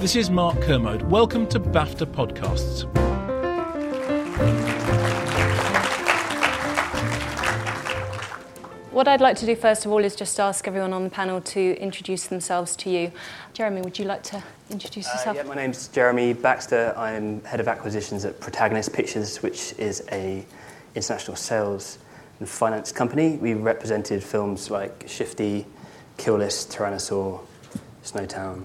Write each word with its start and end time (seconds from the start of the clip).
This 0.00 0.16
is 0.16 0.30
Mark 0.30 0.60
Kermode. 0.62 1.02
Welcome 1.02 1.46
to 1.48 1.60
BAFTA 1.60 2.06
Podcasts. 2.06 2.86
What 8.92 9.06
I'd 9.06 9.20
like 9.20 9.36
to 9.36 9.46
do 9.46 9.54
first 9.54 9.86
of 9.86 9.92
all 9.92 10.04
is 10.04 10.16
just 10.16 10.38
ask 10.40 10.66
everyone 10.66 10.92
on 10.92 11.04
the 11.04 11.10
panel 11.10 11.40
to 11.42 11.76
introduce 11.78 12.26
themselves 12.26 12.74
to 12.76 12.90
you. 12.90 13.12
Jeremy, 13.54 13.82
would 13.82 13.98
you 13.98 14.04
like 14.04 14.22
to 14.24 14.42
introduce 14.68 15.06
Uh, 15.08 15.12
yourself? 15.12 15.36
yeah, 15.36 15.42
my 15.44 15.54
name's 15.54 15.88
Jeremy 15.88 16.32
Baxter. 16.32 16.92
I'm 16.96 17.42
head 17.44 17.60
of 17.60 17.68
acquisitions 17.68 18.24
at 18.24 18.40
Protagonist 18.40 18.92
Pictures, 18.92 19.42
which 19.42 19.74
is 19.78 20.02
a 20.10 20.44
international 20.96 21.36
sales 21.36 21.98
and 22.40 22.48
finance 22.48 22.90
company. 22.90 23.36
We 23.40 23.54
represented 23.54 24.24
films 24.24 24.70
like 24.70 25.04
Shifty, 25.06 25.66
Kill 26.16 26.36
List, 26.38 26.70
Tyrannosaur, 26.72 27.40
Snowtown, 28.04 28.64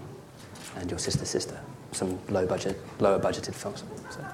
and 0.76 0.90
Your 0.90 1.00
Sister's 1.00 1.30
Sister. 1.30 1.60
Some 1.92 2.20
low 2.30 2.46
budget, 2.46 2.80
lower 3.00 3.20
budgeted 3.20 3.56
films. 3.56 3.84
So. 4.10 4.26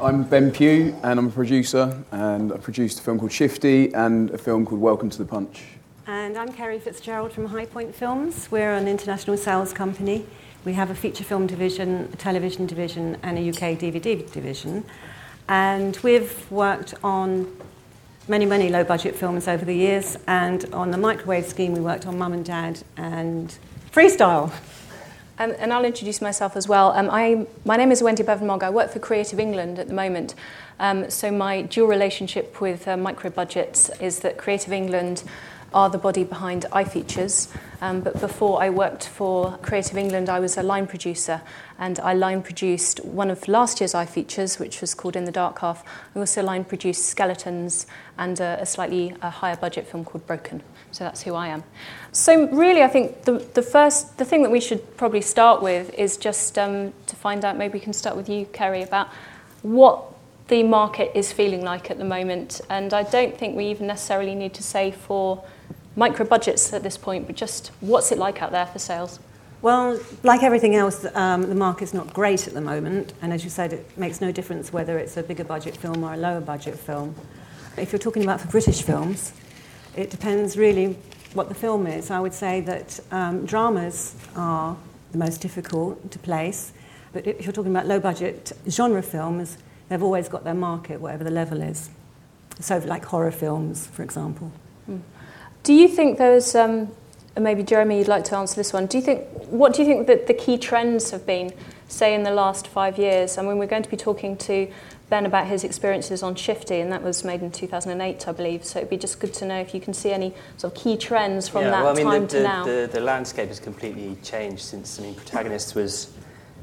I'm 0.00 0.22
Ben 0.24 0.50
Pugh, 0.50 0.94
and 1.02 1.18
I'm 1.18 1.26
a 1.26 1.30
producer, 1.30 2.02
and 2.12 2.52
I 2.52 2.56
produced 2.58 3.00
a 3.00 3.02
film 3.02 3.18
called 3.18 3.32
Shifty 3.32 3.92
and 3.94 4.30
a 4.30 4.38
film 4.38 4.64
called 4.64 4.80
Welcome 4.80 5.10
to 5.10 5.18
the 5.18 5.24
Punch. 5.24 5.64
And 6.06 6.38
I'm 6.38 6.52
Carey 6.52 6.78
Fitzgerald 6.78 7.32
from 7.32 7.46
High 7.46 7.66
Point 7.66 7.94
Films. 7.94 8.48
We're 8.50 8.72
an 8.72 8.88
international 8.88 9.36
sales 9.36 9.72
company. 9.72 10.26
We 10.64 10.72
have 10.74 10.90
a 10.90 10.94
feature 10.94 11.24
film 11.24 11.46
division, 11.46 12.10
a 12.12 12.16
television 12.16 12.66
division, 12.66 13.16
and 13.22 13.38
a 13.38 13.48
UK 13.48 13.78
DVD 13.78 14.30
division. 14.30 14.84
And 15.48 15.96
we've 16.02 16.50
worked 16.50 16.94
on 17.02 17.56
many, 18.28 18.46
many 18.46 18.68
low 18.68 18.84
budget 18.84 19.16
films 19.16 19.48
over 19.48 19.64
the 19.64 19.74
years. 19.74 20.18
And 20.26 20.66
on 20.74 20.90
the 20.90 20.98
microwave 20.98 21.46
scheme, 21.46 21.72
we 21.72 21.80
worked 21.80 22.06
on 22.06 22.18
Mum 22.18 22.32
and 22.32 22.44
Dad 22.44 22.80
and 22.96 23.56
Freestyle. 23.90 24.52
Um, 25.40 25.54
and 25.58 25.72
I'll 25.72 25.84
introduce 25.84 26.20
myself 26.20 26.56
as 26.56 26.66
well. 26.66 26.90
Um, 26.92 27.08
I, 27.10 27.46
my 27.64 27.76
name 27.76 27.92
is 27.92 28.02
Wendy 28.02 28.24
Bevan-Mogg. 28.24 28.64
I 28.64 28.70
work 28.70 28.90
for 28.90 28.98
Creative 28.98 29.38
England 29.38 29.78
at 29.78 29.86
the 29.86 29.94
moment. 29.94 30.34
Um, 30.80 31.08
so 31.10 31.30
my 31.30 31.62
dual 31.62 31.86
relationship 31.86 32.60
with 32.60 32.88
uh, 32.88 32.96
micro 32.96 33.30
budgets 33.30 33.88
is 34.00 34.18
that 34.20 34.36
Creative 34.36 34.72
England 34.72 35.22
are 35.72 35.90
the 35.90 35.98
body 35.98 36.24
behind 36.24 36.66
iFeatures. 36.72 37.54
Um, 37.80 38.00
but 38.00 38.20
before 38.20 38.60
I 38.60 38.70
worked 38.70 39.06
for 39.06 39.56
Creative 39.58 39.96
England, 39.96 40.28
I 40.28 40.40
was 40.40 40.56
a 40.56 40.62
line 40.62 40.88
producer, 40.88 41.40
and 41.78 42.00
I 42.00 42.14
line 42.14 42.42
produced 42.42 43.04
one 43.04 43.30
of 43.30 43.46
last 43.46 43.80
year's 43.80 43.92
iFeatures, 43.92 44.58
which 44.58 44.80
was 44.80 44.94
called 44.94 45.14
In 45.14 45.24
the 45.24 45.30
Dark 45.30 45.60
Half. 45.60 45.84
I 46.16 46.18
also 46.18 46.42
line 46.42 46.64
produced 46.64 47.06
Skeletons 47.06 47.86
and 48.16 48.40
a, 48.40 48.58
a 48.60 48.66
slightly 48.66 49.14
uh, 49.22 49.30
higher 49.30 49.56
budget 49.56 49.86
film 49.86 50.04
called 50.04 50.26
Broken. 50.26 50.62
So 50.92 51.04
that's 51.04 51.22
who 51.22 51.34
I 51.34 51.48
am. 51.48 51.64
So 52.12 52.48
really, 52.48 52.82
I 52.82 52.88
think 52.88 53.24
the, 53.24 53.38
the 53.54 53.62
first, 53.62 54.18
the 54.18 54.24
thing 54.24 54.42
that 54.42 54.50
we 54.50 54.60
should 54.60 54.96
probably 54.96 55.20
start 55.20 55.62
with 55.62 55.92
is 55.94 56.16
just 56.16 56.58
um, 56.58 56.92
to 57.06 57.16
find 57.16 57.44
out. 57.44 57.56
Maybe 57.56 57.74
we 57.74 57.80
can 57.80 57.92
start 57.92 58.16
with 58.16 58.28
you, 58.28 58.46
Carey, 58.46 58.82
about 58.82 59.08
what 59.62 60.04
the 60.48 60.62
market 60.62 61.10
is 61.14 61.32
feeling 61.32 61.62
like 61.62 61.90
at 61.90 61.98
the 61.98 62.04
moment. 62.04 62.60
And 62.70 62.92
I 62.94 63.02
don't 63.02 63.36
think 63.36 63.56
we 63.56 63.66
even 63.66 63.86
necessarily 63.86 64.34
need 64.34 64.54
to 64.54 64.62
say 64.62 64.90
for 64.90 65.44
micro 65.94 66.24
budgets 66.24 66.72
at 66.72 66.82
this 66.82 66.96
point, 66.96 67.26
but 67.26 67.36
just 67.36 67.70
what's 67.80 68.12
it 68.12 68.18
like 68.18 68.40
out 68.40 68.52
there 68.52 68.66
for 68.66 68.78
sales? 68.78 69.18
Well, 69.60 70.00
like 70.22 70.44
everything 70.44 70.76
else, 70.76 71.04
um, 71.14 71.42
the 71.42 71.54
market's 71.54 71.92
not 71.92 72.14
great 72.14 72.46
at 72.46 72.54
the 72.54 72.60
moment. 72.60 73.12
And 73.20 73.32
as 73.32 73.42
you 73.42 73.50
said, 73.50 73.72
it 73.72 73.98
makes 73.98 74.20
no 74.20 74.30
difference 74.30 74.72
whether 74.72 74.98
it's 74.98 75.16
a 75.16 75.22
bigger 75.22 75.44
budget 75.44 75.76
film 75.76 76.04
or 76.04 76.14
a 76.14 76.16
lower 76.16 76.40
budget 76.40 76.78
film. 76.78 77.14
If 77.76 77.92
you're 77.92 77.98
talking 77.98 78.22
about 78.22 78.40
for 78.40 78.48
British 78.48 78.82
films, 78.82 79.32
it 79.98 80.10
depends 80.10 80.56
really 80.56 80.96
what 81.34 81.48
the 81.48 81.54
film 81.54 81.86
is. 81.86 82.10
I 82.10 82.20
would 82.20 82.32
say 82.32 82.60
that 82.62 83.00
um, 83.10 83.44
dramas 83.44 84.14
are 84.36 84.76
the 85.10 85.18
most 85.18 85.40
difficult 85.40 86.10
to 86.12 86.18
place. 86.20 86.72
But 87.12 87.26
if 87.26 87.44
you're 87.44 87.52
talking 87.52 87.72
about 87.72 87.86
low 87.86 87.98
budget 87.98 88.52
genre 88.68 89.02
films, 89.02 89.58
they've 89.88 90.02
always 90.02 90.28
got 90.28 90.44
their 90.44 90.54
market, 90.54 91.00
whatever 91.00 91.24
the 91.24 91.30
level 91.30 91.60
is. 91.62 91.90
So, 92.60 92.78
like 92.78 93.04
horror 93.06 93.32
films, 93.32 93.88
for 93.88 94.02
example. 94.02 94.52
Do 95.64 95.74
you 95.74 95.88
think 95.88 96.18
there's, 96.18 96.54
um, 96.54 96.90
maybe 97.36 97.62
Jeremy, 97.62 97.98
you'd 97.98 98.08
like 98.08 98.24
to 98.24 98.36
answer 98.36 98.54
this 98.54 98.72
one. 98.72 98.86
Do 98.86 98.98
you 98.98 99.02
think, 99.02 99.26
what 99.50 99.74
do 99.74 99.82
you 99.82 99.88
think 99.88 100.06
that 100.06 100.26
the 100.26 100.34
key 100.34 100.58
trends 100.58 101.10
have 101.10 101.26
been, 101.26 101.52
say, 101.88 102.14
in 102.14 102.22
the 102.22 102.30
last 102.30 102.68
five 102.68 102.98
years? 102.98 103.38
I 103.38 103.42
mean, 103.42 103.58
we're 103.58 103.66
going 103.66 103.82
to 103.82 103.90
be 103.90 103.96
talking 103.96 104.36
to 104.38 104.70
Ben 105.08 105.24
about 105.24 105.46
his 105.46 105.64
experiences 105.64 106.22
on 106.22 106.34
Shifty, 106.34 106.80
and 106.80 106.92
that 106.92 107.02
was 107.02 107.24
made 107.24 107.42
in 107.42 107.50
2008, 107.50 108.28
I 108.28 108.32
believe. 108.32 108.64
So 108.64 108.78
it'd 108.78 108.90
be 108.90 108.98
just 108.98 109.18
good 109.20 109.32
to 109.34 109.46
know 109.46 109.58
if 109.58 109.74
you 109.74 109.80
can 109.80 109.94
see 109.94 110.12
any 110.12 110.34
sort 110.58 110.74
of 110.74 110.82
key 110.82 110.96
trends 110.96 111.48
from 111.48 111.62
yeah, 111.62 111.70
that 111.70 111.82
well, 111.82 111.92
I 111.92 111.96
mean, 111.96 112.06
time 112.06 112.22
the, 112.22 112.28
to 112.28 112.36
the, 112.36 112.42
now. 112.42 112.64
The, 112.64 112.90
the 112.92 113.00
landscape 113.00 113.48
has 113.48 113.58
completely 113.58 114.16
changed 114.22 114.62
since, 114.62 114.98
I 115.00 115.02
mean, 115.02 115.14
Protagonist 115.14 115.74
was 115.74 116.12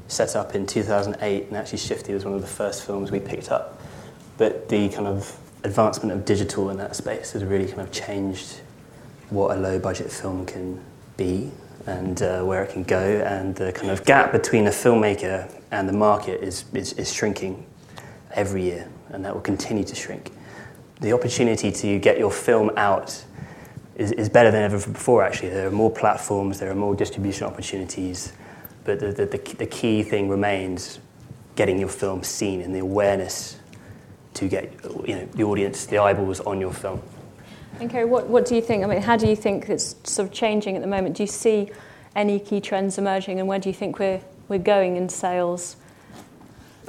set 0.08 0.36
up 0.36 0.54
in 0.54 0.66
2008, 0.66 1.48
and 1.48 1.56
actually 1.56 1.78
Shifty 1.78 2.14
was 2.14 2.24
one 2.24 2.34
of 2.34 2.40
the 2.40 2.46
first 2.46 2.84
films 2.84 3.10
we 3.10 3.18
picked 3.18 3.50
up. 3.50 3.80
But 4.38 4.68
the 4.68 4.88
kind 4.90 5.08
of 5.08 5.36
advancement 5.64 6.12
of 6.12 6.24
digital 6.24 6.70
in 6.70 6.76
that 6.76 6.94
space 6.94 7.32
has 7.32 7.42
really 7.42 7.66
kind 7.66 7.80
of 7.80 7.90
changed 7.90 8.60
what 9.30 9.56
a 9.56 9.60
low 9.60 9.78
budget 9.78 10.12
film 10.12 10.46
can 10.46 10.80
be 11.16 11.50
and 11.86 12.20
uh, 12.22 12.42
where 12.42 12.64
it 12.64 12.72
can 12.72 12.82
go, 12.82 12.98
and 12.98 13.54
the 13.54 13.72
kind 13.72 13.90
of 13.90 14.04
gap 14.04 14.32
between 14.32 14.66
a 14.66 14.70
filmmaker 14.70 15.50
and 15.70 15.88
the 15.88 15.92
market 15.92 16.42
is, 16.42 16.64
is, 16.74 16.92
is 16.94 17.12
shrinking 17.12 17.64
every 18.32 18.62
year, 18.62 18.88
and 19.10 19.24
that 19.24 19.32
will 19.32 19.42
continue 19.42 19.84
to 19.84 19.94
shrink. 19.94 20.32
The 21.00 21.12
opportunity 21.12 21.70
to 21.70 21.98
get 21.98 22.18
your 22.18 22.30
film 22.30 22.70
out 22.76 23.24
is, 23.94 24.12
is 24.12 24.28
better 24.28 24.50
than 24.50 24.62
ever 24.62 24.78
before, 24.90 25.22
actually. 25.22 25.50
There 25.50 25.68
are 25.68 25.72
more 25.72 25.90
platforms, 25.90 26.58
there 26.58 26.70
are 26.70 26.74
more 26.74 26.94
distribution 26.94 27.46
opportunities, 27.46 28.32
but 28.84 29.00
the, 29.00 29.12
the, 29.12 29.26
the, 29.26 29.38
the 29.58 29.66
key 29.66 30.02
thing 30.02 30.28
remains 30.28 31.00
getting 31.54 31.78
your 31.78 31.88
film 31.88 32.22
seen 32.22 32.60
and 32.60 32.74
the 32.74 32.80
awareness 32.80 33.58
to 34.34 34.48
get 34.48 34.72
you 35.06 35.16
know, 35.16 35.24
the 35.34 35.42
audience, 35.42 35.86
the 35.86 35.98
eyeballs 35.98 36.40
on 36.40 36.60
your 36.60 36.72
film. 36.72 37.02
And 37.80 37.90
Carey, 37.90 38.06
what, 38.06 38.26
what 38.28 38.46
do 38.46 38.54
you 38.54 38.62
think? 38.62 38.84
I 38.84 38.86
mean, 38.86 39.02
how 39.02 39.16
do 39.16 39.26
you 39.26 39.36
think 39.36 39.68
it's 39.68 39.96
sort 40.04 40.28
of 40.28 40.34
changing 40.34 40.76
at 40.76 40.82
the 40.82 40.88
moment? 40.88 41.16
Do 41.16 41.22
you 41.22 41.26
see 41.26 41.70
any 42.14 42.38
key 42.38 42.60
trends 42.60 42.96
emerging, 42.96 43.38
and 43.38 43.48
where 43.48 43.58
do 43.58 43.68
you 43.68 43.74
think 43.74 43.98
we're, 43.98 44.20
we're 44.48 44.58
going 44.58 44.96
in 44.96 45.08
sales? 45.08 45.76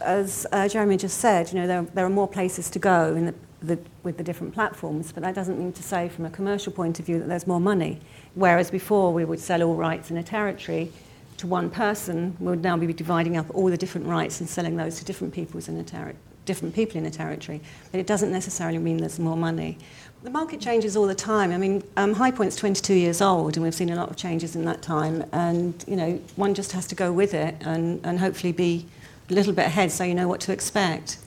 as 0.02 0.46
uh, 0.52 0.68
Jeremy 0.68 0.98
just 0.98 1.18
said, 1.20 1.52
you 1.52 1.60
know, 1.60 1.68
there, 1.68 1.82
there 1.94 2.06
are 2.06 2.10
more 2.10 2.28
places 2.28 2.70
to 2.72 2.80
go 2.80 3.16
in 3.16 3.28
the, 3.28 3.36
the, 3.62 3.80
with 4.04 4.18
the 4.18 4.24
different 4.24 4.54
platforms, 4.54 5.12
but 5.12 5.24
that 5.24 5.36
doesn't 5.36 5.58
mean 5.58 5.74
to 5.74 5.84
say 5.84 6.10
from 6.10 6.26
a 6.26 6.30
commercial 6.30 6.72
point 6.72 7.00
of 7.00 7.06
view 7.06 7.20
that 7.20 7.28
there's 7.28 7.48
more 7.48 7.60
money. 7.60 8.00
Whereas 8.36 8.70
before 8.72 9.14
we 9.14 9.26
would 9.26 9.40
sell 9.40 9.64
all 9.64 9.76
rights 9.76 10.12
in 10.12 10.18
a 10.18 10.24
territory 10.24 10.92
to 11.38 11.48
one 11.48 11.70
person, 11.70 12.36
we 12.40 12.48
would 12.48 12.64
now 12.64 12.78
be 12.78 12.92
dividing 12.94 13.38
up 13.38 13.46
all 13.54 13.70
the 13.70 13.78
different 13.78 14.08
rights 14.08 14.40
and 14.40 14.50
selling 14.50 14.76
those 14.76 15.00
to 15.00 15.06
different 15.06 15.34
peoples 15.34 15.68
in 15.68 15.78
a 15.78 15.84
ter- 15.84 16.16
different 16.46 16.74
people 16.74 16.98
in 16.98 17.06
a 17.06 17.12
territory. 17.12 17.62
But 17.92 18.00
it 18.00 18.08
doesn't 18.08 18.32
necessarily 18.32 18.78
mean 18.80 18.98
there's 18.98 19.20
more 19.20 19.38
money. 19.38 19.78
The 20.24 20.32
market 20.32 20.60
changes 20.60 20.98
all 20.98 21.06
the 21.06 21.16
time. 21.16 21.52
I 21.52 21.58
mean, 21.58 21.84
um, 21.96 22.14
High 22.14 22.32
Point's 22.32 22.56
22 22.56 22.94
years 22.94 23.22
old, 23.22 23.56
and 23.56 23.64
we've 23.64 23.76
seen 23.76 23.92
a 23.92 23.96
lot 23.96 24.10
of 24.10 24.18
changes 24.18 24.56
in 24.56 24.66
that 24.66 24.82
time. 24.82 25.24
And 25.32 25.84
you 25.88 25.96
know, 25.96 26.20
one 26.36 26.54
just 26.54 26.72
has 26.72 26.88
to 26.88 26.96
go 26.96 27.12
with 27.12 27.34
it 27.34 27.56
and, 27.62 28.04
and 28.04 28.20
hopefully 28.20 28.52
be 28.52 28.88
a 29.30 29.34
little 29.34 29.54
bit 29.54 29.68
ahead 29.68 29.92
so 29.92 30.04
you 30.04 30.16
know 30.16 30.28
what 30.28 30.42
to 30.42 30.52
expect. 30.52 31.18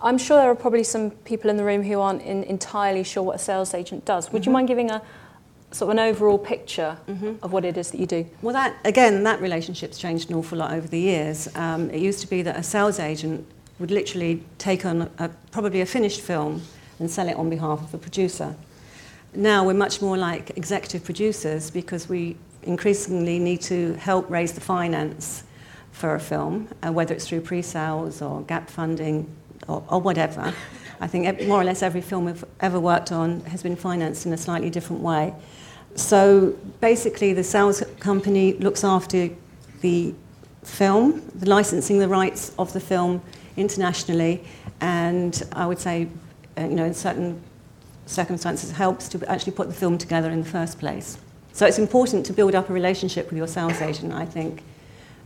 I'm 0.00 0.18
sure 0.18 0.36
there 0.36 0.50
are 0.50 0.54
probably 0.54 0.84
some 0.84 1.10
people 1.10 1.48
in 1.48 1.56
the 1.56 1.64
room 1.64 1.82
who 1.82 1.98
aren't 2.00 2.22
in, 2.22 2.44
entirely 2.44 3.02
sure 3.04 3.22
what 3.22 3.36
a 3.36 3.38
sales 3.38 3.72
agent 3.72 4.04
does. 4.04 4.30
Would 4.30 4.42
mm-hmm. 4.42 4.50
you 4.50 4.52
mind 4.52 4.68
giving 4.68 4.90
a 4.90 5.00
sort 5.72 5.90
of 5.90 5.98
an 5.98 5.98
overall 5.98 6.38
picture 6.38 6.98
mm-hmm. 7.08 7.34
of 7.42 7.52
what 7.52 7.64
it 7.64 7.76
is 7.78 7.90
that 7.90 7.98
you 7.98 8.06
do? 8.06 8.26
Well, 8.42 8.52
that 8.52 8.76
again, 8.84 9.24
that 9.24 9.40
relationship's 9.40 9.98
changed 9.98 10.30
an 10.30 10.36
awful 10.36 10.58
lot 10.58 10.72
over 10.72 10.86
the 10.86 11.00
years. 11.00 11.48
Um, 11.56 11.90
it 11.90 12.00
used 12.00 12.20
to 12.20 12.26
be 12.26 12.42
that 12.42 12.56
a 12.56 12.62
sales 12.62 13.00
agent 13.00 13.46
would 13.78 13.90
literally 13.90 14.42
take 14.58 14.84
on 14.84 15.10
a, 15.18 15.30
probably 15.50 15.80
a 15.80 15.86
finished 15.86 16.20
film 16.20 16.62
and 16.98 17.10
sell 17.10 17.28
it 17.28 17.36
on 17.36 17.50
behalf 17.50 17.80
of 17.80 17.92
the 17.92 17.98
producer. 17.98 18.56
Now 19.34 19.64
we're 19.64 19.74
much 19.74 20.00
more 20.00 20.16
like 20.16 20.56
executive 20.56 21.04
producers 21.04 21.70
because 21.70 22.08
we 22.08 22.36
increasingly 22.62 23.38
need 23.38 23.60
to 23.62 23.94
help 23.94 24.28
raise 24.30 24.52
the 24.52 24.60
finance 24.60 25.44
for 25.92 26.14
a 26.14 26.20
film, 26.20 26.68
uh, 26.84 26.92
whether 26.92 27.14
it's 27.14 27.26
through 27.28 27.40
pre-sales 27.40 28.20
or 28.20 28.42
gap 28.42 28.68
funding 28.68 29.34
or, 29.68 29.82
or 29.88 30.00
whatever. 30.00 30.52
I 31.00 31.06
think 31.06 31.46
more 31.46 31.60
or 31.60 31.64
less 31.64 31.82
every 31.82 32.00
film 32.00 32.24
we've 32.24 32.44
ever 32.60 32.80
worked 32.80 33.12
on 33.12 33.40
has 33.40 33.62
been 33.62 33.76
financed 33.76 34.26
in 34.26 34.32
a 34.32 34.36
slightly 34.36 34.70
different 34.70 35.02
way. 35.02 35.34
So 35.94 36.56
basically, 36.80 37.32
the 37.32 37.44
sales 37.44 37.82
company 38.00 38.54
looks 38.54 38.84
after 38.84 39.30
the 39.80 40.14
film, 40.62 41.22
the 41.34 41.48
licensing 41.48 41.98
the 41.98 42.08
rights 42.08 42.52
of 42.58 42.72
the 42.72 42.80
film 42.80 43.22
internationally, 43.56 44.44
and 44.80 45.42
I 45.52 45.66
would 45.66 45.78
say, 45.78 46.08
uh, 46.58 46.62
you 46.62 46.74
know, 46.74 46.84
in 46.84 46.94
certain 46.94 47.40
circumstances, 48.06 48.70
helps 48.70 49.08
to 49.08 49.30
actually 49.30 49.52
put 49.52 49.68
the 49.68 49.74
film 49.74 49.98
together 49.98 50.30
in 50.30 50.40
the 50.40 50.48
first 50.48 50.78
place. 50.78 51.18
So 51.52 51.66
it's 51.66 51.78
important 51.78 52.26
to 52.26 52.32
build 52.32 52.54
up 52.54 52.68
a 52.68 52.72
relationship 52.72 53.30
with 53.30 53.38
your 53.38 53.46
sales 53.46 53.80
agent, 53.80 54.12
I 54.12 54.26
think, 54.26 54.62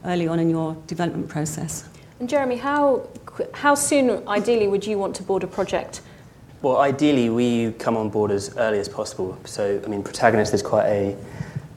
early 0.05 0.29
on 0.29 0.39
in 0.39 0.49
your 0.49 0.77
development 0.87 1.29
process. 1.29 1.89
And 2.21 2.29
Jeremy, 2.29 2.57
how, 2.57 3.09
how 3.53 3.75
soon, 3.75 4.27
ideally, 4.29 4.69
would 4.69 4.87
you 4.87 4.99
want 4.99 5.17
to 5.17 5.23
board 5.23 5.43
a 5.43 5.47
project? 5.47 6.03
Well, 6.63 6.77
ideally, 6.77 7.31
we 7.31 7.73
come 7.73 7.97
on 7.97 8.11
board 8.11 8.31
as 8.31 8.57
early 8.59 8.79
as 8.79 8.89
possible. 8.89 9.39
So, 9.45 9.81
I 9.85 9.89
mean, 9.89 10.03
Protagonist 10.03 10.53
is 10.53 10.63
quite 10.63 10.87
a 10.87 11.17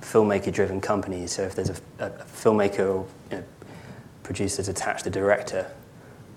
filmmaker-driven 0.01 0.81
company. 0.81 1.25
So, 1.27 1.44
if 1.44 1.56
there's 1.56 1.69
a, 1.69 1.75
a, 1.99 2.07
a 2.07 2.25
filmmaker 2.25 2.79
or 2.79 3.07
you 3.31 3.38
know, 3.38 3.44
producers 4.23 4.67
attach 4.67 5.03
the 5.03 5.09
director, 5.09 5.65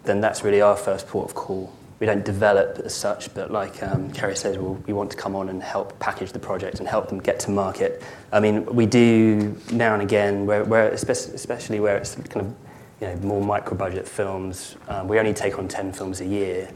then 0.05 0.21
that's 0.21 0.45
really 0.45 0.61
our 0.61 0.77
first 0.77 1.09
port 1.09 1.29
of 1.29 1.35
call. 1.35 1.73
We 1.99 2.07
don't 2.07 2.25
develop 2.25 2.79
as 2.85 2.95
such, 2.95 3.33
but 3.33 3.51
like 3.51 3.83
um, 3.83 4.11
Carey 4.13 4.37
says, 4.37 4.59
we'll, 4.59 4.75
we 4.87 4.93
want 4.93 5.11
to 5.13 5.17
come 5.17 5.35
on 5.35 5.49
and 5.49 5.63
help 5.63 5.99
package 5.99 6.33
the 6.33 6.39
project 6.39 6.79
and 6.79 6.87
help 6.87 7.09
them 7.09 7.21
get 7.21 7.41
to 7.41 7.51
market. 7.51 8.03
I 8.33 8.41
mean, 8.41 8.67
we 8.67 8.85
do 8.85 9.57
now 9.73 9.95
and 9.95 10.03
again, 10.03 10.45
where, 10.45 10.65
where 10.65 10.89
especially 10.91 11.81
where 11.81 11.97
it's 11.97 12.15
kind 12.15 12.47
of 12.47 12.55
you 13.01 13.07
know, 13.07 13.17
more 13.17 13.43
micro 13.43 13.77
budget 13.77 14.07
films. 14.07 14.77
Um, 14.89 15.09
we 15.09 15.19
only 15.19 15.35
take 15.35 15.59
on 15.59 15.69
10 15.69 15.93
films 15.93 16.21
a 16.21 16.27
year. 16.27 16.71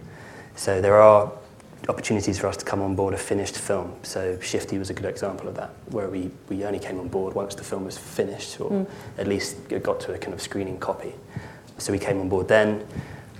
So 0.55 0.81
there 0.81 1.01
are 1.01 1.31
opportunities 1.89 2.39
for 2.39 2.47
us 2.47 2.57
to 2.59 2.65
come 2.65 2.83
on 2.83 2.95
board 2.95 3.15
a 3.15 3.19
finished 3.19 3.57
film. 3.57 3.95
So 4.03 4.39
Shifty 4.41 4.79
was 4.79 4.91
a 4.91 4.95
good 4.95 5.07
example 5.07 5.49
of 5.49 5.55
that, 5.57 5.71
where 5.89 6.09
we, 6.09 6.31
we 6.49 6.65
only 6.65 6.79
came 6.79 6.99
on 7.01 7.09
board 7.09 7.35
once 7.35 7.55
the 7.55 7.65
film 7.65 7.85
was 7.85 7.97
finished, 7.97 8.61
or 8.61 8.71
mm. 8.71 8.87
at 9.19 9.27
least 9.27 9.57
it 9.71 9.83
got 9.83 10.01
to 10.01 10.13
a 10.13 10.19
kind 10.19 10.35
of 10.35 10.43
screening 10.43 10.79
copy. 10.79 11.15
So 11.79 11.93
we 11.93 11.99
came 11.99 12.21
on 12.21 12.29
board 12.29 12.49
then, 12.49 12.87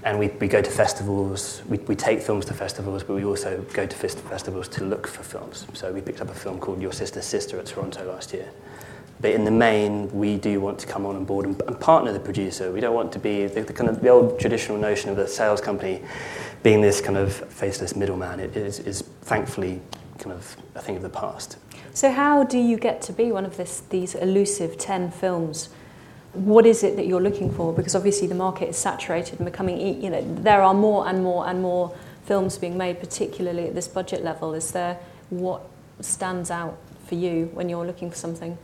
and 0.03 0.19
we, 0.19 0.29
we 0.29 0.49
go 0.49 0.63
to 0.63 0.71
festivals. 0.71 1.63
We, 1.69 1.79
we 1.79 1.95
take 1.95 2.21
films 2.21 2.47
to 2.47 2.55
festivals, 2.55 3.03
but 3.03 3.15
we 3.15 3.25
also 3.25 3.61
go 3.75 3.87
to 3.87 3.97
festivals 3.97 4.69
to 4.69 4.85
look 4.85 5.07
for 5.07 5.23
films. 5.23 5.67
So 5.75 5.93
we 5.93 6.01
picked 6.01 6.21
up 6.21 6.31
a 6.31 6.35
film 6.35 6.59
called 6.59 6.81
Your 6.81 6.93
Sister's 6.93 7.27
Sister 7.27 7.59
at 7.59 7.67
Toronto 7.67 8.07
last 8.07 8.33
year. 8.33 8.49
But 9.21 9.33
in 9.33 9.45
the 9.45 9.51
main, 9.51 10.11
we 10.13 10.39
do 10.39 10.61
want 10.61 10.79
to 10.79 10.87
come 10.87 11.05
on 11.05 11.23
board 11.27 11.45
and, 11.45 11.61
and 11.63 11.79
partner 11.79 12.13
the 12.13 12.21
producer. 12.21 12.73
We 12.73 12.81
don't 12.81 12.95
want 12.95 13.13
to 13.13 13.19
be 13.19 13.47
the, 13.47 13.63
the, 13.63 13.73
kind 13.73 13.91
of 13.91 14.01
the 14.01 14.09
old 14.09 14.41
traditional 14.41 14.79
notion 14.79 15.11
of 15.11 15.17
the 15.17 15.29
sales 15.29 15.61
company 15.61 16.03
being 16.63 16.81
this 16.81 17.03
kind 17.03 17.19
of 17.19 17.35
faceless 17.35 17.95
middleman. 17.95 18.41
It 18.41 18.57
is, 18.57 18.79
is 18.81 19.03
thankfully 19.23 19.83
kind 20.19 20.33
of 20.33 20.57
a 20.75 20.81
thing 20.81 20.97
of 20.97 21.03
the 21.03 21.11
past. 21.11 21.59
So 21.93 22.11
how 22.11 22.45
do 22.45 22.57
you 22.57 22.79
get 22.79 23.03
to 23.03 23.13
be 23.13 23.31
one 23.33 23.45
of 23.45 23.59
this, 23.59 23.81
these 23.91 24.15
elusive 24.15 24.79
10 24.79 25.11
films? 25.11 25.69
What 26.33 26.65
is 26.67 26.83
it 26.83 26.97
that 26.97 27.07
you're 27.07 27.21
looking 27.21 27.53
for? 27.53 27.73
Because 27.73 27.95
obviously 27.95 28.29
the 28.29 28.35
market 28.35 28.69
is 28.69 28.77
saturated 28.77 29.41
and 29.41 29.45
becoming, 29.45 30.03
you 30.03 30.11
know, 30.11 30.23
there 30.37 30.63
are 30.63 30.75
more 30.75 31.09
and 31.09 31.23
more 31.23 31.49
and 31.49 31.61
more 31.61 31.97
films 32.25 32.57
being 32.57 32.79
made, 32.79 33.01
particularly 33.01 33.67
at 33.67 33.75
this 33.75 33.89
budget 33.89 34.23
level. 34.23 34.55
Is 34.55 34.71
there 34.71 34.99
what 35.31 35.63
stands 36.01 36.51
out 36.51 36.79
for 37.07 37.17
you 37.17 37.51
when 37.53 37.69
you're 37.69 37.85
looking 37.85 38.11
for 38.11 38.17
something? 38.17 38.57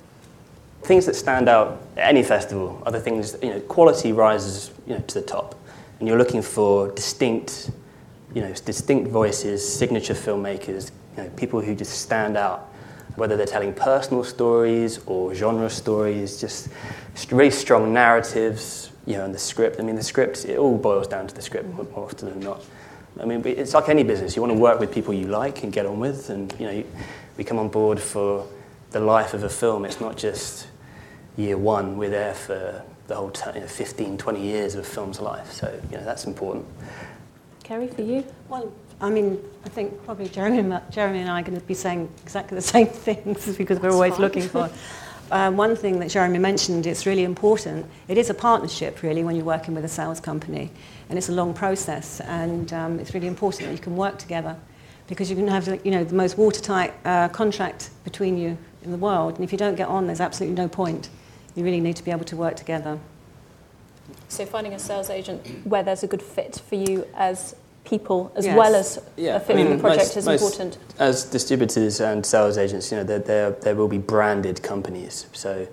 things 0.86 1.06
that 1.06 1.16
stand 1.16 1.48
out 1.48 1.82
at 1.96 2.08
any 2.08 2.22
festival 2.22 2.80
are 2.86 2.92
the 2.92 3.00
things, 3.00 3.36
you 3.42 3.50
know, 3.50 3.60
quality 3.60 4.12
rises 4.12 4.70
you 4.86 4.94
know, 4.94 5.00
to 5.00 5.20
the 5.20 5.26
top. 5.26 5.54
And 5.98 6.08
you're 6.08 6.18
looking 6.18 6.42
for 6.42 6.92
distinct, 6.92 7.70
you 8.34 8.42
know, 8.42 8.52
distinct 8.52 9.10
voices, 9.10 9.66
signature 9.66 10.14
filmmakers, 10.14 10.90
you 11.16 11.24
know, 11.24 11.30
people 11.30 11.60
who 11.60 11.74
just 11.74 12.00
stand 12.00 12.36
out, 12.36 12.72
whether 13.16 13.36
they're 13.36 13.46
telling 13.46 13.72
personal 13.72 14.22
stories 14.22 15.00
or 15.06 15.34
genre 15.34 15.68
stories, 15.68 16.40
just 16.40 16.68
really 17.30 17.50
strong 17.50 17.92
narratives, 17.92 18.90
you 19.06 19.14
know, 19.16 19.24
and 19.24 19.34
the 19.34 19.38
script. 19.38 19.80
I 19.80 19.82
mean, 19.82 19.96
the 19.96 20.02
script, 20.02 20.44
it 20.44 20.58
all 20.58 20.78
boils 20.78 21.08
down 21.08 21.26
to 21.26 21.34
the 21.34 21.42
script 21.42 21.66
more 21.74 21.86
often 21.94 22.28
than 22.28 22.40
not. 22.40 22.62
I 23.18 23.24
mean, 23.24 23.42
it's 23.46 23.72
like 23.72 23.88
any 23.88 24.02
business. 24.02 24.36
You 24.36 24.42
want 24.42 24.52
to 24.52 24.58
work 24.58 24.78
with 24.78 24.92
people 24.92 25.14
you 25.14 25.28
like 25.28 25.62
and 25.62 25.72
get 25.72 25.86
on 25.86 25.98
with, 25.98 26.28
and, 26.28 26.54
you 26.58 26.66
know, 26.66 26.84
we 27.36 27.44
come 27.44 27.58
on 27.58 27.68
board 27.68 27.98
for 27.98 28.46
the 28.90 29.00
life 29.00 29.34
of 29.34 29.42
a 29.42 29.48
film. 29.48 29.84
It's 29.84 30.00
not 30.00 30.16
just 30.16 30.68
year 31.36 31.56
one. 31.56 31.96
We're 31.96 32.10
there 32.10 32.34
for 32.34 32.82
the 33.06 33.14
whole 33.14 33.30
t- 33.30 33.50
you 33.54 33.60
know, 33.60 33.66
15, 33.66 34.18
20 34.18 34.40
years 34.42 34.74
of 34.74 34.80
a 34.80 34.88
film's 34.88 35.20
life. 35.20 35.52
So, 35.52 35.80
you 35.90 35.96
know, 35.96 36.04
that's 36.04 36.26
important. 36.26 36.66
Carey, 37.62 37.88
for 37.88 38.02
you? 38.02 38.24
Well, 38.48 38.72
I 39.00 39.10
mean, 39.10 39.38
I 39.64 39.68
think 39.68 40.04
probably 40.04 40.28
Jeremy, 40.28 40.78
Jeremy 40.90 41.20
and 41.20 41.30
I 41.30 41.40
are 41.40 41.42
going 41.42 41.58
to 41.58 41.66
be 41.66 41.74
saying 41.74 42.08
exactly 42.22 42.54
the 42.56 42.62
same 42.62 42.86
things 42.86 43.56
because 43.58 43.78
we're 43.80 43.92
always 43.92 44.14
fine. 44.14 44.22
looking 44.22 44.48
for. 44.48 44.70
Um, 45.30 45.56
one 45.56 45.74
thing 45.74 45.98
that 45.98 46.10
Jeremy 46.10 46.38
mentioned, 46.38 46.86
it's 46.86 47.04
really 47.04 47.24
important. 47.24 47.86
It 48.06 48.16
is 48.16 48.30
a 48.30 48.34
partnership, 48.34 49.02
really, 49.02 49.24
when 49.24 49.34
you're 49.34 49.44
working 49.44 49.74
with 49.74 49.84
a 49.84 49.88
sales 49.88 50.20
company, 50.20 50.70
and 51.08 51.18
it's 51.18 51.28
a 51.28 51.32
long 51.32 51.52
process, 51.52 52.20
and 52.20 52.72
um, 52.72 53.00
it's 53.00 53.12
really 53.12 53.26
important 53.26 53.64
that 53.64 53.72
you 53.72 53.80
can 53.80 53.96
work 53.96 54.18
together 54.18 54.56
because 55.08 55.28
you 55.28 55.34
can 55.34 55.48
have 55.48 55.66
you 55.84 55.90
know, 55.90 56.04
the 56.04 56.14
most 56.14 56.38
watertight 56.38 56.94
uh, 57.04 57.28
contract 57.28 57.90
between 58.04 58.38
you 58.38 58.56
in 58.82 58.92
the 58.92 58.96
world, 58.96 59.34
and 59.34 59.42
if 59.42 59.50
you 59.50 59.58
don't 59.58 59.74
get 59.74 59.88
on, 59.88 60.06
there's 60.06 60.20
absolutely 60.20 60.54
no 60.54 60.68
point. 60.68 61.08
You 61.56 61.64
really 61.64 61.80
need 61.80 61.96
to 61.96 62.04
be 62.04 62.12
able 62.12 62.24
to 62.24 62.36
work 62.36 62.54
together. 62.54 62.98
So 64.28 64.46
finding 64.46 64.74
a 64.74 64.78
sales 64.78 65.10
agent 65.10 65.66
where 65.66 65.82
there's 65.82 66.04
a 66.04 66.06
good 66.06 66.22
fit 66.22 66.62
for 66.68 66.76
you 66.76 67.06
as 67.14 67.56
people 67.86 68.32
as 68.36 68.44
yes. 68.44 68.56
well 68.56 68.74
as 68.74 69.00
yeah. 69.16 69.42
I 69.48 69.54
mean, 69.54 69.70
the 69.70 69.78
project 69.78 70.08
most, 70.08 70.16
is 70.16 70.26
most, 70.26 70.42
important. 70.42 70.78
As 70.98 71.24
distributors 71.24 72.00
and 72.00 72.26
sales 72.26 72.58
agents, 72.58 72.90
you 72.90 72.98
know, 72.98 73.04
there, 73.04 73.20
there, 73.20 73.50
there 73.52 73.74
will 73.74 73.88
be 73.88 73.98
branded 73.98 74.62
companies. 74.62 75.26
So, 75.32 75.66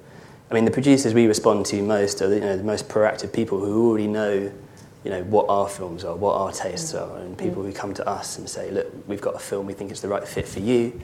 I 0.50 0.54
mean, 0.54 0.66
the 0.66 0.72
producers 0.72 1.14
we 1.14 1.28
respond 1.28 1.66
to 1.68 1.82
most 1.82 2.22
are 2.22 2.30
the, 2.30 2.36
you 2.36 2.42
know, 2.42 2.56
the 2.56 2.64
most 2.64 2.88
proactive 2.88 3.34
people 3.34 3.60
who 3.60 3.90
already 3.90 4.08
know 4.08 4.52
you 5.04 5.12
know, 5.12 5.24
what 5.24 5.48
our 5.50 5.68
films 5.68 6.06
are, 6.06 6.16
what 6.16 6.34
our 6.36 6.52
tastes 6.52 6.94
are, 6.94 7.18
and 7.18 7.38
people 7.38 7.62
mm. 7.62 7.66
who 7.66 7.74
come 7.74 7.94
to 7.94 8.08
us 8.08 8.38
and 8.38 8.50
say, 8.50 8.72
look, 8.72 8.88
we've 9.08 9.20
got 9.20 9.36
a 9.36 9.40
film, 9.40 9.66
we 9.66 9.74
think 9.74 9.92
it's 9.92 10.00
the 10.00 10.08
right 10.08 10.26
fit 10.26 10.48
for 10.48 10.60
you. 10.60 11.00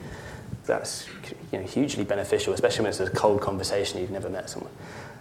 That's 0.64 1.06
you 1.52 1.58
know, 1.58 1.66
hugely 1.66 2.04
beneficial, 2.04 2.54
especially 2.54 2.84
when 2.84 2.90
it's 2.90 3.00
a 3.00 3.10
cold 3.10 3.40
conversation, 3.40 4.00
you've 4.00 4.10
never 4.10 4.30
met 4.30 4.48
someone. 4.48 4.72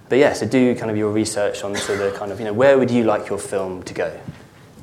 But 0.08 0.18
yeah, 0.18 0.34
so 0.34 0.48
do 0.48 0.76
kind 0.76 0.90
of 0.90 0.98
your 0.98 1.12
research 1.12 1.64
onto 1.64 1.98
the 1.98 2.16
kind 2.18 2.32
of, 2.32 2.40
you 2.40 2.46
know, 2.46 2.54
where 2.54 2.80
would 2.80 2.90
you 2.90 3.04
like 3.04 3.30
your 3.30 3.38
film 3.38 3.84
to 3.84 3.94
go? 3.94 4.20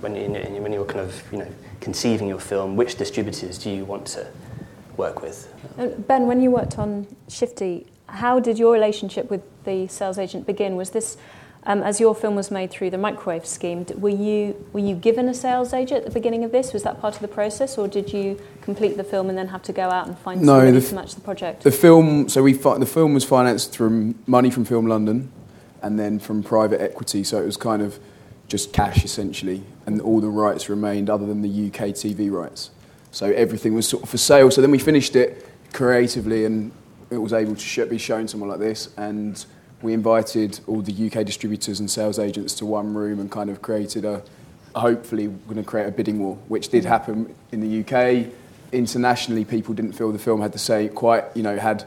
When, 0.00 0.14
you, 0.14 0.28
when 0.62 0.72
you're 0.72 0.84
kind 0.84 1.00
of, 1.00 1.22
you 1.32 1.38
know, 1.38 1.48
conceiving 1.80 2.28
your 2.28 2.38
film, 2.38 2.76
which 2.76 2.96
distributors 2.96 3.58
do 3.58 3.70
you 3.70 3.84
want 3.84 4.06
to 4.08 4.26
work 4.96 5.22
with? 5.22 5.52
Ben, 6.06 6.26
when 6.26 6.40
you 6.40 6.50
worked 6.50 6.78
on 6.78 7.06
Shifty, 7.28 7.86
how 8.06 8.38
did 8.40 8.58
your 8.58 8.72
relationship 8.72 9.30
with 9.30 9.42
the 9.64 9.86
sales 9.88 10.18
agent 10.18 10.46
begin? 10.46 10.76
Was 10.76 10.90
this 10.90 11.16
um, 11.66 11.82
as 11.82 11.98
your 11.98 12.14
film 12.14 12.36
was 12.36 12.50
made 12.50 12.70
through 12.70 12.90
the 12.90 12.98
microwave 12.98 13.44
scheme, 13.44 13.84
were 13.96 14.08
you, 14.08 14.54
were 14.72 14.80
you 14.80 14.94
given 14.94 15.28
a 15.28 15.34
sales 15.34 15.72
agent 15.72 15.98
at 15.98 16.04
the 16.04 16.12
beginning 16.12 16.44
of 16.44 16.52
this? 16.52 16.72
Was 16.72 16.84
that 16.84 17.00
part 17.00 17.16
of 17.16 17.20
the 17.20 17.28
process, 17.28 17.76
or 17.76 17.88
did 17.88 18.12
you 18.12 18.40
complete 18.62 18.96
the 18.96 19.02
film 19.02 19.28
and 19.28 19.36
then 19.36 19.48
have 19.48 19.64
to 19.64 19.72
go 19.72 19.90
out 19.90 20.06
and 20.06 20.16
find 20.16 20.42
no, 20.42 20.60
somebody 20.60 20.86
to 20.86 20.94
match 20.94 21.16
the 21.16 21.20
project? 21.20 21.64
The 21.64 21.72
film, 21.72 22.28
so 22.28 22.44
we 22.44 22.52
the 22.52 22.86
film 22.86 23.14
was 23.14 23.24
financed 23.24 23.72
through 23.72 24.14
money 24.28 24.48
from 24.48 24.64
Film 24.64 24.86
London, 24.86 25.32
and 25.82 25.98
then 25.98 26.20
from 26.20 26.42
private 26.42 26.80
equity. 26.80 27.24
So 27.24 27.42
it 27.42 27.46
was 27.46 27.56
kind 27.56 27.82
of 27.82 27.98
just 28.46 28.72
cash 28.72 29.04
essentially, 29.04 29.64
and 29.86 30.00
all 30.00 30.20
the 30.20 30.28
rights 30.28 30.68
remained 30.68 31.08
other 31.08 31.26
than 31.26 31.42
the 31.42 31.68
UK 31.68 31.90
TV 31.90 32.30
rights. 32.30 32.70
So 33.12 33.32
everything 33.32 33.74
was 33.74 33.88
sort 33.88 34.02
of 34.02 34.10
for 34.10 34.18
sale. 34.18 34.50
So 34.50 34.60
then 34.60 34.70
we 34.70 34.78
finished 34.78 35.16
it 35.16 35.46
creatively, 35.72 36.44
and 36.44 36.72
it 37.10 37.18
was 37.18 37.32
able 37.32 37.54
to 37.54 37.86
be 37.86 37.98
shown 37.98 38.28
somewhere 38.28 38.50
like 38.50 38.58
this, 38.58 38.90
and 38.96 39.44
we 39.82 39.92
invited 39.92 40.60
all 40.66 40.82
the 40.82 41.06
UK 41.06 41.24
distributors 41.24 41.80
and 41.80 41.90
sales 41.90 42.18
agents 42.18 42.54
to 42.54 42.66
one 42.66 42.94
room 42.94 43.20
and 43.20 43.30
kind 43.30 43.50
of 43.50 43.62
created 43.62 44.04
a, 44.04 44.22
hopefully, 44.74 45.28
going 45.28 45.56
to 45.56 45.62
create 45.62 45.86
a 45.86 45.90
bidding 45.90 46.18
war, 46.18 46.36
which 46.48 46.68
did 46.68 46.84
happen 46.84 47.34
in 47.52 47.60
the 47.60 47.80
UK. 47.80 48.26
Internationally, 48.72 49.44
people 49.44 49.74
didn't 49.74 49.92
feel 49.92 50.10
the 50.12 50.18
film 50.18 50.40
had 50.40 50.52
the 50.52 50.58
same, 50.58 50.88
quite, 50.90 51.24
you 51.34 51.42
know, 51.42 51.56
had, 51.56 51.84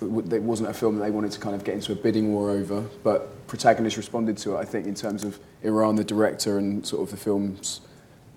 it 0.00 0.42
wasn't 0.42 0.68
a 0.68 0.74
film 0.74 0.98
that 0.98 1.04
they 1.04 1.10
wanted 1.10 1.32
to 1.32 1.40
kind 1.40 1.54
of 1.54 1.64
get 1.64 1.74
into 1.74 1.92
a 1.92 1.94
bidding 1.94 2.32
war 2.32 2.50
over, 2.50 2.82
but 3.02 3.46
protagonist 3.46 3.96
responded 3.96 4.36
to 4.38 4.56
it, 4.56 4.58
I 4.58 4.64
think, 4.64 4.86
in 4.86 4.94
terms 4.94 5.24
of 5.24 5.38
Eran, 5.62 5.96
the 5.96 6.04
director, 6.04 6.58
and 6.58 6.86
sort 6.86 7.02
of 7.02 7.10
the 7.10 7.16
film's 7.16 7.80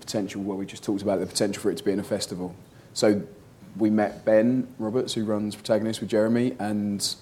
potential, 0.00 0.42
what 0.42 0.56
we 0.56 0.64
just 0.64 0.82
talked 0.82 1.02
about, 1.02 1.20
the 1.20 1.26
potential 1.26 1.62
for 1.62 1.70
it 1.70 1.76
to 1.76 1.84
be 1.84 1.92
in 1.92 2.00
a 2.00 2.04
festival. 2.04 2.54
So 2.94 3.22
we 3.76 3.90
met 3.90 4.24
Ben 4.24 4.66
Roberts, 4.78 5.14
who 5.14 5.24
runs 5.24 5.54
Protagonist 5.54 6.00
with 6.00 6.08
Jeremy, 6.08 6.56
and 6.58 7.14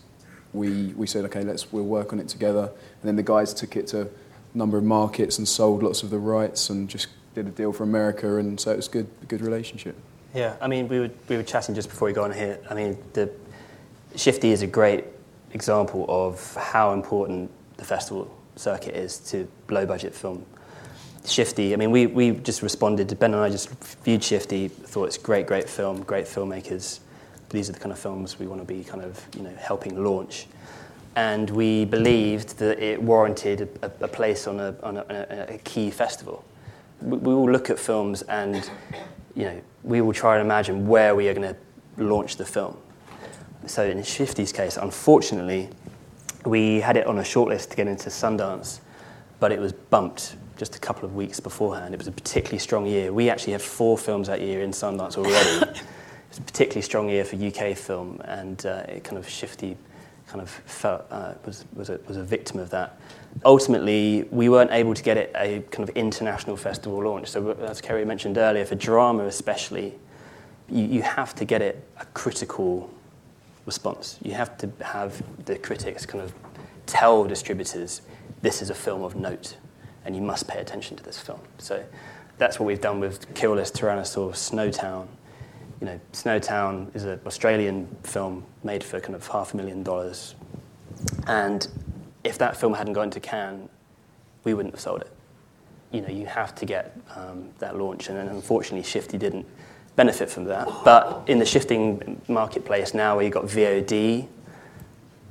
we, 0.52 0.95
we 0.97 1.07
said, 1.07 1.25
okay, 1.26 1.42
let's 1.42 1.73
we'll 1.73 1.85
work 1.85 2.12
on 2.12 2.21
it 2.21 2.28
together. 2.28 2.71
And 2.71 3.02
then 3.02 3.16
the 3.16 3.23
guys 3.23 3.52
took 3.52 3.76
it 3.76 3.88
to 3.88 4.02
a 4.02 4.09
number 4.54 4.78
of 4.78 4.85
markets 4.85 5.38
and 5.38 5.47
sold 5.47 5.83
lots 5.83 6.02
of 6.02 6.11
the 6.11 6.18
rights 6.18 6.71
and 6.71 6.88
just 6.88 7.09
did 7.35 7.47
a 7.47 7.50
deal 7.50 7.73
for 7.73 7.83
America. 7.83 8.37
And 8.37 8.59
so 8.59 8.73
it 8.73 8.76
was 8.76 8.88
good, 8.88 9.09
good 9.26 9.40
relationship. 9.40 9.97
Yeah, 10.35 10.57
I 10.61 10.68
mean, 10.68 10.88
we 10.88 11.00
were, 11.00 11.11
we 11.28 11.37
were 11.37 11.42
chatting 11.42 11.75
just 11.75 11.88
before 11.88 12.07
we 12.07 12.12
got 12.12 12.30
on 12.30 12.37
here. 12.37 12.59
I 12.71 12.75
mean, 12.75 12.99
the 13.12 13.30
Shifty 14.16 14.50
is 14.50 14.62
a 14.62 14.66
great 14.66 15.04
example 15.52 16.04
of 16.08 16.54
how 16.54 16.92
important 16.92 17.50
the 17.76 17.84
festival 17.84 18.34
circuit 18.56 18.94
is 18.94 19.18
to 19.30 19.48
low 19.70 19.86
budget 19.86 20.14
film. 20.14 20.44
Shifty, 21.24 21.74
I 21.74 21.76
mean, 21.76 21.90
we, 21.90 22.06
we 22.06 22.30
just 22.30 22.62
responded, 22.62 23.16
Ben 23.18 23.34
and 23.34 23.42
I 23.42 23.50
just 23.50 23.68
viewed 24.04 24.24
Shifty, 24.24 24.68
thought 24.68 25.04
it's 25.04 25.18
great, 25.18 25.46
great 25.46 25.68
film, 25.68 26.02
great 26.02 26.24
filmmakers 26.24 27.00
these 27.50 27.68
are 27.68 27.72
the 27.72 27.78
kind 27.78 27.92
of 27.92 27.98
films 27.98 28.38
we 28.38 28.46
want 28.46 28.60
to 28.60 28.66
be 28.66 28.84
kind 28.84 29.02
of 29.02 29.24
you 29.36 29.42
know 29.42 29.54
helping 29.56 30.02
launch. 30.02 30.46
And 31.16 31.50
we 31.50 31.84
believed 31.84 32.58
that 32.58 32.78
it 32.78 33.02
warranted 33.02 33.68
a, 33.82 33.90
a 34.04 34.08
place 34.08 34.46
on, 34.46 34.60
a, 34.60 34.74
on 34.84 34.98
a, 34.98 35.46
a, 35.48 35.58
key 35.64 35.90
festival. 35.90 36.44
We, 37.00 37.16
we 37.16 37.34
will 37.34 37.50
look 37.50 37.70
at 37.70 37.78
films 37.78 38.22
and 38.22 38.70
you 39.34 39.44
know 39.44 39.60
we 39.82 40.00
will 40.00 40.12
try 40.12 40.36
and 40.36 40.44
imagine 40.44 40.86
where 40.86 41.14
we 41.14 41.28
are 41.28 41.34
going 41.34 41.54
to 41.54 42.04
launch 42.04 42.36
the 42.36 42.44
film. 42.44 42.76
So 43.66 43.84
in 43.84 44.02
Shifty's 44.02 44.52
case, 44.52 44.76
unfortunately, 44.76 45.68
we 46.44 46.80
had 46.80 46.96
it 46.96 47.06
on 47.06 47.18
a 47.18 47.22
shortlist 47.22 47.70
to 47.70 47.76
get 47.76 47.88
into 47.88 48.08
Sundance, 48.08 48.80
but 49.40 49.52
it 49.52 49.60
was 49.60 49.72
bumped 49.72 50.36
just 50.56 50.76
a 50.76 50.78
couple 50.78 51.04
of 51.04 51.14
weeks 51.14 51.40
beforehand. 51.40 51.94
It 51.94 51.98
was 51.98 52.06
a 52.06 52.12
particularly 52.12 52.58
strong 52.58 52.86
year. 52.86 53.12
We 53.12 53.30
actually 53.30 53.52
had 53.52 53.62
four 53.62 53.96
films 53.96 54.26
that 54.28 54.40
year 54.40 54.62
in 54.62 54.70
Sundance 54.70 55.16
already. 55.16 55.80
It's 56.28 56.38
a 56.38 56.42
particularly 56.42 56.82
strong 56.82 57.08
year 57.08 57.24
for 57.24 57.36
UK 57.36 57.74
film, 57.74 58.20
and 58.26 58.64
uh, 58.66 58.82
it 58.86 59.02
kind 59.02 59.16
of 59.16 59.26
Shifty 59.26 59.78
kind 60.26 60.42
of 60.42 60.50
felt, 60.50 61.06
uh, 61.10 61.32
was, 61.46 61.64
was, 61.74 61.88
a, 61.88 61.98
was 62.06 62.18
a 62.18 62.22
victim 62.22 62.60
of 62.60 62.68
that. 62.70 63.00
Ultimately, 63.46 64.28
we 64.30 64.50
weren't 64.50 64.70
able 64.70 64.92
to 64.92 65.02
get 65.02 65.16
it 65.16 65.32
a 65.34 65.60
kind 65.70 65.88
of 65.88 65.96
international 65.96 66.56
festival 66.56 67.02
launch. 67.02 67.28
So, 67.28 67.52
as 67.52 67.80
Carey 67.80 68.04
mentioned 68.04 68.36
earlier, 68.36 68.66
for 68.66 68.74
drama 68.74 69.24
especially, 69.24 69.94
you, 70.68 70.84
you 70.84 71.02
have 71.02 71.34
to 71.36 71.46
get 71.46 71.62
it 71.62 71.82
a 71.98 72.04
critical 72.06 72.90
response. 73.68 74.18
You 74.22 74.32
have 74.32 74.56
to 74.58 74.70
have 74.82 75.22
the 75.44 75.56
critics 75.58 76.06
kind 76.06 76.25
of 76.25 76.32
tell 76.87 77.25
distributors 77.25 78.00
this 78.40 78.62
is 78.62 78.70
a 78.70 78.75
film 78.75 79.02
of 79.02 79.14
note 79.14 79.56
and 80.04 80.16
you 80.16 80.22
must 80.22 80.48
pay 80.48 80.58
attention 80.58 80.96
to 80.96 81.04
this 81.04 81.20
film. 81.20 81.40
So 81.58 81.84
that's 82.38 82.58
what 82.58 82.66
we've 82.66 82.80
done 82.80 82.98
with 82.98 83.34
Kill 83.34 83.54
List, 83.54 83.75
Tyrannosaur, 83.75 84.30
Snowtown. 84.32 85.06
You 85.80 85.87
know, 85.87 86.00
Snowtown 86.12 86.94
is 86.96 87.04
an 87.04 87.20
Australian 87.26 87.87
film 88.04 88.44
made 88.64 88.82
for 88.82 89.00
kind 89.00 89.14
of 89.14 89.26
half 89.26 89.52
a 89.52 89.56
million 89.56 89.82
dollars. 89.82 90.34
And 91.26 91.68
if 92.25 92.38
that 92.38 92.56
film 92.56 92.72
hadn't 92.72 92.94
gone 92.94 93.10
to 93.10 93.20
Cannes, 93.20 93.68
we 94.44 94.54
wouldn't 94.54 94.75
have 94.75 94.80
sold 94.80 95.02
it. 95.02 95.12
You 95.92 96.00
know, 96.00 96.08
you 96.08 96.25
have 96.25 96.54
to 96.54 96.64
get 96.64 96.96
um, 97.14 97.50
that 97.58 97.76
launch, 97.76 98.08
and 98.08 98.16
then 98.16 98.28
unfortunately, 98.28 98.82
Shifty 98.82 99.18
didn't 99.18 99.46
benefit 99.99 100.31
from 100.31 100.45
that. 100.45 100.69
But 100.85 101.25
in 101.26 101.40
the 101.40 101.45
shifting 101.45 102.23
marketplace 102.28 102.95
now, 102.95 103.17
where 103.17 103.25
you've 103.25 103.35
got 103.35 103.47
VOD, 103.47 104.28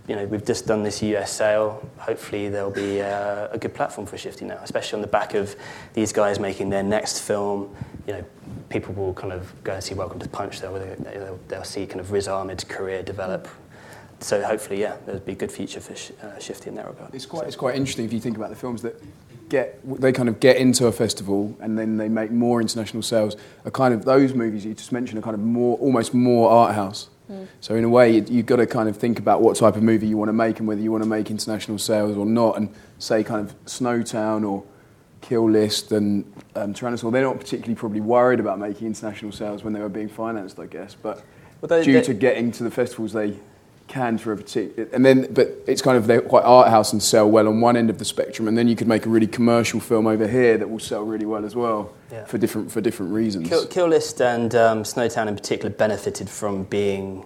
you 0.10 0.16
know, 0.16 0.26
we've 0.26 0.46
just 0.46 0.68
done 0.68 0.84
this 0.84 1.02
US 1.02 1.32
sale. 1.32 1.90
Hopefully, 1.98 2.50
there'll 2.50 2.70
be 2.70 3.00
a, 3.00 3.50
a, 3.52 3.58
good 3.58 3.74
platform 3.74 4.06
for 4.06 4.18
Shifty 4.18 4.44
now, 4.44 4.60
especially 4.64 4.98
on 4.98 5.02
the 5.02 5.08
back 5.08 5.34
of 5.34 5.56
these 5.94 6.12
guys 6.12 6.38
making 6.40 6.70
their 6.70 6.84
next 6.84 7.20
film. 7.20 7.74
You 8.08 8.14
know, 8.14 8.26
people 8.70 8.94
will 8.94 9.14
kind 9.14 9.32
of 9.32 9.52
go 9.64 9.74
and 9.74 9.84
see 9.84 9.96
Welcome 9.96 10.20
to 10.20 10.30
Punch. 10.30 10.60
They'll, 10.60 10.74
they'll, 10.74 11.40
they'll 11.48 11.64
see 11.64 11.86
kind 11.86 12.02
of 12.02 12.12
Riz 12.12 12.28
Ahmed's 12.28 12.66
career 12.66 13.02
develop. 13.04 13.48
So 14.20 14.44
hopefully, 14.44 14.82
yeah, 14.82 14.98
there'll 15.06 15.22
be 15.22 15.34
a 15.34 15.36
good 15.36 15.52
future 15.52 15.80
for 15.80 15.94
uh, 16.26 16.40
Shifty 16.40 16.70
in 16.70 16.76
that 16.76 16.88
regard. 16.88 17.16
It's 17.16 17.26
quite, 17.26 17.48
it's 17.48 17.56
quite 17.56 17.76
interesting 17.76 18.04
if 18.04 18.12
you 18.12 18.20
think 18.20 18.36
about 18.36 18.50
the 18.50 18.56
films 18.56 18.82
that 18.82 19.02
get 19.50 19.80
they 20.02 20.12
kind 20.12 20.30
of 20.30 20.40
get 20.40 20.58
into 20.58 20.88
a 20.88 20.92
festival 20.92 21.56
and 21.60 21.78
then 21.78 21.98
they 21.98 22.10
make 22.10 22.32
more 22.32 22.62
international 22.62 23.04
sales. 23.04 23.36
Are 23.66 23.72
kind 23.72 23.94
of 23.94 24.06
those 24.06 24.34
movies 24.34 24.66
you 24.66 24.74
just 24.74 24.92
mentioned 24.92 25.20
are 25.20 25.22
kind 25.22 25.36
of 25.36 25.42
more 25.42 25.78
almost 25.78 26.14
more 26.14 26.50
art 26.50 26.76
house. 26.76 27.10
Mm. 27.32 27.48
So 27.60 27.76
in 27.76 27.84
a 27.84 27.90
way, 27.90 28.16
you, 28.16 28.26
you've 28.28 28.46
got 28.46 28.58
to 28.58 28.66
kind 28.66 28.88
of 28.88 28.98
think 28.98 29.20
about 29.20 29.42
what 29.42 29.58
type 29.58 29.76
of 29.76 29.84
movie 29.84 30.08
you 30.08 30.18
want 30.18 30.30
to 30.30 30.34
make 30.34 30.60
and 30.60 30.68
whether 30.68 30.82
you 30.82 30.92
want 30.92 31.04
to 31.04 31.10
make 31.10 31.30
international 31.30 31.78
sales 31.78 32.18
or 32.18 32.26
not. 32.26 32.58
And 32.58 32.70
say 33.00 33.24
kind 33.24 33.48
of 33.48 33.66
Snowtown 33.66 34.48
or 34.48 34.64
Kill 35.22 35.50
List 35.50 35.92
and 35.92 36.32
um, 36.56 36.74
Tyrannosaur, 36.74 37.12
they're 37.12 37.24
not 37.24 37.40
particularly 37.40 37.76
probably 37.76 38.02
worried 38.02 38.40
about 38.40 38.60
making 38.60 38.88
international 38.88 39.32
sales 39.32 39.64
when 39.64 39.74
they 39.74 39.80
were 39.80 39.90
being 39.90 40.10
financed, 40.10 40.60
I 40.60 40.68
guess. 40.68 40.96
But 40.96 41.24
well, 41.62 41.68
they, 41.68 41.84
due 41.84 41.94
they, 41.94 42.02
to 42.02 42.14
getting 42.14 42.52
to 42.54 42.64
the 42.64 42.72
festivals, 42.72 43.14
they 43.14 43.38
can 43.88 44.18
for 44.18 44.34
a 44.34 44.38
particular, 44.38 44.88
and 44.92 45.06
then 45.06 45.32
but 45.34 45.50
it's 45.66 45.82
kind 45.82 45.98
of 45.98 46.08
they're 46.08 46.22
quite 46.22 46.44
art 46.44 46.70
house 46.70 46.92
and 46.92 47.02
sell 47.02 47.30
well 47.30 47.48
on 47.48 47.62
one 47.62 47.78
end 47.78 47.90
of 47.90 47.98
the 47.98 48.06
spectrum, 48.06 48.48
and 48.48 48.58
then 48.58 48.68
you 48.68 48.76
could 48.76 48.88
make 48.88 49.06
a 49.06 49.10
really 49.10 49.28
commercial 49.28 49.80
film 49.80 50.08
over 50.08 50.28
here 50.28 50.58
that 50.58 50.70
will 50.70 50.80
sell 50.80 51.04
really 51.04 51.26
well 51.26 51.46
as 51.46 51.56
well 51.56 51.94
yeah. 52.12 52.26
for 52.26 52.38
different 52.38 52.72
for 52.72 52.82
different 52.82 53.14
reasons. 53.14 53.48
Kill, 53.48 53.66
Kill 53.68 53.88
List 53.88 54.22
and 54.22 54.54
um, 54.56 54.84
Snowtown 54.84 55.28
in 55.28 55.36
particular 55.36 55.70
benefited 55.70 56.30
from 56.30 56.64
being 56.66 57.26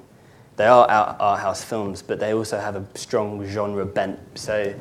they 0.56 0.68
are 0.68 0.90
art, 0.90 1.18
art 1.20 1.40
house 1.40 1.64
films, 1.64 2.02
but 2.02 2.20
they 2.20 2.34
also 2.34 2.60
have 2.60 2.76
a 2.76 2.86
strong 2.96 3.46
genre 3.46 3.86
bent. 3.86 4.20
So. 4.36 4.74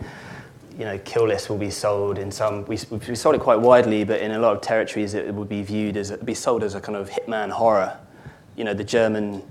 You 0.78 0.86
know, 0.86 0.98
Kill 0.98 1.26
List 1.26 1.50
will 1.50 1.58
be 1.58 1.68
sold 1.68 2.16
in 2.16 2.30
some. 2.30 2.64
We, 2.64 2.78
we 2.90 3.14
sold 3.14 3.34
it 3.34 3.42
quite 3.42 3.60
widely, 3.60 4.02
but 4.02 4.22
in 4.22 4.30
a 4.30 4.38
lot 4.38 4.56
of 4.56 4.62
territories, 4.62 5.12
it 5.12 5.34
would 5.34 5.48
be 5.48 5.62
viewed 5.62 5.98
as 5.98 6.10
be 6.12 6.32
sold 6.32 6.62
as 6.62 6.74
a 6.74 6.80
kind 6.80 6.96
of 6.96 7.10
hitman 7.10 7.50
horror. 7.50 7.98
You 8.56 8.64
know, 8.64 8.72
the 8.72 8.84
German 8.84 9.42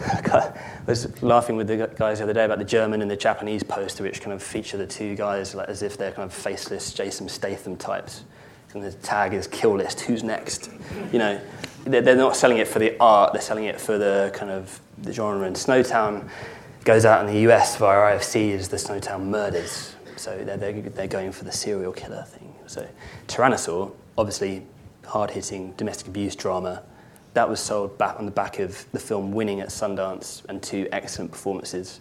I 0.00 0.52
was 0.86 1.22
laughing 1.22 1.56
with 1.56 1.68
the 1.68 1.88
guys 1.96 2.18
the 2.18 2.24
other 2.24 2.32
day 2.32 2.44
about 2.44 2.58
the 2.58 2.64
German 2.64 3.00
and 3.02 3.10
the 3.10 3.16
Japanese 3.16 3.62
poster, 3.62 4.02
which 4.02 4.20
kind 4.20 4.32
of 4.32 4.42
feature 4.42 4.76
the 4.76 4.86
two 4.86 5.14
guys 5.14 5.54
like, 5.54 5.68
as 5.68 5.82
if 5.82 5.96
they're 5.96 6.12
kind 6.12 6.24
of 6.24 6.32
faceless 6.32 6.92
Jason 6.92 7.28
Statham 7.28 7.76
types. 7.76 8.24
And 8.72 8.82
the 8.82 8.92
tag 8.92 9.34
is 9.34 9.46
kill 9.46 9.76
list, 9.76 10.00
who's 10.00 10.24
next? 10.24 10.68
You 11.12 11.20
know, 11.20 11.40
they're 11.84 12.16
not 12.16 12.36
selling 12.36 12.58
it 12.58 12.66
for 12.66 12.80
the 12.80 12.96
art, 12.98 13.32
they're 13.32 13.42
selling 13.42 13.64
it 13.64 13.80
for 13.80 13.98
the 13.98 14.32
kind 14.34 14.50
of 14.50 14.80
the 14.98 15.12
genre. 15.12 15.46
And 15.46 15.54
Snowtown 15.54 16.28
goes 16.82 17.04
out 17.04 17.24
in 17.24 17.32
the 17.32 17.40
US 17.50 17.76
via 17.76 18.16
IFC 18.16 18.52
as 18.52 18.68
the 18.68 18.76
Snowtown 18.76 19.26
Murders. 19.26 19.94
So 20.16 20.36
they're, 20.44 20.56
they're, 20.56 20.72
they're 20.72 21.06
going 21.06 21.30
for 21.30 21.44
the 21.44 21.52
serial 21.52 21.92
killer 21.92 22.24
thing. 22.24 22.52
So 22.66 22.86
Tyrannosaur, 23.28 23.92
obviously 24.18 24.66
hard 25.04 25.30
hitting 25.30 25.72
domestic 25.76 26.08
abuse 26.08 26.34
drama 26.34 26.82
that 27.34 27.48
was 27.48 27.60
sold 27.60 27.98
back 27.98 28.18
on 28.18 28.24
the 28.24 28.32
back 28.32 28.58
of 28.60 28.86
the 28.92 28.98
film 28.98 29.32
winning 29.32 29.60
at 29.60 29.68
Sundance 29.68 30.44
and 30.48 30.62
two 30.62 30.88
excellent 30.92 31.30
performances. 31.30 32.00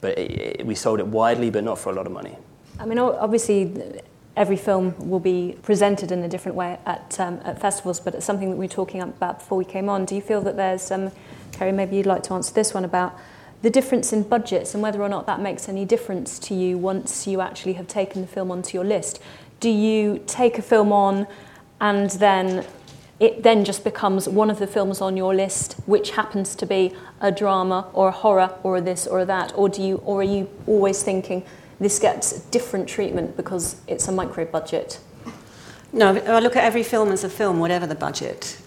But 0.00 0.16
it, 0.16 0.30
it, 0.60 0.66
we 0.66 0.74
sold 0.74 1.00
it 1.00 1.06
widely, 1.06 1.50
but 1.50 1.64
not 1.64 1.78
for 1.78 1.90
a 1.90 1.92
lot 1.92 2.06
of 2.06 2.12
money. 2.12 2.36
I 2.78 2.86
mean, 2.86 2.98
obviously, 2.98 4.00
every 4.36 4.56
film 4.56 4.94
will 4.98 5.18
be 5.18 5.56
presented 5.62 6.12
in 6.12 6.22
a 6.22 6.28
different 6.28 6.56
way 6.56 6.78
at, 6.86 7.18
um, 7.18 7.40
at 7.42 7.60
festivals, 7.60 7.98
but 7.98 8.14
it's 8.14 8.24
something 8.24 8.50
that 8.50 8.56
we 8.56 8.66
were 8.66 8.72
talking 8.72 9.00
about 9.00 9.40
before 9.40 9.58
we 9.58 9.64
came 9.64 9.88
on. 9.88 10.04
Do 10.04 10.14
you 10.14 10.20
feel 10.20 10.40
that 10.42 10.56
there's, 10.56 10.92
um, 10.92 11.10
Carey, 11.50 11.72
maybe 11.72 11.96
you'd 11.96 12.06
like 12.06 12.22
to 12.24 12.34
answer 12.34 12.54
this 12.54 12.72
one 12.72 12.84
about 12.84 13.18
the 13.62 13.70
difference 13.70 14.12
in 14.12 14.22
budgets 14.22 14.74
and 14.74 14.82
whether 14.82 15.02
or 15.02 15.08
not 15.08 15.26
that 15.26 15.40
makes 15.40 15.68
any 15.68 15.84
difference 15.84 16.38
to 16.38 16.54
you 16.54 16.78
once 16.78 17.26
you 17.26 17.40
actually 17.40 17.72
have 17.72 17.88
taken 17.88 18.22
the 18.22 18.28
film 18.28 18.52
onto 18.52 18.76
your 18.76 18.84
list? 18.84 19.20
Do 19.58 19.68
you 19.68 20.22
take 20.28 20.56
a 20.56 20.62
film 20.62 20.92
on 20.92 21.26
and 21.80 22.10
then 22.10 22.64
it 23.20 23.42
then 23.42 23.64
just 23.64 23.82
becomes 23.82 24.28
one 24.28 24.48
of 24.50 24.58
the 24.58 24.66
films 24.66 25.00
on 25.00 25.16
your 25.16 25.34
list, 25.34 25.74
which 25.86 26.12
happens 26.12 26.54
to 26.54 26.66
be 26.66 26.94
a 27.20 27.32
drama 27.32 27.88
or 27.92 28.08
a 28.08 28.12
horror 28.12 28.54
or 28.62 28.76
a 28.76 28.80
this 28.80 29.06
or 29.06 29.20
a 29.20 29.24
that, 29.24 29.52
or 29.56 29.68
do 29.68 29.82
you, 29.82 29.96
or 30.04 30.20
are 30.20 30.24
you 30.24 30.48
always 30.66 31.02
thinking 31.02 31.44
this 31.80 31.98
gets 31.98 32.40
different 32.50 32.88
treatment 32.88 33.36
because 33.36 33.76
it's 33.88 34.06
a 34.06 34.12
micro 34.12 34.44
budget? 34.44 35.00
No, 35.92 36.14
I 36.16 36.40
look 36.40 36.54
at 36.54 36.64
every 36.64 36.82
film 36.82 37.10
as 37.10 37.24
a 37.24 37.30
film, 37.30 37.58
whatever 37.58 37.86
the 37.86 37.94
budget. 37.94 38.60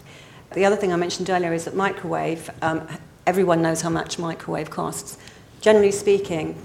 The 0.54 0.66
other 0.66 0.76
thing 0.76 0.92
I 0.92 0.98
mentioned 0.98 1.30
earlier 1.30 1.54
is 1.54 1.66
that 1.66 1.76
microwave. 1.76 2.50
Um, 2.62 2.88
everyone 3.26 3.62
knows 3.62 3.82
how 3.82 3.90
much 3.90 4.20
microwave 4.20 4.70
costs. 4.70 5.18
Generally 5.62 5.92
speaking, 5.92 6.58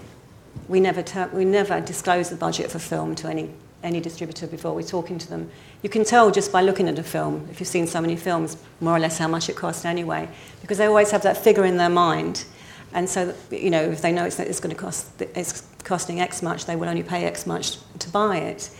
we 0.67 0.81
never, 0.81 1.03
ter- 1.03 1.29
we 1.29 1.45
never 1.45 1.81
disclose 1.81 2.31
the 2.31 2.37
budget 2.37 2.71
for 2.71 2.79
film 2.79 3.15
to 3.17 3.29
any 3.29 3.51
any 3.87 4.01
distributor 4.01 4.47
before 4.47 4.75
we're 4.75 4.83
talking 4.83 5.17
to 5.17 5.29
them. 5.29 5.49
You 5.83 5.89
can 5.89 6.05
tell 6.05 6.31
just 6.31 6.51
by 6.51 6.61
looking 6.61 6.89
at 6.89 6.99
a 6.99 7.03
film, 7.03 7.47
if 7.51 7.61
you've 7.61 7.69
seen 7.69 7.87
so 7.87 8.01
many 8.01 8.17
films, 8.17 8.57
more 8.81 8.97
or 8.97 8.99
less 8.99 9.17
how 9.17 9.29
much 9.29 9.49
it 9.49 9.57
costs 9.57 9.85
anyway, 9.85 10.29
because 10.61 10.79
they 10.79 10.87
always 10.87 11.13
have 11.13 11.23
that 11.23 11.37
figure 11.37 11.65
in 11.65 11.77
their 11.77 11.89
mind. 11.89 12.45
And 12.93 13.09
so, 13.09 13.35
you 13.51 13.71
know, 13.71 13.83
if 13.83 14.03
they 14.03 14.13
know 14.13 14.25
it's, 14.25 14.39
it's 14.41 14.61
going 14.61 14.75
to 14.75 14.81
cost, 14.81 15.07
it's 15.21 15.63
costing 15.85 16.21
X 16.21 16.43
much, 16.43 16.67
they 16.67 16.77
will 16.77 16.89
only 16.89 17.03
pay 17.03 17.25
X 17.25 17.47
much 17.47 17.79
to 18.01 18.11
buy 18.11 18.39
it. 18.39 18.71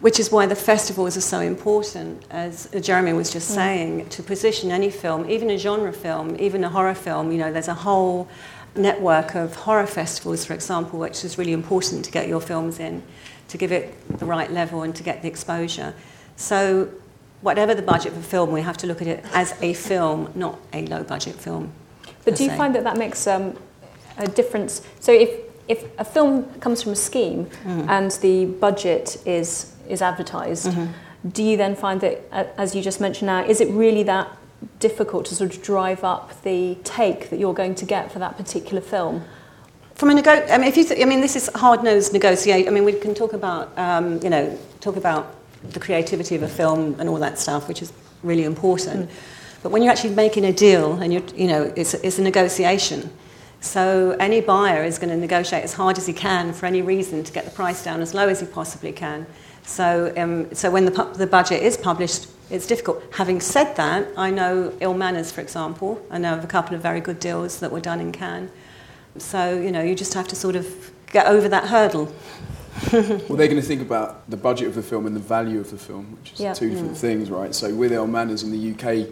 Which 0.00 0.20
is 0.20 0.30
why 0.30 0.46
the 0.46 0.56
festivals 0.56 1.16
are 1.16 1.22
so 1.22 1.40
important, 1.40 2.24
as 2.30 2.68
Jeremy 2.80 3.14
was 3.14 3.32
just 3.32 3.50
mm. 3.50 3.54
saying, 3.54 4.08
to 4.10 4.22
position 4.22 4.70
any 4.70 4.90
film, 4.90 5.28
even 5.30 5.50
a 5.50 5.56
genre 5.56 5.92
film, 5.92 6.36
even 6.38 6.62
a 6.62 6.68
horror 6.68 6.94
film. 6.94 7.32
You 7.32 7.38
know, 7.38 7.52
there's 7.52 7.68
a 7.68 7.74
whole 7.74 8.28
network 8.76 9.34
of 9.34 9.54
horror 9.54 9.86
festivals, 9.86 10.44
for 10.44 10.52
example, 10.52 10.98
which 10.98 11.24
is 11.24 11.38
really 11.38 11.52
important 11.52 12.04
to 12.04 12.10
get 12.10 12.28
your 12.28 12.40
films 12.40 12.78
in 12.80 13.02
to 13.48 13.58
give 13.58 13.72
it 13.72 14.18
the 14.18 14.24
right 14.24 14.50
level 14.50 14.82
and 14.82 14.94
to 14.96 15.02
get 15.02 15.22
the 15.22 15.28
exposure. 15.28 15.94
So, 16.36 16.88
whatever 17.40 17.74
the 17.74 17.82
budget 17.82 18.12
for 18.12 18.22
film, 18.22 18.52
we 18.52 18.62
have 18.62 18.76
to 18.78 18.86
look 18.86 19.02
at 19.02 19.08
it 19.08 19.24
as 19.32 19.54
a 19.60 19.74
film, 19.74 20.32
not 20.34 20.58
a 20.72 20.86
low 20.86 21.02
budget 21.02 21.34
film. 21.34 21.72
But 22.24 22.36
do 22.36 22.44
you 22.44 22.50
se. 22.50 22.56
find 22.56 22.74
that 22.74 22.84
that 22.84 22.96
makes 22.96 23.26
um, 23.26 23.56
a 24.16 24.26
difference? 24.26 24.82
So, 25.00 25.12
if, 25.12 25.30
if 25.68 25.84
a 25.98 26.04
film 26.04 26.44
comes 26.60 26.82
from 26.82 26.92
a 26.92 26.96
scheme 26.96 27.46
mm. 27.64 27.88
and 27.88 28.10
the 28.22 28.46
budget 28.46 29.16
is, 29.26 29.72
is 29.88 30.02
advertised, 30.02 30.66
mm-hmm. 30.66 31.28
do 31.28 31.42
you 31.42 31.56
then 31.56 31.76
find 31.76 32.00
that, 32.00 32.22
as 32.58 32.74
you 32.74 32.82
just 32.82 33.00
mentioned 33.00 33.26
now, 33.26 33.44
is 33.44 33.60
it 33.60 33.68
really 33.68 34.02
that 34.04 34.28
difficult 34.80 35.26
to 35.26 35.34
sort 35.34 35.54
of 35.54 35.62
drive 35.62 36.04
up 36.04 36.42
the 36.42 36.76
take 36.84 37.30
that 37.30 37.38
you're 37.38 37.54
going 37.54 37.74
to 37.74 37.84
get 37.84 38.10
for 38.10 38.18
that 38.18 38.36
particular 38.36 38.80
film? 38.80 39.24
From 39.94 40.10
a 40.10 40.14
nego- 40.14 40.44
I 40.50 40.58
mean, 40.58 40.66
if 40.66 40.76
you 40.76 40.84
th- 40.84 41.00
I 41.00 41.04
mean, 41.04 41.20
this 41.20 41.36
is 41.36 41.48
hard-nosed 41.54 42.12
negotiate. 42.12 42.66
I 42.66 42.70
mean, 42.70 42.84
we 42.84 42.92
can 42.92 43.14
talk 43.14 43.32
about, 43.32 43.76
um, 43.78 44.20
you 44.22 44.30
know, 44.30 44.58
talk 44.80 44.96
about 44.96 45.36
the 45.70 45.78
creativity 45.78 46.34
of 46.34 46.42
a 46.42 46.48
film 46.48 46.96
and 46.98 47.08
all 47.08 47.18
that 47.18 47.38
stuff, 47.38 47.68
which 47.68 47.80
is 47.80 47.92
really 48.22 48.44
important. 48.44 49.08
Mm. 49.08 49.12
But 49.62 49.70
when 49.70 49.82
you're 49.82 49.92
actually 49.92 50.14
making 50.14 50.44
a 50.44 50.52
deal, 50.52 50.94
and 50.94 51.12
you're, 51.12 51.22
you 51.36 51.46
know, 51.46 51.72
it's, 51.76 51.94
it's 51.94 52.18
a 52.18 52.22
negotiation. 52.22 53.08
So 53.60 54.16
any 54.20 54.40
buyer 54.40 54.82
is 54.84 54.98
going 54.98 55.10
to 55.10 55.16
negotiate 55.16 55.62
as 55.64 55.72
hard 55.72 55.96
as 55.96 56.06
he 56.06 56.12
can 56.12 56.52
for 56.52 56.66
any 56.66 56.82
reason 56.82 57.22
to 57.22 57.32
get 57.32 57.44
the 57.44 57.50
price 57.52 57.82
down 57.82 58.02
as 58.02 58.12
low 58.14 58.28
as 58.28 58.40
he 58.40 58.46
possibly 58.46 58.92
can. 58.92 59.26
So, 59.62 60.12
um, 60.16 60.52
so 60.54 60.70
when 60.70 60.84
the, 60.84 60.90
pu- 60.90 61.14
the 61.14 61.26
budget 61.26 61.62
is 61.62 61.76
published, 61.76 62.26
it's 62.50 62.66
difficult. 62.66 63.02
Having 63.12 63.40
said 63.40 63.74
that, 63.76 64.08
I 64.18 64.30
know 64.30 64.74
Ill 64.80 64.92
Manors, 64.92 65.30
for 65.30 65.40
example. 65.40 66.04
I 66.10 66.18
know 66.18 66.34
of 66.34 66.44
a 66.44 66.48
couple 66.48 66.74
of 66.74 66.82
very 66.82 67.00
good 67.00 67.20
deals 67.20 67.60
that 67.60 67.70
were 67.70 67.80
done 67.80 68.00
in 68.00 68.10
Cannes 68.12 68.50
so, 69.18 69.58
you 69.60 69.70
know, 69.70 69.82
you 69.82 69.94
just 69.94 70.14
have 70.14 70.28
to 70.28 70.36
sort 70.36 70.56
of 70.56 70.92
get 71.12 71.26
over 71.26 71.48
that 71.48 71.64
hurdle. 71.64 72.14
well, 72.92 73.02
they're 73.02 73.48
going 73.48 73.56
to 73.56 73.62
think 73.62 73.82
about 73.82 74.28
the 74.28 74.36
budget 74.36 74.66
of 74.66 74.74
the 74.74 74.82
film 74.82 75.06
and 75.06 75.14
the 75.14 75.20
value 75.20 75.60
of 75.60 75.70
the 75.70 75.78
film, 75.78 76.16
which 76.18 76.32
is 76.32 76.40
yeah. 76.40 76.52
two 76.52 76.70
different 76.70 76.92
mm. 76.92 76.96
things, 76.96 77.30
right? 77.30 77.54
So 77.54 77.72
with 77.72 77.92
Ill 77.92 78.06
Manors 78.06 78.42
in 78.42 78.50
the 78.50 78.72
UK, 78.72 79.08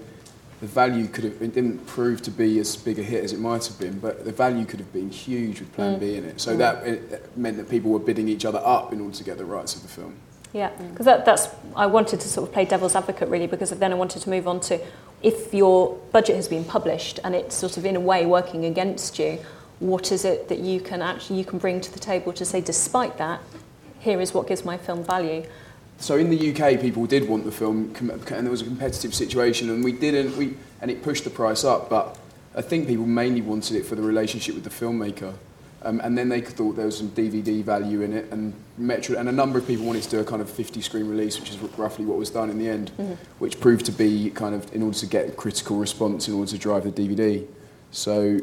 the 0.60 0.66
value 0.66 1.08
could 1.08 1.24
have 1.24 1.42
it 1.42 1.54
didn't 1.54 1.84
prove 1.86 2.22
to 2.22 2.30
be 2.30 2.58
as 2.60 2.76
big 2.76 2.98
a 2.98 3.02
hit 3.02 3.24
as 3.24 3.32
it 3.32 3.40
might 3.40 3.66
have 3.66 3.78
been, 3.78 3.98
but 3.98 4.24
the 4.24 4.32
value 4.32 4.64
could 4.64 4.78
have 4.78 4.92
been 4.92 5.10
huge 5.10 5.60
with 5.60 5.72
Plan 5.72 5.96
Mm. 5.96 6.00
B 6.00 6.16
in 6.16 6.24
it. 6.24 6.40
So 6.40 6.54
Mm. 6.54 6.58
that 6.58 6.86
it 6.86 7.36
meant 7.36 7.56
that 7.56 7.68
people 7.68 7.90
were 7.90 7.98
bidding 7.98 8.28
each 8.28 8.44
other 8.44 8.60
up 8.64 8.92
in 8.92 9.00
order 9.00 9.16
to 9.16 9.24
get 9.24 9.38
the 9.38 9.44
rights 9.44 9.74
of 9.74 9.82
the 9.82 9.88
film. 9.88 10.14
Yeah, 10.52 10.70
because 10.90 11.06
that, 11.06 11.24
that's 11.24 11.48
I 11.74 11.86
wanted 11.86 12.20
to 12.20 12.28
sort 12.28 12.46
of 12.46 12.52
play 12.52 12.64
devil's 12.64 12.94
advocate 12.94 13.28
really 13.28 13.46
because 13.46 13.70
then 13.70 13.90
I 13.90 13.94
wanted 13.94 14.22
to 14.22 14.30
move 14.30 14.46
on 14.46 14.60
to 14.60 14.78
if 15.22 15.54
your 15.54 15.98
budget 16.12 16.36
has 16.36 16.46
been 16.46 16.64
published 16.64 17.18
and 17.24 17.34
it's 17.34 17.56
sort 17.56 17.76
of 17.76 17.84
in 17.84 17.96
a 17.96 18.00
way 18.00 18.26
working 18.26 18.64
against 18.64 19.18
you, 19.18 19.38
what 19.82 20.12
is 20.12 20.24
it 20.24 20.48
that 20.48 20.60
you 20.60 20.80
can 20.80 21.02
actually 21.02 21.38
you 21.38 21.44
can 21.44 21.58
bring 21.58 21.80
to 21.80 21.92
the 21.92 21.98
table 21.98 22.32
to 22.32 22.44
say 22.44 22.60
despite 22.60 23.18
that, 23.18 23.40
here 23.98 24.20
is 24.20 24.32
what 24.32 24.46
gives 24.46 24.64
my 24.64 24.78
film 24.78 25.02
value. 25.04 25.44
So 25.98 26.16
in 26.16 26.30
the 26.30 26.50
UK, 26.50 26.80
people 26.80 27.06
did 27.06 27.28
want 27.28 27.44
the 27.44 27.52
film, 27.52 27.94
and 27.98 28.46
there 28.46 28.50
was 28.50 28.62
a 28.62 28.64
competitive 28.64 29.14
situation, 29.14 29.70
and 29.70 29.84
we 29.84 29.92
didn't. 29.92 30.36
We 30.36 30.56
and 30.80 30.90
it 30.90 31.02
pushed 31.02 31.24
the 31.24 31.30
price 31.30 31.64
up, 31.64 31.90
but 31.90 32.18
I 32.54 32.62
think 32.62 32.88
people 32.88 33.06
mainly 33.06 33.40
wanted 33.40 33.76
it 33.76 33.86
for 33.86 33.94
the 33.94 34.02
relationship 34.02 34.54
with 34.54 34.64
the 34.64 34.70
filmmaker. 34.70 35.34
Um, 35.84 36.00
and 36.04 36.16
then 36.16 36.28
they 36.28 36.40
thought 36.40 36.76
there 36.76 36.86
was 36.86 36.98
some 36.98 37.08
DVD 37.10 37.62
value 37.62 38.02
in 38.02 38.12
it, 38.12 38.32
and 38.32 38.54
Metro, 38.78 39.18
and 39.18 39.28
a 39.28 39.32
number 39.32 39.58
of 39.58 39.66
people 39.66 39.84
wanted 39.84 40.04
to 40.04 40.10
do 40.10 40.20
a 40.20 40.24
kind 40.24 40.40
of 40.40 40.48
50 40.48 40.80
screen 40.80 41.08
release, 41.08 41.40
which 41.40 41.50
is 41.50 41.58
roughly 41.76 42.04
what 42.04 42.18
was 42.18 42.30
done 42.30 42.50
in 42.50 42.58
the 42.58 42.68
end, 42.68 42.90
which 43.40 43.58
proved 43.58 43.84
to 43.86 43.92
be 43.92 44.30
kind 44.30 44.54
of 44.54 44.72
in 44.72 44.82
order 44.82 44.96
to 44.98 45.06
get 45.06 45.28
a 45.28 45.32
critical 45.32 45.76
response, 45.76 46.28
in 46.28 46.34
order 46.34 46.50
to 46.52 46.58
drive 46.58 46.84
the 46.84 46.92
DVD. 46.92 47.44
So 47.90 48.38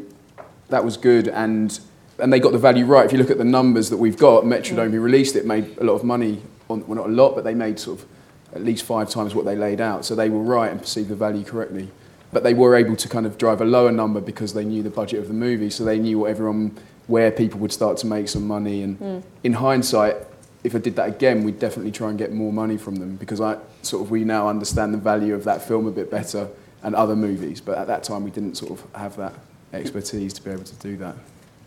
that 0.70 0.84
was 0.84 0.98
good, 0.98 1.28
and 1.28 1.80
and 2.20 2.34
they 2.34 2.40
got 2.40 2.52
the 2.52 2.60
value 2.60 2.86
right. 2.86 3.06
If 3.06 3.12
you 3.12 3.18
look 3.18 3.30
at 3.30 3.38
the 3.38 3.44
numbers 3.44 3.90
that 3.90 3.98
we've 3.98 4.18
got, 4.18 4.44
Metrodome, 4.44 4.92
who 4.92 5.02
released 5.02 5.36
it, 5.36 5.46
made 5.46 5.78
a 5.78 5.84
lot 5.84 5.94
of 5.94 6.04
money. 6.04 6.42
On, 6.70 6.86
well, 6.86 6.98
not 6.98 7.08
a 7.08 7.12
lot, 7.12 7.36
but 7.36 7.44
they 7.44 7.56
made 7.56 7.80
sort 7.80 8.00
of 8.00 8.06
at 8.54 8.64
least 8.64 8.86
five 8.86 9.10
times 9.10 9.34
what 9.34 9.46
they 9.46 9.56
laid 9.56 9.82
out. 9.82 10.06
So 10.06 10.16
they 10.16 10.30
were 10.30 10.44
right 10.44 10.72
and 10.72 10.80
perceived 10.80 11.10
the 11.10 11.16
value 11.16 11.44
correctly. 11.44 11.90
But 12.32 12.44
they 12.44 12.54
were 12.54 12.76
able 12.76 12.96
to 12.96 13.10
kind 13.10 13.26
of 13.26 13.38
drive 13.38 13.60
a 13.62 13.66
lower 13.66 13.92
number 13.92 14.22
because 14.22 14.54
they 14.54 14.64
knew 14.64 14.84
the 14.84 14.92
budget 14.92 15.20
of 15.20 15.28
the 15.28 15.34
movie, 15.34 15.70
so 15.70 15.84
they 15.84 15.98
knew 15.98 16.20
what 16.20 16.30
everyone, 16.30 16.78
where 17.08 17.32
people 17.32 17.60
would 17.62 17.72
start 17.72 17.98
to 17.98 18.08
make 18.08 18.30
some 18.30 18.46
money. 18.46 18.84
And 18.84 18.98
hmm. 18.98 19.20
in 19.44 19.54
hindsight, 19.54 20.18
if 20.64 20.76
I 20.76 20.80
did 20.80 20.96
that 20.98 21.08
again, 21.08 21.44
we'd 21.44 21.58
definitely 21.58 21.92
try 21.92 22.10
and 22.10 22.18
get 22.18 22.32
more 22.32 22.54
money 22.54 22.78
from 22.78 22.98
them 22.98 23.16
because 23.16 23.42
I 23.42 23.58
sort 23.82 24.04
of 24.04 24.12
we 24.12 24.24
now 24.24 24.48
understand 24.48 24.94
the 24.94 24.98
value 24.98 25.34
of 25.34 25.44
that 25.46 25.64
film 25.64 25.88
a 25.88 25.92
bit 25.92 26.12
better 26.12 26.50
and 26.84 26.94
other 26.94 27.16
movies. 27.16 27.62
But 27.62 27.78
at 27.78 27.88
that 27.88 28.04
time, 28.04 28.24
we 28.24 28.32
didn't 28.32 28.56
sort 28.56 28.72
of 28.72 28.94
have 28.94 29.16
that 29.18 29.34
expertise 29.74 30.34
to 30.34 30.44
be 30.44 30.52
able 30.52 30.64
to 30.64 30.76
do 30.76 30.98
that. 30.98 31.16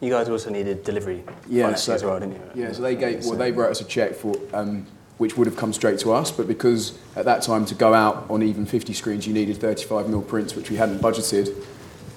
You 0.01 0.11
guys 0.11 0.29
also 0.29 0.51
needed 0.51 0.83
delivery 0.83 1.23
Yeah, 1.49 1.65
financing 1.65 1.85
so, 1.85 1.95
as 1.95 2.05
well, 2.05 2.19
didn't 2.19 2.35
you? 2.35 2.63
yeah, 2.65 2.73
so 2.73 2.83
they 2.83 2.97
gave, 2.97 3.25
well, 3.25 3.37
they 3.37 3.53
wrote 3.53 3.71
us 3.71 3.81
a 3.81 3.85
check 3.85 4.15
for, 4.15 4.35
um, 4.53 4.85
which 5.19 5.37
would 5.37 5.47
have 5.47 5.57
come 5.57 5.73
straight 5.73 6.01
to 6.01 6.13
us, 6.13 6.31
but 6.33 6.49
because 6.49 6.99
at 7.15 7.25
that 7.25 7.43
time 7.43 7.65
to 7.67 7.75
go 7.77 7.95
out 7.95 8.27
on 8.29 8.43
even 8.43 8.67
50 8.67 8.93
screens, 8.95 9.27
you 9.27 9.33
needed 9.33 9.59
35 9.59 10.09
mil 10.09 10.23
prints, 10.23 10.57
which 10.57 10.71
we 10.71 10.77
hadn't 10.77 10.99
budgeted 10.99 11.55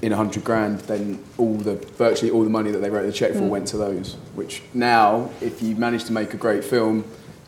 in 0.02 0.10
100 0.12 0.44
grand, 0.44 0.80
then 0.82 1.24
all 1.38 1.54
the, 1.56 1.76
virtually 1.76 2.32
all 2.32 2.44
the 2.44 2.50
money 2.50 2.72
that 2.72 2.80
they 2.80 2.90
wrote 2.90 3.06
the 3.06 3.12
check 3.12 3.34
for 3.34 3.44
went 3.44 3.68
to 3.68 3.78
those, 3.78 4.16
which 4.34 4.64
now, 4.74 5.30
if 5.42 5.62
you 5.62 5.76
manage 5.76 6.06
to 6.06 6.12
make 6.12 6.34
a 6.34 6.38
great 6.38 6.64
film, 6.64 7.04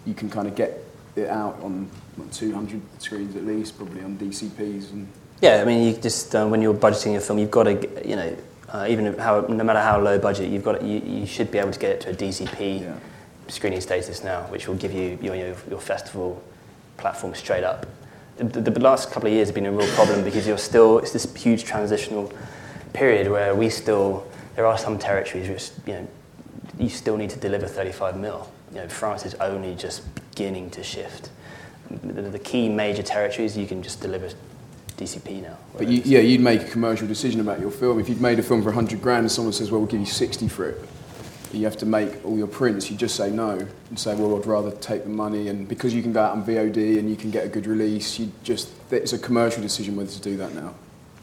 you 0.06 0.13
can 0.13 0.29
kind 0.29 0.48
of 0.48 0.56
get 0.56 0.84
it 1.15 1.29
out 1.29 1.60
on 1.63 1.89
what, 2.15 2.32
200 2.32 2.79
screens 3.00 3.36
at 3.36 3.44
least, 3.44 3.75
probably 3.75 4.03
on 4.03 4.17
DCPs 4.17 4.91
and 4.91 5.08
Yeah, 5.41 5.62
I 5.62 5.65
mean, 5.65 5.84
you 5.84 6.01
just 6.01 6.36
uh, 6.36 6.48
when 6.48 6.62
you're 6.62 6.74
budgeting 6.74 7.15
a 7.15 7.20
film, 7.22 7.38
you've 7.38 7.51
got 7.51 7.63
to, 7.63 8.08
you 8.08 8.15
know, 8.15 8.36
uh, 8.70 8.88
even 8.89 9.13
how 9.17 9.41
no 9.41 9.63
matter 9.63 9.79
how 9.79 10.00
low 10.00 10.17
budget, 10.17 10.50
you've 10.50 10.63
got 10.63 10.82
you, 10.82 11.00
you 11.00 11.25
should 11.27 11.51
be 11.51 11.60
able 11.60 11.72
to 11.72 11.79
get 11.79 11.91
it 11.91 12.01
to 12.01 12.10
a 12.10 12.13
DCP 12.13 12.82
Yeah. 12.82 12.96
screening 13.48 13.82
status 13.82 14.24
now, 14.24 14.41
which 14.44 14.67
will 14.67 14.75
give 14.75 14.94
you 14.94 15.17
your, 15.22 15.36
your, 15.36 15.56
your 15.70 15.79
festival 15.79 16.41
platform 16.98 17.36
straight 17.36 17.63
up. 17.63 17.86
The, 18.38 18.44
the, 18.46 18.72
the 18.72 18.79
last 18.79 19.12
couple 19.12 19.27
of 19.27 19.34
years 19.34 19.48
have 19.48 19.56
been 19.56 19.65
a 19.67 19.72
real 19.72 19.88
problem 19.96 20.24
because 20.24 20.48
you're 20.48 20.58
still 20.58 21.00
it's 21.00 21.12
this 21.12 21.32
huge 21.36 21.63
transitional 21.63 22.32
period 22.94 23.29
where 23.29 23.53
we 23.56 23.70
still 23.70 24.27
there 24.56 24.65
are 24.65 24.77
some 24.77 24.98
territories 24.98 25.50
which 25.50 25.70
you 25.86 25.94
know 25.94 26.08
you 26.79 26.89
still 26.89 27.15
need 27.17 27.29
to 27.32 27.39
deliver 27.39 27.67
35 27.67 28.17
mil. 28.20 28.50
You 28.72 28.79
know, 28.79 28.88
France 28.88 29.26
is 29.26 29.34
only 29.36 29.76
just 29.76 30.04
beginning 30.32 30.69
to 30.71 30.84
shift. 30.84 31.30
The, 31.89 32.23
the 32.23 32.39
key 32.39 32.69
major 32.69 33.02
territories 33.04 33.56
you 33.56 33.65
can 33.65 33.82
just 33.82 34.02
deliver 34.02 34.30
DCP 34.97 35.43
now. 35.43 35.57
But 35.77 35.88
you, 35.88 36.01
yeah, 36.03 36.19
you'd 36.19 36.41
make 36.41 36.62
a 36.62 36.65
commercial 36.65 37.07
decision 37.07 37.39
about 37.39 37.60
your 37.60 37.71
film. 37.71 37.99
If 37.99 38.10
you'd 38.10 38.21
made 38.21 38.39
a 38.39 38.43
film 38.43 38.62
for 38.62 38.69
100 38.69 39.01
grand 39.01 39.21
and 39.21 39.31
someone 39.31 39.53
says, 39.53 39.71
well, 39.71 39.79
we'll 39.79 39.89
give 39.89 39.99
you 39.99 40.05
60 40.07 40.47
for 40.47 40.67
it, 40.69 40.81
you 41.53 41.63
have 41.65 41.77
to 41.77 41.86
make 41.86 42.25
all 42.25 42.38
your 42.38 42.47
prints, 42.47 42.89
you 42.91 42.97
just 42.97 43.15
say 43.15 43.29
no 43.29 43.65
and 43.89 43.99
say, 43.99 44.15
well, 44.15 44.38
I'd 44.38 44.45
rather 44.45 44.71
take 44.71 45.03
the 45.03 45.10
money. 45.10 45.47
And 45.49 45.67
because 45.67 45.93
you 45.93 46.01
can 46.01 46.12
go 46.12 46.21
out 46.21 46.31
on 46.31 46.43
VOD 46.43 46.99
and 46.99 47.10
you 47.10 47.15
can 47.15 47.31
get 47.31 47.45
a 47.45 47.47
good 47.47 47.67
release, 47.67 48.19
you 48.19 48.31
just, 48.43 48.69
it's 48.91 49.13
a 49.13 49.19
commercial 49.19 49.62
decision 49.62 49.95
whether 49.95 50.10
to 50.10 50.21
do 50.21 50.36
that 50.38 50.53
now. 50.53 50.73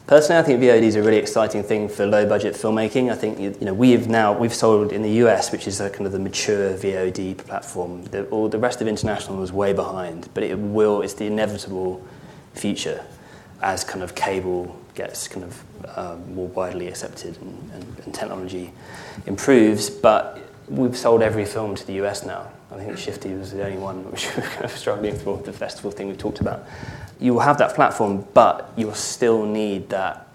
Personally, 0.07 0.39
I 0.39 0.43
think 0.43 0.61
VOD 0.61 0.83
is 0.83 0.95
a 0.95 1.01
really 1.01 1.17
exciting 1.17 1.63
thing 1.63 1.89
for 1.89 2.05
low 2.05 2.29
budget 2.29 2.53
filmmaking. 2.53 3.11
I 3.11 3.15
think 3.15 3.39
you 3.39 3.65
know 3.65 3.73
we've 3.73 4.07
now 4.07 4.37
we've 4.37 4.53
sold 4.53 4.93
in 4.93 5.01
the 5.01 5.09
US, 5.25 5.51
which 5.51 5.67
is 5.67 5.81
a 5.81 5.89
kind 5.89 6.05
of 6.05 6.11
the 6.11 6.19
mature 6.19 6.77
VOD 6.77 7.37
platform. 7.37 8.05
The, 8.05 8.27
all 8.27 8.47
the 8.47 8.59
rest 8.59 8.81
of 8.81 8.87
international 8.87 9.41
is 9.41 9.51
way 9.51 9.73
behind, 9.73 10.29
but 10.35 10.43
it 10.43 10.59
will. 10.59 11.01
It's 11.01 11.15
the 11.15 11.25
inevitable 11.25 12.05
future 12.53 13.03
as 13.61 13.83
kind 13.83 14.03
of 14.03 14.15
cable 14.15 14.79
gets 14.95 15.27
kind 15.27 15.43
of 15.43 15.63
um, 15.97 16.35
more 16.35 16.47
widely 16.47 16.87
accepted 16.87 17.37
and, 17.41 17.71
and, 17.73 17.99
and 18.05 18.13
technology 18.13 18.71
improves. 19.25 19.89
But 19.89 20.39
we've 20.67 20.97
sold 20.97 21.21
every 21.21 21.45
film 21.45 21.75
to 21.75 21.85
the 21.85 21.93
US 22.05 22.25
now. 22.25 22.47
I 22.71 22.77
think 22.77 22.97
Shifty 22.97 23.33
was 23.33 23.51
the 23.51 23.63
only 23.63 23.77
one 23.77 24.09
which 24.11 24.27
we 24.35 24.41
kind 24.43 24.65
of 24.65 24.71
struggling 24.71 25.15
for 25.17 25.37
the 25.37 25.53
festival 25.53 25.91
thing 25.91 26.07
we 26.07 26.15
talked 26.15 26.41
about. 26.41 26.65
You 27.19 27.33
will 27.33 27.41
have 27.41 27.57
that 27.59 27.75
platform, 27.75 28.25
but 28.33 28.71
you'll 28.75 28.93
still 28.93 29.45
need 29.45 29.89
that 29.89 30.27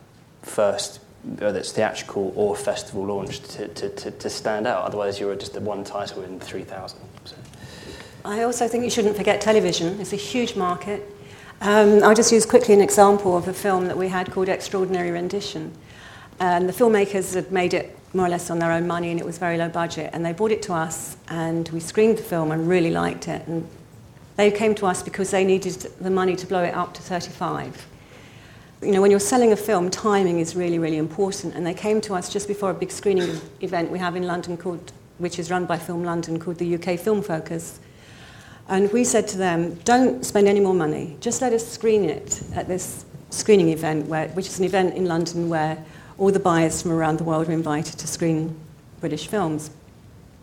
first, 0.43 1.01
whether 1.39 1.59
it's 1.59 1.73
theatrical 1.73 2.33
or 2.35 2.57
festival 2.57 3.05
launch, 3.05 3.41
to, 3.41 3.69
to, 3.69 3.89
to, 3.91 4.11
to 4.11 4.31
stand 4.31 4.67
out. 4.67 4.85
Otherwise, 4.85 5.21
you're 5.21 5.35
just 5.35 5.57
a 5.57 5.61
one 5.61 5.85
title 5.85 6.23
in 6.23 6.41
3,000. 6.41 6.99
So. 7.25 7.37
I 8.25 8.43
also 8.43 8.69
think 8.69 8.85
you 8.85 8.91
shouldn't 8.91 9.17
forget 9.17 9.41
television. 9.41 10.01
It's 10.01 10.13
a 10.13 10.17
huge 10.17 10.57
market. 10.57 11.07
Um, 11.63 12.03
I'll 12.03 12.15
just 12.15 12.33
use 12.33 12.47
quickly 12.47 12.73
an 12.73 12.81
example 12.81 13.37
of 13.37 13.47
a 13.47 13.53
film 13.53 13.87
that 13.89 13.99
we 13.99 14.09
had 14.09 14.33
called 14.33 14.49
Extraordinary 14.49 15.11
Rendition. 15.11 15.77
And 16.39 16.67
the 16.67 16.73
filmmakers 16.73 17.35
had 17.35 17.53
made 17.53 17.75
it 17.75 17.99
more 18.15 18.25
or 18.25 18.29
less 18.31 18.49
on 18.49 18.59
their 18.59 18.73
own 18.73 18.87
money 18.87 19.11
and 19.11 19.21
it 19.21 19.27
was 19.27 19.37
very 19.37 19.59
low 19.59 19.69
budget. 19.69 20.09
And 20.15 20.25
they 20.25 20.33
brought 20.33 20.53
it 20.53 20.63
to 20.63 20.73
us 20.73 21.19
and 21.29 21.69
we 21.69 21.81
screened 21.81 22.17
the 22.17 22.23
film 22.23 22.51
and 22.51 22.67
really 22.67 22.91
liked 22.91 23.29
it. 23.29 23.47
And 23.47 23.69
they 24.37 24.51
came 24.51 24.75
to 24.77 24.87
us 24.87 25.03
because 25.03 25.31
they 25.33 25.45
needed 25.45 25.75
the 26.01 26.09
money 26.09 26.35
to 26.35 26.47
blow 26.47 26.63
it 26.63 26.75
up 26.75 26.95
to 26.95 27.03
35. 27.03 27.87
You 28.81 28.93
know, 28.93 29.03
when 29.03 29.11
you're 29.11 29.21
selling 29.21 29.53
a 29.53 29.57
film, 29.57 29.91
timing 29.91 30.39
is 30.41 30.57
really, 30.57 30.79
really 30.79 30.97
important. 30.97 31.55
And 31.55 31.67
they 31.67 31.75
came 31.75 32.01
to 32.03 32.15
us 32.15 32.33
just 32.33 32.49
before 32.49 32.71
a 32.71 32.75
big 32.75 32.91
screening 32.91 33.39
event 33.61 33.91
we 33.91 33.99
have 33.99 34.17
in 34.17 34.27
London 34.27 34.57
called, 34.57 34.93
which 35.19 35.39
is 35.39 35.51
run 35.51 35.67
by 35.67 35.77
Film 35.77 36.05
London, 36.05 36.39
called 36.39 36.57
the 36.57 36.77
UK 36.77 36.99
Film 36.99 37.21
Focus. 37.21 37.81
And 38.71 38.91
we 38.93 39.03
said 39.03 39.27
to 39.29 39.37
them, 39.37 39.75
don't 39.83 40.25
spend 40.25 40.47
any 40.47 40.61
more 40.61 40.75
money. 40.75 41.17
Just 41.19 41.43
let 41.43 41.53
us 41.53 41.67
screen 41.67 42.05
it 42.05 42.41
at 42.55 42.69
this 42.69 43.05
screening 43.31 43.71
event, 43.71 44.07
where, 44.07 44.29
which 44.29 44.47
is 44.47 44.61
an 44.61 44.65
event 44.65 44.95
in 44.95 45.07
London 45.07 45.49
where 45.49 45.85
all 46.19 46.31
the 46.31 46.39
buyers 46.39 46.81
from 46.81 46.93
around 46.93 47.19
the 47.19 47.25
world 47.25 47.49
were 47.49 47.53
invited 47.53 47.99
to 47.99 48.07
screen 48.07 48.57
British 49.01 49.27
films. 49.27 49.73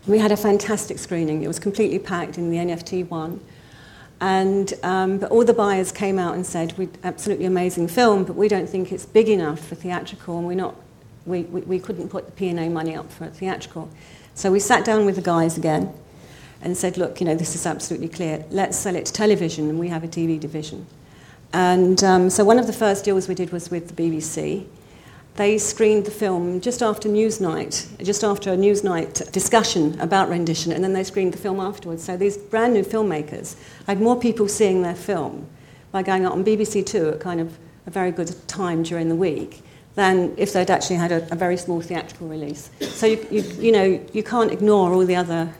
We 0.06 0.18
had 0.18 0.30
a 0.30 0.36
fantastic 0.36 0.98
screening. 0.98 1.42
It 1.42 1.48
was 1.48 1.58
completely 1.58 1.98
packed 1.98 2.36
in 2.36 2.50
the 2.50 2.58
NFT 2.58 3.08
one. 3.08 3.40
And 4.20 4.74
um, 4.82 5.18
but 5.18 5.30
all 5.30 5.44
the 5.44 5.54
buyers 5.54 5.90
came 5.90 6.18
out 6.18 6.34
and 6.34 6.44
said, 6.44 6.76
we 6.76 6.90
absolutely 7.04 7.46
amazing 7.46 7.88
film, 7.88 8.24
but 8.24 8.36
we 8.36 8.46
don't 8.46 8.68
think 8.68 8.92
it's 8.92 9.06
big 9.06 9.30
enough 9.30 9.60
for 9.60 9.74
theatrical, 9.74 10.36
and 10.36 10.46
we're 10.46 10.54
not, 10.54 10.74
we, 11.24 11.42
we, 11.44 11.62
we 11.62 11.78
couldn't 11.78 12.10
put 12.10 12.26
the 12.26 12.32
P&A 12.32 12.68
money 12.68 12.94
up 12.94 13.10
for 13.10 13.28
theatrical. 13.28 13.88
So 14.34 14.52
we 14.52 14.60
sat 14.60 14.84
down 14.84 15.06
with 15.06 15.16
the 15.16 15.22
guys 15.22 15.56
again 15.56 15.94
and 16.62 16.76
said, 16.76 16.96
look, 16.96 17.20
you 17.20 17.26
know, 17.26 17.34
this 17.34 17.54
is 17.54 17.66
absolutely 17.66 18.08
clear. 18.08 18.44
Let's 18.50 18.76
sell 18.76 18.96
it 18.96 19.06
to 19.06 19.12
television, 19.12 19.68
and 19.68 19.78
we 19.78 19.88
have 19.88 20.04
a 20.04 20.08
TV 20.08 20.38
division. 20.38 20.86
And 21.52 22.02
um, 22.04 22.30
so 22.30 22.44
one 22.44 22.58
of 22.58 22.66
the 22.66 22.72
first 22.72 23.04
deals 23.04 23.28
we 23.28 23.34
did 23.34 23.50
was 23.52 23.70
with 23.70 23.94
the 23.94 24.02
BBC. 24.02 24.66
They 25.36 25.56
screened 25.56 26.04
the 26.04 26.10
film 26.10 26.60
just 26.60 26.82
after 26.82 27.08
Newsnight, 27.08 28.04
just 28.04 28.24
after 28.24 28.52
a 28.52 28.56
Newsnight 28.56 29.30
discussion 29.30 29.98
about 30.00 30.28
rendition, 30.28 30.72
and 30.72 30.82
then 30.82 30.92
they 30.92 31.04
screened 31.04 31.32
the 31.32 31.38
film 31.38 31.60
afterwards. 31.60 32.02
So 32.02 32.16
these 32.16 32.36
brand 32.36 32.74
new 32.74 32.82
filmmakers 32.82 33.56
had 33.86 34.00
more 34.00 34.18
people 34.18 34.48
seeing 34.48 34.82
their 34.82 34.96
film 34.96 35.46
by 35.92 36.02
going 36.02 36.24
out 36.24 36.32
on 36.32 36.44
BBC 36.44 36.84
Two 36.84 37.10
at 37.10 37.20
kind 37.20 37.40
of 37.40 37.56
a 37.86 37.90
very 37.90 38.10
good 38.10 38.34
time 38.48 38.82
during 38.82 39.08
the 39.08 39.14
week 39.14 39.62
than 39.94 40.34
if 40.36 40.52
they'd 40.52 40.70
actually 40.70 40.96
had 40.96 41.12
a, 41.12 41.32
a 41.32 41.36
very 41.36 41.56
small 41.56 41.80
theatrical 41.80 42.28
release. 42.28 42.70
So 42.80 43.06
you, 43.06 43.26
you, 43.30 43.42
you 43.58 43.72
know 43.72 44.00
you 44.12 44.22
can't 44.22 44.52
ignore 44.52 44.92
all 44.92 45.06
the 45.06 45.16
other. 45.16 45.52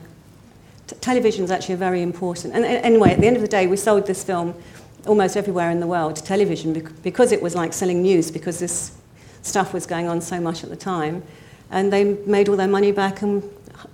T- 0.89 0.95
television 1.01 1.43
is 1.45 1.51
actually 1.51 1.75
very 1.75 2.01
important. 2.01 2.55
And 2.55 2.65
anyway, 2.65 3.11
at 3.11 3.19
the 3.19 3.27
end 3.27 3.35
of 3.35 3.41
the 3.43 3.47
day, 3.47 3.67
we 3.67 3.77
sold 3.77 4.07
this 4.07 4.23
film 4.23 4.55
almost 5.05 5.37
everywhere 5.37 5.69
in 5.69 5.79
the 5.79 5.87
world 5.87 6.15
to 6.15 6.23
television 6.23 6.73
bec- 6.73 7.03
because 7.03 7.31
it 7.31 7.41
was 7.41 7.55
like 7.55 7.73
selling 7.73 8.01
news 8.01 8.31
because 8.31 8.59
this 8.59 8.91
stuff 9.43 9.73
was 9.73 9.85
going 9.85 10.07
on 10.07 10.19
so 10.19 10.39
much 10.41 10.63
at 10.63 10.69
the 10.69 10.75
time. 10.75 11.21
And 11.71 11.93
they 11.93 12.03
made 12.25 12.49
all 12.49 12.57
their 12.57 12.67
money 12.67 12.91
back 12.91 13.21
and 13.21 13.43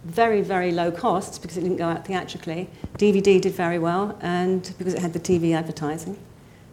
very, 0.06 0.42
very 0.42 0.72
low 0.72 0.90
costs 0.92 1.38
because 1.38 1.58
it 1.58 1.62
didn't 1.62 1.78
go 1.78 1.86
out 1.90 2.06
theatrically. 2.08 2.70
DVD 2.98 3.42
did 3.42 3.54
very 3.54 3.78
well 3.78 4.18
and 4.22 4.74
because 4.78 4.94
it 4.94 5.02
had 5.02 5.12
the 5.14 5.20
TV 5.20 5.54
advertising. 5.54 6.18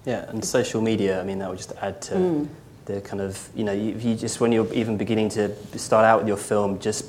Yeah, 0.06 0.28
and 0.30 0.44
social 0.44 0.80
media, 0.80 1.20
I 1.20 1.24
mean, 1.24 1.38
that 1.40 1.48
would 1.48 1.58
just 1.58 1.72
add 1.80 2.00
to 2.02 2.14
Mm. 2.14 2.48
the 2.86 3.00
kind 3.00 3.20
of, 3.20 3.48
you 3.54 3.64
know, 3.64 3.72
you, 3.72 3.94
you 3.98 4.14
just, 4.14 4.40
when 4.40 4.52
you're 4.52 4.72
even 4.72 4.96
beginning 4.96 5.28
to 5.30 5.50
start 5.76 6.04
out 6.04 6.20
with 6.20 6.28
your 6.28 6.36
film, 6.36 6.78
just 6.78 7.04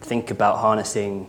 think 0.00 0.30
about 0.30 0.58
harnessing 0.58 1.26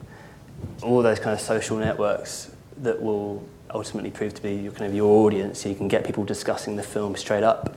all 0.82 1.02
those 1.02 1.20
kind 1.20 1.34
of 1.34 1.42
social 1.42 1.78
networks 1.78 2.52
that 2.78 3.02
will 3.02 3.48
ultimately 3.74 4.12
prove 4.12 4.34
to 4.34 4.42
be 4.42 4.56
your, 4.56 4.72
kind 4.72 4.86
of 4.86 4.96
your 4.96 5.26
audience 5.26 5.62
so 5.62 5.70
you 5.70 5.76
can 5.76 5.88
get 5.88 6.06
people 6.06 6.24
discussing 6.24 6.76
the 6.76 6.84
film 6.84 7.16
straight 7.16 7.44
up. 7.44 7.76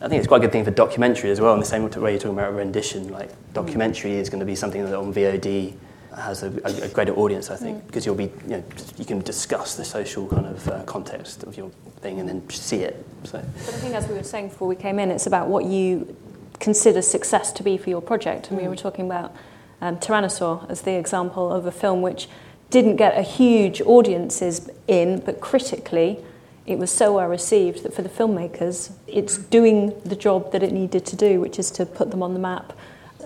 I 0.00 0.08
think 0.08 0.20
it's 0.20 0.28
quite 0.28 0.38
a 0.38 0.40
good 0.40 0.52
thing 0.52 0.64
for 0.64 0.70
documentary 0.70 1.30
as 1.30 1.40
well, 1.40 1.54
in 1.54 1.60
the 1.60 1.66
same 1.66 1.82
way 1.82 2.12
you're 2.12 2.20
talking 2.20 2.38
about 2.38 2.54
rendition. 2.54 3.08
Like, 3.08 3.30
mm. 3.30 3.52
documentary 3.52 4.12
is 4.12 4.30
going 4.30 4.40
to 4.40 4.46
be 4.46 4.54
something 4.54 4.84
that 4.84 4.94
on 4.96 5.12
VOD 5.12 5.74
has 6.16 6.42
a, 6.42 6.52
a, 6.64 6.84
a 6.84 6.88
greater 6.88 7.14
audience, 7.14 7.50
I 7.50 7.56
think, 7.56 7.82
mm. 7.82 7.86
because 7.86 8.06
you'll 8.06 8.14
be, 8.14 8.30
you 8.44 8.48
know, 8.48 8.64
you 8.96 9.04
can 9.04 9.20
discuss 9.20 9.74
the 9.74 9.84
social 9.84 10.28
kind 10.28 10.46
of 10.46 10.68
uh, 10.68 10.82
context 10.84 11.42
of 11.42 11.56
your 11.56 11.70
thing 12.00 12.20
and 12.20 12.28
then 12.28 12.48
see 12.48 12.82
it. 12.82 13.04
So, 13.24 13.38
But 13.40 13.74
I 13.74 13.78
think, 13.78 13.94
as 13.94 14.06
we 14.06 14.14
were 14.14 14.22
saying 14.22 14.48
before 14.50 14.68
we 14.68 14.76
came 14.76 15.00
in, 15.00 15.10
it's 15.10 15.26
about 15.26 15.48
what 15.48 15.64
you 15.64 16.16
consider 16.60 17.02
success 17.02 17.52
to 17.52 17.62
be 17.64 17.76
for 17.76 17.90
your 17.90 18.02
project. 18.02 18.50
And 18.50 18.58
we 18.58 18.64
mm. 18.64 18.70
were 18.70 18.76
talking 18.76 19.06
about 19.06 19.34
um, 19.80 19.96
Tyrannosaur 19.96 20.68
as 20.70 20.82
the 20.82 20.92
example 20.92 21.52
of 21.52 21.66
a 21.66 21.72
film 21.72 22.02
which 22.02 22.28
didn't 22.70 22.96
get 22.96 23.16
a 23.16 23.22
huge 23.22 23.80
audiences 23.82 24.68
in, 24.86 25.20
but 25.20 25.40
critically, 25.40 26.18
it 26.66 26.78
was 26.78 26.90
so 26.90 27.14
well 27.14 27.28
received 27.28 27.82
that 27.82 27.94
for 27.94 28.02
the 28.02 28.08
filmmakers, 28.10 28.92
it's 29.06 29.38
doing 29.38 29.98
the 30.04 30.16
job 30.16 30.52
that 30.52 30.62
it 30.62 30.72
needed 30.72 31.06
to 31.06 31.16
do, 31.16 31.40
which 31.40 31.58
is 31.58 31.70
to 31.70 31.86
put 31.86 32.10
them 32.10 32.22
on 32.22 32.34
the 32.34 32.38
map 32.38 32.74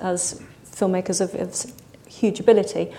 as 0.00 0.40
filmmakers 0.64 1.20
of, 1.20 1.34
of 1.34 1.72
huge 2.06 2.38
ability. 2.38 2.92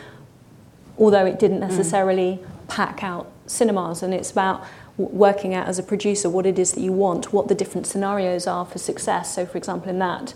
Although 0.97 1.25
it 1.25 1.39
didn't 1.39 1.61
necessarily 1.61 2.39
pack 2.67 3.03
out 3.03 3.31
cinemas, 3.47 4.03
and 4.03 4.13
it's 4.13 4.31
about 4.31 4.63
working 4.97 5.53
out 5.53 5.67
as 5.67 5.79
a 5.79 5.83
producer 5.83 6.29
what 6.29 6.45
it 6.45 6.59
is 6.59 6.73
that 6.73 6.81
you 6.81 6.91
want, 6.91 7.33
what 7.33 7.47
the 7.47 7.55
different 7.55 7.87
scenarios 7.87 8.45
are 8.45 8.65
for 8.65 8.77
success. 8.77 9.33
So, 9.33 9.45
for 9.45 9.57
example, 9.57 9.89
in 9.89 9.99
that, 9.99 10.33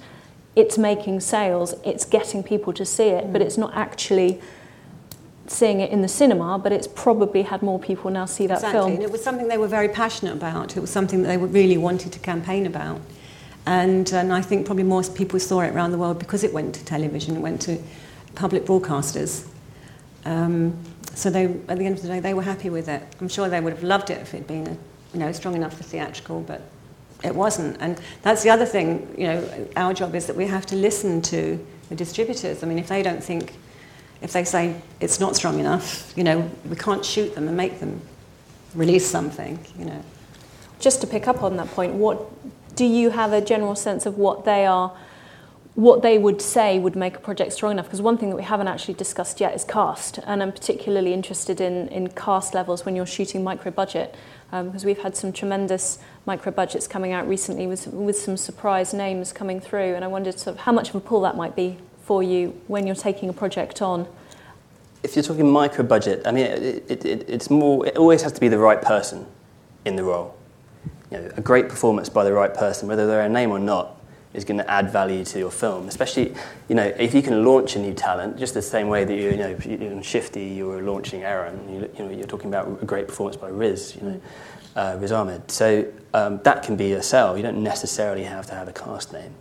it's 0.57 0.75
making 0.75 1.19
sales, 1.19 1.75
it's 1.85 2.03
getting 2.03 2.41
people 2.41 2.73
to 2.73 2.83
see 2.83 3.09
it, 3.09 3.31
but 3.31 3.43
it's 3.43 3.59
not 3.59 3.75
actually 3.75 4.41
seeing 5.45 5.79
it 5.81 5.91
in 5.91 6.01
the 6.01 6.07
cinema, 6.07 6.57
but 6.57 6.71
it's 6.71 6.87
probably 6.87 7.43
had 7.43 7.61
more 7.61 7.79
people 7.79 8.09
now 8.09 8.25
see 8.25 8.47
that 8.47 8.55
exactly. 8.55 8.79
film. 8.79 8.91
And 8.93 9.03
it 9.03 9.11
was 9.11 9.23
something 9.23 9.47
they 9.47 9.59
were 9.59 9.67
very 9.67 9.87
passionate 9.87 10.33
about. 10.33 10.75
It 10.75 10.79
was 10.79 10.89
something 10.89 11.21
that 11.21 11.27
they 11.27 11.37
really 11.37 11.77
wanted 11.77 12.11
to 12.11 12.19
campaign 12.19 12.65
about. 12.65 12.99
And, 13.67 14.11
and 14.11 14.33
I 14.33 14.41
think 14.41 14.65
probably 14.65 14.83
more 14.83 15.03
people 15.03 15.39
saw 15.39 15.61
it 15.61 15.75
around 15.75 15.91
the 15.91 15.99
world 15.99 16.17
because 16.17 16.43
it 16.43 16.51
went 16.51 16.73
to 16.75 16.83
television, 16.83 17.37
it 17.37 17.41
went 17.41 17.61
to 17.61 17.77
public 18.33 18.65
broadcasters. 18.65 19.45
Um, 20.25 20.75
so 21.13 21.29
they, 21.29 21.45
at 21.45 21.77
the 21.77 21.85
end 21.85 21.97
of 21.97 22.01
the 22.01 22.07
day, 22.07 22.19
they 22.19 22.33
were 22.33 22.41
happy 22.41 22.71
with 22.71 22.89
it. 22.89 23.03
I'm 23.21 23.29
sure 23.29 23.47
they 23.47 23.61
would 23.61 23.73
have 23.73 23.83
loved 23.83 24.09
it 24.09 24.21
if 24.21 24.33
it'd 24.33 24.47
been, 24.47 24.67
a, 24.67 24.77
you 25.13 25.19
know, 25.19 25.31
strong 25.31 25.55
enough 25.55 25.77
for 25.77 25.83
theatrical, 25.83 26.41
but 26.41 26.61
it 27.23 27.33
wasn't. 27.33 27.77
And 27.79 27.99
that's 28.21 28.43
the 28.43 28.49
other 28.49 28.65
thing, 28.65 29.13
you 29.17 29.27
know, 29.27 29.67
our 29.75 29.93
job 29.93 30.15
is 30.15 30.27
that 30.27 30.35
we 30.35 30.47
have 30.47 30.65
to 30.67 30.75
listen 30.75 31.21
to 31.23 31.65
the 31.89 31.95
distributors. 31.95 32.63
I 32.63 32.67
mean, 32.67 32.79
if 32.79 32.87
they 32.87 33.01
don't 33.01 33.23
think, 33.23 33.53
if 34.21 34.33
they 34.33 34.43
say 34.43 34.79
it's 34.99 35.19
not 35.19 35.35
strong 35.35 35.59
enough, 35.59 36.13
you 36.15 36.23
know, 36.23 36.49
we 36.69 36.75
can't 36.75 37.03
shoot 37.03 37.33
them 37.33 37.47
and 37.47 37.57
make 37.57 37.79
them 37.79 38.01
release 38.75 39.05
something, 39.05 39.59
you 39.79 39.85
know. 39.85 40.03
just 40.79 41.01
to 41.01 41.07
pick 41.07 41.27
up 41.27 41.43
on 41.43 41.57
that 41.57 41.67
point, 41.69 41.93
what 41.93 42.21
do 42.75 42.85
you 42.85 43.09
have 43.09 43.33
a 43.33 43.41
general 43.41 43.75
sense 43.75 44.05
of 44.05 44.17
what 44.17 44.45
they 44.45 44.65
are, 44.65 44.95
what 45.75 46.01
they 46.01 46.17
would 46.17 46.41
say 46.41 46.77
would 46.77 46.95
make 46.95 47.15
a 47.15 47.19
project 47.19 47.53
strong 47.53 47.71
enough? 47.71 47.85
Because 47.85 48.01
one 48.01 48.17
thing 48.17 48.29
that 48.29 48.35
we 48.35 48.43
haven't 48.43 48.67
actually 48.67 48.93
discussed 48.93 49.39
yet 49.39 49.55
is 49.55 49.63
cast, 49.63 50.19
and 50.19 50.43
I'm 50.43 50.51
particularly 50.51 51.13
interested 51.13 51.59
in, 51.59 51.87
in 51.89 52.09
cast 52.09 52.53
levels 52.53 52.85
when 52.85 52.95
you're 52.95 53.05
shooting 53.07 53.43
micro 53.43 53.71
budget, 53.71 54.15
Um, 54.51 54.67
because 54.67 54.85
we've 54.85 55.01
had 55.01 55.15
some 55.17 55.33
tremendous 55.33 55.99
micro 56.25 56.53
budgets 56.53 56.87
coming 56.87 57.11
out 57.11 57.27
recently 57.27 57.67
with 57.67 57.87
with 57.87 58.17
some 58.17 58.37
surprise 58.37 58.93
names 58.93 59.33
coming 59.33 59.59
through, 59.59 59.95
and 59.95 60.05
I 60.05 60.07
wondered 60.07 60.39
sort 60.39 60.55
of 60.55 60.61
how 60.61 60.71
much 60.71 60.89
of 60.89 60.95
a 60.95 60.99
pull 61.01 61.21
that 61.21 61.35
might 61.35 61.55
be 61.55 61.77
for 62.03 62.23
you 62.23 62.59
when 62.67 62.87
you're 62.87 62.95
taking 62.95 63.27
a 63.27 63.33
project 63.33 63.81
on. 63.81 64.07
if 65.03 65.15
you're 65.15 65.23
talking 65.23 65.49
micro 65.49 65.83
budget, 65.85 66.25
I 66.25 66.31
mean, 66.31 66.45
it, 66.45 66.83
it, 66.89 67.05
it, 67.05 67.29
it's 67.29 67.49
more, 67.49 67.85
it 67.85 67.97
always 67.97 68.21
has 68.23 68.31
to 68.33 68.39
be 68.41 68.47
the 68.47 68.57
right 68.57 68.81
person 68.81 69.25
in 69.85 69.95
the 69.95 70.03
role. 70.03 70.35
You 71.11 71.19
know, 71.19 71.31
a 71.37 71.41
great 71.41 71.69
performance 71.69 72.09
by 72.09 72.23
the 72.23 72.33
right 72.33 72.53
person, 72.53 72.87
whether 72.87 73.07
they're 73.07 73.21
a 73.21 73.29
name 73.29 73.51
or 73.51 73.59
not, 73.59 73.96
is 74.37 74.45
going 74.45 74.59
to 74.59 74.69
add 74.69 74.89
value 74.89 75.25
to 75.25 75.39
your 75.39 75.51
film. 75.51 75.87
Especially, 75.89 76.33
you 76.69 76.75
know, 76.75 76.85
if 76.97 77.13
you 77.13 77.21
can 77.21 77.43
launch 77.43 77.75
a 77.75 77.79
new 77.79 77.93
talent, 77.93 78.37
just 78.37 78.53
the 78.53 78.61
same 78.61 78.87
way 78.87 79.03
that 79.03 79.13
you, 79.13 79.31
you 79.31 79.37
know, 79.37 79.95
in 79.95 80.01
Shifty, 80.01 80.45
you 80.45 80.67
were 80.67 80.81
launching 80.81 81.23
Eran. 81.23 81.59
You, 81.67 81.89
you 81.97 82.05
know, 82.05 82.11
you're 82.11 82.27
talking 82.27 82.47
about 82.47 82.81
a 82.81 82.85
great 82.85 83.07
performance 83.07 83.35
by 83.35 83.49
Riz. 83.49 83.97
You 83.99 84.07
know, 84.07 84.21
uh, 84.77 84.95
Riz 84.99 85.11
Ahmed. 85.11 85.49
So 85.51 85.91
um, 86.13 86.39
that 86.43 86.63
can 86.63 86.77
be 86.77 86.93
a 86.93 87.01
sell. 87.01 87.35
You 87.35 87.43
don't 87.43 87.63
necessarily 87.63 88.23
have 88.23 88.45
to 88.45 88.53
have 88.53 88.67
a 88.67 88.73
cast 88.73 89.11
name. 89.11 89.33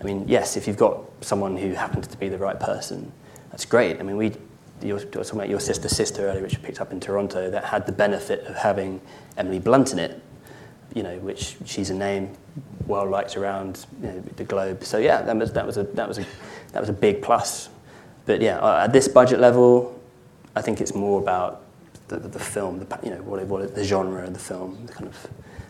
I 0.00 0.04
mean, 0.04 0.26
yes, 0.28 0.56
if 0.56 0.66
you've 0.66 0.76
got 0.76 1.00
someone 1.20 1.56
who 1.56 1.72
happens 1.72 2.06
to 2.06 2.16
be 2.16 2.28
the 2.28 2.38
right 2.38 2.58
person, 2.58 3.12
that's 3.50 3.64
great. 3.64 3.98
I 3.98 4.02
mean, 4.04 4.16
we 4.16 4.32
you 4.82 4.94
were 4.94 5.00
talking 5.00 5.34
about 5.34 5.48
your 5.48 5.60
sister 5.60 5.88
sister 5.88 6.28
earlier, 6.28 6.42
which 6.42 6.58
we 6.58 6.62
picked 6.62 6.80
up 6.80 6.92
in 6.92 7.00
Toronto, 7.00 7.50
that 7.50 7.64
had 7.64 7.86
the 7.86 7.92
benefit 7.92 8.44
of 8.46 8.56
having 8.56 9.00
Emily 9.36 9.58
Blunt 9.58 9.92
in 9.92 9.98
it. 9.98 10.22
You 10.94 11.02
know, 11.02 11.18
which 11.18 11.56
she's 11.64 11.90
a 11.90 11.94
name 11.94 12.36
well 12.86 13.08
liked 13.08 13.36
around 13.36 13.86
you 14.02 14.08
know, 14.08 14.20
the 14.36 14.44
globe. 14.44 14.84
So 14.84 14.98
yeah, 14.98 15.22
that 15.22 15.36
was 15.36 15.52
that 15.52 15.66
was 15.66 15.76
a 15.76 15.84
that 15.94 16.08
was 16.08 16.18
a 16.18 16.26
that 16.72 16.80
was 16.80 16.88
a 16.88 16.92
big 16.92 17.22
plus. 17.22 17.68
But 18.26 18.40
yeah, 18.40 18.58
uh, 18.58 18.84
at 18.84 18.92
this 18.92 19.06
budget 19.08 19.38
level, 19.40 20.00
I 20.56 20.62
think 20.62 20.80
it's 20.80 20.94
more 20.94 21.20
about 21.20 21.62
the, 22.08 22.18
the, 22.18 22.38
film, 22.38 22.78
the, 22.78 22.98
you 23.02 23.10
know, 23.10 23.22
what, 23.22 23.40
it- 23.40 23.46
what 23.48 23.60
it- 23.62 23.74
the 23.74 23.84
genre 23.84 24.24
of 24.24 24.32
the 24.32 24.38
film, 24.38 24.78
the 24.86 24.92
kind 24.92 25.06
of 25.06 25.26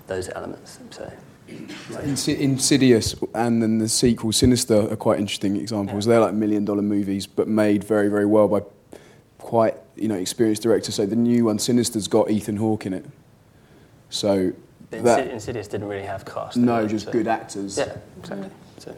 those 0.06 0.28
elements. 0.30 0.78
So 0.90 1.10
Insi- 1.48 2.38
Insidious 2.38 3.14
and 3.34 3.62
then 3.62 3.78
the 3.78 3.88
sequel 3.88 4.32
Sinister 4.32 4.90
are 4.90 4.96
quite 4.96 5.18
interesting 5.20 5.56
examples. 5.56 6.06
They're 6.06 6.20
like 6.20 6.32
million 6.34 6.64
dollar 6.64 6.82
movies, 6.82 7.26
but 7.26 7.48
made 7.48 7.84
very 7.84 8.08
very 8.08 8.26
well 8.26 8.48
by 8.48 8.62
quite 9.38 9.74
you 9.96 10.08
know 10.08 10.14
experienced 10.16 10.62
directors. 10.62 10.94
So 10.94 11.04
the 11.06 11.16
new 11.16 11.44
one 11.46 11.58
Sinister's 11.58 12.08
got 12.08 12.30
Ethan 12.30 12.56
Hawke 12.56 12.86
in 12.86 12.94
it. 12.94 13.04
So 14.10 14.52
but 14.90 15.02
that 15.04 15.28
Insidious 15.28 15.68
didn't 15.68 15.88
really 15.88 16.06
have 16.06 16.24
cast. 16.24 16.56
no, 16.56 16.82
did 16.82 16.90
just 16.90 17.06
So- 17.06 17.12
good 17.12 17.28
actors. 17.28 17.78
Yeah, 17.78 17.96
exactly. 18.20 18.50
So. 18.78 18.96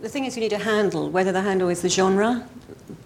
The 0.00 0.08
thing 0.08 0.24
is, 0.24 0.36
you 0.36 0.40
need 0.42 0.52
a 0.52 0.58
handle, 0.58 1.10
whether 1.10 1.32
the 1.32 1.42
handle 1.42 1.68
is 1.68 1.82
the 1.82 1.88
genre, 1.88 2.46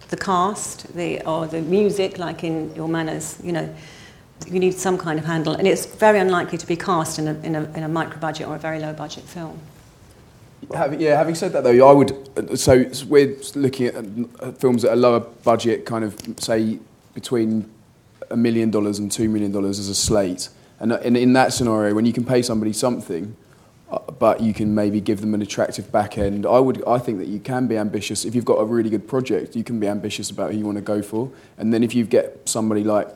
the 0.08 0.16
cast, 0.16 0.94
the, 0.94 1.20
or 1.26 1.46
the 1.46 1.60
music, 1.62 2.18
like 2.18 2.42
in 2.44 2.74
Your 2.74 2.88
Manners, 2.88 3.38
you 3.42 3.52
know, 3.52 3.68
you 4.46 4.58
need 4.60 4.74
some 4.74 4.96
kind 4.98 5.18
of 5.18 5.24
handle. 5.24 5.54
And 5.54 5.66
it's 5.66 5.86
very 5.86 6.18
unlikely 6.18 6.58
to 6.58 6.66
be 6.66 6.76
cast 6.76 7.18
in 7.18 7.28
a, 7.28 7.34
in 7.42 7.54
a, 7.54 7.64
in 7.74 7.82
a 7.82 7.88
micro 7.88 8.18
budget 8.18 8.46
or 8.46 8.56
a 8.56 8.58
very 8.58 8.78
low 8.78 8.92
budget 8.92 9.24
film. 9.24 9.58
Having, 10.74 11.00
yeah, 11.00 11.16
having 11.16 11.34
said 11.34 11.52
that 11.52 11.64
though, 11.64 11.88
I 11.88 11.92
would. 11.92 12.58
So 12.58 12.90
so 12.92 13.06
we're 13.06 13.36
looking 13.54 13.86
at 13.86 13.94
uh, 14.40 14.52
films 14.52 14.84
at 14.84 14.92
a 14.92 14.96
lower 14.96 15.20
budget, 15.20 15.84
kind 15.84 16.02
of 16.02 16.16
say 16.38 16.78
between 17.14 17.70
a 18.30 18.36
million 18.36 18.70
dollars 18.70 18.98
and 18.98 19.12
two 19.12 19.28
million 19.28 19.52
dollars 19.52 19.78
as 19.78 19.88
a 19.88 19.94
slate. 19.94 20.48
And 20.78 20.92
uh, 20.92 20.98
in, 20.98 21.16
in 21.16 21.32
that 21.34 21.52
scenario, 21.52 21.94
when 21.94 22.06
you 22.06 22.12
can 22.12 22.24
pay 22.24 22.42
somebody 22.42 22.72
something, 22.72 23.36
uh, 23.90 23.98
but 24.18 24.40
you 24.40 24.52
can 24.52 24.74
maybe 24.74 25.00
give 25.00 25.20
them 25.20 25.34
an 25.34 25.42
attractive 25.42 25.90
back 25.92 26.18
end, 26.18 26.44
I 26.44 26.58
would. 26.58 26.82
I 26.86 26.98
think 26.98 27.18
that 27.18 27.28
you 27.28 27.38
can 27.38 27.66
be 27.66 27.76
ambitious 27.76 28.24
if 28.24 28.34
you've 28.34 28.44
got 28.44 28.58
a 28.58 28.64
really 28.64 28.90
good 28.90 29.06
project. 29.06 29.54
You 29.54 29.64
can 29.64 29.78
be 29.78 29.86
ambitious 29.86 30.30
about 30.30 30.52
who 30.52 30.58
you 30.58 30.64
want 30.64 30.76
to 30.76 30.82
go 30.82 31.02
for, 31.02 31.30
and 31.56 31.72
then 31.72 31.84
if 31.84 31.94
you 31.94 32.04
get 32.04 32.48
somebody 32.48 32.82
like 32.82 33.08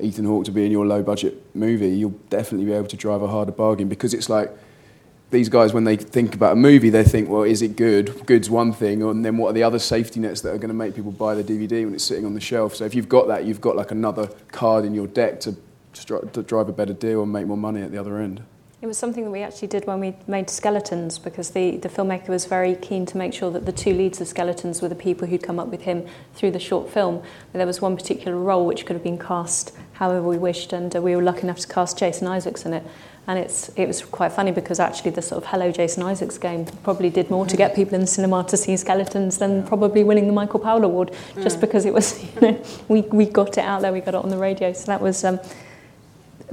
Ethan 0.00 0.24
Hawke 0.24 0.44
to 0.44 0.50
be 0.50 0.66
in 0.66 0.72
your 0.72 0.86
low 0.86 1.02
budget 1.02 1.54
movie, 1.54 1.88
you'll 1.88 2.18
definitely 2.28 2.66
be 2.66 2.72
able 2.72 2.88
to 2.88 2.96
drive 2.96 3.22
a 3.22 3.28
harder 3.28 3.52
bargain 3.52 3.88
because 3.88 4.12
it's 4.12 4.28
like 4.28 4.50
these 5.32 5.48
guys, 5.48 5.72
when 5.72 5.84
they 5.84 5.96
think 5.96 6.34
about 6.34 6.52
a 6.52 6.56
movie, 6.56 6.90
they 6.90 7.04
think, 7.04 7.28
well, 7.28 7.42
is 7.42 7.62
it 7.62 7.74
good? 7.74 8.26
Good's 8.26 8.50
one 8.50 8.72
thing, 8.72 9.02
and 9.02 9.24
then 9.24 9.38
what 9.38 9.48
are 9.48 9.52
the 9.54 9.62
other 9.62 9.78
safety 9.78 10.20
nets 10.20 10.42
that 10.42 10.50
are 10.50 10.58
going 10.58 10.68
to 10.68 10.74
make 10.74 10.94
people 10.94 11.10
buy 11.10 11.34
the 11.34 11.42
DVD 11.42 11.84
when 11.84 11.94
it's 11.94 12.04
sitting 12.04 12.26
on 12.26 12.34
the 12.34 12.40
shelf? 12.40 12.76
So 12.76 12.84
if 12.84 12.94
you've 12.94 13.08
got 13.08 13.28
that, 13.28 13.46
you've 13.46 13.60
got 13.60 13.74
like 13.74 13.90
another 13.90 14.28
card 14.52 14.84
in 14.84 14.94
your 14.94 15.06
deck 15.06 15.40
to, 15.40 15.56
to 15.92 16.42
drive 16.42 16.68
a 16.68 16.72
better 16.72 16.92
deal 16.92 17.22
and 17.22 17.32
make 17.32 17.46
more 17.46 17.56
money 17.56 17.82
at 17.82 17.90
the 17.90 17.98
other 17.98 18.18
end. 18.18 18.42
It 18.82 18.88
was 18.88 18.98
something 18.98 19.22
that 19.22 19.30
we 19.30 19.42
actually 19.42 19.68
did 19.68 19.86
when 19.86 20.00
we 20.00 20.16
made 20.26 20.50
Skeletons 20.50 21.16
because 21.16 21.50
the, 21.50 21.76
the 21.76 21.88
filmmaker 21.88 22.30
was 22.30 22.46
very 22.46 22.74
keen 22.74 23.06
to 23.06 23.16
make 23.16 23.32
sure 23.32 23.48
that 23.52 23.64
the 23.64 23.70
two 23.70 23.94
leads 23.94 24.20
of 24.20 24.26
Skeletons 24.26 24.82
were 24.82 24.88
the 24.88 24.96
people 24.96 25.28
who'd 25.28 25.44
come 25.44 25.60
up 25.60 25.68
with 25.68 25.82
him 25.82 26.04
through 26.34 26.50
the 26.50 26.58
short 26.58 26.90
film. 26.90 27.22
But 27.52 27.58
there 27.58 27.66
was 27.66 27.80
one 27.80 27.96
particular 27.96 28.36
role 28.36 28.66
which 28.66 28.84
could 28.84 28.94
have 28.94 29.04
been 29.04 29.18
cast 29.18 29.72
however 29.92 30.26
we 30.26 30.36
wished, 30.36 30.72
and 30.72 30.96
uh, 30.96 31.00
we 31.00 31.14
were 31.14 31.22
lucky 31.22 31.42
enough 31.42 31.60
to 31.60 31.68
cast 31.68 31.96
Jason 31.96 32.26
Isaacs 32.26 32.66
in 32.66 32.72
it. 32.72 32.82
And 33.28 33.38
it's, 33.38 33.68
it 33.76 33.86
was 33.86 34.04
quite 34.04 34.32
funny 34.32 34.50
because 34.50 34.80
actually 34.80 35.12
the 35.12 35.22
sort 35.22 35.44
of 35.44 35.50
Hello 35.50 35.70
Jason 35.70 36.02
Isaacs 36.02 36.36
game 36.36 36.66
probably 36.82 37.08
did 37.08 37.30
more 37.30 37.46
to 37.46 37.56
get 37.56 37.76
people 37.76 37.94
in 37.94 38.00
the 38.00 38.06
cinema 38.08 38.42
to 38.48 38.56
see 38.56 38.76
Skeletons 38.76 39.38
than 39.38 39.64
probably 39.64 40.02
winning 40.02 40.26
the 40.26 40.32
Michael 40.32 40.58
Powell 40.58 40.82
Award, 40.82 41.14
just 41.40 41.60
because 41.60 41.84
it 41.84 41.94
was, 41.94 42.20
you 42.34 42.40
know, 42.40 42.62
we, 42.88 43.02
we 43.02 43.26
got 43.26 43.58
it 43.58 43.64
out 43.64 43.82
there, 43.82 43.92
we 43.92 44.00
got 44.00 44.14
it 44.14 44.24
on 44.24 44.28
the 44.28 44.38
radio. 44.38 44.72
So 44.72 44.86
that 44.86 45.00
was... 45.00 45.22
Um, 45.22 45.38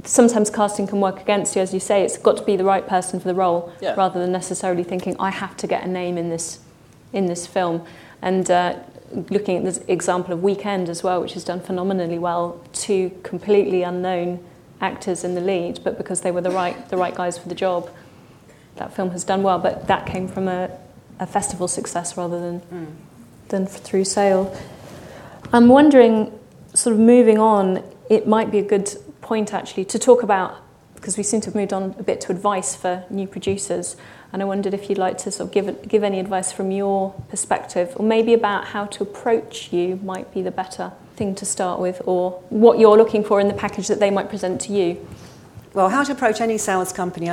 sometimes 0.04 0.50
casting 0.50 0.86
can 0.86 1.00
work 1.00 1.20
against 1.20 1.56
you, 1.56 1.62
as 1.62 1.74
you 1.74 1.80
say. 1.80 2.02
It's 2.02 2.18
got 2.18 2.36
to 2.38 2.44
be 2.44 2.56
the 2.56 2.64
right 2.64 2.86
person 2.86 3.20
for 3.20 3.28
the 3.28 3.34
role, 3.34 3.72
Yeah. 3.80 3.94
rather 3.94 4.20
than 4.20 4.32
necessarily 4.32 4.84
thinking 4.84 5.16
I 5.18 5.30
have 5.30 5.56
to 5.58 5.66
get 5.66 5.84
a 5.84 5.88
name 5.88 6.18
in 6.18 6.30
this 6.30 6.60
in 7.12 7.26
this 7.26 7.46
film. 7.46 7.82
And 8.22 8.50
uh, 8.50 8.76
looking 9.30 9.56
at 9.56 9.64
this 9.64 9.80
example 9.88 10.32
of 10.32 10.42
Weekend 10.42 10.88
as 10.88 11.02
well, 11.02 11.20
which 11.20 11.34
has 11.34 11.44
done 11.44 11.60
phenomenally 11.60 12.18
well, 12.18 12.60
two 12.72 13.10
completely 13.22 13.82
unknown 13.82 14.44
actors 14.80 15.24
in 15.24 15.34
the 15.34 15.40
lead, 15.40 15.80
but 15.84 15.98
because 15.98 16.20
they 16.20 16.30
were 16.30 16.40
the 16.40 16.50
right 16.50 16.88
the 16.88 16.96
right 16.96 17.14
guys 17.14 17.36
for 17.38 17.48
the 17.48 17.54
job, 17.54 17.90
that 18.76 18.94
film 18.94 19.10
has 19.10 19.24
done 19.24 19.42
well. 19.42 19.58
But 19.58 19.86
that 19.88 20.06
came 20.06 20.28
from 20.28 20.48
a, 20.48 20.70
a 21.18 21.26
festival 21.26 21.68
success 21.68 22.16
rather 22.16 22.40
than 22.40 22.60
mm. 22.60 22.92
than 23.48 23.66
through 23.66 24.04
sale. 24.04 24.56
I'm 25.52 25.68
wondering, 25.68 26.38
sort 26.74 26.94
of 26.94 27.00
moving 27.00 27.38
on, 27.38 27.82
it 28.08 28.28
might 28.28 28.52
be 28.52 28.58
a 28.58 28.62
good 28.62 28.88
point 29.30 29.54
actually 29.54 29.84
to 29.84 29.96
talk 29.96 30.24
about 30.24 30.60
because 30.96 31.16
we 31.16 31.22
seem 31.22 31.40
to 31.40 31.46
have 31.46 31.54
moved 31.54 31.72
on 31.72 31.94
a 32.00 32.02
bit 32.02 32.20
to 32.20 32.32
advice 32.32 32.74
for 32.74 33.04
new 33.10 33.28
producers. 33.28 33.94
And 34.32 34.42
I 34.42 34.44
wondered 34.44 34.74
if 34.74 34.88
you'd 34.88 34.98
like 34.98 35.18
to 35.18 35.30
sort 35.30 35.46
of 35.46 35.54
give, 35.54 35.88
give 35.88 36.02
any 36.02 36.18
advice 36.18 36.50
from 36.50 36.72
your 36.72 37.12
perspective, 37.28 37.92
or 37.94 38.04
maybe 38.04 38.34
about 38.34 38.64
how 38.74 38.86
to 38.86 39.04
approach 39.04 39.72
you 39.72 40.00
might 40.02 40.34
be 40.34 40.42
the 40.42 40.50
better 40.50 40.90
thing 41.14 41.36
to 41.36 41.46
start 41.46 41.78
with, 41.78 42.02
or 42.06 42.32
what 42.50 42.80
you're 42.80 42.96
looking 42.96 43.22
for 43.22 43.38
in 43.40 43.46
the 43.46 43.54
package 43.54 43.86
that 43.86 44.00
they 44.00 44.10
might 44.10 44.28
present 44.28 44.60
to 44.62 44.72
you. 44.72 45.08
Well, 45.74 45.90
how 45.90 46.02
to 46.02 46.10
approach 46.10 46.40
any 46.40 46.58
sales 46.58 46.92
company. 46.92 47.32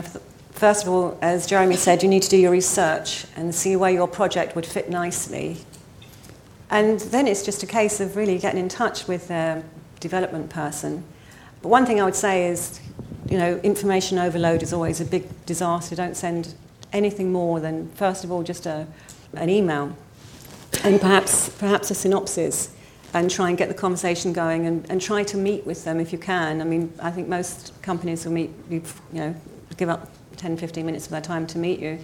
First 0.51 0.83
of 0.83 0.89
all, 0.93 1.17
as 1.19 1.47
Jeremy 1.47 1.77
said, 1.77 2.03
you 2.03 2.10
need 2.10 2.21
to 2.21 2.29
do 2.29 2.38
your 2.38 2.51
research 2.51 3.25
and 3.36 3.55
see 3.55 3.75
where 3.75 3.91
your 3.91 4.07
project 4.07 4.55
would 4.55 4.67
fit 4.67 4.88
nicely. 4.88 5.57
And 6.69 6.99
then 6.99 7.25
it's 7.25 7.43
just 7.43 7.63
a 7.63 7.67
case 7.67 7.99
of 7.99 8.15
really 8.15 8.38
getting 8.38 8.60
in 8.60 8.69
touch 8.69 9.07
with 9.07 9.27
their 9.27 9.63
development 9.99 10.51
person. 10.51 11.03
But 11.67 11.71
one 11.71 11.86
thing 11.86 11.99
I 11.99 12.06
would 12.06 12.15
say 12.15 12.47
is 12.47 12.80
you 13.30 13.38
know, 13.38 13.58
information 13.58 14.17
overload 14.17 14.63
is 14.63 14.71
always 14.71 15.01
a 15.01 15.06
big 15.06 15.25
disaster. 15.45 15.97
Don't 15.97 16.15
send 16.15 16.56
anything 16.93 17.30
more 17.30 17.60
than, 17.60 17.89
first 17.89 18.23
of 18.23 18.32
all, 18.32 18.41
just 18.41 18.65
a, 18.65 18.88
an 19.34 19.49
email 19.49 19.93
and 20.86 21.01
perhaps, 21.01 21.49
perhaps 21.49 21.91
a 21.91 21.93
synopsis 21.93 22.73
and 23.13 23.30
try 23.30 23.49
and 23.49 23.58
get 23.58 23.67
the 23.67 23.73
conversation 23.73 24.32
going 24.32 24.65
and, 24.65 24.89
and 24.89 25.01
try 25.01 25.23
to 25.23 25.36
meet 25.36 25.65
with 25.65 25.84
them 25.84 25.99
if 25.99 26.13
you 26.13 26.17
can. 26.17 26.62
I 26.62 26.63
mean, 26.63 26.93
I 27.01 27.12
think 27.12 27.27
most 27.27 27.73
companies 27.82 28.23
will 28.23 28.32
meet, 28.32 28.51
you 28.69 28.82
know, 29.12 29.36
give 29.75 29.89
up 29.89 30.10
10, 30.38 30.56
15 30.56 30.86
minutes 30.86 31.08
of 31.08 31.12
their 31.12 31.19
time 31.19 31.45
to 31.47 31.58
meet 31.58 31.82
you 31.82 31.99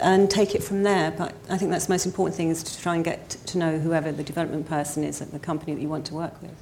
and 0.00 0.30
take 0.30 0.54
it 0.54 0.64
from 0.64 0.82
there. 0.82 1.10
But 1.10 1.34
I 1.50 1.58
think 1.58 1.70
that's 1.70 1.88
the 1.88 1.92
most 1.92 2.06
important 2.06 2.38
thing 2.38 2.48
is 2.48 2.62
to 2.62 2.80
try 2.80 2.94
and 2.94 3.04
get 3.04 3.28
to 3.28 3.58
know 3.58 3.78
whoever 3.78 4.12
the 4.12 4.24
development 4.24 4.66
person 4.66 5.04
is 5.04 5.20
at 5.20 5.30
the 5.30 5.38
company 5.38 5.74
that 5.74 5.82
you 5.82 5.90
want 5.90 6.06
to 6.06 6.14
work 6.14 6.40
with. 6.40 6.56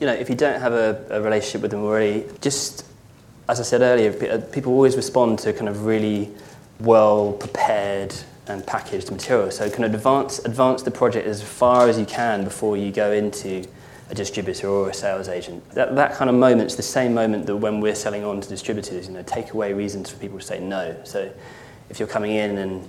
You 0.00 0.06
know, 0.06 0.12
if 0.12 0.28
you 0.28 0.34
don't 0.34 0.60
have 0.60 0.72
a, 0.72 1.04
a 1.10 1.20
relationship 1.20 1.62
with 1.62 1.70
them 1.70 1.82
already, 1.82 2.24
just 2.40 2.84
as 3.48 3.60
I 3.60 3.62
said 3.62 3.82
earlier, 3.82 4.10
uh, 4.30 4.38
people 4.52 4.72
always 4.72 4.96
respond 4.96 5.38
to 5.40 5.52
kind 5.52 5.68
of 5.68 5.84
really 5.84 6.30
well 6.80 7.32
prepared 7.32 8.14
and 8.46 8.66
packaged 8.66 9.10
material. 9.10 9.50
So 9.50 9.70
kind 9.70 9.84
of 9.84 9.94
advance, 9.94 10.38
advance 10.40 10.82
the 10.82 10.90
project 10.90 11.26
as 11.26 11.42
far 11.42 11.88
as 11.88 11.98
you 11.98 12.06
can 12.06 12.44
before 12.44 12.76
you 12.76 12.90
go 12.90 13.12
into 13.12 13.66
a 14.10 14.14
distributor 14.14 14.68
or 14.68 14.90
a 14.90 14.94
sales 14.94 15.28
agent. 15.28 15.68
That, 15.70 15.94
that 15.96 16.14
kind 16.14 16.28
of 16.28 16.36
moment's 16.36 16.74
the 16.74 16.82
same 16.82 17.14
moment 17.14 17.46
that 17.46 17.56
when 17.56 17.80
we're 17.80 17.94
selling 17.94 18.24
on 18.24 18.40
to 18.40 18.48
distributors, 18.48 19.08
you 19.08 19.14
know, 19.14 19.22
take 19.22 19.52
away 19.52 19.72
reasons 19.72 20.10
for 20.10 20.18
people 20.18 20.38
to 20.38 20.44
say 20.44 20.60
no. 20.60 20.96
So 21.04 21.30
if 21.88 21.98
you're 21.98 22.08
coming 22.08 22.32
in 22.32 22.58
and 22.58 22.88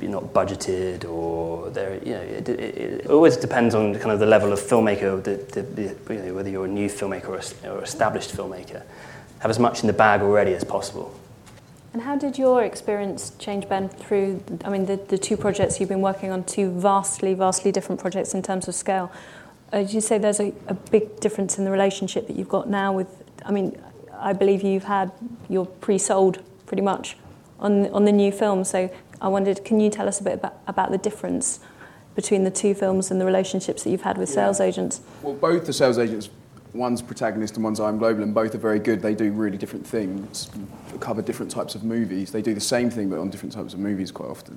not 0.00 0.32
budgeted 0.32 1.04
or 1.04 1.70
there, 1.70 1.94
you 2.02 2.12
know, 2.12 2.20
it, 2.20 2.48
it, 2.48 2.60
it, 2.60 3.06
always 3.10 3.36
depends 3.36 3.74
on 3.74 3.94
kind 3.94 4.10
of 4.10 4.18
the 4.18 4.26
level 4.26 4.52
of 4.52 4.58
filmmaker, 4.58 5.22
the, 5.22 5.36
the, 5.52 5.62
the, 5.62 6.14
you 6.14 6.22
know, 6.22 6.34
whether 6.34 6.50
you're 6.50 6.64
a 6.64 6.68
new 6.68 6.88
filmmaker 6.88 7.28
or, 7.28 7.70
or 7.70 7.82
established 7.82 8.34
filmmaker 8.34 8.82
have 9.40 9.50
as 9.50 9.58
much 9.58 9.80
in 9.80 9.86
the 9.86 9.92
bag 9.92 10.20
already 10.20 10.54
as 10.54 10.64
possible. 10.64 11.14
And 11.92 12.02
how 12.02 12.16
did 12.16 12.38
your 12.38 12.62
experience 12.62 13.32
change, 13.38 13.68
Ben, 13.68 13.88
through, 13.88 14.42
I 14.64 14.70
mean, 14.70 14.86
the, 14.86 14.96
the 14.96 15.18
two 15.18 15.36
projects 15.36 15.80
you've 15.80 15.88
been 15.88 16.02
working 16.02 16.30
on, 16.30 16.44
two 16.44 16.70
vastly, 16.70 17.34
vastly 17.34 17.72
different 17.72 18.00
projects 18.00 18.32
in 18.32 18.42
terms 18.42 18.68
of 18.68 18.74
scale? 18.74 19.10
Uh, 19.72 19.78
you 19.78 20.00
say 20.00 20.18
there's 20.18 20.40
a, 20.40 20.52
a 20.68 20.74
big 20.74 21.18
difference 21.20 21.58
in 21.58 21.64
the 21.64 21.70
relationship 21.70 22.28
that 22.28 22.36
you've 22.36 22.48
got 22.48 22.68
now 22.68 22.92
with, 22.92 23.08
I 23.44 23.50
mean, 23.50 23.80
I 24.12 24.32
believe 24.34 24.62
you've 24.62 24.84
had, 24.84 25.10
you're 25.48 25.66
pre-sold 25.66 26.42
pretty 26.66 26.82
much 26.82 27.16
on, 27.58 27.88
on 27.88 28.04
the 28.04 28.12
new 28.12 28.30
film, 28.30 28.64
so 28.64 28.90
I 29.20 29.28
wondered, 29.28 29.64
can 29.64 29.80
you 29.80 29.90
tell 29.90 30.08
us 30.08 30.20
a 30.20 30.24
bit 30.24 30.34
about, 30.34 30.58
about 30.66 30.90
the 30.90 30.98
difference 30.98 31.60
between 32.14 32.44
the 32.44 32.50
two 32.50 32.74
films 32.74 33.10
and 33.10 33.20
the 33.20 33.24
relationships 33.24 33.84
that 33.84 33.90
you've 33.90 34.02
had 34.02 34.18
with 34.18 34.28
yeah. 34.30 34.36
sales 34.36 34.60
agents? 34.60 35.00
Well, 35.22 35.34
both 35.34 35.66
the 35.66 35.72
sales 35.72 35.98
agents 35.98 36.30
one's 36.74 37.02
protagonist 37.02 37.56
and 37.56 37.64
one's 37.64 37.80
IM 37.80 37.98
Global, 37.98 38.22
and 38.22 38.34
both 38.34 38.54
are 38.54 38.58
very 38.58 38.78
good. 38.78 39.02
They 39.02 39.14
do 39.14 39.32
really 39.32 39.56
different 39.56 39.86
things, 39.86 40.50
cover 41.00 41.22
different 41.22 41.50
types 41.50 41.74
of 41.74 41.84
movies. 41.84 42.32
They 42.32 42.42
do 42.42 42.54
the 42.54 42.60
same 42.60 42.90
thing, 42.90 43.10
but 43.10 43.18
on 43.18 43.30
different 43.30 43.52
types 43.52 43.74
of 43.74 43.80
movies 43.80 44.10
quite 44.10 44.30
often. 44.30 44.56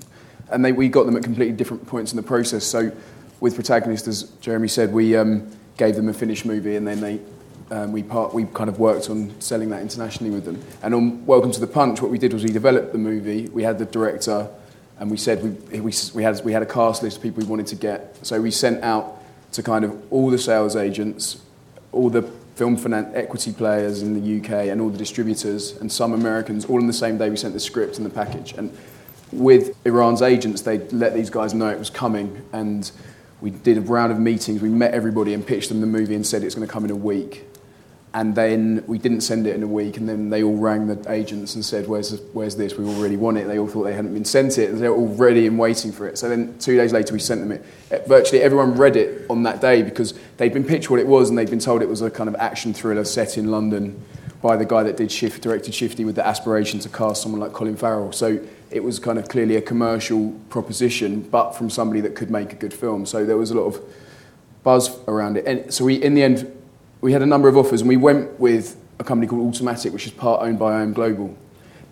And 0.52 0.64
they, 0.64 0.72
we 0.72 0.90
got 0.90 1.06
them 1.06 1.16
at 1.16 1.24
completely 1.24 1.56
different 1.56 1.88
points 1.88 2.12
in 2.12 2.18
the 2.18 2.24
process. 2.24 2.64
So, 2.64 2.92
with 3.40 3.56
protagonist, 3.56 4.08
as 4.08 4.24
Jeremy 4.42 4.68
said, 4.68 4.94
we 4.94 5.16
um, 5.16 5.50
gave 5.78 5.96
them 5.96 6.08
a 6.08 6.14
finished 6.14 6.46
movie, 6.46 6.76
and 6.76 6.88
then 6.88 7.00
they 7.02 7.20
um, 7.72 7.92
we 7.92 8.04
part 8.04 8.34
we 8.34 8.46
kind 8.46 8.70
of 8.70 8.80
worked 8.80 9.10
on 9.10 9.40
selling 9.42 9.70
that 9.70 9.82
internationally 9.82 10.32
with 10.32 10.46
them. 10.46 10.64
And 10.82 10.94
on 10.94 11.26
Welcome 11.26 11.52
to 11.52 11.60
the 11.60 11.68
Punch, 11.68 12.02
what 12.02 12.12
we 12.12 12.18
did 12.18 12.34
was 12.34 12.44
we 12.44 12.52
developed 12.52 12.92
the 12.92 12.98
movie. 12.98 13.48
We 13.50 13.64
had 13.64 13.80
the 13.80 13.86
director, 13.86 14.50
and 15.00 15.10
we 15.10 15.18
said 15.18 15.44
we, 15.44 15.80
we, 15.80 15.94
we 16.14 16.24
had 16.24 16.44
we 16.44 16.54
had 16.54 16.62
a 16.62 16.68
cast 16.68 17.04
list 17.04 17.18
of 17.18 17.24
people 17.24 17.44
we 17.44 17.50
wanted 17.50 17.68
to 17.68 17.76
get. 17.76 18.18
So 18.26 18.42
we 18.42 18.52
sent 18.52 18.84
out 18.84 19.22
to 19.54 19.64
kind 19.64 19.86
of 19.86 20.12
all 20.12 20.30
the 20.30 20.38
sales 20.38 20.76
agents 20.76 21.42
all 21.94 22.10
the 22.10 22.24
film 22.56 22.76
finance 22.76 23.10
equity 23.16 23.54
players 23.54 24.02
in 24.02 24.14
the 24.14 24.40
UK 24.40 24.68
and 24.68 24.82
all 24.82 24.90
the 24.90 24.98
distributors 24.98 25.78
and 25.78 25.92
some 25.92 26.14
Americans, 26.14 26.66
all 26.66 26.80
in 26.80 26.88
the 26.88 26.94
same 26.94 27.18
day 27.18 27.30
we 27.30 27.38
sent 27.38 27.54
the 27.54 27.60
script 27.60 27.98
and 27.98 28.06
the 28.06 28.10
package. 28.10 28.54
And 28.58 28.76
with 29.32 29.76
Eran's 29.86 30.22
agents, 30.22 30.62
they 30.62 30.80
let 30.90 31.14
these 31.14 31.30
guys 31.30 31.54
know 31.54 31.70
it 31.70 31.80
was 31.80 31.90
coming. 31.90 32.46
And 32.52 32.92
we 33.42 33.52
did 33.52 33.78
a 33.78 33.82
round 33.82 34.12
of 34.12 34.20
meetings. 34.20 34.62
We 34.62 34.70
met 34.70 34.94
everybody 34.94 35.34
and 35.34 35.46
pitched 35.46 35.70
them 35.70 35.82
the 35.82 35.88
movie 35.88 36.16
and 36.16 36.26
said 36.26 36.44
it's 36.44 36.56
going 36.56 36.68
to 36.68 36.72
come 36.72 36.86
in 36.86 36.92
a 36.92 36.96
week 36.96 37.46
and 38.16 38.36
then 38.36 38.84
we 38.86 39.00
didn't 39.00 39.22
send 39.22 39.48
it 39.48 39.56
in 39.56 39.64
a 39.64 39.68
week, 39.68 39.98
and 39.98 40.08
then 40.08 40.30
they 40.30 40.44
all 40.44 40.56
rang 40.56 40.86
the 40.86 41.12
agents 41.12 41.56
and 41.56 41.66
said, 41.66 41.88
"Where's 41.88 42.20
where's 42.34 42.56
this? 42.56 42.78
We 42.78 42.86
all 42.86 43.02
really 43.02 43.18
want 43.18 43.38
it." 43.38 43.48
They 43.48 43.58
all 43.58 43.68
thought 43.68 43.84
they 43.84 43.94
hadn't 43.94 44.14
been 44.14 44.26
sent 44.26 44.60
it, 44.60 44.70
and 44.70 44.80
they 44.80 44.88
were 44.88 44.96
all 44.96 45.16
ready 45.16 45.48
and 45.48 45.58
waiting 45.58 45.92
for 45.92 46.08
it. 46.08 46.20
So 46.20 46.30
then 46.30 46.56
two 46.60 46.78
days 46.78 46.94
later, 46.94 47.14
we 47.14 47.20
sent 47.20 47.42
them 47.42 47.52
it. 47.54 47.66
Uh, 47.92 48.08
virtually 48.08 48.44
everyone 48.44 48.76
read 48.76 48.96
it 48.96 49.26
on 49.30 49.44
that 49.44 49.62
day 49.62 49.82
because 49.82 50.14
they'd 50.38 50.54
been 50.54 50.64
pitched 50.64 50.92
what 50.92 51.00
it 51.00 51.08
was, 51.08 51.30
and 51.30 51.38
they'd 51.38 51.50
been 51.50 51.60
told 51.60 51.82
it 51.82 51.90
was 51.90 52.04
a 52.04 52.12
kind 52.12 52.30
of 52.30 52.36
action 52.36 52.72
thriller 52.74 53.04
set 53.04 53.38
in 53.38 53.50
London 53.50 54.00
by 54.44 54.58
the 54.58 54.66
guy 54.66 54.84
that 54.84 54.98
did 54.98 55.12
Shift, 55.12 55.42
directed 55.42 55.74
Shifty, 55.74 56.06
with 56.06 56.16
the 56.16 56.28
aspiration 56.28 56.80
to 56.82 56.90
cast 56.90 57.24
someone 57.24 57.42
like 57.42 57.54
Colin 57.54 57.78
Farrell. 57.78 58.12
So 58.12 58.40
it 58.70 58.84
was 58.84 59.00
kind 59.00 59.18
of 59.18 59.28
clearly 59.28 59.56
a 59.56 59.62
commercial 59.62 60.34
proposition, 60.50 61.22
but 61.22 61.54
from 61.54 61.70
somebody 61.70 62.02
that 62.02 62.14
could 62.14 62.30
make 62.30 62.54
a 62.54 62.58
good 62.58 62.74
film. 62.74 63.08
So 63.08 63.26
there 63.26 63.38
was 63.38 63.50
a 63.50 63.56
lot 63.56 63.66
of 63.66 63.82
buzz 64.64 64.96
around 65.08 65.38
it, 65.38 65.46
and 65.48 65.74
so 65.74 65.86
we, 65.86 65.96
in 65.96 66.14
the 66.14 66.22
end 66.22 66.60
we 67.04 67.12
had 67.12 67.22
a 67.22 67.26
number 67.26 67.50
of 67.50 67.58
offers, 67.58 67.82
and 67.82 67.90
we 67.90 67.98
went 67.98 68.40
with 68.40 68.78
a 68.98 69.04
company 69.04 69.28
called 69.28 69.54
Automatik, 69.54 69.92
which 69.92 70.06
is 70.06 70.14
part 70.14 70.42
owned 70.42 70.58
by 70.58 70.82
IM 70.82 70.94
Global. 70.94 71.36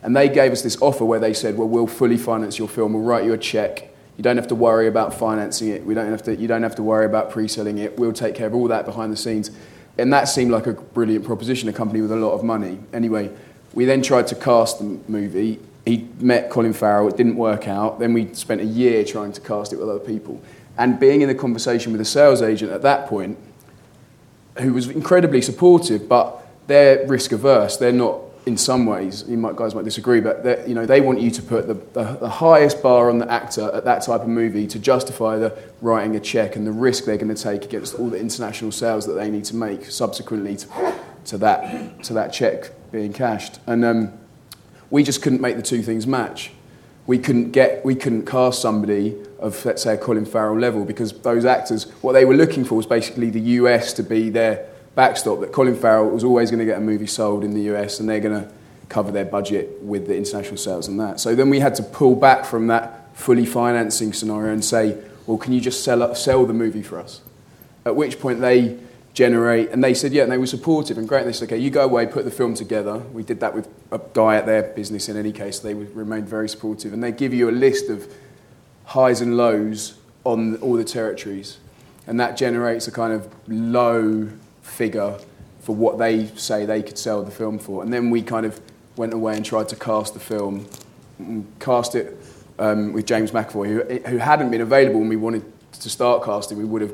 And 0.04 0.16
they 0.16 0.30
gave 0.30 0.54
us 0.54 0.62
this 0.62 0.82
offer 0.82 1.04
where 1.04 1.20
they 1.20 1.34
said, 1.34 1.58
well, 1.58 1.68
we'll 1.68 1.86
fully 1.86 2.16
finance 2.16 2.58
your 2.58 2.70
film, 2.70 2.94
we'll 2.94 3.04
write 3.04 3.26
you 3.26 3.34
a 3.34 3.38
check. 3.38 3.90
You 4.16 4.24
don't 4.24 4.38
have 4.38 4.48
to 4.48 4.56
worry 4.56 4.88
about 4.88 5.14
financing 5.14 5.68
it. 5.68 5.86
We 5.86 5.94
don't 5.94 6.10
have 6.10 6.24
to, 6.24 6.36
you 6.36 6.48
don't 6.48 6.64
have 6.64 6.76
to 6.76 6.84
worry 6.84 7.06
about 7.06 7.30
pre-selling 7.30 7.78
it. 7.78 8.00
We'll 8.00 8.14
take 8.14 8.36
care 8.36 8.48
of 8.48 8.56
all 8.56 8.70
that 8.70 8.86
behind 8.86 9.12
the 9.12 9.18
scenes. 9.18 9.52
And 9.98 10.14
that 10.14 10.30
seemed 10.30 10.52
like 10.52 10.66
a 10.66 10.74
brilliant 10.74 11.26
proposition, 11.26 11.68
a 11.68 11.74
company 11.74 12.02
with 12.02 12.12
a 12.14 12.16
lot 12.16 12.32
of 12.32 12.44
money. 12.44 12.80
Anyway, 12.94 13.32
we 13.74 13.84
then 13.84 14.02
tried 14.02 14.28
to 14.28 14.36
cast 14.36 14.80
the 14.80 14.98
movie. 15.10 15.60
He 15.86 16.08
met 16.20 16.50
Colin 16.50 16.72
Farrell. 16.72 17.10
It 17.10 17.18
didn't 17.18 17.36
work 17.36 17.68
out. 17.68 18.00
Then 18.00 18.14
we 18.14 18.34
spent 18.34 18.62
a 18.62 18.66
year 18.66 19.04
trying 19.04 19.34
to 19.34 19.42
cast 19.42 19.74
it 19.74 19.78
with 19.78 19.90
other 19.90 20.00
people. 20.00 20.42
And 20.78 21.00
being 21.00 21.22
in 21.22 21.28
the 21.28 21.36
conversation 21.36 21.92
with 21.92 22.00
a 22.00 22.06
sales 22.06 22.42
agent 22.42 22.72
at 22.72 22.82
that 22.84 23.08
point– 23.08 23.38
who 24.60 24.74
was 24.74 24.90
incredibly 24.90 25.42
supportive, 25.42 26.08
but 26.08 26.46
they're 26.68 27.06
risk 27.08 27.32
averse. 27.32 27.78
They're 27.78 27.92
not, 27.92 28.20
in 28.46 28.58
some 28.58 28.86
ways, 28.86 29.24
you 29.28 29.38
might, 29.38 29.56
guys 29.56 29.76
might 29.76 29.86
disagree, 29.86 30.20
but 30.20 30.68
you 30.68 30.76
know, 30.76 30.86
they 30.86 31.02
want 31.02 31.22
you 31.22 31.32
to 31.32 31.42
put 31.42 31.68
the, 31.68 31.74
the, 31.74 32.18
the, 32.20 32.30
highest 32.30 32.82
bar 32.82 33.10
on 33.10 33.20
the 33.20 33.32
actor 33.32 33.72
at 33.74 33.86
that 33.86 34.04
type 34.04 34.22
of 34.22 34.28
movie 34.28 34.68
to 34.68 34.80
justify 34.80 35.38
the 35.38 35.58
writing 35.82 36.16
a 36.16 36.20
check 36.20 36.56
and 36.56 36.66
the 36.66 36.72
risk 36.72 37.06
they're 37.06 37.18
going 37.18 37.34
to 37.34 37.42
take 37.42 37.66
against 37.66 37.96
all 37.96 38.10
the 38.10 38.20
international 38.20 38.72
sales 38.72 39.06
that 39.06 39.14
they 39.14 39.30
need 39.30 39.46
to 39.46 39.56
make 39.56 39.86
subsequently 39.86 40.56
to, 40.58 40.96
to, 41.26 41.38
that, 41.38 42.04
to 42.04 42.14
that 42.14 42.34
check 42.34 42.72
being 42.92 43.14
cashed. 43.14 43.60
And 43.68 43.86
um, 43.86 44.14
we 44.90 45.04
just 45.04 45.22
couldn't 45.22 45.42
make 45.42 45.56
the 45.56 45.62
two 45.62 45.82
things 45.82 46.08
match. 46.08 46.52
We 47.08 47.18
couldn't, 47.18 47.52
get, 47.52 47.84
we 47.84 47.96
couldn't 47.96 48.26
cast 48.26 48.62
somebody 48.62 49.16
of, 49.40 49.66
let's 49.66 49.84
say, 49.84 49.96
a 49.96 49.98
Colin 49.98 50.26
Farrell 50.26 50.58
level, 50.58 50.86
because 50.86 51.14
those 51.22 51.46
actors, 51.46 51.86
what 52.02 52.14
they 52.14 52.26
were 52.26 52.36
looking 52.36 52.64
for 52.64 52.76
was 52.76 52.86
basically 52.86 53.30
the 53.30 53.40
US 53.40 53.94
to 53.94 54.04
be 54.04 54.30
their 54.30 54.68
backstop, 54.96 55.40
that 55.42 55.52
Colin 55.52 55.76
Farrell 55.76 56.10
was 56.10 56.24
always 56.24 56.52
going 56.52 56.60
to 56.60 56.66
get 56.66 56.78
a 56.78 56.82
movie 56.82 57.08
sold 57.08 57.44
in 57.44 57.54
the 57.54 57.74
US 57.74 58.00
and 58.00 58.08
they're 58.08 58.20
going 58.20 58.44
to 58.44 58.52
cover 58.90 59.12
their 59.12 59.26
budget 59.26 59.82
with 59.82 60.08
the 60.08 60.16
international 60.16 60.58
sales 60.58 60.88
and 60.88 61.00
that. 61.00 61.20
So 61.20 61.34
then 61.34 61.50
we 61.50 61.60
had 61.60 61.76
to 61.76 61.84
pull 61.84 62.16
back 62.16 62.46
from 62.46 62.68
that 62.68 63.16
fully 63.18 63.46
financing 63.46 64.14
scenario 64.14 64.52
and 64.54 64.64
say, 64.64 64.98
well, 65.26 65.38
can 65.38 65.54
you 65.54 65.62
just 65.62 65.84
sell, 65.84 66.14
sell 66.14 66.46
the 66.46 66.54
movie 66.54 66.84
for 66.84 67.00
us? 67.00 67.22
At 67.86 67.96
which 67.96 68.20
point 68.20 68.42
they 68.42 68.78
generate, 69.14 69.70
and 69.72 69.84
they 69.84 69.94
said, 69.94 70.14
yeah, 70.14 70.24
and 70.24 70.32
they 70.32 70.38
were 70.38 70.48
supportive 70.48 70.98
and 70.98 71.08
great. 71.08 71.20
And 71.22 71.28
they 71.28 71.34
said, 71.34 71.50
okay, 71.50 71.58
you 71.58 71.70
go 71.70 71.84
away, 71.84 72.06
put 72.06 72.26
the 72.26 72.32
film 72.32 72.54
together. 72.54 72.98
We 72.98 73.24
did 73.24 73.40
that 73.42 73.54
with 73.54 73.68
a 73.92 74.00
guy 74.14 74.38
at 74.38 74.46
their 74.46 74.64
business 74.64 75.10
in 75.10 75.18
any 75.18 75.32
case. 75.32 75.60
They 75.60 75.74
remained 75.74 76.30
very 76.30 76.48
supportive. 76.48 76.94
And 76.94 77.04
they 77.04 77.12
give 77.12 77.34
you 77.34 77.50
a 77.50 77.52
list 77.52 77.90
of 77.90 78.12
highs 78.86 79.22
and 79.22 79.36
lows 79.36 79.98
on 80.24 80.56
all 80.58 80.76
the 80.76 80.84
territories. 80.84 81.58
And 82.08 82.20
that 82.20 82.38
generates 82.38 82.88
a 82.88 82.92
kind 82.92 83.14
of 83.14 83.34
low 83.48 84.30
figure 84.62 85.18
for 85.62 85.76
what 85.76 85.98
they 85.98 86.28
say 86.28 86.66
they 86.66 86.82
could 86.82 86.98
sell 86.98 87.24
the 87.24 87.32
film 87.32 87.60
for. 87.60 87.84
And 87.84 87.94
then 87.94 88.10
we 88.10 88.22
kind 88.22 88.46
of 88.46 88.60
went 88.96 89.14
away 89.14 89.36
and 89.36 89.46
tried 89.46 89.70
to 89.70 89.76
cast 89.76 90.14
the 90.14 90.20
film, 90.20 90.68
cast 91.60 91.96
it 91.96 92.18
um, 92.60 92.94
with 92.94 93.06
James 93.06 93.32
McAvoy, 93.32 93.68
who, 93.68 94.10
who 94.10 94.18
hadn't 94.18 94.52
been 94.52 94.62
available 94.62 95.00
when 95.00 95.10
we 95.10 95.16
wanted 95.16 95.44
to 95.74 95.90
start 95.90 96.24
casting. 96.24 96.58
We 96.58 96.66
would 96.66 96.82
have 96.82 96.94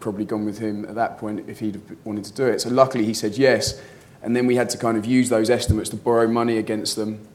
probably 0.00 0.24
gone 0.24 0.44
with 0.44 0.58
him 0.58 0.84
at 0.84 0.94
that 0.94 1.18
point 1.18 1.48
if 1.48 1.60
he'd 1.60 1.80
wanted 2.04 2.24
to 2.24 2.32
do 2.32 2.46
it. 2.46 2.60
So 2.60 2.70
luckily 2.70 3.04
he 3.04 3.14
said 3.14 3.36
yes. 3.36 3.80
And 4.22 4.34
then 4.34 4.46
we 4.46 4.56
had 4.56 4.70
to 4.70 4.78
kind 4.78 4.96
of 4.96 5.06
use 5.06 5.28
those 5.28 5.50
estimates 5.50 5.90
to 5.90 5.96
borrow 5.96 6.26
money 6.26 6.58
against 6.58 6.96
them. 6.96 7.26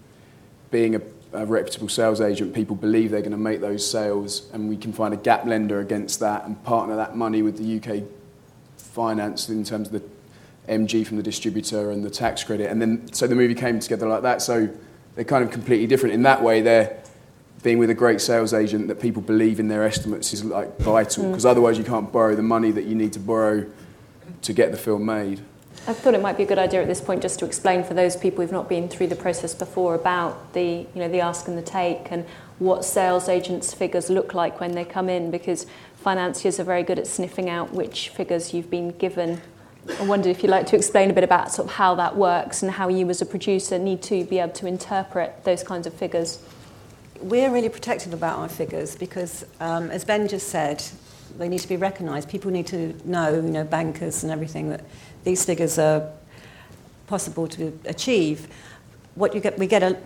Being 0.71 0.95
a, 0.95 1.02
a 1.34 1.45
reputable 1.45 1.89
sales 1.89 2.19
agent, 2.19 2.54
people 2.54 2.76
believe 2.76 3.12
they're 3.12 3.21
going 3.21 3.32
to 3.32 3.38
make 3.38 3.62
those 3.62 3.89
sales, 3.89 4.49
and 4.54 4.67
we 4.67 4.76
can 4.76 4.91
find 4.91 5.13
a 5.13 5.17
gap 5.17 5.45
lender 5.45 5.80
against 5.80 6.19
that 6.19 6.45
and 6.45 6.62
partner 6.63 6.95
that 6.95 7.15
money 7.15 7.41
with 7.41 7.58
the 7.58 7.78
UK 7.78 8.04
finance 8.76 9.49
in 9.49 9.63
terms 9.63 9.91
of 9.91 9.93
the 9.93 10.04
MG 10.67 11.06
from 11.06 11.17
the 11.17 11.23
distributor 11.23 11.91
and 11.91 12.04
the 12.04 12.10
tax 12.10 12.43
credit. 12.43 12.69
And 12.69 12.82
then, 12.82 13.12
so 13.13 13.28
the 13.28 13.36
movie 13.36 13.56
came 13.56 13.80
together 13.80 14.08
like 14.08 14.23
that. 14.23 14.41
So 14.41 14.69
they're 15.15 15.26
kind 15.26 15.43
of 15.43 15.52
completely 15.52 15.88
different. 15.88 16.15
In 16.15 16.23
that 16.23 16.41
way, 16.41 16.62
they're 16.62 17.02
being 17.63 17.78
with 17.78 17.89
a 17.89 17.93
great 17.93 18.21
sales 18.21 18.54
agent 18.54 18.89
that 18.89 18.99
people 18.99 19.21
believe 19.21 19.60
in 19.60 19.69
their 19.69 19.84
estimates 19.84 20.34
is 20.34 20.43
like 20.43 20.78
vital 20.80 21.30
because 21.30 21.45
mm. 21.45 21.49
otherwise 21.49 21.78
you 21.78 21.84
can't 21.84 22.12
borrow 22.12 22.36
the 22.36 22.43
money 22.43 22.71
that 22.71 22.84
you 22.84 22.93
need 22.93 23.13
to 23.13 23.19
borrow 23.19 23.65
to 24.41 24.54
get 24.54 24.71
the 24.71 24.78
film 24.78 25.06
made. 25.06 25.41
I 25.88 25.93
thought 25.93 26.13
it 26.13 26.21
might 26.21 26.38
be 26.38 26.43
a 26.43 26.45
good 26.45 26.60
idea 26.60 26.82
at 26.82 26.88
this 26.88 27.02
point 27.02 27.21
just 27.21 27.39
to 27.39 27.45
explain 27.45 27.84
for 27.84 27.93
those 27.93 28.15
people 28.15 28.41
who've 28.41 28.52
not 28.52 28.69
been 28.69 28.88
through 28.88 29.08
the 29.08 29.15
process 29.15 29.54
before 29.54 29.95
about 29.95 30.54
the, 30.54 30.63
you 30.63 30.88
know, 30.95 31.10
the 31.10 31.19
ask 31.19 31.47
and 31.47 31.58
the 31.58 31.62
take 31.62 32.12
and 32.12 32.26
what 32.60 32.86
sales 32.86 33.28
agents' 33.28 33.73
figures 33.73 34.10
look 34.10 34.34
like 34.34 34.60
when 34.60 34.73
they 34.73 34.86
come 34.86 35.10
in 35.10 35.32
because 35.32 35.65
financiers 35.97 36.60
are 36.60 36.63
very 36.63 36.84
good 36.84 36.99
at 36.99 37.08
sniffing 37.08 37.49
out 37.49 37.73
which 37.73 38.10
figures 38.10 38.54
you've 38.54 38.69
been 38.69 38.91
given. 38.91 39.41
I 39.99 40.06
wondered 40.06 40.30
if 40.30 40.43
you'd 40.43 40.49
like 40.49 40.67
to 40.67 40.78
explain 40.78 41.10
a 41.10 41.13
bit 41.13 41.26
about 41.26 41.52
sort 41.52 41.67
of 41.67 41.76
how 41.76 41.95
that 41.95 42.15
works 42.15 42.63
and 42.63 42.71
how 42.71 42.88
you 42.88 43.10
as 43.10 43.21
a 43.21 43.26
producer 43.26 43.78
need 43.78 44.02
to 44.04 44.23
be 44.23 44.39
able 44.39 44.54
to 44.54 44.67
interpret 44.67 45.43
those 45.43 45.63
kinds 45.63 45.86
of 45.86 45.93
figures. 45.93 46.39
We're 47.23 47.51
really 47.51 47.69
protective 47.69 48.13
about 48.13 48.38
our 48.38 48.49
figures 48.49 48.97
because, 48.97 49.45
um, 49.62 49.89
as 49.91 50.03
Ben 50.03 50.27
just 50.27 50.49
said, 50.49 50.83
they 51.38 51.47
need 51.47 51.59
to 51.59 51.69
be 51.69 51.77
recognised. 51.77 52.27
People 52.27 52.51
need 52.51 52.67
to 52.67 52.93
know, 53.05 53.36
you 53.36 53.41
know, 53.43 53.63
bankers 53.63 54.23
and 54.23 54.31
everything 54.31 54.69
that 54.71 54.83
these 55.23 55.45
figures 55.45 55.79
are 55.79 56.09
possible 57.07 57.47
to 57.47 57.79
achieve. 57.86 58.49
What 59.15 59.33
you 59.33 59.39
get, 59.39 59.57
we 59.57 59.67
get 59.67 59.83
a, 59.83 59.97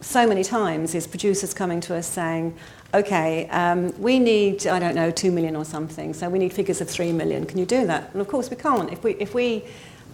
so 0.00 0.26
many 0.26 0.42
times 0.42 0.94
is 0.94 1.06
producers 1.06 1.52
coming 1.52 1.78
to 1.82 1.94
us 1.94 2.06
saying, 2.06 2.56
okay, 2.94 3.46
um, 3.50 3.92
we 4.00 4.18
need, 4.18 4.66
I 4.66 4.78
don't 4.78 4.94
know, 4.94 5.10
two 5.10 5.30
million 5.30 5.54
or 5.56 5.66
something, 5.66 6.14
so 6.14 6.30
we 6.30 6.38
need 6.38 6.54
figures 6.54 6.80
of 6.80 6.88
three 6.88 7.12
million. 7.12 7.44
Can 7.44 7.58
you 7.58 7.66
do 7.66 7.86
that? 7.86 8.12
And 8.12 8.22
of 8.22 8.28
course 8.28 8.48
we 8.48 8.56
can't. 8.56 8.90
If 8.90 9.04
we, 9.04 9.12
if 9.16 9.34
we, 9.34 9.62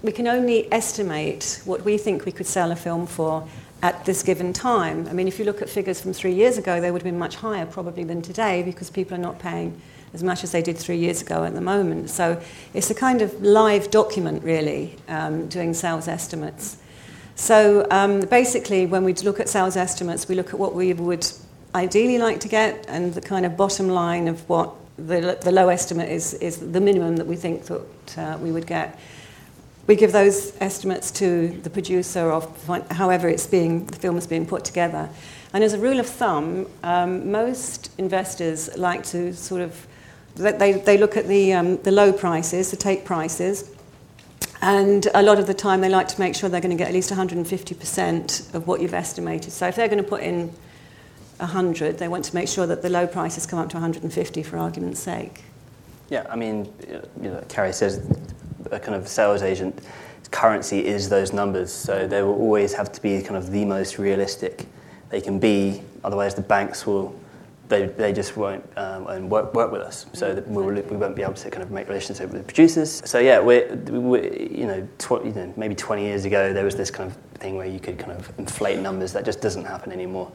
we 0.02 0.10
can 0.10 0.26
only 0.26 0.70
estimate 0.72 1.62
what 1.66 1.84
we 1.84 1.98
think 1.98 2.24
we 2.24 2.32
could 2.32 2.48
sell 2.48 2.72
a 2.72 2.76
film 2.76 3.06
for 3.06 3.46
at 3.82 4.04
this 4.04 4.22
given 4.22 4.52
time. 4.52 5.06
I 5.08 5.12
mean, 5.12 5.28
if 5.28 5.38
you 5.38 5.44
look 5.44 5.62
at 5.62 5.68
figures 5.68 6.00
from 6.00 6.12
three 6.12 6.32
years 6.32 6.58
ago, 6.58 6.80
they 6.80 6.90
would 6.90 7.02
have 7.02 7.10
been 7.10 7.18
much 7.18 7.36
higher 7.36 7.66
probably 7.66 8.04
than 8.04 8.22
today 8.22 8.62
because 8.62 8.90
people 8.90 9.14
are 9.14 9.20
not 9.20 9.38
paying 9.38 9.80
as 10.14 10.22
much 10.22 10.44
as 10.44 10.52
they 10.52 10.62
did 10.62 10.78
three 10.78 10.96
years 10.96 11.20
ago 11.20 11.44
at 11.44 11.54
the 11.54 11.60
moment. 11.60 12.10
So 12.10 12.40
it's 12.72 12.90
a 12.90 12.94
kind 12.94 13.20
of 13.22 13.42
live 13.42 13.90
document, 13.90 14.42
really, 14.42 14.96
um, 15.08 15.46
doing 15.48 15.74
sales 15.74 16.08
estimates. 16.08 16.78
So 17.34 17.86
um, 17.90 18.20
basically, 18.20 18.86
when 18.86 19.04
we 19.04 19.12
look 19.12 19.40
at 19.40 19.48
sales 19.48 19.76
estimates, 19.76 20.26
we 20.26 20.34
look 20.34 20.54
at 20.54 20.58
what 20.58 20.74
we 20.74 20.94
would 20.94 21.30
ideally 21.74 22.16
like 22.16 22.40
to 22.40 22.48
get 22.48 22.86
and 22.88 23.12
the 23.12 23.20
kind 23.20 23.44
of 23.44 23.56
bottom 23.56 23.90
line 23.90 24.28
of 24.28 24.48
what 24.48 24.74
the, 24.96 25.38
the 25.42 25.52
low 25.52 25.68
estimate 25.68 26.08
is, 26.08 26.32
is 26.34 26.58
the 26.72 26.80
minimum 26.80 27.16
that 27.16 27.26
we 27.26 27.36
think 27.36 27.64
that 27.64 28.18
uh, 28.18 28.38
we 28.40 28.50
would 28.50 28.66
get. 28.66 28.98
We 29.86 29.94
give 29.96 30.12
those 30.12 30.52
estimates 30.60 31.10
to 31.12 31.48
the 31.62 31.70
producer 31.70 32.30
of 32.30 32.66
however 32.90 33.28
it's 33.28 33.46
being, 33.46 33.86
the 33.86 33.96
film 33.96 34.16
is 34.16 34.26
being 34.26 34.46
put 34.46 34.64
together. 34.64 35.08
And 35.52 35.62
as 35.62 35.72
a 35.74 35.78
rule 35.78 36.00
of 36.00 36.06
thumb, 36.06 36.66
um, 36.82 37.30
most 37.30 37.90
investors 37.98 38.76
like 38.76 39.04
to 39.04 39.32
sort 39.32 39.62
of 39.62 39.86
they, 40.36 40.72
they 40.72 40.98
look 40.98 41.16
at 41.16 41.26
the, 41.26 41.54
um, 41.54 41.78
the 41.78 41.90
low 41.90 42.12
prices, 42.12 42.70
the 42.70 42.76
take 42.76 43.04
prices, 43.04 43.70
and 44.62 45.06
a 45.14 45.22
lot 45.22 45.38
of 45.38 45.46
the 45.46 45.54
time 45.54 45.80
they 45.80 45.88
like 45.88 46.08
to 46.08 46.20
make 46.20 46.34
sure 46.34 46.48
they're 46.48 46.60
going 46.60 46.76
to 46.76 46.82
get 46.82 46.88
at 46.88 46.94
least 46.94 47.10
150% 47.10 48.54
of 48.54 48.66
what 48.66 48.80
you've 48.80 48.94
estimated. 48.94 49.52
So 49.52 49.66
if 49.66 49.76
they're 49.76 49.88
going 49.88 50.02
to 50.02 50.08
put 50.08 50.22
in 50.22 50.52
100, 51.38 51.98
they 51.98 52.08
want 52.08 52.24
to 52.26 52.34
make 52.34 52.48
sure 52.48 52.66
that 52.66 52.82
the 52.82 52.90
low 52.90 53.06
prices 53.06 53.46
come 53.46 53.58
up 53.58 53.68
to 53.70 53.76
150 53.76 54.42
for 54.42 54.58
argument's 54.58 55.00
sake. 55.00 55.44
Yeah, 56.08 56.26
I 56.30 56.36
mean, 56.36 56.72
you 57.20 57.30
know, 57.30 57.44
Carey 57.48 57.72
says 57.72 58.06
a 58.70 58.78
kind 58.78 58.94
of 58.94 59.08
sales 59.08 59.42
agent 59.42 59.80
currency 60.30 60.84
is 60.84 61.08
those 61.08 61.32
numbers, 61.32 61.72
so 61.72 62.06
they 62.06 62.22
will 62.22 62.34
always 62.34 62.74
have 62.74 62.92
to 62.92 63.02
be 63.02 63.22
kind 63.22 63.36
of 63.36 63.50
the 63.50 63.64
most 63.64 63.98
realistic 63.98 64.66
they 65.10 65.20
can 65.20 65.38
be. 65.38 65.82
Otherwise, 66.04 66.34
the 66.34 66.42
banks 66.42 66.86
will 66.86 67.14
they, 67.68 67.86
they 67.86 68.12
just 68.12 68.36
won't 68.36 68.64
um, 68.76 69.28
work, 69.28 69.54
work 69.54 69.72
with 69.72 69.82
us. 69.82 70.06
So 70.12 70.34
that 70.34 70.46
we, 70.48 70.62
we 70.62 70.96
won't 70.96 71.16
be 71.16 71.22
able 71.22 71.34
to 71.34 71.50
kind 71.50 71.62
of 71.62 71.70
make 71.70 71.88
relationship 71.88 72.30
with 72.30 72.40
the 72.40 72.44
producers. 72.44 73.02
So 73.04 73.18
yeah, 73.18 73.40
we're, 73.40 73.74
we're 73.74 74.32
you, 74.32 74.66
know, 74.66 74.88
tw- 74.98 75.24
you 75.24 75.32
know, 75.34 75.52
maybe 75.56 75.74
20 75.74 76.02
years 76.02 76.24
ago 76.24 76.52
there 76.52 76.64
was 76.64 76.76
this 76.76 76.90
kind 76.90 77.10
of 77.10 77.16
thing 77.40 77.56
where 77.56 77.66
you 77.66 77.80
could 77.80 77.98
kind 77.98 78.12
of 78.12 78.32
inflate 78.38 78.78
numbers. 78.78 79.12
That 79.12 79.24
just 79.24 79.40
doesn't 79.40 79.64
happen 79.64 79.92
anymore. 79.92 80.30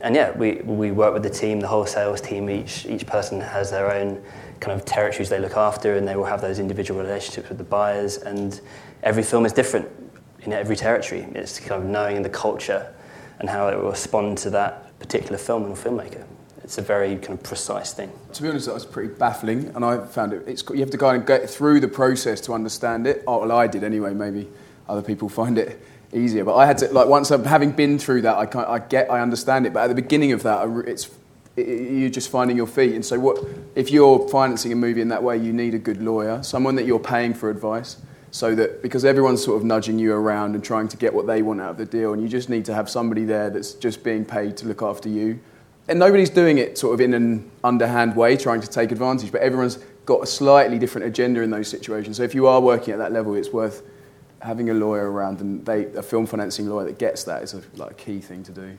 And 0.00 0.16
yeah, 0.16 0.36
we, 0.36 0.54
we 0.62 0.90
work 0.90 1.14
with 1.14 1.22
the 1.22 1.30
team, 1.30 1.60
the 1.60 1.68
whole 1.68 1.86
sales 1.86 2.20
team. 2.20 2.50
Each, 2.50 2.84
each 2.86 3.06
person 3.06 3.40
has 3.40 3.70
their 3.70 3.92
own 3.92 4.22
kind 4.58 4.78
of 4.78 4.84
territories 4.84 5.28
they 5.28 5.38
look 5.38 5.56
after 5.56 5.96
and 5.96 6.06
they 6.06 6.16
will 6.16 6.24
have 6.24 6.40
those 6.40 6.58
individual 6.58 7.00
relationships 7.00 7.48
with 7.48 7.58
the 7.58 7.64
buyers. 7.64 8.16
And 8.18 8.60
every 9.04 9.22
film 9.22 9.46
is 9.46 9.52
different 9.52 9.88
in 10.40 10.52
every 10.52 10.74
territory. 10.74 11.26
It's 11.34 11.60
kind 11.60 11.82
of 11.82 11.88
knowing 11.88 12.22
the 12.22 12.28
culture 12.28 12.92
and 13.38 13.48
how 13.48 13.68
it 13.68 13.76
will 13.76 13.90
respond 13.90 14.38
to 14.38 14.50
that 14.50 14.98
particular 14.98 15.38
film 15.38 15.64
and 15.64 15.74
filmmaker 15.74 16.24
it's 16.64 16.78
a 16.78 16.82
very 16.82 17.16
kind 17.16 17.38
of 17.38 17.42
precise 17.42 17.92
thing. 17.92 18.12
To 18.34 18.42
be 18.42 18.48
honest, 18.48 18.66
that 18.66 18.74
was 18.74 18.86
pretty 18.86 19.12
baffling, 19.14 19.72
and 19.74 19.84
I 19.84 20.04
found 20.06 20.32
it. 20.32 20.46
It's 20.46 20.62
you 20.70 20.80
have 20.80 20.90
to 20.90 20.98
kind 20.98 21.16
of 21.16 21.26
get 21.26 21.48
through 21.48 21.80
the 21.80 21.88
process 21.88 22.40
to 22.42 22.52
understand 22.52 23.06
it. 23.06 23.24
Oh, 23.26 23.40
well, 23.40 23.52
I 23.52 23.66
did 23.66 23.84
anyway. 23.84 24.14
Maybe 24.14 24.48
other 24.88 25.02
people 25.02 25.28
find 25.40 25.58
it 25.58 25.80
easier, 26.12 26.44
but 26.44 26.56
I 26.56 26.66
had 26.66 26.78
to 26.78 26.88
like 26.92 27.08
once 27.08 27.30
I'm 27.30 27.44
having 27.44 27.72
been 27.72 27.98
through 27.98 28.22
that, 28.22 28.36
I 28.36 28.46
can 28.46 28.60
I 28.60 28.78
get, 28.78 29.10
I 29.10 29.20
understand 29.20 29.66
it. 29.66 29.72
But 29.72 29.84
at 29.84 29.88
the 29.88 29.94
beginning 29.94 30.32
of 30.32 30.42
that, 30.44 30.68
it's 30.86 31.10
it, 31.56 31.90
you're 31.92 32.10
just 32.10 32.30
finding 32.30 32.56
your 32.56 32.66
feet. 32.66 32.94
And 32.94 33.04
so, 33.04 33.18
what 33.18 33.44
if 33.74 33.90
you're 33.90 34.28
financing 34.28 34.72
a 34.72 34.76
movie 34.76 35.00
in 35.00 35.08
that 35.08 35.22
way? 35.22 35.36
You 35.36 35.52
need 35.52 35.74
a 35.74 35.78
good 35.78 36.00
lawyer, 36.00 36.42
someone 36.42 36.76
that 36.76 36.86
you're 36.86 37.00
paying 37.00 37.34
for 37.34 37.50
advice 37.50 37.96
so 38.30 38.54
that 38.54 38.80
because 38.80 39.04
everyone's 39.04 39.44
sort 39.44 39.58
of 39.58 39.64
nudging 39.64 39.98
you 39.98 40.14
around 40.14 40.54
and 40.54 40.64
trying 40.64 40.88
to 40.88 40.96
get 40.96 41.12
what 41.12 41.26
they 41.26 41.42
want 41.42 41.60
out 41.60 41.70
of 41.72 41.76
the 41.76 41.84
deal, 41.84 42.14
and 42.14 42.22
you 42.22 42.28
just 42.28 42.48
need 42.48 42.64
to 42.64 42.72
have 42.72 42.88
somebody 42.88 43.24
there 43.24 43.50
that's 43.50 43.74
just 43.74 44.02
being 44.02 44.24
paid 44.24 44.56
to 44.56 44.66
look 44.66 44.80
after 44.80 45.08
you 45.08 45.38
and 45.88 45.98
nobody's 45.98 46.30
doing 46.30 46.58
it 46.58 46.78
sort 46.78 46.94
of 46.94 47.00
in 47.00 47.14
an 47.14 47.50
underhand 47.64 48.16
way, 48.16 48.36
trying 48.36 48.60
to 48.60 48.68
take 48.68 48.92
advantage, 48.92 49.32
but 49.32 49.40
everyone's 49.40 49.78
got 50.06 50.22
a 50.22 50.26
slightly 50.26 50.78
different 50.78 51.06
agenda 51.06 51.42
in 51.42 51.50
those 51.50 51.68
situations. 51.68 52.16
So 52.16 52.22
if 52.22 52.34
you 52.34 52.46
are 52.46 52.60
working 52.60 52.92
at 52.92 52.98
that 52.98 53.12
level, 53.12 53.34
it's 53.34 53.50
worth 53.50 53.82
having 54.40 54.70
a 54.70 54.74
lawyer 54.74 55.10
around, 55.10 55.40
and 55.40 55.64
they, 55.64 55.86
a 55.94 56.02
film 56.02 56.26
financing 56.26 56.68
lawyer 56.68 56.86
that 56.86 56.98
gets 56.98 57.24
that 57.24 57.42
is 57.42 57.54
a 57.54 57.62
like, 57.76 57.92
a 57.92 57.94
key 57.94 58.20
thing 58.20 58.42
to 58.44 58.52
do. 58.52 58.76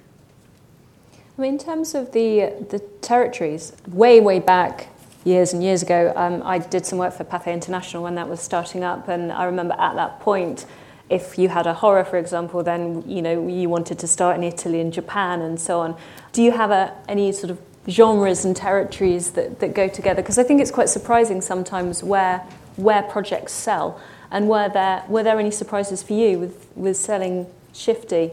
I 1.38 1.42
mean, 1.42 1.54
in 1.54 1.60
terms 1.60 1.96
of 1.96 2.12
the, 2.12 2.54
the 2.70 2.80
territories, 3.02 3.74
way, 3.88 4.20
way 4.20 4.40
back, 4.40 4.90
years 5.24 5.54
and 5.54 5.64
years 5.64 5.82
ago, 5.82 6.14
um, 6.16 6.42
I 6.44 6.60
did 6.60 6.86
some 6.86 7.00
work 7.00 7.14
for 7.14 7.24
Pathé 7.24 7.54
International 7.54 8.04
when 8.04 8.16
that 8.16 8.28
was 8.28 8.40
starting 8.40 8.84
up, 8.84 9.08
and 9.08 9.32
I 9.32 9.46
remember 9.46 9.76
at 9.80 9.96
that 9.96 10.20
point, 10.20 10.66
if 11.14 11.38
you 11.38 11.48
had 11.48 11.68
a 11.68 11.76
horror, 11.76 12.04
for 12.04 12.18
example, 12.18 12.64
then 12.64 13.04
you 13.08 13.22
know 13.22 13.48
you 13.48 13.70
wanted 13.70 14.00
to 14.00 14.08
start 14.08 14.36
in 14.36 14.44
Italy 14.44 14.82
and 14.82 14.92
Japan 14.92 15.42
and 15.42 15.60
so 15.60 15.80
on. 15.80 15.96
Do 16.32 16.42
you 16.42 16.52
have 16.52 16.72
a, 16.72 16.92
any 17.08 17.32
sort 17.32 17.52
of 17.52 17.60
genres 17.88 18.46
and 18.46 18.56
territories 18.56 19.32
that, 19.32 19.60
that 19.60 19.76
go 19.76 19.88
together? 19.88 20.24
Because 20.24 20.40
I 20.40 20.44
think 20.44 20.60
it's 20.60 20.72
quite 20.72 20.90
surprising 20.90 21.40
sometimes 21.40 22.04
where 22.04 22.40
where 22.78 23.04
projects 23.04 23.54
sell 23.54 24.02
and 24.32 24.50
were 24.50 24.70
there 24.70 25.04
were 25.08 25.22
there 25.22 25.40
any 25.40 25.52
surprises 25.52 26.02
for 26.02 26.14
you 26.14 26.40
with, 26.40 26.68
with 26.76 26.98
selling 26.98 27.46
Shifty? 27.74 28.32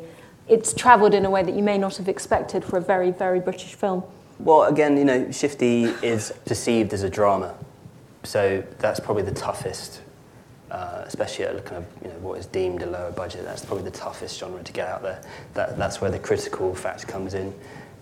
It's 0.48 0.72
travelled 0.72 1.14
in 1.14 1.24
a 1.26 1.30
way 1.30 1.42
that 1.42 1.54
you 1.54 1.62
may 1.62 1.76
not 1.76 1.98
have 1.98 2.08
expected 2.08 2.64
for 2.64 2.78
a 2.78 2.80
very 2.80 3.10
very 3.10 3.40
British 3.40 3.74
film. 3.74 4.02
Well, 4.38 4.62
again, 4.62 4.96
you 4.96 5.04
know, 5.04 5.30
Shifty 5.30 5.84
is 6.02 6.32
perceived 6.46 6.94
as 6.94 7.02
a 7.02 7.10
drama, 7.10 7.54
so 8.22 8.64
that's 8.78 9.00
probably 9.00 9.24
the 9.24 9.34
toughest 9.34 10.00
uh, 10.70 11.02
especially 11.06 11.44
at 11.44 11.64
kind 11.64 11.78
of 11.78 11.86
you 12.02 12.08
know, 12.08 12.18
what 12.18 12.38
is 12.38 12.46
deemed 12.46 12.82
a 12.82 12.86
lower 12.86 13.10
budget. 13.10 13.44
That's 13.44 13.64
probably 13.64 13.84
the 13.84 13.90
toughest 13.90 14.38
genre 14.38 14.62
to 14.62 14.72
get 14.72 14.88
out 14.88 15.02
there. 15.02 15.20
That, 15.54 15.76
that's 15.76 16.00
where 16.00 16.10
the 16.10 16.18
critical 16.18 16.74
fact 16.74 17.06
comes 17.06 17.34
in. 17.34 17.52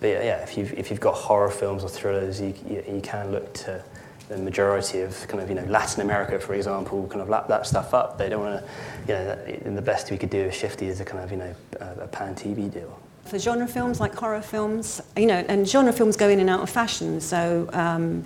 But 0.01 0.09
yeah, 0.09 0.43
if 0.43 0.57
you've, 0.57 0.73
if 0.75 0.91
you've 0.91 1.01
got 1.01 1.15
horror 1.15 1.51
films 1.51 1.83
or 1.83 1.89
thrillers, 1.89 2.41
you, 2.41 2.55
you, 2.69 2.85
you 2.89 3.01
can 3.01 3.33
look 3.33 3.53
to 3.55 3.83
the 4.29 4.37
majority 4.37 5.01
of 5.01 5.27
kind 5.27 5.43
of 5.43 5.49
you 5.49 5.55
know 5.55 5.65
Latin 5.65 6.03
America, 6.03 6.39
for 6.39 6.55
example, 6.55 7.07
kind 7.09 7.21
of 7.21 7.29
lap 7.29 7.49
that 7.49 7.67
stuff 7.67 7.95
up. 7.95 8.19
They 8.19 8.29
don't 8.29 8.43
want 8.43 8.63
to, 8.63 8.71
you 9.09 9.15
know, 9.15 9.25
that, 9.25 9.75
the 9.75 9.83
best 9.83 10.11
we 10.11 10.19
could 10.19 10.31
do 10.31 10.45
with 10.45 10.55
Shifty 10.55 10.87
is 10.87 11.01
a 11.01 11.05
kind 11.05 11.25
of 11.25 11.31
you 11.31 11.39
know 11.39 11.55
a, 11.81 12.05
a 12.05 12.07
pan 12.09 12.35
TV 12.35 12.73
deal. 12.73 12.99
For 13.25 13.39
genre 13.39 13.67
films 13.67 14.01
like 14.01 14.15
horror 14.15 14.41
films, 14.41 15.03
you 15.17 15.27
know, 15.27 15.45
and 15.49 15.67
genre 15.69 15.93
films 15.93 16.17
go 16.17 16.29
in 16.29 16.41
and 16.41 16.49
out 16.49 16.61
of 16.61 16.71
fashion. 16.71 17.21
So 17.21 17.69
um, 17.73 18.25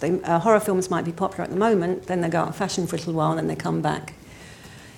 they, 0.00 0.22
uh, 0.22 0.38
horror 0.38 0.60
films 0.60 0.90
might 0.90 1.04
be 1.04 1.12
popular 1.12 1.44
at 1.44 1.50
the 1.50 1.56
moment, 1.56 2.06
then 2.06 2.20
they 2.20 2.28
go 2.28 2.40
out 2.40 2.48
of 2.48 2.56
fashion 2.56 2.86
for 2.86 2.96
a 2.96 2.98
little 2.98 3.14
while, 3.14 3.30
and 3.30 3.38
then 3.38 3.46
they 3.46 3.56
come 3.56 3.80
back 3.80 4.14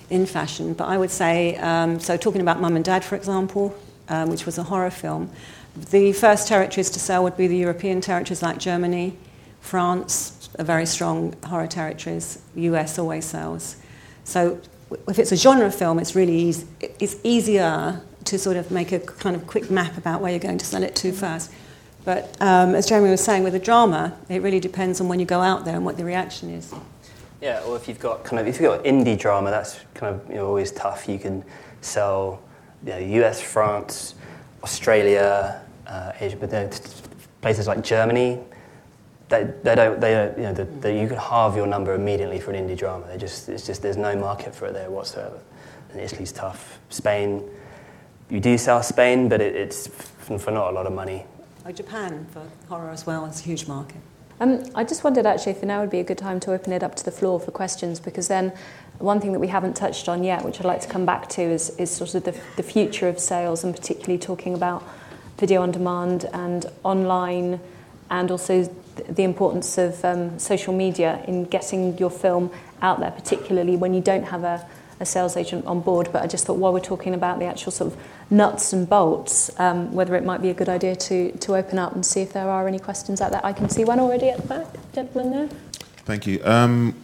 in 0.09 0.25
fashion. 0.25 0.73
But 0.73 0.85
I 0.85 0.97
would 0.97 1.11
say, 1.11 1.55
um, 1.57 1.99
so 1.99 2.17
talking 2.17 2.41
about 2.41 2.59
Mum 2.59 2.75
and 2.75 2.85
Dad, 2.85 3.03
for 3.03 3.15
example, 3.15 3.75
um, 4.09 4.29
which 4.29 4.45
was 4.45 4.57
a 4.57 4.63
horror 4.63 4.91
film, 4.91 5.29
the 5.75 6.13
first 6.13 6.47
territories 6.47 6.89
to 6.91 6.99
sell 6.99 7.23
would 7.23 7.37
be 7.37 7.47
the 7.47 7.57
European 7.57 8.01
territories 8.01 8.43
like 8.43 8.59
Germany, 8.59 9.17
France, 9.59 10.49
are 10.59 10.65
very 10.65 10.85
strong 10.85 11.33
horror 11.45 11.67
territories. 11.67 12.39
US 12.55 12.99
always 12.99 13.25
sells. 13.25 13.77
So 14.23 14.59
if 15.07 15.17
it's 15.19 15.31
a 15.31 15.35
genre 15.35 15.71
film, 15.71 15.99
it's 15.99 16.15
really 16.15 16.35
easy, 16.35 16.67
it's 16.99 17.15
easier 17.23 18.01
to 18.25 18.37
sort 18.37 18.57
of 18.57 18.71
make 18.71 18.91
a 18.91 18.99
kind 18.99 19.35
of 19.35 19.47
quick 19.47 19.71
map 19.71 19.97
about 19.97 20.21
where 20.21 20.31
you're 20.31 20.39
going 20.39 20.59
to 20.59 20.65
sell 20.65 20.83
it 20.83 20.95
to 20.97 21.11
first. 21.11 21.51
But 22.05 22.35
um, 22.41 22.75
as 22.75 22.85
Jeremy 22.85 23.09
was 23.09 23.23
saying, 23.23 23.43
with 23.43 23.55
a 23.55 23.59
drama, 23.59 24.17
it 24.29 24.41
really 24.41 24.59
depends 24.59 24.99
on 24.99 25.07
when 25.07 25.19
you 25.19 25.25
go 25.25 25.39
out 25.39 25.65
there 25.65 25.75
and 25.75 25.85
what 25.85 25.97
the 25.97 26.03
reaction 26.03 26.49
is. 26.49 26.73
Yeah, 27.41 27.61
or 27.63 27.75
if 27.75 27.87
you've 27.87 27.99
got 27.99 28.23
kind 28.23 28.39
of 28.39 28.47
if 28.47 28.59
you've 28.59 28.71
got 28.71 28.83
indie 28.83 29.19
drama, 29.19 29.51
that's 29.51 29.79
kind 29.93 30.15
of 30.15 30.29
you 30.29 30.35
know, 30.35 30.47
always 30.47 30.71
tough. 30.71 31.07
You 31.07 31.19
can 31.19 31.43
sell 31.81 32.41
you 32.85 32.91
know, 32.91 32.97
US, 33.25 33.41
France, 33.41 34.15
Australia, 34.63 35.61
uh, 35.87 36.13
Asia, 36.19 36.37
but 36.37 36.49
then 36.49 36.69
places 37.41 37.67
like 37.67 37.83
Germany, 37.83 38.39
they, 39.29 39.43
they 39.63 39.75
don't 39.75 39.99
they 39.99 40.13
don't 40.13 40.37
you 40.37 40.43
know 40.43 40.53
the, 40.53 40.65
the, 40.65 40.93
you 40.93 41.07
can 41.07 41.17
halve 41.17 41.55
your 41.55 41.67
number 41.67 41.93
immediately 41.93 42.39
for 42.39 42.51
an 42.51 42.67
indie 42.67 42.77
drama. 42.77 43.07
They 43.07 43.17
just 43.17 43.49
it's 43.49 43.65
just 43.65 43.81
there's 43.81 43.97
no 43.97 44.15
market 44.15 44.53
for 44.53 44.67
it 44.67 44.73
there 44.73 44.89
whatsoever. 44.89 45.39
And 45.91 45.99
Italy's 45.99 46.31
tough. 46.31 46.79
Spain, 46.89 47.43
you 48.29 48.39
do 48.39 48.57
sell 48.57 48.81
Spain, 48.81 49.29
but 49.29 49.41
it, 49.41 49.55
it's 49.55 49.87
for 49.87 50.51
not 50.51 50.71
a 50.71 50.73
lot 50.73 50.87
of 50.87 50.93
money. 50.93 51.25
Like 51.65 51.77
Japan 51.77 52.27
for 52.31 52.43
horror 52.67 52.89
as 52.89 53.05
well, 53.05 53.25
it's 53.25 53.39
a 53.39 53.43
huge 53.43 53.67
market. 53.67 54.01
Um, 54.41 54.65
I 54.75 54.83
just 54.83 55.05
wondered 55.05 55.25
actually 55.25 55.53
if 55.53 55.63
now 55.63 55.79
would 55.79 55.89
be 55.89 55.99
a 55.99 56.03
good 56.03 56.17
time 56.17 56.41
to 56.41 56.51
open 56.51 56.73
it 56.73 56.83
up 56.83 56.95
to 56.95 57.05
the 57.05 57.11
floor 57.11 57.39
for 57.39 57.51
questions 57.51 58.01
because 58.01 58.27
then 58.27 58.51
one 58.99 59.21
thing 59.21 59.31
that 59.31 59.39
we 59.39 59.47
haven't 59.47 59.75
touched 59.75 60.09
on 60.09 60.25
yet, 60.25 60.43
which 60.43 60.59
I'd 60.59 60.65
like 60.65 60.81
to 60.81 60.89
come 60.89 61.05
back 61.05 61.29
to, 61.29 61.41
is, 61.41 61.69
is 61.77 61.89
sort 61.89 62.15
of 62.15 62.25
the, 62.25 62.37
the 62.57 62.63
future 62.63 63.07
of 63.07 63.17
sales 63.17 63.63
and 63.63 63.73
particularly 63.73 64.17
talking 64.17 64.53
about 64.53 64.83
video 65.37 65.61
on 65.61 65.71
demand 65.71 66.25
and 66.33 66.65
online 66.83 67.61
and 68.09 68.29
also 68.29 68.63
the 69.07 69.23
importance 69.23 69.77
of 69.77 70.03
um, 70.03 70.37
social 70.37 70.73
media 70.73 71.23
in 71.27 71.45
getting 71.45 71.97
your 71.97 72.11
film 72.11 72.51
out 72.81 72.99
there, 72.99 73.11
particularly 73.11 73.77
when 73.77 73.93
you 73.93 74.01
don't 74.01 74.25
have 74.25 74.43
a, 74.43 74.67
a 74.99 75.05
sales 75.05 75.37
agent 75.37 75.65
on 75.65 75.79
board. 75.79 76.09
But 76.11 76.23
I 76.23 76.27
just 76.27 76.45
thought 76.45 76.57
while 76.57 76.73
we're 76.73 76.81
talking 76.81 77.13
about 77.13 77.39
the 77.39 77.45
actual 77.45 77.71
sort 77.71 77.93
of 77.93 77.99
nuts 78.33 78.73
and 78.73 78.89
bolts, 78.89 79.57
um, 79.59 79.93
whether 79.93 80.15
it 80.15 80.25
might 80.25 80.41
be 80.41 80.49
a 80.49 80.53
good 80.53 80.69
idea 80.69 80.95
to, 80.95 81.31
to 81.33 81.55
open 81.55 81.77
up 81.77 81.93
and 81.93 82.05
see 82.05 82.21
if 82.21 82.33
there 82.33 82.49
are 82.49 82.67
any 82.67 82.79
questions 82.79 83.21
out 83.21 83.31
there. 83.31 83.45
I 83.45 83.53
can 83.53 83.69
see 83.69 83.85
one 83.85 83.99
already 83.99 84.29
at 84.29 84.41
the 84.41 84.47
back, 84.47 84.67
gentleman 84.93 85.31
there. 85.31 85.57
Thank 86.05 86.27
you. 86.27 86.43
Um, 86.43 86.95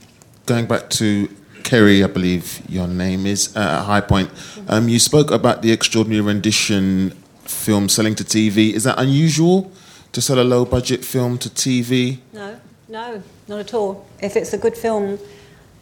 going 0.46 0.66
back 0.66 0.90
to 0.92 1.30
Carey, 1.64 2.04
I 2.04 2.08
believe 2.08 2.62
your 2.68 2.88
name 2.88 3.26
is, 3.26 3.56
uh, 3.56 3.60
at 3.60 3.84
High 3.84 4.02
Point. 4.02 4.32
Um, 4.68 4.90
you 4.90 5.00
spoke 5.00 5.30
about 5.32 5.62
the 5.62 5.72
extraordinary 5.72 6.22
rendition 6.22 7.12
film 7.44 7.90
selling 7.90 8.16
to 8.16 8.24
TV. 8.24 8.74
Is 8.74 8.84
that 8.84 9.00
unusual 9.00 9.72
to 10.12 10.22
sell 10.22 10.40
a 10.40 10.44
low 10.44 10.66
budget 10.66 11.06
film 11.06 11.38
to 11.38 11.50
TV? 11.50 12.18
No, 12.34 12.60
no, 12.88 13.22
not 13.48 13.60
at 13.60 13.74
all. 13.74 14.08
If 14.20 14.36
it's 14.36 14.54
a 14.54 14.58
good 14.58 14.76
film, 14.76 15.20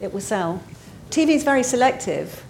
it 0.01 0.13
will 0.13 0.21
sell. 0.21 0.61
TV 1.09 1.29
is 1.29 1.43
very 1.43 1.63
selective 1.63 2.43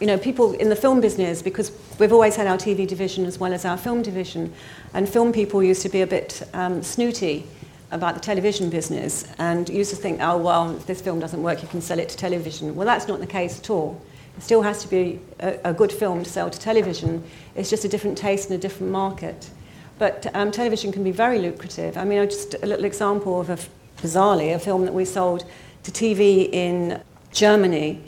you 0.00 0.06
know, 0.06 0.16
people 0.16 0.54
in 0.54 0.70
the 0.70 0.76
film 0.76 1.00
business, 1.00 1.42
because 1.42 1.70
we've 1.98 2.12
always 2.12 2.34
had 2.34 2.46
our 2.46 2.56
TV 2.56 2.86
division 2.86 3.26
as 3.26 3.38
well 3.38 3.52
as 3.52 3.66
our 3.66 3.76
film 3.76 4.00
division, 4.02 4.52
and 4.94 5.08
film 5.08 5.32
people 5.32 5.62
used 5.62 5.82
to 5.82 5.90
be 5.90 6.00
a 6.00 6.06
bit 6.06 6.42
um, 6.54 6.82
snooty 6.82 7.46
about 7.90 8.14
the 8.14 8.20
television 8.20 8.70
business 8.70 9.26
and 9.38 9.68
used 9.68 9.90
to 9.90 9.96
think, 9.96 10.20
oh, 10.22 10.38
well, 10.38 10.74
if 10.76 10.86
this 10.86 11.00
film 11.02 11.20
doesn't 11.20 11.42
work, 11.42 11.60
you 11.60 11.68
can 11.68 11.82
sell 11.82 11.98
it 11.98 12.08
to 12.08 12.16
television. 12.16 12.74
Well, 12.74 12.86
that's 12.86 13.08
not 13.08 13.20
the 13.20 13.26
case 13.26 13.58
at 13.58 13.68
all. 13.68 14.00
It 14.36 14.42
still 14.42 14.62
has 14.62 14.80
to 14.82 14.88
be 14.88 15.20
a, 15.40 15.58
a 15.64 15.74
good 15.74 15.92
film 15.92 16.22
to 16.22 16.30
sell 16.30 16.48
to 16.48 16.58
television. 16.58 17.22
It's 17.54 17.68
just 17.68 17.84
a 17.84 17.88
different 17.88 18.16
taste 18.16 18.48
and 18.48 18.58
a 18.58 18.60
different 18.60 18.92
market. 18.92 19.50
But 19.98 20.34
um, 20.34 20.50
television 20.50 20.92
can 20.92 21.04
be 21.04 21.10
very 21.10 21.40
lucrative. 21.40 21.98
I 21.98 22.04
mean, 22.04 22.26
just 22.30 22.54
a 22.62 22.66
little 22.66 22.86
example 22.86 23.40
of, 23.40 23.50
a, 23.50 23.58
bizarrely, 24.00 24.54
a 24.54 24.58
film 24.58 24.86
that 24.86 24.94
we 24.94 25.04
sold 25.04 25.44
to 25.82 25.90
TV 25.90 26.48
in 26.52 27.02
Germany 27.32 28.00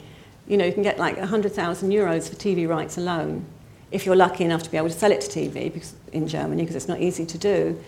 you 0.47 0.57
know, 0.57 0.65
you 0.65 0.73
can 0.73 0.83
get 0.83 0.97
like 0.99 1.17
100,000 1.17 1.89
euros 1.89 2.29
for 2.29 2.35
TV 2.35 2.67
rights 2.67 2.97
alone, 2.97 3.45
if 3.91 4.05
you're 4.05 4.15
lucky 4.15 4.43
enough 4.43 4.63
to 4.63 4.71
be 4.71 4.77
able 4.77 4.89
to 4.89 4.97
sell 4.97 5.11
it 5.11 5.21
to 5.21 5.39
TV 5.39 5.71
because, 5.71 5.93
in 6.11 6.27
Germany, 6.27 6.63
because 6.63 6.75
it's 6.75 6.87
not 6.87 6.99
easy 6.99 7.25
to 7.25 7.37
do. 7.37 7.81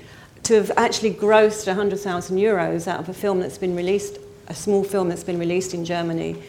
To 0.43 0.55
have 0.55 0.71
actually 0.77 1.13
grossed 1.13 1.67
100,000 1.67 2.37
euros 2.37 2.87
out 2.87 2.99
of 2.99 3.09
a 3.09 3.13
film 3.13 3.39
that's 3.39 3.57
been 3.57 3.75
released, 3.75 4.19
a 4.47 4.53
small 4.53 4.83
film 4.83 5.09
that's 5.09 5.23
been 5.23 5.39
released 5.39 5.73
in 5.73 5.83
Germany, 5.83 6.41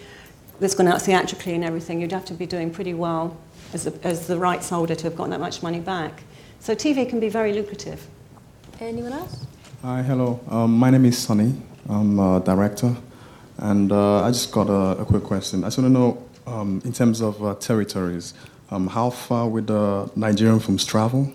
that's 0.61 0.75
gone 0.75 0.87
out 0.87 1.03
theatrically 1.03 1.55
and 1.55 1.65
everything, 1.65 2.01
you'd 2.01 2.13
have 2.13 2.25
to 2.27 2.35
be 2.35 2.47
doing 2.47 2.71
pretty 2.71 2.95
well 2.95 3.37
as, 3.73 3.87
a, 3.87 4.07
as 4.07 4.27
the 4.27 4.39
rights 4.39 4.69
holder 4.69 4.95
to 4.95 5.05
have 5.05 5.17
gotten 5.17 5.31
that 5.31 5.41
much 5.41 5.63
money 5.63 5.81
back. 5.81 6.23
So 6.61 6.75
TV 6.75 7.09
can 7.09 7.21
be 7.21 7.29
very 7.29 7.53
lucrative. 7.53 8.07
Anyone 8.81 9.13
else? 9.13 9.47
Hi, 9.83 10.03
hello. 10.03 10.41
Um, 10.51 10.79
my 10.79 10.91
name 10.91 11.07
is 11.07 11.19
Sunny. 11.19 11.55
I'm 11.89 12.19
a 12.19 12.41
director 12.41 12.95
and 13.59 13.93
uh, 13.93 14.23
I 14.23 14.31
just 14.31 14.53
got 14.53 14.69
a, 14.69 15.01
a, 15.01 15.05
quick 15.05 15.25
question. 15.25 15.65
I 15.65 15.69
just 15.69 15.79
want 15.79 15.89
to 15.89 15.99
know, 15.99 16.23
um, 16.47 16.83
in 16.85 16.93
terms 16.93 17.21
of 17.21 17.43
uh, 17.43 17.55
territories, 17.55 18.35
um, 18.71 18.87
how 18.89 19.11
far 19.11 19.49
would 19.49 19.71
uh, 19.71 20.09
Nigerian 20.15 20.61
films 20.61 20.85
travel? 20.85 21.33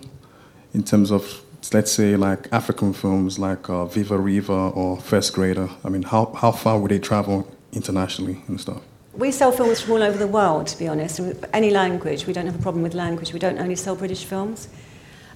In 0.74 0.82
terms 0.82 1.10
of, 1.10 1.42
let's 1.72 1.92
say, 1.92 2.16
like 2.16 2.48
African 2.52 2.92
films 2.92 3.38
like 3.38 3.68
uh, 3.68 3.86
Viva 3.86 4.18
Riva 4.18 4.52
or 4.52 5.00
First 5.00 5.34
Grader. 5.34 5.68
I 5.84 5.88
mean, 5.88 6.02
how, 6.02 6.32
how 6.34 6.52
far 6.52 6.78
would 6.78 6.90
they 6.90 6.98
travel 6.98 7.46
internationally 7.72 8.42
and 8.48 8.60
stuff? 8.60 8.82
We 9.14 9.30
sell 9.30 9.52
films 9.52 9.80
from 9.80 9.94
all 9.94 10.02
over 10.02 10.16
the 10.16 10.26
world, 10.26 10.68
to 10.68 10.78
be 10.78 10.88
honest. 10.88 11.20
Any 11.52 11.70
language. 11.70 12.26
We 12.26 12.32
don't 12.32 12.46
have 12.46 12.58
a 12.58 12.62
problem 12.62 12.82
with 12.82 12.94
language. 12.94 13.32
We 13.32 13.38
don't 13.38 13.58
only 13.58 13.76
sell 13.76 13.94
British 13.94 14.24
films. 14.24 14.68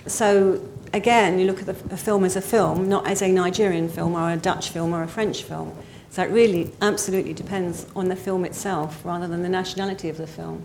So, 0.07 0.66
again, 0.95 1.39
you 1.39 1.47
look 1.47 1.61
at 1.61 1.66
the, 1.66 1.95
a 1.95 1.99
film 1.99 2.24
as 2.24 2.37
a 2.37 2.41
film, 2.41 2.89
not 2.89 3.07
as 3.07 3.20
a 3.20 3.28
Nigerian 3.28 3.89
film 3.89 4.14
or 4.14 4.30
a 4.30 4.37
Dutch 4.37 4.70
film 4.70 4.95
or 4.95 5.03
a 5.03 5.09
French 5.09 5.43
film. 5.43 5.76
So 6.16 6.22
it 6.22 6.30
really 6.30 6.72
absolutely 6.80 7.34
depends 7.34 7.84
on 7.94 8.08
the 8.08 8.16
film 8.16 8.46
itself 8.46 9.04
rather 9.04 9.28
than 9.28 9.42
the 9.42 9.50
nationality 9.50 10.08
of 10.08 10.16
the 10.16 10.26
film. 10.26 10.62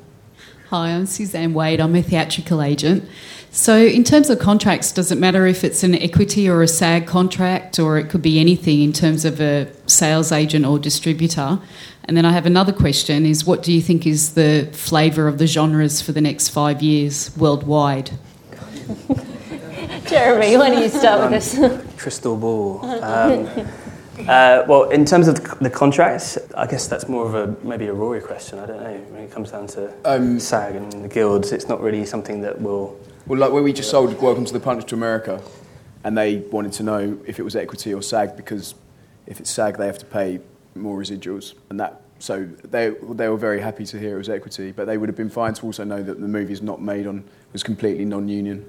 Hi, 0.69 0.91
I'm 0.91 1.05
Suzanne 1.05 1.53
Wade. 1.53 1.81
I'm 1.81 1.93
a 1.93 2.01
theatrical 2.01 2.61
agent. 2.61 3.03
So, 3.51 3.75
in 3.75 4.05
terms 4.05 4.29
of 4.29 4.39
contracts, 4.39 4.93
does 4.93 5.11
it 5.11 5.17
matter 5.17 5.45
if 5.45 5.65
it's 5.65 5.83
an 5.83 5.93
equity 5.93 6.47
or 6.47 6.61
a 6.61 6.69
SAG 6.69 7.05
contract, 7.05 7.79
or 7.79 7.97
it 7.97 8.09
could 8.09 8.21
be 8.21 8.39
anything 8.39 8.81
in 8.81 8.93
terms 8.93 9.25
of 9.25 9.41
a 9.41 9.67
sales 9.87 10.31
agent 10.31 10.65
or 10.65 10.79
distributor? 10.79 11.59
And 12.05 12.15
then 12.15 12.23
I 12.23 12.31
have 12.31 12.45
another 12.45 12.71
question: 12.71 13.25
Is 13.25 13.43
what 13.43 13.61
do 13.61 13.73
you 13.73 13.81
think 13.81 14.07
is 14.07 14.35
the 14.35 14.69
flavour 14.71 15.27
of 15.27 15.37
the 15.37 15.47
genres 15.47 16.01
for 16.01 16.13
the 16.13 16.21
next 16.21 16.47
five 16.47 16.81
years 16.81 17.35
worldwide? 17.35 18.11
Jeremy, 20.05 20.55
why 20.55 20.69
don't 20.69 20.81
you 20.81 20.87
start 20.87 21.29
with 21.29 21.31
this? 21.31 22.01
Crystal 22.01 22.37
ball. 22.37 22.85
Um, 22.85 23.49
uh, 24.32 24.63
well, 24.65 24.89
in 24.91 25.03
terms 25.03 25.27
of 25.27 25.36
the 25.59 25.69
contracts, 25.69 26.38
I 26.55 26.65
guess 26.65 26.88
that's 26.88 27.09
more 27.09 27.25
of 27.25 27.36
a 27.36 27.65
maybe 27.67 27.88
a 27.88 27.93
Rory 27.93 28.21
question. 28.21 28.59
I 28.59 28.65
don't 28.65 28.82
know. 28.82 28.97
When 29.09 29.23
it 29.23 29.29
comes 29.29 29.51
down 29.51 29.67
to 29.67 29.93
um, 30.05 30.39
SAG 30.39 30.75
and 30.75 30.89
the 31.03 31.09
guilds, 31.09 31.51
it's 31.51 31.67
not 31.67 31.82
really 31.82 32.05
something 32.05 32.39
that 32.39 32.61
will. 32.61 32.97
Well, 33.27 33.38
like 33.38 33.51
when 33.51 33.63
we 33.63 33.73
just 33.73 33.91
sold 33.91 34.17
Welcome 34.21 34.45
to 34.45 34.53
the 34.53 34.59
Punch 34.61 34.86
to 34.86 34.95
America, 34.95 35.41
and 36.05 36.17
they 36.17 36.38
wanted 36.38 36.71
to 36.73 36.84
know 36.84 37.19
if 37.27 37.39
it 37.39 37.43
was 37.43 37.57
equity 37.57 37.93
or 37.93 38.01
SAG 38.01 38.38
because 38.38 38.73
if 39.27 39.41
it's 39.41 39.51
SAG, 39.51 39.75
they 39.77 39.86
have 39.86 39.99
to 39.99 40.05
pay 40.05 40.39
more 40.75 40.97
residuals, 40.97 41.53
and 41.69 41.77
that. 41.82 42.01
So 42.19 42.45
they 42.63 42.91
they 43.01 43.27
were 43.27 43.36
very 43.36 43.59
happy 43.59 43.86
to 43.86 43.99
hear 43.99 44.15
it 44.15 44.19
was 44.19 44.29
equity, 44.29 44.71
but 44.71 44.86
they 44.86 44.97
would 44.97 45.09
have 45.09 45.17
been 45.17 45.29
fine 45.29 45.55
to 45.55 45.65
also 45.65 45.84
know 45.84 46.01
that 46.01 46.21
the 46.21 46.27
movie 46.29 46.53
is 46.53 46.61
not 46.61 46.82
made 46.82 47.05
on 47.05 47.25
was 47.51 47.63
completely 47.63 48.05
non-union. 48.05 48.65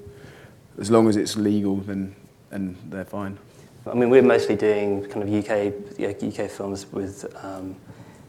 As 0.80 0.90
long 0.90 1.08
as 1.08 1.16
it's 1.16 1.36
legal, 1.36 1.76
then 1.76 2.16
and 2.50 2.76
they're 2.90 3.04
fine. 3.04 3.38
I 3.86 3.94
mean, 3.94 4.10
we're 4.10 4.22
mostly 4.22 4.54
doing 4.54 5.04
kind 5.08 5.22
of 5.22 5.34
UK 5.34 5.72
UK 6.00 6.50
films 6.50 6.86
with, 6.92 7.24
um, 7.44 7.76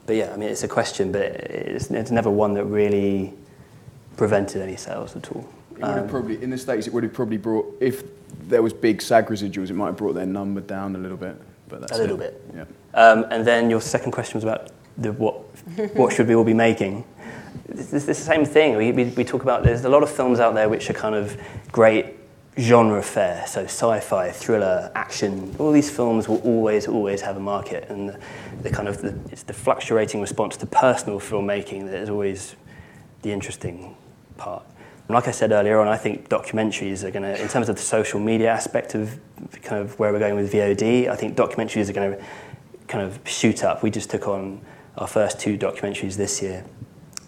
but 0.06 0.16
yeah, 0.16 0.34
I 0.34 0.38
mean, 0.38 0.50
it's 0.50 0.64
a 0.64 0.68
question, 0.68 1.12
but 1.12 1.22
it's, 1.22 1.92
it's 1.92 2.12
never 2.12 2.30
one 2.30 2.54
that 2.56 2.66
really 2.66 3.34
prevented 4.18 4.62
any 4.62 4.76
sales 4.76 5.16
at 5.16 5.32
all. 5.32 5.48
It 5.72 5.82
would 5.82 5.86
have 5.86 6.04
um, 6.04 6.10
probably 6.10 6.42
in 6.42 6.50
the 6.50 6.58
states. 6.58 6.88
It 6.88 6.94
would 6.94 7.04
have 7.04 7.14
probably 7.14 7.38
brought 7.38 7.78
if 7.80 8.04
there 8.48 8.62
was 8.62 8.74
big 8.74 9.02
SAG 9.02 9.28
residuals. 9.28 9.70
It 9.70 9.74
might 9.74 9.88
have 9.88 9.98
brought 9.98 10.14
their 10.14 10.26
number 10.26 10.62
down 10.62 10.96
a 10.96 11.00
little 11.00 11.18
bit, 11.18 11.40
but 11.68 11.82
that's 11.82 11.98
a 11.98 12.02
little 12.02 12.20
it. 12.22 12.48
bit. 12.54 12.68
Yeah. 12.96 13.00
Um, 13.00 13.26
and 13.30 13.46
then 13.46 13.70
your 13.70 13.82
second 13.82 14.12
question 14.12 14.36
was 14.36 14.44
about 14.44 14.72
the 14.98 15.14
what 15.14 15.36
what 15.96 16.14
should 16.14 16.28
we 16.28 16.36
all 16.36 16.44
be 16.44 16.54
making? 16.54 17.04
It's, 17.70 17.94
it's 17.94 18.06
the 18.06 18.14
same 18.14 18.46
thing. 18.46 18.76
We, 18.76 18.92
we, 18.92 19.06
we 19.06 19.24
talk 19.24 19.44
about 19.44 19.64
there's 19.64 19.86
a 19.86 19.90
lot 19.90 20.04
of 20.04 20.10
films 20.10 20.40
out 20.40 20.54
there 20.54 20.70
which 20.70 20.90
are 20.90 20.94
kind 20.94 21.16
of 21.16 21.38
great 21.72 22.16
genre 22.58 23.02
fare, 23.02 23.46
so 23.48 23.64
sci-fi, 23.64 24.30
thriller, 24.32 24.92
action. 24.96 25.56
All 25.58 25.72
these 25.72 25.90
films 25.90 26.28
will 26.28 26.42
always, 26.42 26.88
always 26.88 27.22
have 27.22 27.38
a 27.38 27.40
market, 27.40 27.90
and 27.90 28.10
the, 28.10 28.20
the 28.62 28.70
kind 28.70 28.88
of 28.88 29.02
the, 29.02 29.18
it's 29.32 29.44
the 29.44 29.54
fluctuating 29.54 30.22
response 30.22 30.58
to 30.58 30.66
personal 30.66 31.20
filmmaking 31.20 31.86
that 31.86 32.02
is 32.02 32.10
always 32.10 32.56
the 33.24 33.32
interesting 33.32 33.96
part. 34.38 34.64
Like 35.10 35.28
I 35.28 35.32
said 35.32 35.52
earlier 35.52 35.80
on, 35.80 35.88
I 35.88 35.98
think 35.98 36.30
documentaries 36.30 37.04
are 37.04 37.12
going 37.12 37.24
to, 37.24 37.42
in 37.42 37.48
terms 37.48 37.70
of 37.70 37.76
the 37.76 37.82
social 37.82 38.20
media 38.20 38.50
aspect 38.50 38.96
of 38.96 39.20
kind 39.62 39.82
of 39.82 39.98
where 40.00 40.14
we're 40.14 40.20
going 40.20 40.36
with 40.36 40.52
VOD, 40.52 41.10
I 41.10 41.16
think 41.16 41.36
documentaries 41.36 41.90
are 41.90 41.94
going 41.94 42.18
to 42.18 42.26
kind 42.88 43.06
of 43.06 43.20
shoot 43.28 43.64
up. 43.64 43.84
We 43.84 43.92
just 43.92 44.10
took 44.10 44.28
on 44.28 44.62
our 44.98 45.08
first 45.08 45.40
two 45.40 45.58
documentaries 45.58 46.16
this 46.16 46.42
year, 46.42 46.64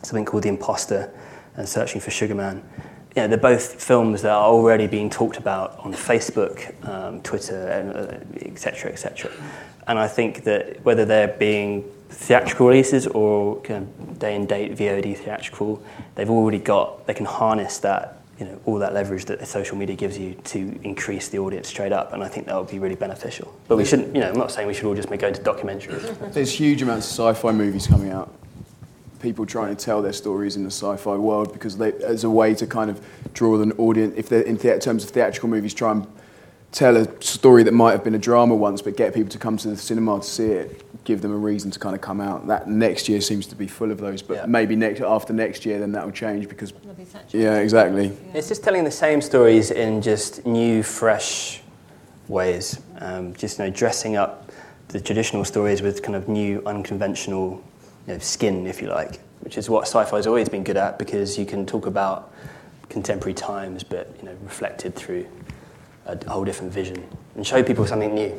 something 0.03 0.23
called 0.23 0.43
The 0.43 0.49
Imposter 0.49 1.13
and 1.57 1.67
Searching 1.67 1.99
for 1.99 2.11
Sugar 2.11 2.35
Man. 2.35 2.63
Yeah, 3.15 3.27
they're 3.27 3.37
both 3.37 3.81
films 3.81 4.21
that 4.23 4.31
are 4.31 4.47
already 4.47 4.87
being 4.87 5.09
talked 5.09 5.37
about 5.37 5.79
on 5.79 5.93
Facebook, 5.93 6.73
um, 6.87 7.21
Twitter, 7.21 8.21
etc., 8.41 8.91
etc. 8.91 9.31
Et 9.31 9.37
and 9.87 9.99
I 9.99 10.07
think 10.07 10.43
that 10.43 10.83
whether 10.83 11.05
they're 11.05 11.29
being 11.29 11.83
theatrical 12.09 12.67
releases 12.67 13.07
or 13.07 13.61
kind 13.61 13.83
of 13.83 14.19
day 14.19 14.35
and 14.35 14.47
date 14.47 14.75
VOD 14.75 15.17
theatrical, 15.17 15.83
they've 16.15 16.29
already 16.29 16.59
got, 16.59 17.05
they 17.07 17.13
can 17.13 17.25
harness 17.25 17.77
that, 17.79 18.21
you 18.39 18.45
know, 18.45 18.59
all 18.65 18.79
that 18.79 18.93
leverage 18.93 19.25
that 19.25 19.45
social 19.47 19.77
media 19.77 19.95
gives 19.95 20.17
you 20.17 20.33
to 20.43 20.79
increase 20.83 21.29
the 21.29 21.39
audience 21.39 21.67
straight 21.67 21.91
up. 21.91 22.13
And 22.13 22.23
I 22.23 22.27
think 22.27 22.47
that 22.47 22.57
would 22.57 22.69
be 22.69 22.79
really 22.79 22.95
beneficial. 22.95 23.53
But 23.67 23.77
we 23.77 23.85
shouldn't, 23.85 24.13
you 24.13 24.21
know, 24.21 24.29
I'm 24.29 24.37
not 24.37 24.51
saying 24.51 24.67
we 24.67 24.73
should 24.73 24.85
all 24.85 24.95
just 24.95 25.09
make 25.09 25.21
go 25.21 25.27
into 25.27 25.41
documentaries. 25.41 26.33
There's 26.33 26.51
huge 26.51 26.81
amounts 26.81 27.07
of 27.07 27.35
sci 27.35 27.41
fi 27.41 27.51
movies 27.51 27.87
coming 27.87 28.11
out. 28.11 28.33
People 29.25 29.47
trying 29.47 29.75
to 29.75 29.85
tell 29.85 30.03
their 30.03 30.13
stories 30.13 30.55
in 30.55 30.63
the 30.63 30.69
sci-fi 30.69 31.15
world 31.15 31.51
because 31.51 31.79
they, 31.79 31.93
as 31.93 32.23
a 32.23 32.29
way 32.29 32.53
to 32.53 32.67
kind 32.67 32.91
of 32.91 33.03
draw 33.33 33.59
an 33.59 33.71
audience. 33.71 34.13
If 34.15 34.29
they're 34.29 34.43
in 34.43 34.55
the, 34.55 34.77
terms 34.77 35.03
of 35.03 35.09
theatrical 35.09 35.49
movies, 35.49 35.73
try 35.73 35.93
and 35.93 36.05
tell 36.71 36.95
a 36.95 37.21
story 37.23 37.63
that 37.63 37.73
might 37.73 37.93
have 37.93 38.03
been 38.03 38.13
a 38.13 38.19
drama 38.19 38.53
once, 38.53 38.83
but 38.83 38.95
get 38.95 39.15
people 39.15 39.31
to 39.31 39.39
come 39.39 39.57
to 39.57 39.67
the 39.67 39.77
cinema 39.77 40.19
to 40.19 40.23
see 40.23 40.45
it, 40.45 41.03
give 41.05 41.23
them 41.23 41.31
a 41.31 41.37
reason 41.37 41.71
to 41.71 41.79
kind 41.79 41.95
of 41.95 42.01
come 42.01 42.21
out. 42.21 42.45
That 42.45 42.69
next 42.69 43.09
year 43.09 43.19
seems 43.19 43.47
to 43.47 43.55
be 43.55 43.65
full 43.65 43.89
of 43.89 43.97
those, 43.97 44.21
but 44.21 44.35
yeah. 44.35 44.45
maybe 44.45 44.75
next 44.75 45.01
after 45.01 45.33
next 45.33 45.65
year, 45.65 45.79
then 45.79 45.91
that 45.93 46.05
will 46.05 46.11
change 46.11 46.47
because. 46.47 46.71
Yeah, 47.31 47.57
exactly. 47.57 48.09
Yeah. 48.09 48.31
It's 48.35 48.47
just 48.47 48.63
telling 48.63 48.83
the 48.83 48.91
same 48.91 49.21
stories 49.21 49.71
in 49.71 50.03
just 50.03 50.45
new, 50.45 50.83
fresh 50.83 51.63
ways. 52.27 52.79
Um, 52.99 53.33
just 53.33 53.57
you 53.57 53.65
know, 53.65 53.71
dressing 53.71 54.17
up 54.17 54.51
the 54.89 54.99
traditional 54.99 55.43
stories 55.45 55.81
with 55.81 56.03
kind 56.03 56.15
of 56.15 56.29
new, 56.29 56.61
unconventional 56.67 57.63
you 58.07 58.13
know, 58.13 58.19
skin, 58.19 58.67
if 58.67 58.81
you 58.81 58.89
like, 58.89 59.19
which 59.41 59.57
is 59.57 59.69
what 59.69 59.83
sci-fi 59.83 60.15
has 60.15 60.27
always 60.27 60.49
been 60.49 60.63
good 60.63 60.77
at 60.77 60.99
because 60.99 61.37
you 61.37 61.45
can 61.45 61.65
talk 61.65 61.85
about 61.85 62.33
contemporary 62.89 63.33
times, 63.33 63.83
but 63.83 64.13
you 64.19 64.25
know, 64.25 64.35
reflected 64.43 64.95
through 64.95 65.25
a 66.05 66.29
whole 66.29 66.45
different 66.45 66.71
vision 66.71 67.03
and 67.35 67.45
show 67.45 67.63
people 67.63 67.85
something 67.85 68.13
new. 68.13 68.33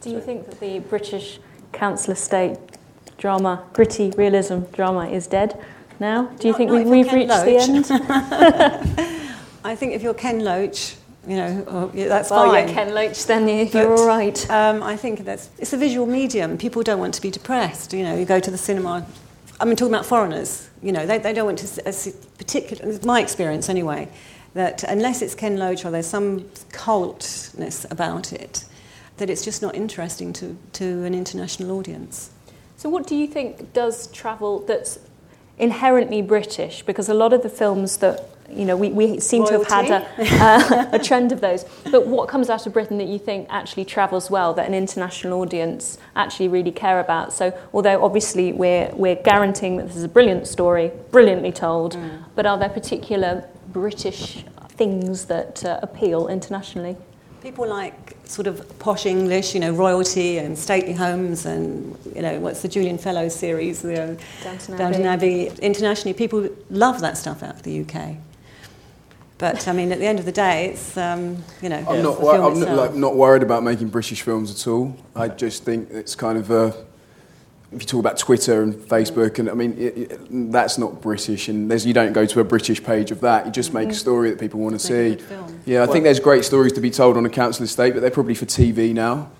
Do 0.00 0.10
you 0.10 0.20
so. 0.20 0.26
think 0.26 0.46
that 0.46 0.60
the 0.60 0.78
British 0.80 1.38
council 1.72 2.12
estate 2.12 2.58
drama, 3.18 3.64
gritty 3.72 4.10
realism 4.16 4.60
drama, 4.72 5.08
is 5.08 5.26
dead 5.26 5.60
now? 6.00 6.26
Do 6.38 6.48
you 6.48 6.52
not, 6.52 6.58
think 6.58 6.70
not 6.70 6.86
we, 6.86 7.02
have 7.02 7.12
reached 7.12 7.28
Loach. 7.28 7.44
the 7.44 7.56
end? 7.56 9.20
I 9.64 9.74
think 9.74 9.92
if 9.94 10.02
you're 10.02 10.14
Ken 10.14 10.40
Loach, 10.40 10.96
you 11.26 11.36
know, 11.36 11.64
oh, 11.68 11.90
yeah, 11.94 12.08
that's 12.08 12.30
well, 12.30 12.50
fine. 12.50 12.66
You're 12.66 12.74
Ken 12.74 12.94
Loach, 12.94 13.26
then 13.26 13.48
you, 13.48 13.68
are 13.80 13.94
all 13.94 14.06
right. 14.06 14.50
Um, 14.50 14.82
I 14.82 14.96
think 14.96 15.24
that's 15.24 15.50
it's 15.58 15.72
a 15.72 15.76
visual 15.76 16.06
medium. 16.06 16.58
People 16.58 16.82
don't 16.82 16.98
want 16.98 17.14
to 17.14 17.22
be 17.22 17.30
depressed. 17.30 17.92
You 17.92 18.02
know, 18.02 18.16
you 18.16 18.24
go 18.24 18.40
to 18.40 18.50
the 18.50 18.58
cinema. 18.58 19.06
I 19.60 19.64
mean, 19.64 19.76
talking 19.76 19.94
about 19.94 20.06
foreigners, 20.06 20.68
you 20.82 20.92
know, 20.92 21.06
they, 21.06 21.18
they 21.18 21.32
don't 21.32 21.46
want 21.46 21.58
to. 21.58 21.88
A 21.88 21.92
particular, 22.36 22.98
my 23.04 23.20
experience 23.20 23.68
anyway 23.68 24.08
that 24.54 24.84
unless 24.84 25.20
it's 25.20 25.34
Ken 25.34 25.56
Loach 25.58 25.84
or 25.84 25.90
there's 25.90 26.06
some 26.06 26.48
cultness 26.70 27.84
about 27.90 28.32
it, 28.32 28.64
that 29.18 29.28
it's 29.28 29.44
just 29.44 29.60
not 29.60 29.74
interesting 29.74 30.32
to, 30.34 30.56
to 30.72 31.04
an 31.04 31.14
international 31.14 31.76
audience. 31.76 32.30
So, 32.76 32.88
what 32.88 33.06
do 33.06 33.14
you 33.14 33.26
think 33.26 33.72
does 33.72 34.06
travel 34.08 34.60
that's 34.60 34.98
inherently 35.58 36.22
British? 36.22 36.82
Because 36.82 37.08
a 37.08 37.14
lot 37.14 37.32
of 37.32 37.42
the 37.42 37.48
films 37.48 37.98
that 37.98 38.28
you 38.50 38.64
know, 38.64 38.76
we, 38.76 38.90
we 38.90 39.20
seem 39.20 39.42
Royalty. 39.42 39.64
to 39.64 39.74
have 39.74 39.86
had 39.86 40.02
a, 40.18 40.88
uh, 40.94 40.96
a 40.96 40.98
trend 40.98 41.32
of 41.32 41.40
those. 41.40 41.64
But 41.90 42.06
what 42.06 42.28
comes 42.28 42.50
out 42.50 42.66
of 42.66 42.72
Britain 42.72 42.98
that 42.98 43.08
you 43.08 43.18
think 43.18 43.46
actually 43.50 43.84
travels 43.84 44.30
well, 44.30 44.54
that 44.54 44.66
an 44.66 44.74
international 44.74 45.40
audience 45.40 45.98
actually 46.16 46.48
really 46.48 46.72
care 46.72 47.00
about? 47.00 47.32
So, 47.32 47.56
although 47.72 48.04
obviously 48.04 48.52
we're, 48.52 48.90
we're 48.94 49.16
guaranteeing 49.16 49.76
that 49.78 49.88
this 49.88 49.96
is 49.96 50.04
a 50.04 50.08
brilliant 50.08 50.46
story, 50.46 50.92
brilliantly 51.10 51.52
told, 51.52 51.96
mm. 51.96 52.24
but 52.34 52.46
are 52.46 52.58
there 52.58 52.68
particular 52.68 53.48
British 53.68 54.44
things 54.70 55.26
that 55.26 55.64
uh, 55.64 55.80
appeal 55.82 56.28
internationally? 56.28 56.96
People 57.42 57.68
like 57.68 58.16
sort 58.24 58.46
of 58.46 58.78
posh 58.78 59.04
English, 59.04 59.52
you 59.52 59.60
know, 59.60 59.72
royalty 59.72 60.38
and 60.38 60.58
stately 60.58 60.94
homes 60.94 61.44
and, 61.44 61.96
you 62.14 62.22
know, 62.22 62.40
what's 62.40 62.62
the 62.62 62.68
Julian 62.68 62.96
Fellowes 62.96 63.34
series, 63.34 63.82
the 63.82 64.02
uh, 64.02 64.16
Downton, 64.42 64.76
Downton 64.78 65.02
Abbey. 65.04 65.48
Internationally, 65.60 66.14
people 66.14 66.48
love 66.70 67.00
that 67.00 67.18
stuff 67.18 67.42
out 67.42 67.56
of 67.56 67.62
the 67.62 67.82
UK. 67.82 68.16
But 69.44 69.68
I 69.68 69.72
mean, 69.72 69.92
at 69.92 69.98
the 69.98 70.06
end 70.06 70.18
of 70.18 70.24
the 70.24 70.32
day, 70.32 70.70
it's 70.70 70.96
um, 70.96 71.36
you 71.60 71.68
know. 71.68 71.84
I'm, 71.86 72.02
not, 72.02 72.18
wor- 72.18 72.34
I'm 72.34 72.58
not, 72.58 72.76
like, 72.76 72.94
not 72.94 73.14
worried 73.14 73.42
about 73.42 73.62
making 73.62 73.88
British 73.88 74.22
films 74.22 74.50
at 74.50 74.66
all. 74.66 74.96
I 75.14 75.28
just 75.28 75.64
think 75.64 75.90
it's 75.90 76.14
kind 76.14 76.38
of 76.38 76.50
a 76.50 76.74
if 77.70 77.82
you 77.82 77.86
talk 77.86 78.00
about 78.00 78.16
Twitter 78.16 78.62
and 78.62 78.72
Facebook, 78.74 79.38
and 79.38 79.50
I 79.50 79.52
mean, 79.52 79.76
it, 79.76 79.98
it, 79.98 80.50
that's 80.50 80.78
not 80.78 81.02
British, 81.02 81.48
and 81.48 81.70
you 81.84 81.92
don't 81.92 82.14
go 82.14 82.24
to 82.24 82.40
a 82.40 82.44
British 82.44 82.82
page 82.82 83.10
of 83.10 83.20
that. 83.20 83.44
You 83.44 83.52
just 83.52 83.74
make 83.74 83.88
mm-hmm. 83.88 83.90
a 83.90 83.94
story 83.94 84.30
that 84.30 84.40
people 84.40 84.60
want 84.60 84.76
to 84.76 84.78
see. 84.78 85.22
Yeah, 85.66 85.82
I 85.82 85.88
think 85.88 86.04
there's 86.04 86.20
great 86.20 86.46
stories 86.46 86.72
to 86.72 86.80
be 86.80 86.90
told 86.90 87.18
on 87.18 87.26
a 87.26 87.28
council 87.28 87.64
estate, 87.64 87.92
but 87.92 88.00
they're 88.00 88.10
probably 88.10 88.34
for 88.34 88.46
TV 88.46 88.94
now. 88.94 89.30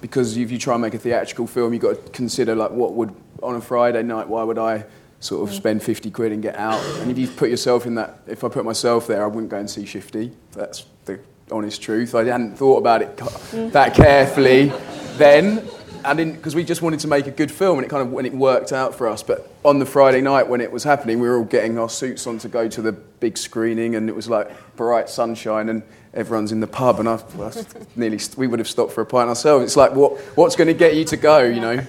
Because 0.00 0.36
if 0.36 0.50
you 0.50 0.58
try 0.58 0.74
and 0.74 0.82
make 0.82 0.94
a 0.94 0.98
theatrical 0.98 1.46
film, 1.46 1.72
you've 1.72 1.82
got 1.82 2.04
to 2.04 2.10
consider 2.10 2.56
like 2.56 2.72
what 2.72 2.94
would 2.94 3.14
on 3.44 3.54
a 3.54 3.60
Friday 3.60 4.02
night, 4.02 4.26
why 4.26 4.42
would 4.42 4.58
I 4.58 4.86
sort 5.22 5.48
of 5.48 5.54
mm. 5.54 5.56
spend 5.56 5.82
50 5.82 6.10
quid 6.10 6.32
and 6.32 6.42
get 6.42 6.56
out? 6.56 6.82
And 7.00 7.10
if 7.10 7.18
you 7.18 7.28
put 7.28 7.50
yourself 7.50 7.86
in 7.86 7.94
that, 7.94 8.18
if 8.26 8.44
I 8.44 8.48
put 8.48 8.64
myself 8.64 9.06
there, 9.06 9.24
I 9.24 9.26
wouldn't 9.26 9.50
go 9.50 9.58
and 9.58 9.70
see 9.70 9.86
Shifty. 9.86 10.32
That's 10.52 10.84
the 11.04 11.20
honest 11.50 11.80
truth. 11.82 12.14
I 12.14 12.24
hadn't 12.24 12.56
thought 12.56 12.78
about 12.78 13.02
it 13.02 13.16
mm. 13.16 13.72
that 13.72 13.94
carefully 13.94 14.72
then. 15.16 15.66
I 16.04 16.14
didn't 16.14 16.34
because 16.34 16.56
we 16.56 16.64
just 16.64 16.82
wanted 16.82 16.98
to 17.00 17.08
make 17.08 17.28
a 17.28 17.30
good 17.30 17.50
film, 17.50 17.78
and 17.78 17.86
it 17.86 17.88
kind 17.88 18.02
of 18.02 18.12
when 18.12 18.26
it 18.26 18.34
worked 18.34 18.72
out 18.72 18.94
for 18.94 19.06
us. 19.06 19.22
But 19.22 19.48
on 19.64 19.78
the 19.78 19.86
Friday 19.86 20.20
night 20.20 20.48
when 20.48 20.60
it 20.60 20.72
was 20.72 20.82
happening, 20.82 21.20
we 21.20 21.28
were 21.28 21.38
all 21.38 21.44
getting 21.44 21.78
our 21.78 21.88
suits 21.88 22.26
on 22.26 22.38
to 22.38 22.48
go 22.48 22.68
to 22.68 22.82
the 22.82 22.90
big 22.90 23.38
screening, 23.38 23.94
and 23.94 24.08
it 24.08 24.16
was 24.16 24.28
like 24.28 24.50
bright 24.74 25.08
sunshine, 25.08 25.68
and 25.68 25.82
everyone's 26.14 26.50
in 26.50 26.60
the 26.60 26.66
pub, 26.66 26.98
and 26.98 27.08
I, 27.08 27.22
I 27.38 27.52
nearly 27.96 28.18
we 28.36 28.46
would 28.46 28.58
have 28.58 28.68
stopped 28.68 28.92
for 28.92 29.02
a 29.02 29.06
pint 29.06 29.28
ourselves. 29.28 29.64
It's 29.64 29.76
like 29.76 29.94
what 29.94 30.18
what's 30.36 30.56
going 30.56 30.68
to 30.68 30.74
get 30.74 30.96
you 30.96 31.04
to 31.04 31.16
go, 31.16 31.42
you 31.44 31.60
know? 31.60 31.84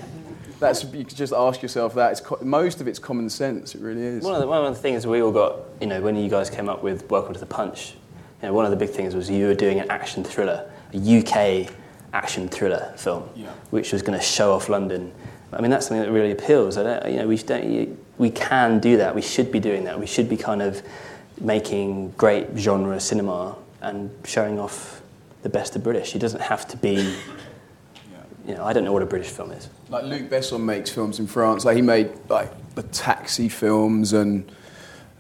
That's 0.59 0.83
you 0.83 1.03
could 1.03 1.15
just 1.15 1.33
ask 1.33 1.61
yourself 1.61 1.93
that. 1.95 2.11
It's 2.11 2.41
most 2.41 2.81
of 2.81 2.87
it's 2.87 2.99
common 2.99 3.29
sense. 3.29 3.75
It 3.75 3.81
really 3.81 4.01
is. 4.01 4.23
One 4.23 4.35
of 4.35 4.41
the, 4.41 4.47
one 4.47 4.65
of 4.65 4.73
the 4.73 4.79
things 4.79 5.05
we 5.05 5.21
all 5.21 5.31
got, 5.31 5.59
you 5.81 5.87
know, 5.87 6.01
when 6.01 6.15
you 6.15 6.29
guys 6.29 6.49
came 6.49 6.69
up 6.69 6.83
with 6.83 7.09
Welcome 7.09 7.33
to 7.33 7.39
the 7.39 7.45
Punch, 7.45 7.95
you 8.41 8.47
know, 8.47 8.53
one 8.53 8.65
of 8.65 8.71
the 8.71 8.77
big 8.77 8.89
things 8.89 9.15
was 9.15 9.29
you 9.29 9.47
were 9.47 9.55
doing 9.55 9.79
an 9.79 9.89
action 9.89 10.23
thriller, 10.23 10.69
a 10.93 10.97
UK 10.97 11.73
action 12.13 12.47
thriller 12.47 12.93
film, 12.97 13.27
yeah. 13.35 13.51
which 13.71 13.91
was 13.91 14.01
going 14.01 14.17
to 14.17 14.23
show 14.23 14.53
off 14.53 14.69
London. 14.69 15.11
I 15.51 15.61
mean, 15.61 15.71
that's 15.71 15.87
something 15.87 16.03
that 16.03 16.11
really 16.11 16.31
appeals. 16.31 16.77
I 16.77 16.83
don't, 16.83 17.11
you 17.11 17.19
know, 17.19 17.27
we, 17.27 17.37
don't, 17.37 17.97
we 18.17 18.29
can 18.29 18.79
do 18.79 18.97
that. 18.97 19.13
We 19.13 19.21
should 19.21 19.51
be 19.51 19.59
doing 19.59 19.83
that. 19.85 19.99
We 19.99 20.07
should 20.07 20.29
be 20.29 20.37
kind 20.37 20.61
of 20.61 20.81
making 21.39 22.11
great 22.11 22.47
genre 22.55 22.99
cinema 22.99 23.55
and 23.81 24.09
showing 24.25 24.59
off 24.59 25.01
the 25.41 25.49
best 25.49 25.75
of 25.75 25.83
British. 25.83 26.15
It 26.15 26.19
doesn't 26.19 26.41
have 26.41 26.67
to 26.69 26.77
be. 26.77 27.15
You 28.47 28.55
know, 28.55 28.65
I 28.65 28.73
don't 28.73 28.83
know 28.83 28.91
what 28.91 29.03
a 29.03 29.05
British 29.05 29.29
film 29.29 29.51
is. 29.51 29.69
Like 29.93 30.05
Luc 30.05 30.23
Besson 30.23 30.61
makes 30.61 30.89
films 30.89 31.19
in 31.19 31.27
France. 31.27 31.65
Like 31.65 31.75
he 31.75 31.83
made 31.83 32.09
like 32.27 32.51
the 32.73 32.81
Taxi 32.81 33.47
films 33.47 34.13
and 34.13 34.51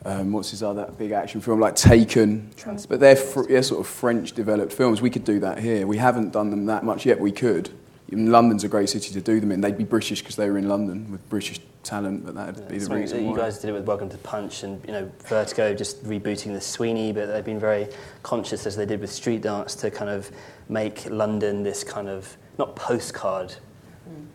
um, 0.03 0.31
what's 0.31 0.49
his 0.49 0.63
other 0.63 0.91
big 0.97 1.11
action 1.11 1.41
film 1.41 1.59
like 1.59 1.75
Taken, 1.75 2.49
but 2.89 2.99
they're, 2.99 3.15
fr- 3.15 3.43
they're 3.43 3.61
sort 3.61 3.81
of 3.81 3.87
French 3.87 4.31
developed 4.31 4.73
films. 4.73 4.99
We 4.99 5.11
could 5.11 5.25
do 5.25 5.39
that 5.41 5.59
here. 5.59 5.85
We 5.85 5.97
haven't 5.97 6.31
done 6.31 6.49
them 6.49 6.65
that 6.65 6.83
much 6.83 7.05
yet. 7.05 7.19
We 7.19 7.31
could. 7.31 7.69
Even 8.09 8.31
London's 8.31 8.63
a 8.63 8.67
great 8.67 8.89
city 8.89 9.13
to 9.13 9.21
do 9.21 9.39
them 9.39 9.51
in. 9.51 9.61
They'd 9.61 9.77
be 9.77 9.83
British 9.83 10.21
because 10.21 10.37
they 10.37 10.49
were 10.49 10.57
in 10.57 10.67
London 10.67 11.11
with 11.11 11.29
British 11.29 11.59
talent, 11.83 12.25
but 12.25 12.33
that'd 12.33 12.57
yeah, 12.57 12.67
be 12.67 12.79
the 12.79 12.95
reason. 12.95 13.25
You 13.25 13.29
why. 13.29 13.37
guys 13.37 13.59
did 13.59 13.69
it 13.69 13.73
with 13.73 13.85
Welcome 13.85 14.09
to 14.09 14.17
Punch 14.17 14.63
and 14.63 14.83
you 14.87 14.91
know 14.91 15.09
Vertigo 15.27 15.75
just 15.75 16.03
rebooting 16.03 16.51
the 16.51 16.61
Sweeney, 16.61 17.11
but 17.11 17.27
they've 17.27 17.45
been 17.45 17.59
very 17.59 17.89
conscious 18.23 18.65
as 18.65 18.75
they 18.75 18.87
did 18.87 19.01
with 19.01 19.11
StreetDance 19.11 19.79
to 19.81 19.91
kind 19.91 20.09
of 20.09 20.31
make 20.67 21.05
London 21.11 21.61
this 21.61 21.83
kind 21.83 22.09
of 22.09 22.35
not 22.57 22.75
postcard. 22.75 23.53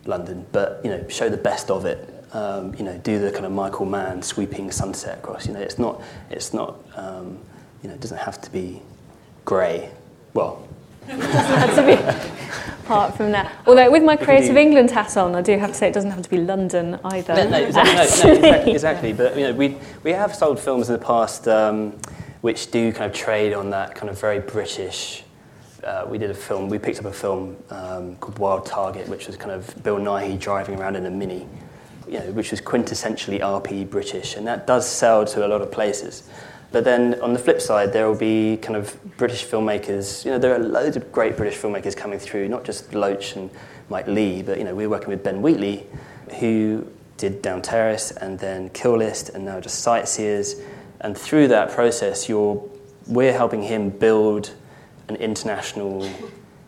London, 0.09 0.45
but 0.51 0.81
you 0.83 0.89
know 0.89 1.07
show 1.07 1.29
the 1.29 1.37
best 1.37 1.69
of 1.71 1.85
it 1.85 2.19
um, 2.33 2.75
you 2.75 2.83
know, 2.83 2.97
do 2.99 3.19
the 3.19 3.31
kind 3.31 3.45
of 3.45 3.51
Michael 3.51 3.85
Mann 3.85 4.21
sweeping 4.21 4.71
sunset 4.71 5.17
across. 5.19 5.47
You 5.47 5.53
know, 5.53 5.61
it's 5.61 5.79
not, 5.79 6.01
it's 6.29 6.53
not, 6.53 6.77
um, 6.95 7.39
you 7.81 7.89
know, 7.89 7.95
it 7.95 8.01
doesn't 8.01 8.17
have 8.17 8.39
to 8.41 8.51
be 8.51 8.81
grey. 9.45 9.89
Well, 10.33 10.67
it 11.07 11.17
doesn't 11.17 11.31
have 11.31 11.75
to 11.75 11.85
be 11.85 12.83
apart 12.83 13.17
from 13.17 13.31
that. 13.31 13.51
Although 13.65 13.89
with 13.89 14.03
my 14.03 14.15
Creative 14.15 14.55
England 14.55 14.91
hat 14.91 15.17
on, 15.17 15.33
I 15.33 15.41
do 15.41 15.57
have 15.57 15.71
to 15.71 15.75
say 15.75 15.87
it 15.87 15.93
doesn't 15.93 16.11
have 16.11 16.21
to 16.21 16.29
be 16.29 16.37
London 16.37 16.99
either. 17.03 17.33
No, 17.33 17.49
no, 17.49 17.57
exactly, 17.65 17.93
no, 17.93 17.97
no, 17.97 18.47
exactly, 18.47 18.71
exactly. 18.73 19.13
But 19.13 19.35
you 19.35 19.43
know, 19.47 19.53
we 19.53 19.77
we 20.03 20.11
have 20.11 20.35
sold 20.35 20.59
films 20.59 20.89
in 20.89 20.93
the 20.93 21.03
past 21.03 21.47
um, 21.47 21.93
which 22.41 22.69
do 22.69 22.93
kind 22.93 23.09
of 23.09 23.17
trade 23.17 23.53
on 23.53 23.71
that 23.71 23.95
kind 23.95 24.09
of 24.09 24.19
very 24.19 24.39
British. 24.39 25.23
Uh, 25.83 26.05
we 26.07 26.17
did 26.17 26.29
a 26.29 26.33
film. 26.33 26.69
We 26.69 26.79
picked 26.79 26.99
up 26.99 27.05
a 27.05 27.13
film 27.13 27.55
um, 27.69 28.15
called 28.17 28.37
Wild 28.39 28.65
Target, 28.65 29.07
which 29.07 29.27
was 29.27 29.37
kind 29.37 29.51
of 29.51 29.83
Bill 29.83 29.97
Nighy 29.97 30.39
driving 30.39 30.79
around 30.79 30.95
in 30.95 31.05
a 31.05 31.11
mini 31.11 31.47
you 32.09 32.19
know, 32.19 32.31
which 32.31 32.51
was 32.51 32.59
quintessentially 32.59 33.39
RP 33.39 33.87
British, 33.87 34.35
and 34.35 34.47
that 34.47 34.65
does 34.65 34.89
sell 34.89 35.25
to 35.25 35.45
a 35.45 35.47
lot 35.47 35.61
of 35.61 35.71
places. 35.71 36.27
But 36.71 36.83
then 36.83 37.19
on 37.21 37.33
the 37.33 37.39
flip 37.39 37.61
side, 37.61 37.93
there 37.93 38.07
will 38.07 38.17
be 38.17 38.57
kind 38.57 38.75
of 38.75 38.97
British 39.17 39.45
filmmakers. 39.45 40.25
You 40.25 40.31
know, 40.31 40.37
there 40.39 40.53
are 40.53 40.59
loads 40.59 40.97
of 40.97 41.11
great 41.11 41.37
British 41.37 41.59
filmmakers 41.59 41.95
coming 41.95 42.19
through, 42.19 42.47
not 42.47 42.63
just 42.63 42.93
Loach 42.93 43.35
and 43.35 43.49
Mike 43.89 44.07
Leigh, 44.07 44.41
but 44.41 44.57
you 44.57 44.63
know, 44.63 44.75
we're 44.75 44.89
working 44.89 45.09
with 45.09 45.23
Ben 45.23 45.41
Wheatley, 45.41 45.85
who 46.39 46.87
did 47.17 47.41
Down 47.41 47.61
Terrace 47.61 48.11
and 48.11 48.39
then 48.39 48.69
Kill 48.69 48.97
List 48.97 49.29
and 49.29 49.45
now 49.45 49.59
just 49.59 49.79
Sightseers. 49.79 50.55
And 51.01 51.17
through 51.17 51.47
that 51.49 51.71
process, 51.71 52.29
you're, 52.29 52.63
we're 53.07 53.33
helping 53.33 53.63
him 53.63 53.89
build 53.89 54.53
an 55.09 55.15
international 55.17 56.09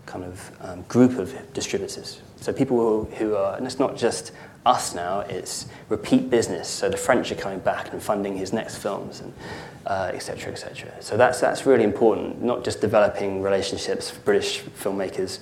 kind 0.06 0.26
of 0.26 0.52
um, 0.62 0.82
group 0.84 1.18
of 1.18 1.34
distributors. 1.54 2.22
So 2.42 2.52
people 2.52 3.06
who, 3.06 3.36
are, 3.36 3.56
and 3.56 3.66
it's 3.66 3.80
not 3.80 3.96
just 3.96 4.32
us 4.66 4.94
now, 4.94 5.22
it's 5.22 5.68
repeat 5.90 6.30
business. 6.30 6.68
So 6.68 6.90
the 6.90 6.98
French 6.98 7.32
are 7.32 7.36
coming 7.36 7.60
back 7.60 7.94
and 7.94 8.02
funding 8.02 8.36
his 8.38 8.52
next 8.52 8.78
films, 8.78 9.22
and 9.22 9.34
uh, 9.86 10.12
et 10.14 10.20
cetera, 10.20 10.52
et. 10.52 11.04
So 11.04 11.18
that's, 11.18 11.40
that's 11.40 11.66
really 11.66 11.84
important, 11.84 12.42
not 12.44 12.64
just 12.64 12.82
developing 12.82 13.42
relationships 13.42 14.10
for 14.10 14.20
British 14.22 14.62
filmmakers 14.62 15.40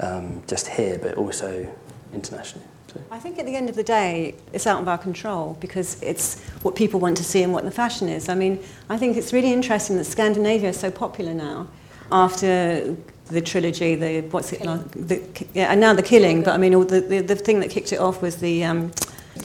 um, 0.00 0.42
just 0.46 0.68
here, 0.68 0.98
but 0.98 1.14
also 1.16 1.66
internationally. 2.12 2.66
I 3.10 3.18
think 3.18 3.40
at 3.40 3.46
the 3.46 3.56
end 3.56 3.68
of 3.68 3.74
the 3.74 3.82
day, 3.82 4.36
it's 4.52 4.68
out 4.68 4.80
of 4.80 4.86
our 4.86 4.98
control 4.98 5.56
because 5.60 6.00
it's 6.00 6.40
what 6.62 6.76
people 6.76 7.00
want 7.00 7.16
to 7.16 7.24
see 7.24 7.42
and 7.42 7.52
what 7.52 7.64
the 7.64 7.70
fashion 7.70 8.08
is. 8.08 8.28
I 8.28 8.36
mean, 8.36 8.60
I 8.88 8.96
think 8.96 9.16
it's 9.16 9.32
really 9.32 9.52
interesting 9.52 9.96
that 9.96 10.04
Scandinavia 10.04 10.68
is 10.68 10.78
so 10.78 10.92
popular 10.92 11.34
now 11.34 11.66
after 12.12 12.96
the 13.26 13.40
trilogy, 13.40 13.94
the 13.94 14.20
what's 14.30 14.52
it 14.52 14.64
like? 14.64 14.90
The, 14.92 15.22
yeah, 15.54 15.72
and 15.72 15.80
now 15.80 15.94
the 15.94 16.02
killing. 16.02 16.42
But 16.42 16.54
I 16.54 16.58
mean, 16.58 16.74
all 16.74 16.84
the, 16.84 17.00
the, 17.00 17.20
the 17.20 17.36
thing 17.36 17.60
that 17.60 17.70
kicked 17.70 17.92
it 17.92 17.98
off 17.98 18.20
was 18.22 18.36
the 18.36 18.64
um, 18.64 18.92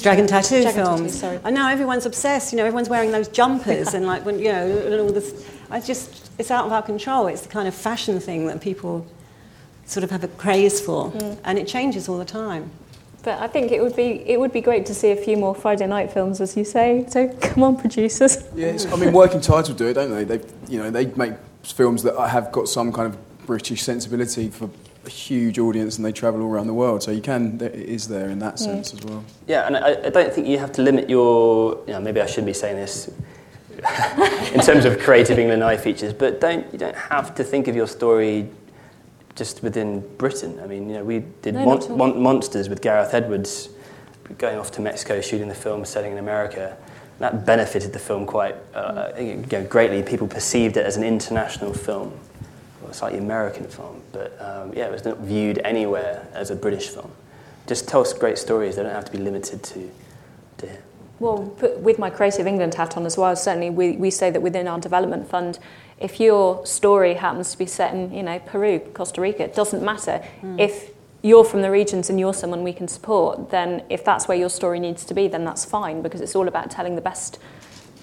Dragon 0.02 0.28
Tattoo 0.28 0.62
Dragon 0.62 0.74
films. 0.86 1.02
Tattoo, 1.02 1.18
sorry. 1.18 1.40
And 1.44 1.56
now 1.56 1.70
everyone's 1.70 2.06
obsessed. 2.06 2.52
You 2.52 2.58
know, 2.58 2.66
everyone's 2.66 2.90
wearing 2.90 3.12
those 3.12 3.28
jumpers 3.30 3.94
and 3.94 4.06
like 4.06 4.26
when 4.26 4.40
you 4.40 4.52
know, 4.52 4.66
and 4.66 4.94
all 5.02 5.12
this. 5.12 5.50
I 5.72 5.80
just, 5.80 6.32
it's 6.40 6.50
out 6.52 6.66
of 6.66 6.72
our 6.72 6.82
control. 6.82 7.28
It's 7.28 7.42
the 7.42 7.50
kind 7.50 7.68
of 7.68 7.76
fashion 7.76 8.20
thing 8.20 8.48
that 8.48 8.60
people 8.60 9.06
sort 9.86 10.04
of 10.04 10.10
have 10.12 10.24
a 10.24 10.28
craze 10.28 10.82
for, 10.82 11.12
Mm. 11.12 11.38
and 11.44 11.58
it 11.60 11.68
changes 11.68 12.10
all 12.10 12.18
the 12.18 12.26
time. 12.26 12.70
But 13.24 13.40
I 13.42 13.48
think 13.48 13.72
it 13.72 13.82
would 13.82 13.96
be 13.96 14.24
it 14.28 14.40
would 14.40 14.52
be 14.54 14.62
great 14.62 14.86
to 14.88 14.94
see 14.96 15.12
a 15.12 15.16
few 15.16 15.36
more 15.38 15.54
Friday 15.54 15.88
night 15.88 16.12
films, 16.12 16.40
as 16.42 16.56
you 16.58 16.64
say. 16.64 17.06
So 17.10 17.28
come 17.42 17.64
on, 17.64 17.76
producers. 17.78 18.44
Yeah, 18.56 18.78
I 18.92 18.96
mean, 18.96 19.12
Working 19.14 19.42
Title 19.42 19.76
do 19.76 19.88
it, 19.88 19.94
don't 19.94 20.12
they? 20.12 20.24
They, 20.24 20.40
you 20.70 20.80
know, 20.82 20.90
they 20.90 21.06
make 21.08 21.34
films 21.72 22.04
that 22.04 22.16
have 22.30 22.52
got 22.52 22.68
some 22.68 22.92
kind 22.92 23.14
of 23.14 23.46
British 23.46 23.82
sensibility 23.84 24.50
for 24.50 24.70
a 25.06 25.10
huge 25.10 25.58
audience, 25.58 25.98
and 25.98 26.06
they 26.06 26.12
travel 26.12 26.42
all 26.42 26.52
around 26.52 26.68
the 26.68 26.74
world. 26.74 27.02
So 27.02 27.12
you 27.12 27.22
can, 27.22 27.58
there- 27.58 27.70
it 27.70 27.90
is 27.90 28.08
there 28.08 28.30
in 28.30 28.40
that 28.40 28.60
sense 28.60 28.94
as 28.94 29.02
well. 29.04 29.24
Yeah, 29.48 29.66
and 29.66 29.78
I, 29.78 29.92
I 30.06 30.10
don't 30.10 30.32
think 30.34 30.48
you 30.48 30.58
have 30.60 30.72
to 30.74 30.82
limit 30.82 31.10
your. 31.10 31.82
You 31.88 31.94
know, 31.94 32.00
maybe 32.02 32.22
I 32.22 32.26
shouldn't 32.26 32.48
be 32.48 32.54
saying 32.54 32.76
this 32.76 33.08
in 34.54 34.60
terms 34.62 34.86
of 34.86 35.00
Creative 35.00 35.40
England 35.40 35.62
iFeatures, 35.62 36.18
but 36.18 36.42
don't 36.42 36.72
you 36.74 36.78
don't 36.80 36.96
have 36.96 37.34
to 37.36 37.44
think 37.44 37.68
of 37.68 37.76
your 37.76 37.88
story 37.88 38.50
just 39.36 39.64
within 39.64 40.02
Britain. 40.18 40.60
I 40.62 40.68
mean, 40.68 40.90
you 40.90 40.96
know, 40.96 41.04
we 41.04 41.20
did 41.42 41.54
No, 41.56 41.66
Mon- 41.66 41.76
not 41.80 41.84
at 41.86 41.92
all. 41.92 41.98
Mon- 41.98 42.22
Monsters 42.22 42.68
with 42.68 42.82
Gareth 42.82 43.14
Edwards, 43.14 43.70
going 44.38 44.58
off 44.60 44.70
to 44.72 44.82
Mexico, 44.82 45.22
shooting 45.22 45.48
the 45.48 45.56
film, 45.56 45.86
setting 45.86 46.12
in 46.12 46.18
America. 46.18 46.76
That 47.20 47.46
benefited 47.46 47.94
the 47.94 48.00
film 48.00 48.26
quite 48.26 48.56
uh, 48.74 49.12
you 49.20 49.46
know, 49.52 49.64
greatly. 49.66 50.02
People 50.04 50.28
perceived 50.28 50.78
it 50.78 50.86
as 50.86 50.98
an 50.98 51.04
international 51.04 51.74
film, 51.74 52.18
or 52.82 52.90
a 52.90 52.94
slightly 52.94 53.20
American 53.20 53.66
film, 53.66 54.02
but 54.12 54.40
um, 54.42 54.74
yeah, 54.74 54.88
it 54.88 54.92
was 54.92 55.06
not 55.06 55.20
viewed 55.20 55.60
anywhere 55.60 56.28
as 56.34 56.50
a 56.50 56.56
British 56.56 56.88
film. 56.88 57.12
Just 57.68 57.88
tell 57.88 58.02
us 58.02 58.14
great 58.14 58.38
stories. 58.38 58.78
They 58.78 58.84
don't 58.84 58.94
have 58.94 59.06
to 59.06 59.12
be 59.12 59.18
limited 59.18 59.62
to, 59.64 59.92
to 60.58 60.68
here. 60.68 60.82
Well, 61.20 61.54
put, 61.58 61.80
with 61.80 62.00
my 62.00 62.10
Creative 62.10 62.48
England 62.48 62.76
hat 62.76 62.96
on 62.96 63.06
as 63.06 63.18
well, 63.18 63.36
certainly 63.36 63.70
we, 63.70 63.98
we 63.98 64.10
say 64.10 64.32
that 64.32 64.42
within 64.42 64.68
our 64.68 64.80
development 64.80 65.30
fund, 65.30 65.60
if 66.00 66.20
your 66.20 66.66
story 66.66 67.16
happens 67.16 67.52
to 67.52 67.58
be 67.58 67.66
set 67.66 67.94
in, 67.94 68.14
you 68.14 68.24
know, 68.24 68.40
Peru, 68.40 68.80
Costa 68.80 69.20
Rica, 69.20 69.44
it 69.44 69.54
doesn't 69.54 69.84
matter. 69.84 70.24
If 70.58 70.92
you're 71.22 71.44
from 71.44 71.62
the 71.62 71.72
regions 71.72 72.10
and 72.10 72.20
you're 72.20 72.34
someone 72.34 72.64
we 72.64 72.74
can 72.74 72.88
support, 72.88 73.50
then 73.50 73.84
if 73.90 74.06
that's 74.06 74.28
where 74.28 74.38
your 74.38 74.50
story 74.50 74.80
needs 74.80 75.04
to 75.06 75.14
be, 75.14 75.28
then 75.28 75.44
that's 75.44 75.66
fine 75.66 76.02
because 76.02 76.22
it's 76.22 76.36
all 76.36 76.48
about 76.48 76.72
telling 76.72 76.96
the 76.96 77.02
best 77.02 77.40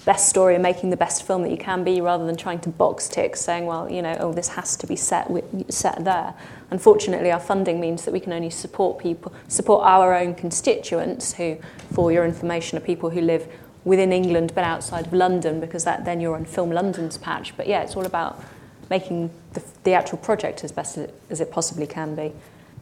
best 0.04 0.28
story 0.28 0.54
and 0.54 0.62
making 0.62 0.90
the 0.90 0.96
best 0.96 1.26
film 1.26 1.42
that 1.42 1.50
you 1.50 1.56
can 1.56 1.82
be 1.82 2.00
rather 2.00 2.24
than 2.24 2.36
trying 2.36 2.60
to 2.60 2.68
box 2.68 3.08
tick 3.08 3.34
saying 3.34 3.66
well 3.66 3.90
you 3.90 4.00
know 4.00 4.16
oh 4.20 4.32
this 4.32 4.46
has 4.46 4.76
to 4.76 4.86
be 4.86 4.94
set 4.94 5.28
set 5.68 6.04
there. 6.04 6.32
Unfortunately 6.70 7.32
our 7.32 7.40
funding 7.40 7.80
means 7.80 8.04
that 8.04 8.12
we 8.12 8.20
can 8.20 8.32
only 8.32 8.48
support 8.48 9.00
people 9.00 9.32
support 9.48 9.84
our 9.84 10.14
own 10.14 10.32
constituents 10.32 11.34
who 11.34 11.56
for 11.92 12.12
your 12.12 12.24
information 12.24 12.78
are 12.78 12.82
people 12.82 13.10
who 13.10 13.20
live 13.20 13.48
within 13.84 14.12
England 14.12 14.52
but 14.54 14.62
outside 14.62 15.08
of 15.08 15.12
London 15.12 15.58
because 15.58 15.82
that 15.82 16.04
then 16.04 16.20
you're 16.20 16.36
on 16.36 16.44
Film 16.44 16.70
London's 16.70 17.18
patch. 17.18 17.56
But 17.56 17.66
yeah 17.66 17.82
it's 17.82 17.96
all 17.96 18.06
about 18.06 18.40
making 18.88 19.28
the, 19.54 19.64
the 19.82 19.92
actual 19.92 20.18
project 20.18 20.62
as 20.62 20.70
best 20.70 20.98
as 20.98 21.04
it, 21.04 21.22
as 21.30 21.40
it 21.40 21.50
possibly 21.50 21.88
can 21.88 22.14
be 22.14 22.32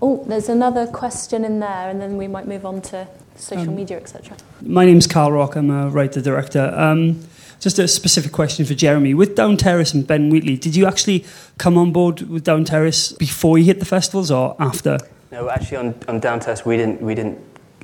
oh 0.05 0.23
there's 0.29 0.51
another 0.51 0.87
question 0.87 1.45
in 1.45 1.61
there 1.61 1.89
and 1.89 2.01
then 2.01 2.17
we 2.19 2.29
might 2.29 2.47
move 2.47 2.67
on 2.67 2.81
to 2.83 3.09
social 3.37 3.71
Um, 3.71 3.77
media 3.77 3.97
etc 3.97 4.37
My 4.61 4.85
name's 4.85 5.07
Carl 5.07 5.33
Rock. 5.33 5.57
I'm 5.57 5.71
a 5.71 5.89
writer 5.89 6.21
director. 6.21 6.73
Um, 6.77 7.21
just 7.61 7.79
a 7.79 7.89
specific 7.89 8.33
question 8.33 8.65
for 8.67 8.75
Jeremy. 8.75 9.15
With 9.15 9.35
Down 9.35 9.57
Terrace 9.57 9.95
and 9.95 10.07
Ben 10.07 10.29
Wheatley, 10.31 10.57
did 10.57 10.77
you 10.77 10.87
actually 10.87 11.25
come 11.59 11.79
on 11.79 11.93
board 11.93 12.21
with 12.23 12.45
Down 12.45 12.65
Terrace 12.65 13.13
before 13.13 13.59
you 13.59 13.65
hit 13.65 13.79
the 13.79 13.87
festivals 13.87 14.31
or 14.31 14.55
after? 14.59 14.99
No, 15.33 15.49
actually, 15.49 15.79
on, 15.79 15.95
on 16.07 16.21
Down 16.21 16.41
Terrace, 16.41 16.67
we 16.67 16.77
didn't, 16.77 17.01
we 17.01 17.15
didn't 17.15 17.39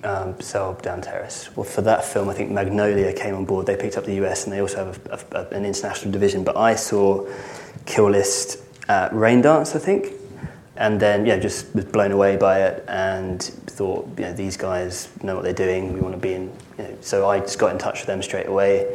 um, 0.04 0.38
sell 0.40 0.74
Down 0.74 1.00
Terrace. 1.00 1.48
Well, 1.56 1.64
for 1.64 1.82
that 1.82 2.04
film, 2.04 2.28
I 2.28 2.34
think 2.34 2.50
Magnolia 2.50 3.12
came 3.12 3.34
on 3.34 3.44
board. 3.46 3.66
They 3.66 3.76
picked 3.76 3.96
up 3.96 4.04
the 4.04 4.14
US, 4.24 4.44
and 4.44 4.52
they 4.52 4.60
also 4.60 4.84
have 4.84 5.00
a, 5.32 5.38
a, 5.38 5.56
an 5.56 5.64
international 5.64 6.12
division. 6.12 6.44
But 6.44 6.56
I 6.56 6.74
saw 6.74 7.26
Kill 7.86 8.10
List 8.10 8.58
at 8.88 9.10
Raindance, 9.12 9.74
I 9.74 9.78
think, 9.78 10.12
and 10.80 10.98
then 10.98 11.26
yeah, 11.26 11.38
just 11.38 11.74
was 11.74 11.84
blown 11.84 12.10
away 12.10 12.36
by 12.36 12.62
it, 12.62 12.84
and 12.88 13.42
thought, 13.42 14.08
you 14.18 14.24
know, 14.24 14.32
these 14.32 14.56
guys 14.56 15.10
know 15.22 15.34
what 15.36 15.44
they're 15.44 15.52
doing. 15.52 15.92
We 15.92 16.00
want 16.00 16.14
to 16.14 16.20
be 16.20 16.32
in. 16.32 16.52
You 16.78 16.84
know, 16.84 16.96
so 17.02 17.28
I 17.28 17.38
just 17.38 17.58
got 17.58 17.70
in 17.70 17.78
touch 17.78 18.00
with 18.00 18.06
them 18.06 18.22
straight 18.22 18.46
away, 18.46 18.88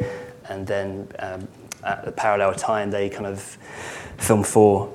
and 0.50 0.66
then 0.66 1.08
um, 1.20 1.48
at 1.84 2.04
the 2.04 2.12
parallel 2.12 2.56
time, 2.56 2.90
they 2.90 3.08
kind 3.08 3.28
of 3.28 3.58
Film4 4.18 4.92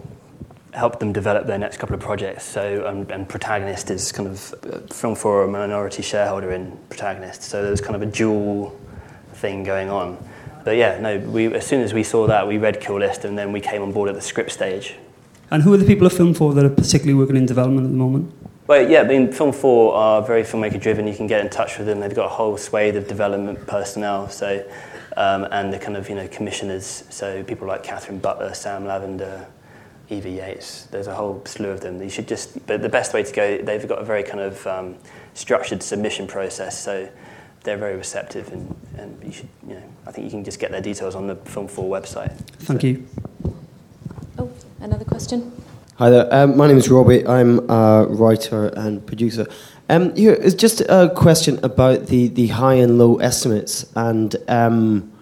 helped 0.75 1.01
them 1.01 1.13
develop 1.13 1.47
their 1.47 1.59
next 1.59 1.77
couple 1.77 1.95
of 1.95 2.01
projects. 2.01 2.45
So, 2.45 2.87
um, 2.87 3.07
and 3.11 3.29
Protagonist 3.29 3.91
is 3.91 4.11
kind 4.11 4.29
of 4.29 4.55
uh, 4.65 4.79
Film 4.93 5.15
for 5.15 5.45
a 5.45 5.49
minority 5.49 6.03
shareholder 6.03 6.51
in 6.53 6.77
Protagonist. 6.89 7.43
So 7.43 7.63
there 7.63 7.71
was 7.71 7.81
kind 7.81 7.95
of 7.95 8.03
a 8.03 8.07
dual 8.07 8.79
thing 9.35 9.63
going 9.63 9.91
on. 9.91 10.19
But 10.65 10.77
yeah, 10.77 10.99
no, 11.01 11.19
we, 11.19 11.53
as 11.55 11.67
soon 11.67 11.83
as 11.83 11.95
we 11.95 12.03
saw 12.03 12.27
that, 12.27 12.47
we 12.47 12.59
read 12.59 12.81
Kill 12.81 12.99
List 12.99 13.25
and 13.25 13.39
then 13.39 13.53
we 13.53 13.61
came 13.61 13.83
on 13.83 13.93
board 13.93 14.09
at 14.09 14.15
the 14.15 14.21
script 14.21 14.51
stage. 14.53 14.97
And 15.51 15.63
who 15.63 15.73
are 15.75 15.77
the 15.77 15.85
people 15.85 16.07
at 16.07 16.13
Film 16.13 16.33
4 16.33 16.55
that 16.55 16.65
are 16.65 16.71
particularly 16.71 17.15
working 17.15 17.37
in 17.37 17.47
development 17.47 17.87
at 17.87 17.91
the 17.91 17.97
moment? 17.97 18.33
Well, 18.69 18.89
yeah, 18.89 19.01
I 19.01 19.05
mean, 19.05 19.33
Film 19.33 19.53
4 19.53 19.95
are 19.95 20.23
very 20.23 20.45
filmmaker 20.45 20.81
driven. 20.81 21.09
You 21.09 21.15
can 21.15 21.27
get 21.27 21.41
in 21.41 21.51
touch 21.51 21.77
with 21.77 21.89
them. 21.89 21.99
They've 21.99 22.15
got 22.15 22.27
a 22.27 22.35
whole 22.35 22.57
swathe 22.57 22.97
of 22.97 23.09
development 23.09 23.67
personnel. 23.67 24.29
So, 24.29 24.65
um, 25.17 25.49
and 25.51 25.73
the 25.73 25.79
kind 25.79 25.97
of, 25.97 26.09
you 26.09 26.15
know, 26.15 26.29
commissioners. 26.29 27.03
So 27.11 27.43
people 27.43 27.67
like 27.67 27.83
Catherine 27.83 28.21
Butler, 28.21 28.55
Sam 28.55 28.87
Lavender, 28.87 29.49
Eva 30.09 30.31
Yates. 30.31 30.87
There's 30.87 31.09
a 31.09 31.15
whole 31.15 31.43
slew 31.47 31.71
of 31.71 31.81
them. 31.81 32.01
You 32.01 32.11
should 32.11 32.29
just, 32.29 32.65
but 32.67 32.81
the 32.81 32.89
best 32.89 33.13
way 33.13 33.25
to 33.25 33.33
go, 33.33 33.59
they've 33.59 33.87
got 33.89 34.01
a 34.01 34.05
very 34.05 34.23
kind 34.23 34.41
of 34.41 34.65
um, 34.69 34.97
structured 35.35 35.83
submission 35.83 36.29
process. 36.29 36.79
So 36.81 37.09
they're 37.65 37.77
very 37.77 37.97
receptive 37.97 38.53
and, 38.53 38.75
and 38.97 39.23
you 39.25 39.33
should, 39.33 39.49
you 39.67 39.75
know, 39.75 39.83
I 40.07 40.13
think 40.13 40.27
you 40.27 40.31
can 40.31 40.45
just 40.45 40.61
get 40.61 40.71
their 40.71 40.81
details 40.81 41.17
on 41.17 41.27
the 41.27 41.37
Film 41.37 41.67
4 41.67 42.01
website. 42.01 42.37
Thank 42.61 42.85
you. 42.85 43.07
Another 44.81 45.05
question? 45.05 45.53
Hi 45.97 46.09
there. 46.09 46.27
Um, 46.33 46.57
my 46.57 46.67
name 46.67 46.79
is 46.79 46.89
Robbie. 46.89 47.27
I'm 47.27 47.69
a 47.71 48.07
writer 48.09 48.69
and 48.69 49.07
producer. 49.07 49.47
Um, 49.91 50.17
here 50.17 50.33
is 50.33 50.55
just 50.55 50.81
a 50.81 51.13
question 51.15 51.63
about 51.63 52.07
the, 52.07 52.29
the 52.29 52.47
high 52.47 52.75
and 52.75 52.97
low 52.97 53.17
estimates. 53.19 53.85
And 53.95 54.35
um, 54.49 55.13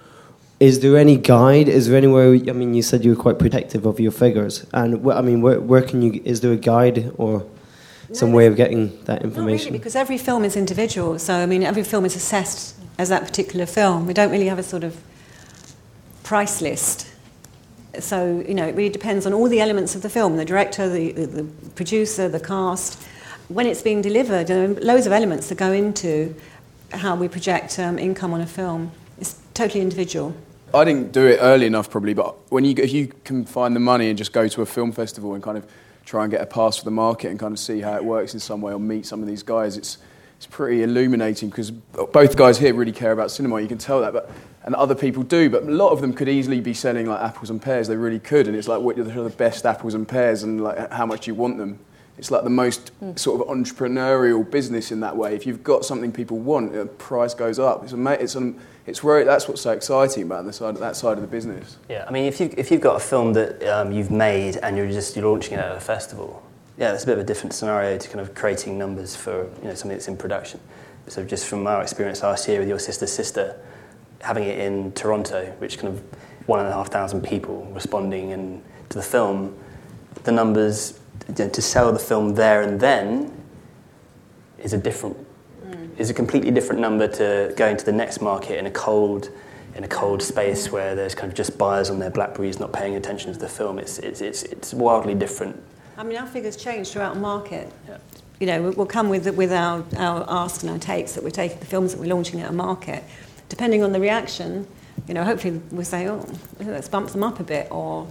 is 0.60 0.78
there 0.78 0.96
any 0.96 1.16
guide? 1.16 1.68
Is 1.68 1.88
there 1.88 1.96
anywhere? 1.96 2.34
I 2.34 2.52
mean, 2.52 2.74
you 2.74 2.82
said 2.82 3.04
you 3.04 3.16
were 3.16 3.20
quite 3.20 3.40
protective 3.40 3.84
of 3.84 3.98
your 3.98 4.12
figures. 4.12 4.64
And 4.72 5.04
wh- 5.04 5.16
I 5.16 5.22
mean, 5.22 5.42
where, 5.42 5.60
where 5.60 5.82
can 5.82 6.02
you? 6.02 6.22
Is 6.24 6.40
there 6.40 6.52
a 6.52 6.56
guide 6.56 7.12
or 7.16 7.44
some 8.12 8.32
way 8.32 8.46
of 8.46 8.54
getting 8.54 8.96
that 9.06 9.22
information? 9.22 9.66
really, 9.72 9.78
because 9.78 9.96
every 9.96 10.18
film 10.18 10.44
is 10.44 10.56
individual. 10.56 11.18
So, 11.18 11.34
I 11.34 11.46
mean, 11.46 11.64
every 11.64 11.82
film 11.82 12.04
is 12.04 12.14
assessed 12.14 12.76
as 12.96 13.08
that 13.08 13.24
particular 13.24 13.66
film. 13.66 14.06
We 14.06 14.14
don't 14.14 14.30
really 14.30 14.46
have 14.46 14.60
a 14.60 14.62
sort 14.62 14.84
of 14.84 15.00
price 16.22 16.60
list. 16.60 17.08
So, 18.02 18.44
you 18.46 18.54
know, 18.54 18.66
it 18.66 18.74
really 18.74 18.88
depends 18.90 19.26
on 19.26 19.32
all 19.32 19.48
the 19.48 19.60
elements 19.60 19.94
of 19.94 20.02
the 20.02 20.10
film 20.10 20.36
the 20.36 20.44
director, 20.44 20.88
the, 20.88 21.12
the, 21.12 21.44
producer, 21.74 22.28
the 22.28 22.40
cast. 22.40 23.02
When 23.48 23.66
it's 23.66 23.82
being 23.82 24.02
delivered, 24.02 24.48
there 24.48 24.64
are 24.64 24.74
loads 24.74 25.06
of 25.06 25.12
elements 25.12 25.48
that 25.48 25.56
go 25.56 25.72
into 25.72 26.34
how 26.92 27.16
we 27.16 27.28
project 27.28 27.78
um, 27.78 27.98
income 27.98 28.32
on 28.32 28.40
a 28.40 28.46
film. 28.46 28.92
It's 29.18 29.40
totally 29.54 29.80
individual. 29.80 30.34
I 30.74 30.84
didn't 30.84 31.12
do 31.12 31.26
it 31.26 31.38
early 31.40 31.66
enough, 31.66 31.90
probably, 31.90 32.12
but 32.12 32.36
when 32.50 32.64
you 32.64 32.74
if 32.76 32.92
you 32.92 33.08
can 33.24 33.46
find 33.46 33.74
the 33.74 33.80
money 33.80 34.10
and 34.10 34.18
just 34.18 34.32
go 34.32 34.48
to 34.48 34.62
a 34.62 34.66
film 34.66 34.92
festival 34.92 35.32
and 35.34 35.42
kind 35.42 35.56
of 35.56 35.66
try 36.04 36.24
and 36.24 36.30
get 36.30 36.40
a 36.40 36.46
pass 36.46 36.78
for 36.78 36.84
the 36.84 36.90
market 36.90 37.30
and 37.30 37.38
kind 37.38 37.52
of 37.52 37.58
see 37.58 37.80
how 37.80 37.94
it 37.94 38.04
works 38.04 38.34
in 38.34 38.40
some 38.40 38.60
way 38.60 38.72
or 38.72 38.80
meet 38.80 39.06
some 39.06 39.22
of 39.22 39.28
these 39.28 39.42
guys, 39.42 39.76
it's 39.76 39.98
it's 40.36 40.46
pretty 40.46 40.84
illuminating 40.84 41.48
because 41.48 41.72
both 41.72 42.36
guys 42.36 42.58
here 42.58 42.72
really 42.72 42.92
care 42.92 43.10
about 43.10 43.30
cinema. 43.30 43.60
You 43.60 43.66
can 43.66 43.78
tell 43.78 44.00
that, 44.02 44.12
but 44.12 44.30
and 44.68 44.74
other 44.74 44.94
people 44.94 45.22
do. 45.22 45.48
But 45.48 45.62
a 45.62 45.70
lot 45.70 45.92
of 45.92 46.02
them 46.02 46.12
could 46.12 46.28
easily 46.28 46.60
be 46.60 46.74
selling 46.74 47.06
like 47.06 47.22
apples 47.22 47.48
and 47.48 47.60
pears. 47.60 47.88
They 47.88 47.96
really 47.96 48.18
could, 48.18 48.46
and 48.46 48.54
it's 48.54 48.68
like 48.68 48.82
what 48.82 48.98
are 48.98 49.02
the 49.02 49.30
best 49.30 49.64
apples 49.64 49.94
and 49.94 50.06
pears, 50.06 50.42
and 50.42 50.62
like 50.62 50.92
how 50.92 51.06
much 51.06 51.26
you 51.26 51.34
want 51.34 51.56
them. 51.56 51.78
It's 52.18 52.30
like 52.30 52.44
the 52.44 52.50
most 52.50 52.92
sort 53.14 53.40
of 53.40 53.46
entrepreneurial 53.46 54.48
business 54.48 54.92
in 54.92 55.00
that 55.00 55.16
way. 55.16 55.34
If 55.34 55.46
you've 55.46 55.64
got 55.64 55.86
something 55.86 56.12
people 56.12 56.38
want, 56.38 56.74
the 56.74 56.84
price 56.84 57.32
goes 57.32 57.58
up. 57.58 57.82
It's 57.82 57.94
ama- 57.94 58.18
it's 58.20 58.36
um, 58.36 58.58
it's 58.86 59.02
where 59.02 59.24
that's 59.24 59.48
what's 59.48 59.62
so 59.62 59.70
exciting 59.70 60.24
about 60.24 60.44
the 60.44 60.52
side 60.52 60.76
that 60.76 60.96
side 60.96 61.16
of 61.16 61.22
the 61.22 61.28
business. 61.28 61.78
Yeah, 61.88 62.04
I 62.06 62.10
mean, 62.10 62.26
if 62.26 62.38
you 62.38 62.52
if 62.58 62.70
you've 62.70 62.82
got 62.82 62.96
a 62.96 63.00
film 63.00 63.32
that 63.32 63.62
um, 63.62 63.90
you've 63.90 64.10
made 64.10 64.58
and 64.58 64.76
you're 64.76 64.90
just 64.90 65.16
you're 65.16 65.24
launching 65.24 65.54
it 65.54 65.60
at 65.60 65.74
a 65.74 65.80
festival, 65.80 66.42
yeah, 66.76 66.90
that's 66.90 67.04
a 67.04 67.06
bit 67.06 67.14
of 67.14 67.24
a 67.24 67.26
different 67.26 67.54
scenario 67.54 67.96
to 67.96 68.06
kind 68.06 68.20
of 68.20 68.34
creating 68.34 68.76
numbers 68.76 69.16
for 69.16 69.44
you 69.62 69.68
know 69.68 69.74
something 69.74 69.96
that's 69.96 70.08
in 70.08 70.16
production. 70.18 70.60
So 71.06 71.24
just 71.24 71.46
from 71.46 71.66
our 71.66 71.80
experience 71.80 72.22
last 72.22 72.46
year 72.48 72.58
with 72.58 72.68
Your 72.68 72.78
Sister's 72.78 73.12
Sister, 73.12 73.58
having 74.20 74.44
it 74.44 74.58
in 74.58 74.92
Toronto, 74.92 75.46
which 75.58 75.78
kind 75.78 75.88
of 75.88 76.02
one 76.46 76.60
and 76.60 76.68
a 76.68 76.72
half 76.72 76.90
thousand 76.90 77.22
people 77.22 77.66
responding 77.72 78.32
and 78.32 78.62
to 78.88 78.98
the 78.98 79.04
film, 79.04 79.56
the 80.24 80.32
numbers 80.32 80.98
you 81.28 81.44
know, 81.44 81.50
to 81.50 81.62
sell 81.62 81.92
the 81.92 81.98
film 81.98 82.34
there 82.34 82.62
and 82.62 82.80
then 82.80 83.32
is 84.58 84.72
a 84.72 84.78
different 84.78 85.16
mm. 85.64 85.98
is 85.98 86.10
a 86.10 86.14
completely 86.14 86.50
different 86.50 86.80
number 86.80 87.06
to 87.06 87.52
going 87.56 87.76
to 87.76 87.84
the 87.84 87.92
next 87.92 88.20
market 88.20 88.58
in 88.58 88.66
a 88.66 88.70
cold 88.70 89.30
in 89.74 89.84
a 89.84 89.88
cold 89.88 90.22
space 90.22 90.72
where 90.72 90.94
there's 90.96 91.14
kind 91.14 91.30
of 91.30 91.36
just 91.36 91.56
buyers 91.58 91.90
on 91.90 91.98
their 91.98 92.10
Blackberries 92.10 92.58
not 92.58 92.72
paying 92.72 92.96
attention 92.96 93.32
to 93.32 93.38
the 93.38 93.48
film. 93.48 93.78
It's 93.78 93.98
it's 93.98 94.20
it's, 94.20 94.42
it's 94.44 94.74
wildly 94.74 95.14
different. 95.14 95.60
I 95.96 96.04
mean, 96.04 96.16
our 96.16 96.26
figures 96.26 96.56
change 96.56 96.90
throughout 96.90 97.14
the 97.14 97.20
market. 97.20 97.72
You 98.38 98.46
know, 98.46 98.62
we'll- 98.62 98.72
we'll 98.74 98.86
come 98.86 99.08
with, 99.08 99.26
with 99.34 99.50
our, 99.50 99.84
our 99.96 100.24
asks 100.28 100.62
and 100.62 100.70
our 100.70 100.78
takes 100.78 101.14
that 101.14 101.24
we're 101.24 101.30
taking, 101.30 101.58
the 101.58 101.66
films 101.66 101.92
that 101.92 102.00
we're 102.00 102.14
launching 102.14 102.40
at 102.40 102.48
a 102.48 102.52
market. 102.52 103.02
Depending 103.48 103.82
on 103.82 103.92
the 103.92 104.00
reaction, 104.00 104.66
you 105.06 105.14
know, 105.14 105.24
hopefully 105.24 105.60
we'll 105.70 105.84
say, 105.84 106.08
oh, 106.08 106.26
let's 106.60 106.88
bump 106.88 107.10
them 107.10 107.22
up 107.22 107.40
a 107.40 107.44
bit, 107.44 107.68
or 107.70 108.06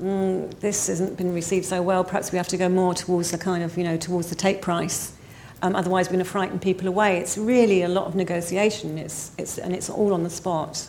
mm, 0.00 0.58
this 0.60 0.86
hasn't 0.86 1.16
been 1.16 1.34
received 1.34 1.66
so 1.66 1.82
well, 1.82 2.04
perhaps 2.04 2.30
we 2.30 2.38
have 2.38 2.48
to 2.48 2.56
go 2.56 2.68
more 2.68 2.94
towards 2.94 3.30
the 3.30 3.38
kind 3.38 3.62
of, 3.62 3.76
you 3.76 3.84
know, 3.84 3.96
towards 3.96 4.28
the 4.28 4.34
take 4.34 4.62
price. 4.62 5.14
Um, 5.62 5.74
otherwise, 5.74 6.06
we're 6.06 6.12
going 6.12 6.24
to 6.24 6.30
frighten 6.30 6.60
people 6.60 6.86
away. 6.86 7.18
It's 7.18 7.36
really 7.36 7.82
a 7.82 7.88
lot 7.88 8.06
of 8.06 8.14
negotiation, 8.14 8.98
it's, 8.98 9.32
it's, 9.36 9.58
and 9.58 9.74
it's 9.74 9.90
all 9.90 10.14
on 10.14 10.22
the 10.22 10.30
spot. 10.30 10.88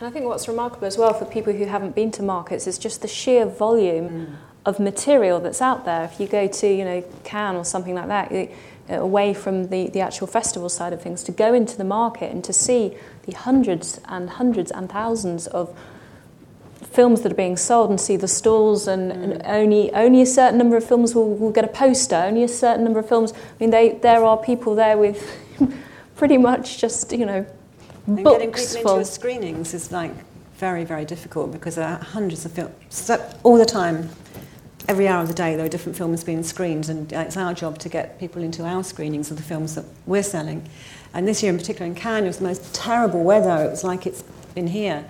And 0.00 0.08
I 0.08 0.10
think 0.10 0.24
what's 0.24 0.48
remarkable 0.48 0.86
as 0.86 0.98
well 0.98 1.12
for 1.12 1.26
people 1.26 1.52
who 1.52 1.66
haven't 1.66 1.94
been 1.94 2.10
to 2.12 2.22
markets 2.22 2.66
is 2.66 2.78
just 2.78 3.02
the 3.02 3.08
sheer 3.08 3.46
volume 3.46 4.38
of 4.66 4.80
material 4.80 5.40
that's 5.40 5.62
out 5.62 5.84
there. 5.84 6.04
If 6.04 6.18
you 6.18 6.26
go 6.26 6.46
to, 6.48 6.66
you 6.66 6.84
know, 6.84 7.04
Cannes 7.22 7.56
or 7.56 7.64
something 7.64 7.94
like 7.94 8.08
that, 8.08 8.32
away 8.90 9.34
from 9.34 9.68
the, 9.68 9.88
the 9.88 10.00
actual 10.00 10.26
festival 10.26 10.68
side 10.68 10.92
of 10.92 11.02
things, 11.02 11.22
to 11.24 11.32
go 11.32 11.54
into 11.54 11.76
the 11.76 11.84
market 11.84 12.32
and 12.32 12.42
to 12.44 12.52
see 12.52 12.96
the 13.24 13.32
hundreds 13.32 14.00
and 14.06 14.30
hundreds 14.30 14.70
and 14.70 14.90
thousands 14.90 15.46
of 15.48 15.76
films 16.82 17.20
that 17.20 17.32
are 17.32 17.36
being 17.36 17.56
sold 17.56 17.90
and 17.90 18.00
see 18.00 18.16
the 18.16 18.28
stalls 18.28 18.88
and, 18.88 19.12
mm. 19.12 19.22
and 19.22 19.42
only 19.44 19.92
only 19.92 20.22
a 20.22 20.26
certain 20.26 20.58
number 20.58 20.76
of 20.76 20.84
films 20.84 21.14
will, 21.14 21.36
will 21.36 21.52
get 21.52 21.64
a 21.64 21.68
poster 21.68 22.16
only 22.16 22.42
a 22.42 22.48
certain 22.48 22.82
number 22.82 22.98
of 22.98 23.08
films. 23.08 23.32
I 23.32 23.36
mean 23.60 23.70
they 23.70 23.90
there 23.90 24.24
are 24.24 24.36
people 24.36 24.74
there 24.74 24.98
with 24.98 25.38
pretty 26.16 26.36
much 26.36 26.78
just 26.78 27.12
you 27.12 27.26
know 27.26 27.46
And 28.06 28.24
getting 28.24 28.50
books 28.50 28.74
people 28.74 28.90
full. 28.90 28.98
into 28.98 29.10
screenings 29.10 29.72
is 29.72 29.92
like 29.92 30.12
very, 30.60 30.84
very 30.84 31.06
difficult 31.06 31.52
because 31.52 31.76
there 31.76 31.88
are 31.88 31.98
hundreds 31.98 32.44
of 32.44 32.52
films 32.52 33.10
all 33.42 33.56
the 33.56 33.64
time. 33.64 34.10
Every 34.90 35.06
hour 35.06 35.22
of 35.22 35.28
the 35.28 35.34
day, 35.34 35.54
there 35.54 35.64
are 35.64 35.68
different 35.68 35.96
films 35.96 36.24
being 36.24 36.42
screened, 36.42 36.88
and 36.88 37.14
uh, 37.14 37.20
it's 37.20 37.36
our 37.36 37.54
job 37.54 37.78
to 37.78 37.88
get 37.88 38.18
people 38.18 38.42
into 38.42 38.64
our 38.64 38.82
screenings 38.82 39.30
of 39.30 39.36
the 39.36 39.42
films 39.44 39.76
that 39.76 39.84
we're 40.04 40.24
selling. 40.24 40.68
And 41.14 41.28
this 41.28 41.44
year, 41.44 41.52
in 41.52 41.58
particular, 41.58 41.86
in 41.86 41.94
Cannes, 41.94 42.24
it 42.24 42.26
was 42.26 42.38
the 42.38 42.44
most 42.44 42.74
terrible 42.74 43.22
weather. 43.22 43.64
It 43.64 43.70
was 43.70 43.84
like 43.84 44.04
it's 44.04 44.22
been 44.56 44.66
here. 44.66 45.04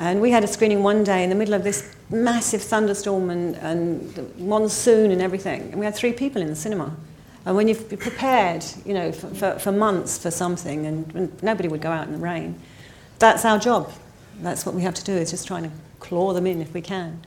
And 0.00 0.20
we 0.20 0.32
had 0.32 0.42
a 0.42 0.48
screening 0.48 0.82
one 0.82 1.04
day 1.04 1.22
in 1.22 1.30
the 1.30 1.36
middle 1.36 1.54
of 1.54 1.62
this 1.62 1.94
massive 2.10 2.60
thunderstorm 2.60 3.30
and, 3.30 3.54
and 3.58 4.36
monsoon 4.36 5.12
and 5.12 5.22
everything. 5.22 5.62
And 5.70 5.76
we 5.76 5.84
had 5.84 5.94
three 5.94 6.12
people 6.12 6.42
in 6.42 6.48
the 6.48 6.56
cinema. 6.56 6.96
And 7.46 7.54
when 7.54 7.68
you've 7.68 7.88
prepared, 7.88 8.64
you 8.84 8.94
know, 8.94 9.12
for, 9.12 9.28
for, 9.28 9.58
for 9.60 9.70
months 9.70 10.18
for 10.18 10.32
something, 10.32 10.86
and, 10.86 11.14
and 11.14 11.40
nobody 11.40 11.68
would 11.68 11.82
go 11.82 11.92
out 11.92 12.08
in 12.08 12.14
the 12.14 12.18
rain, 12.18 12.58
that's 13.20 13.44
our 13.44 13.60
job. 13.60 13.92
That's 14.40 14.66
what 14.66 14.74
we 14.74 14.82
have 14.82 14.94
to 14.94 15.04
do, 15.04 15.12
is 15.12 15.30
just 15.30 15.46
trying 15.46 15.62
to 15.62 15.70
claw 16.00 16.32
them 16.32 16.48
in 16.48 16.60
if 16.60 16.74
we 16.74 16.80
can. 16.80 17.24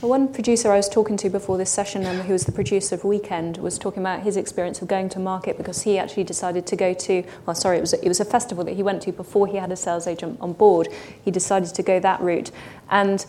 One 0.00 0.32
producer 0.32 0.70
I 0.70 0.76
was 0.76 0.88
talking 0.88 1.16
to 1.16 1.28
before 1.28 1.58
this 1.58 1.70
session, 1.70 2.06
um, 2.06 2.20
who 2.20 2.32
was 2.32 2.44
the 2.44 2.52
producer 2.52 2.94
of 2.94 3.02
Weekend, 3.02 3.56
was 3.56 3.80
talking 3.80 4.00
about 4.00 4.22
his 4.22 4.36
experience 4.36 4.80
of 4.80 4.86
going 4.86 5.08
to 5.08 5.18
market 5.18 5.56
because 5.56 5.82
he 5.82 5.98
actually 5.98 6.22
decided 6.22 6.68
to 6.68 6.76
go 6.76 6.94
to, 6.94 7.24
well, 7.44 7.56
sorry, 7.56 7.78
it 7.78 7.80
was, 7.80 7.94
a, 7.94 8.04
it 8.04 8.06
was 8.06 8.20
a 8.20 8.24
festival 8.24 8.62
that 8.62 8.74
he 8.74 8.82
went 8.84 9.02
to 9.02 9.12
before 9.12 9.48
he 9.48 9.56
had 9.56 9.72
a 9.72 9.76
sales 9.76 10.06
agent 10.06 10.38
on 10.40 10.52
board. 10.52 10.86
He 11.24 11.32
decided 11.32 11.74
to 11.74 11.82
go 11.82 11.98
that 11.98 12.20
route. 12.20 12.52
And 12.88 13.26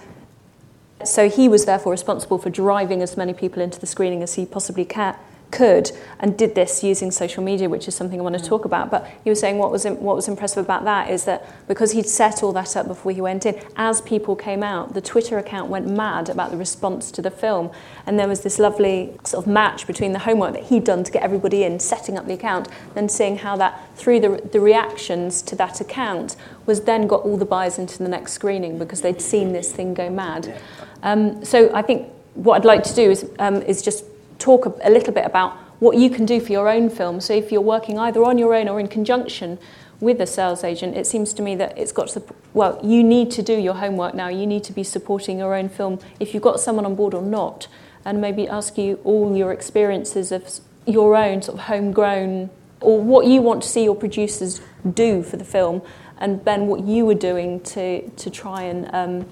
so 1.04 1.28
he 1.28 1.50
was 1.50 1.66
therefore 1.66 1.92
responsible 1.92 2.38
for 2.38 2.52
driving 2.52 3.02
as 3.02 3.18
many 3.18 3.34
people 3.34 3.64
into 3.64 3.80
the 3.80 3.88
screening 3.88 4.22
as 4.22 4.36
he 4.36 4.46
possibly 4.46 4.86
ca- 4.86 5.18
could 5.52 5.92
and 6.20 6.38
did 6.38 6.56
this 6.56 6.84
using 6.84 7.12
social 7.12 7.44
media, 7.44 7.70
which 7.70 7.88
is 7.88 7.96
something 7.96 8.20
I 8.20 8.24
want 8.24 8.38
to 8.38 8.44
talk 8.44 8.66
about. 8.66 8.92
But 8.92 9.10
he 9.24 9.30
was 9.30 9.40
saying 9.40 9.58
what 9.58 9.72
was, 9.72 9.86
what 9.86 10.16
was 10.16 10.28
impressive 10.28 10.64
about 10.64 10.84
that 10.86 11.10
is 11.10 11.26
that 11.26 11.46
because 11.68 11.92
he'd 11.92 12.08
set 12.08 12.44
all 12.44 12.54
that 12.54 12.76
up 12.76 12.88
before 12.88 13.12
he 13.12 13.22
went 13.22 13.46
in, 13.46 13.62
as 13.76 14.02
people 14.02 14.36
came 14.36 14.64
out, 14.64 14.94
the 14.94 15.02
Twitter 15.02 15.38
account 15.38 15.70
went 15.70 15.88
mad 15.88 16.30
about 16.30 16.52
the 16.52 16.58
response 16.58 17.12
to 17.12 17.22
the 17.22 17.32
film. 17.32 17.72
And 18.06 18.20
there 18.20 18.28
was 18.28 18.42
this 18.42 18.60
lovely 18.60 19.18
sort 19.24 19.46
of 19.46 19.52
match 19.52 19.88
between 19.88 20.14
the 20.14 20.20
homework 20.20 20.54
that 20.54 20.64
he'd 20.64 20.84
done 20.84 21.04
to 21.04 21.12
get 21.12 21.24
everybody 21.24 21.64
in, 21.64 21.80
setting 21.80 22.18
up 22.18 22.26
the 22.28 22.34
account, 22.34 22.68
and 22.96 23.12
seeing 23.12 23.38
how 23.38 23.56
that, 23.58 23.96
through 23.96 24.20
the, 24.20 24.50
the 24.52 24.60
reactions 24.60 25.42
to 25.44 25.56
that 25.56 25.82
account, 25.82 26.36
was 26.66 26.82
then 26.82 27.08
got 27.08 27.22
all 27.24 27.38
the 27.38 27.46
buyers 27.46 27.80
into 27.80 27.98
the 27.98 28.10
next 28.10 28.34
screening 28.34 28.78
because 28.78 29.02
they'd 29.02 29.22
seen 29.22 29.54
this 29.54 29.72
thing 29.72 29.94
go 29.94 30.10
mad. 30.10 30.60
Um, 31.04 31.44
so 31.44 31.74
I 31.74 31.82
think 31.82 32.12
what 32.36 32.56
I'd 32.56 32.66
like 32.66 32.84
to 32.84 32.96
do 32.96 33.10
is, 33.12 33.30
um, 33.40 33.62
is 33.64 33.82
just 33.82 34.06
talk 34.40 34.66
a, 34.66 34.74
a 34.84 34.90
little 34.90 35.14
bit 35.14 35.26
about 35.26 35.54
what 35.80 35.98
you 35.98 36.10
can 36.10 36.26
do 36.26 36.40
for 36.40 36.52
your 36.52 36.68
own 36.68 36.90
film. 36.90 37.22
So 37.22 37.34
if 37.34 37.52
you're 37.52 37.62
working 37.62 37.98
either 38.00 38.24
on 38.26 38.38
your 38.38 38.54
own 38.54 38.68
or 38.68 38.80
in 38.80 38.88
conjunction 38.88 39.60
with 40.02 40.20
a 40.22 40.28
sales 40.28 40.64
agent, 40.64 40.98
it 40.98 41.06
seems 41.06 41.34
to 41.34 41.42
me 41.42 41.56
that 41.56 41.78
it's 41.78 41.92
got 41.92 42.08
to, 42.10 42.24
well, 42.54 42.80
you 42.84 43.04
need 43.04 43.32
to 43.32 43.42
do 43.42 43.54
your 43.54 43.76
homework 43.76 44.14
now. 44.16 44.28
You 44.28 44.48
need 44.48 44.64
to 44.66 44.74
be 44.74 44.84
supporting 44.84 45.40
your 45.40 45.54
own 45.56 45.70
film 45.70 46.00
if 46.20 46.34
you've 46.34 46.44
got 46.44 46.60
someone 46.60 46.86
on 46.86 46.96
board 46.96 47.14
or 47.14 47.22
not, 47.22 47.68
and 48.06 48.20
maybe 48.22 48.48
ask 48.48 48.78
you 48.78 49.00
all 49.04 49.36
your 49.36 49.52
experiences 49.52 50.32
of 50.32 50.60
your 50.86 51.16
own 51.16 51.42
sort 51.42 51.60
of 51.60 51.66
homegrown 51.66 52.50
or 52.82 53.02
what 53.02 53.26
you 53.26 53.42
want 53.42 53.62
to 53.62 53.68
see 53.68 53.84
your 53.84 53.96
producers 53.96 54.62
do 54.94 55.22
for 55.22 55.36
the 55.36 55.44
film, 55.44 55.82
and 56.18 56.44
then 56.46 56.68
what 56.68 56.82
you 56.82 57.06
were 57.06 57.14
doing 57.14 57.60
to, 57.62 58.10
to 58.12 58.30
try 58.30 58.64
and 58.64 58.90
um, 58.94 59.26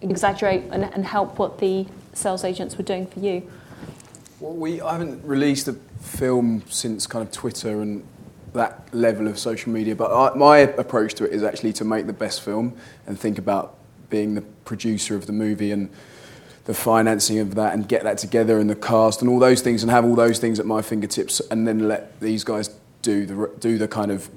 exaggerate 0.00 0.64
and, 0.72 0.84
and 0.84 1.06
help 1.06 1.38
what 1.38 1.58
the 1.58 1.86
sales 2.12 2.44
agents 2.44 2.76
were 2.76 2.84
doing 2.84 3.06
for 3.06 3.20
you. 3.20 3.48
Well, 4.46 4.54
we 4.54 4.80
I 4.80 4.92
haven't 4.92 5.24
released 5.24 5.66
a 5.66 5.72
film 5.72 6.62
since 6.68 7.08
kind 7.08 7.26
of 7.26 7.32
Twitter 7.32 7.82
and 7.82 8.06
that 8.52 8.94
level 8.94 9.26
of 9.26 9.40
social 9.40 9.72
media, 9.72 9.96
but 9.96 10.12
I, 10.14 10.36
my 10.36 10.58
approach 10.58 11.14
to 11.14 11.24
it 11.24 11.32
is 11.32 11.42
actually 11.42 11.72
to 11.72 11.84
make 11.84 12.06
the 12.06 12.12
best 12.12 12.42
film 12.42 12.76
and 13.08 13.18
think 13.18 13.38
about 13.38 13.76
being 14.08 14.36
the 14.36 14.42
producer 14.64 15.16
of 15.16 15.26
the 15.26 15.32
movie 15.32 15.72
and 15.72 15.90
the 16.66 16.74
financing 16.74 17.40
of 17.40 17.56
that 17.56 17.74
and 17.74 17.88
get 17.88 18.04
that 18.04 18.18
together 18.18 18.60
and 18.60 18.70
the 18.70 18.76
cast 18.76 19.20
and 19.20 19.28
all 19.28 19.40
those 19.40 19.62
things 19.62 19.82
and 19.82 19.90
have 19.90 20.04
all 20.04 20.14
those 20.14 20.38
things 20.38 20.60
at 20.60 20.66
my 20.66 20.80
fingertips 20.80 21.40
and 21.50 21.66
then 21.66 21.88
let 21.88 22.20
these 22.20 22.44
guys 22.44 22.70
do 23.02 23.26
the 23.26 23.50
do 23.58 23.78
the 23.78 23.88
kind 23.88 24.12
of 24.12 24.30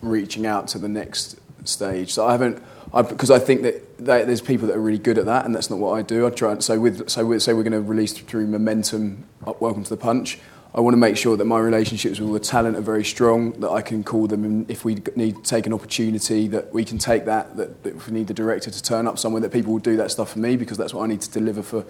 reaching 0.00 0.46
out 0.46 0.68
to 0.68 0.78
the 0.78 0.88
next 0.88 1.38
stage. 1.64 2.14
So 2.14 2.26
I 2.26 2.32
haven't 2.32 2.62
because 2.92 3.30
I 3.30 3.38
think 3.38 3.62
that, 3.62 3.98
that 3.98 4.26
there's 4.26 4.40
people 4.40 4.66
that 4.68 4.76
are 4.76 4.80
really 4.80 4.98
good 4.98 5.16
at 5.16 5.26
that, 5.26 5.46
and 5.46 5.54
that's 5.54 5.70
not 5.70 5.78
what 5.78 5.92
I 5.92 6.02
do. 6.02 6.26
I 6.26 6.30
try 6.30 6.52
and 6.52 6.62
so 6.62 6.78
with 6.78 7.08
so 7.08 7.24
with, 7.24 7.42
say 7.42 7.52
we're 7.52 7.62
going 7.62 7.72
to 7.72 7.80
release 7.80 8.12
through 8.12 8.46
Momentum, 8.46 9.24
uh, 9.46 9.52
Welcome 9.60 9.84
to 9.84 9.90
the 9.90 9.96
Punch. 9.96 10.38
I 10.72 10.80
want 10.80 10.94
to 10.94 10.98
make 10.98 11.16
sure 11.16 11.36
that 11.36 11.44
my 11.44 11.58
relationships 11.58 12.20
with 12.20 12.32
the 12.32 12.40
talent 12.40 12.76
are 12.76 12.80
very 12.80 13.04
strong. 13.04 13.52
That 13.60 13.70
I 13.70 13.82
can 13.82 14.02
call 14.02 14.26
them, 14.26 14.44
and 14.44 14.68
if 14.70 14.84
we 14.84 14.96
need 15.14 15.36
to 15.36 15.42
take 15.42 15.66
an 15.66 15.72
opportunity, 15.72 16.48
that 16.48 16.72
we 16.72 16.84
can 16.84 16.98
take 16.98 17.26
that. 17.26 17.56
That, 17.56 17.82
that 17.84 17.96
if 17.96 18.08
we 18.08 18.14
need 18.14 18.26
the 18.26 18.34
director 18.34 18.70
to 18.70 18.82
turn 18.82 19.06
up 19.06 19.18
somewhere, 19.18 19.40
that 19.42 19.52
people 19.52 19.72
will 19.72 19.80
do 19.80 19.96
that 19.96 20.10
stuff 20.10 20.32
for 20.32 20.40
me 20.40 20.56
because 20.56 20.76
that's 20.76 20.92
what 20.92 21.04
I 21.04 21.06
need 21.06 21.20
to 21.20 21.30
deliver 21.30 21.62
for 21.62 21.84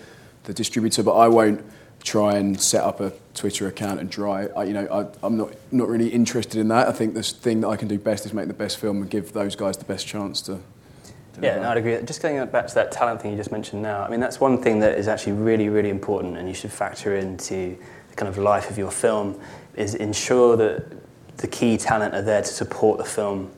the 0.45 0.53
distributor. 0.53 1.03
But 1.03 1.17
I 1.17 1.29
won't 1.29 1.65
try 2.03 2.37
and 2.37 2.61
set 2.61 2.83
up 2.83 3.01
a 3.01 3.13
Twitter 3.35 3.67
account 3.69 4.01
and 4.01 4.11
try. 4.11 4.47
I, 4.57 4.65
you 4.65 4.75
know, 4.75 4.87
I, 4.91 5.27
I'm 5.27 5.39
not 5.39 5.55
not 5.73 5.89
really 5.89 6.09
interested 6.09 6.61
in 6.61 6.69
that. 6.69 6.89
I 6.89 6.93
think 6.93 7.15
the 7.15 7.23
thing 7.23 7.63
that 7.63 7.69
I 7.69 7.77
can 7.77 7.89
do 7.89 7.99
best 7.99 8.27
is 8.27 8.35
make 8.35 8.49
the 8.49 8.55
best 8.55 8.79
film 8.79 9.01
and 9.01 9.11
give 9.11 9.33
those 9.33 9.57
guys 9.57 9.79
the 9.79 9.85
best 9.87 10.07
chance 10.07 10.43
to. 10.43 10.61
Yeah, 11.41 11.61
no, 11.61 11.71
I'd 11.71 11.77
agree. 11.79 11.99
Just 12.05 12.23
going 12.23 12.45
back 12.49 12.67
to 12.67 12.75
that 12.75 12.93
talent 12.93 13.23
thing 13.23 13.31
you 13.31 13.37
just 13.37 13.53
mentioned 13.53 13.83
now, 13.83 14.03
I 14.03 14.09
mean, 14.09 14.21
that's 14.21 14.41
one 14.41 14.63
thing 14.63 14.81
that 14.81 14.99
is 14.99 15.09
actually 15.09 15.33
really, 15.33 15.69
really 15.69 15.91
important 15.91 16.37
and 16.37 16.49
you 16.49 16.55
should 16.55 16.73
factor 16.73 17.17
into 17.17 17.77
the 18.09 18.17
kind 18.17 18.29
of 18.29 18.39
life 18.39 18.71
of 18.71 18.79
your 18.79 18.91
film 18.91 19.41
is 19.75 19.95
ensure 19.95 20.57
that 20.57 20.85
the 21.39 21.47
key 21.47 21.77
talent 21.77 22.15
are 22.15 22.23
there 22.23 22.43
to 22.43 22.49
support 22.49 22.99
the 22.99 23.05
film 23.05 23.51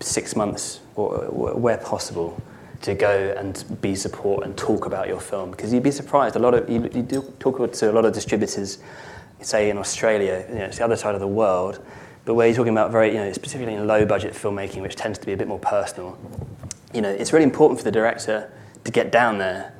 six 0.00 0.34
months 0.34 0.80
or 0.94 1.18
where 1.28 1.76
possible 1.76 2.40
to 2.82 2.94
go 2.94 3.34
and 3.36 3.64
be 3.82 3.94
support 3.94 4.44
and 4.44 4.56
talk 4.56 4.86
about 4.86 5.06
your 5.06 5.20
film 5.20 5.50
because 5.50 5.70
you'd 5.70 5.82
be 5.82 5.90
surprised 5.90 6.36
a 6.36 6.38
lot 6.38 6.54
of 6.54 6.70
you, 6.70 6.80
you 6.94 7.02
do 7.02 7.20
talk 7.38 7.70
to 7.70 7.90
a 7.90 7.92
lot 7.92 8.06
of 8.06 8.14
distributors 8.14 8.78
say 9.42 9.68
in 9.68 9.76
Australia 9.76 10.46
you 10.48 10.54
know, 10.54 10.64
it's 10.64 10.78
the 10.78 10.84
other 10.84 10.96
side 10.96 11.14
of 11.14 11.20
the 11.20 11.28
world 11.28 11.78
But 12.24 12.34
where 12.34 12.46
you're 12.46 12.56
talking 12.56 12.72
about 12.72 12.90
very, 12.90 13.08
you 13.08 13.18
know, 13.18 13.32
specifically 13.32 13.74
in 13.74 13.86
low 13.86 14.04
budget 14.04 14.34
filmmaking, 14.34 14.82
which 14.82 14.96
tends 14.96 15.18
to 15.18 15.26
be 15.26 15.32
a 15.32 15.36
bit 15.36 15.48
more 15.48 15.58
personal, 15.58 16.18
you 16.92 17.00
know, 17.00 17.10
it's 17.10 17.32
really 17.32 17.44
important 17.44 17.78
for 17.78 17.84
the 17.84 17.92
director 17.92 18.50
to 18.84 18.90
get 18.90 19.12
down 19.12 19.38
there 19.38 19.72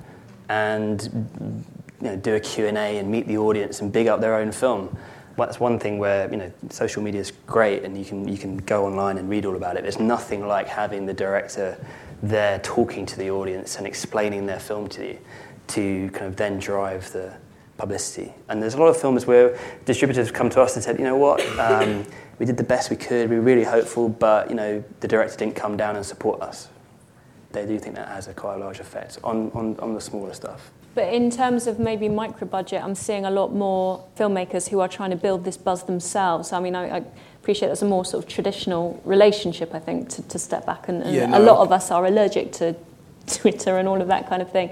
and 0.49 1.65
you 2.01 2.07
know, 2.07 2.17
do 2.17 2.35
a 2.35 2.41
Q&A 2.41 2.99
and 2.99 3.11
meet 3.11 3.27
the 3.27 3.39
audience 3.39 3.81
and 3.81 3.93
big 3.93 4.07
up 4.07 4.21
their 4.21 4.35
own 4.35 4.53
film. 4.53 4.97
Well, 5.37 5.47
that's 5.47 5.61
one 5.61 5.79
thing 5.79 5.99
where 5.99 6.31
you 6.31 6.37
know 6.37 6.53
social 6.69 7.03
media 7.03 7.21
is 7.21 7.33
great 7.47 7.85
and 7.85 7.97
you 7.97 8.05
can 8.05 8.29
you 8.29 8.37
can 8.37 8.59
go 8.59 8.85
online 8.85 9.17
and 9.17 9.31
read 9.31 9.47
all 9.47 9.57
about 9.57 9.77
it. 9.77 9.83
There's 9.83 9.99
nothing 9.99 10.47
like 10.47 10.67
having 10.67 11.07
the 11.07 11.15
director 11.15 11.83
there 12.23 12.59
talking 12.59 13.07
to 13.07 13.17
the 13.17 13.31
audience 13.31 13.77
and 13.77 13.87
explaining 13.87 14.47
their 14.47 14.61
film 14.61 14.89
to 14.91 15.07
you 15.07 15.19
to 15.69 16.11
kind 16.11 16.27
of 16.27 16.37
then 16.37 16.59
drive 16.59 17.11
the 17.13 17.33
publicity. 17.79 18.35
And 18.49 18.63
there's 18.63 18.75
a 18.75 18.79
lot 18.79 18.89
of 18.89 19.01
films 19.01 19.27
where 19.27 19.59
distributors 19.87 20.27
have 20.27 20.35
come 20.35 20.51
to 20.51 20.61
us 20.61 20.75
and 20.75 20.85
said, 20.85 20.99
you 20.99 21.05
know 21.05 21.17
what, 21.17 21.41
um, 21.59 22.05
we 22.39 22.45
did 22.45 22.57
the 22.57 22.65
best 22.65 22.91
we 22.91 22.97
could, 22.97 23.31
we 23.31 23.37
were 23.37 23.43
really 23.43 23.65
hopeful, 23.65 24.09
but 24.09 24.51
you 24.51 24.57
know 24.57 24.85
the 25.01 25.09
director 25.09 25.39
didn't 25.39 25.57
come 25.57 25.77
down 25.77 25.97
and 25.97 26.05
support 26.05 26.43
us. 26.43 26.69
They 27.53 27.67
do 27.67 27.79
think 27.79 27.97
that 27.97 28.09
has 28.09 28.29
a 28.29 28.35
quite 28.35 28.57
a 28.57 28.59
large 28.59 28.81
effect 28.81 29.19
on, 29.25 29.51
on, 29.55 29.77
on 29.81 29.95
the 29.95 30.01
smaller 30.01 30.33
stuff. 30.33 30.71
But 30.95 31.13
in 31.13 31.31
terms 31.31 31.67
of 31.67 31.79
maybe 31.79 32.09
micro 32.09 32.47
budget, 32.47 32.83
I'm 32.83 32.95
seeing 32.95 33.25
a 33.25 33.31
lot 33.31 33.55
more 33.55 34.05
filmmakers 34.17 34.69
who 34.69 34.81
are 34.81 34.89
trying 34.89 35.11
to 35.11 35.17
build 35.17 35.45
this 35.45 35.57
buzz 35.57 35.85
themselves. 35.85 36.53
I 36.53 36.61
mean, 36.61 36.75
I, 36.75 36.99
I 36.99 37.05
appreciate 37.41 37.69
that's 37.69 37.83
a 37.83 37.87
more 37.87 38.05
sort 38.05 38.25
of 38.25 38.31
traditional 38.31 39.01
relationship, 39.05 39.75
I 39.75 39.79
think, 39.79 40.09
to, 40.11 40.23
to 40.23 40.39
step 40.39 40.67
back. 40.67 40.89
And, 40.89 41.03
and 41.03 41.15
Yeah, 41.15 41.39
a 41.39 41.41
lot 41.41 41.59
of 41.59 41.71
us 41.71 41.91
are 41.91 42.07
allergic 42.07 42.53
to 42.55 42.75
Twitter 43.27 43.79
and 43.79 43.87
all 43.89 44.01
of 44.01 44.09
that 44.09 44.29
kind 44.29 44.43
of 44.43 44.51
thing. 44.51 44.71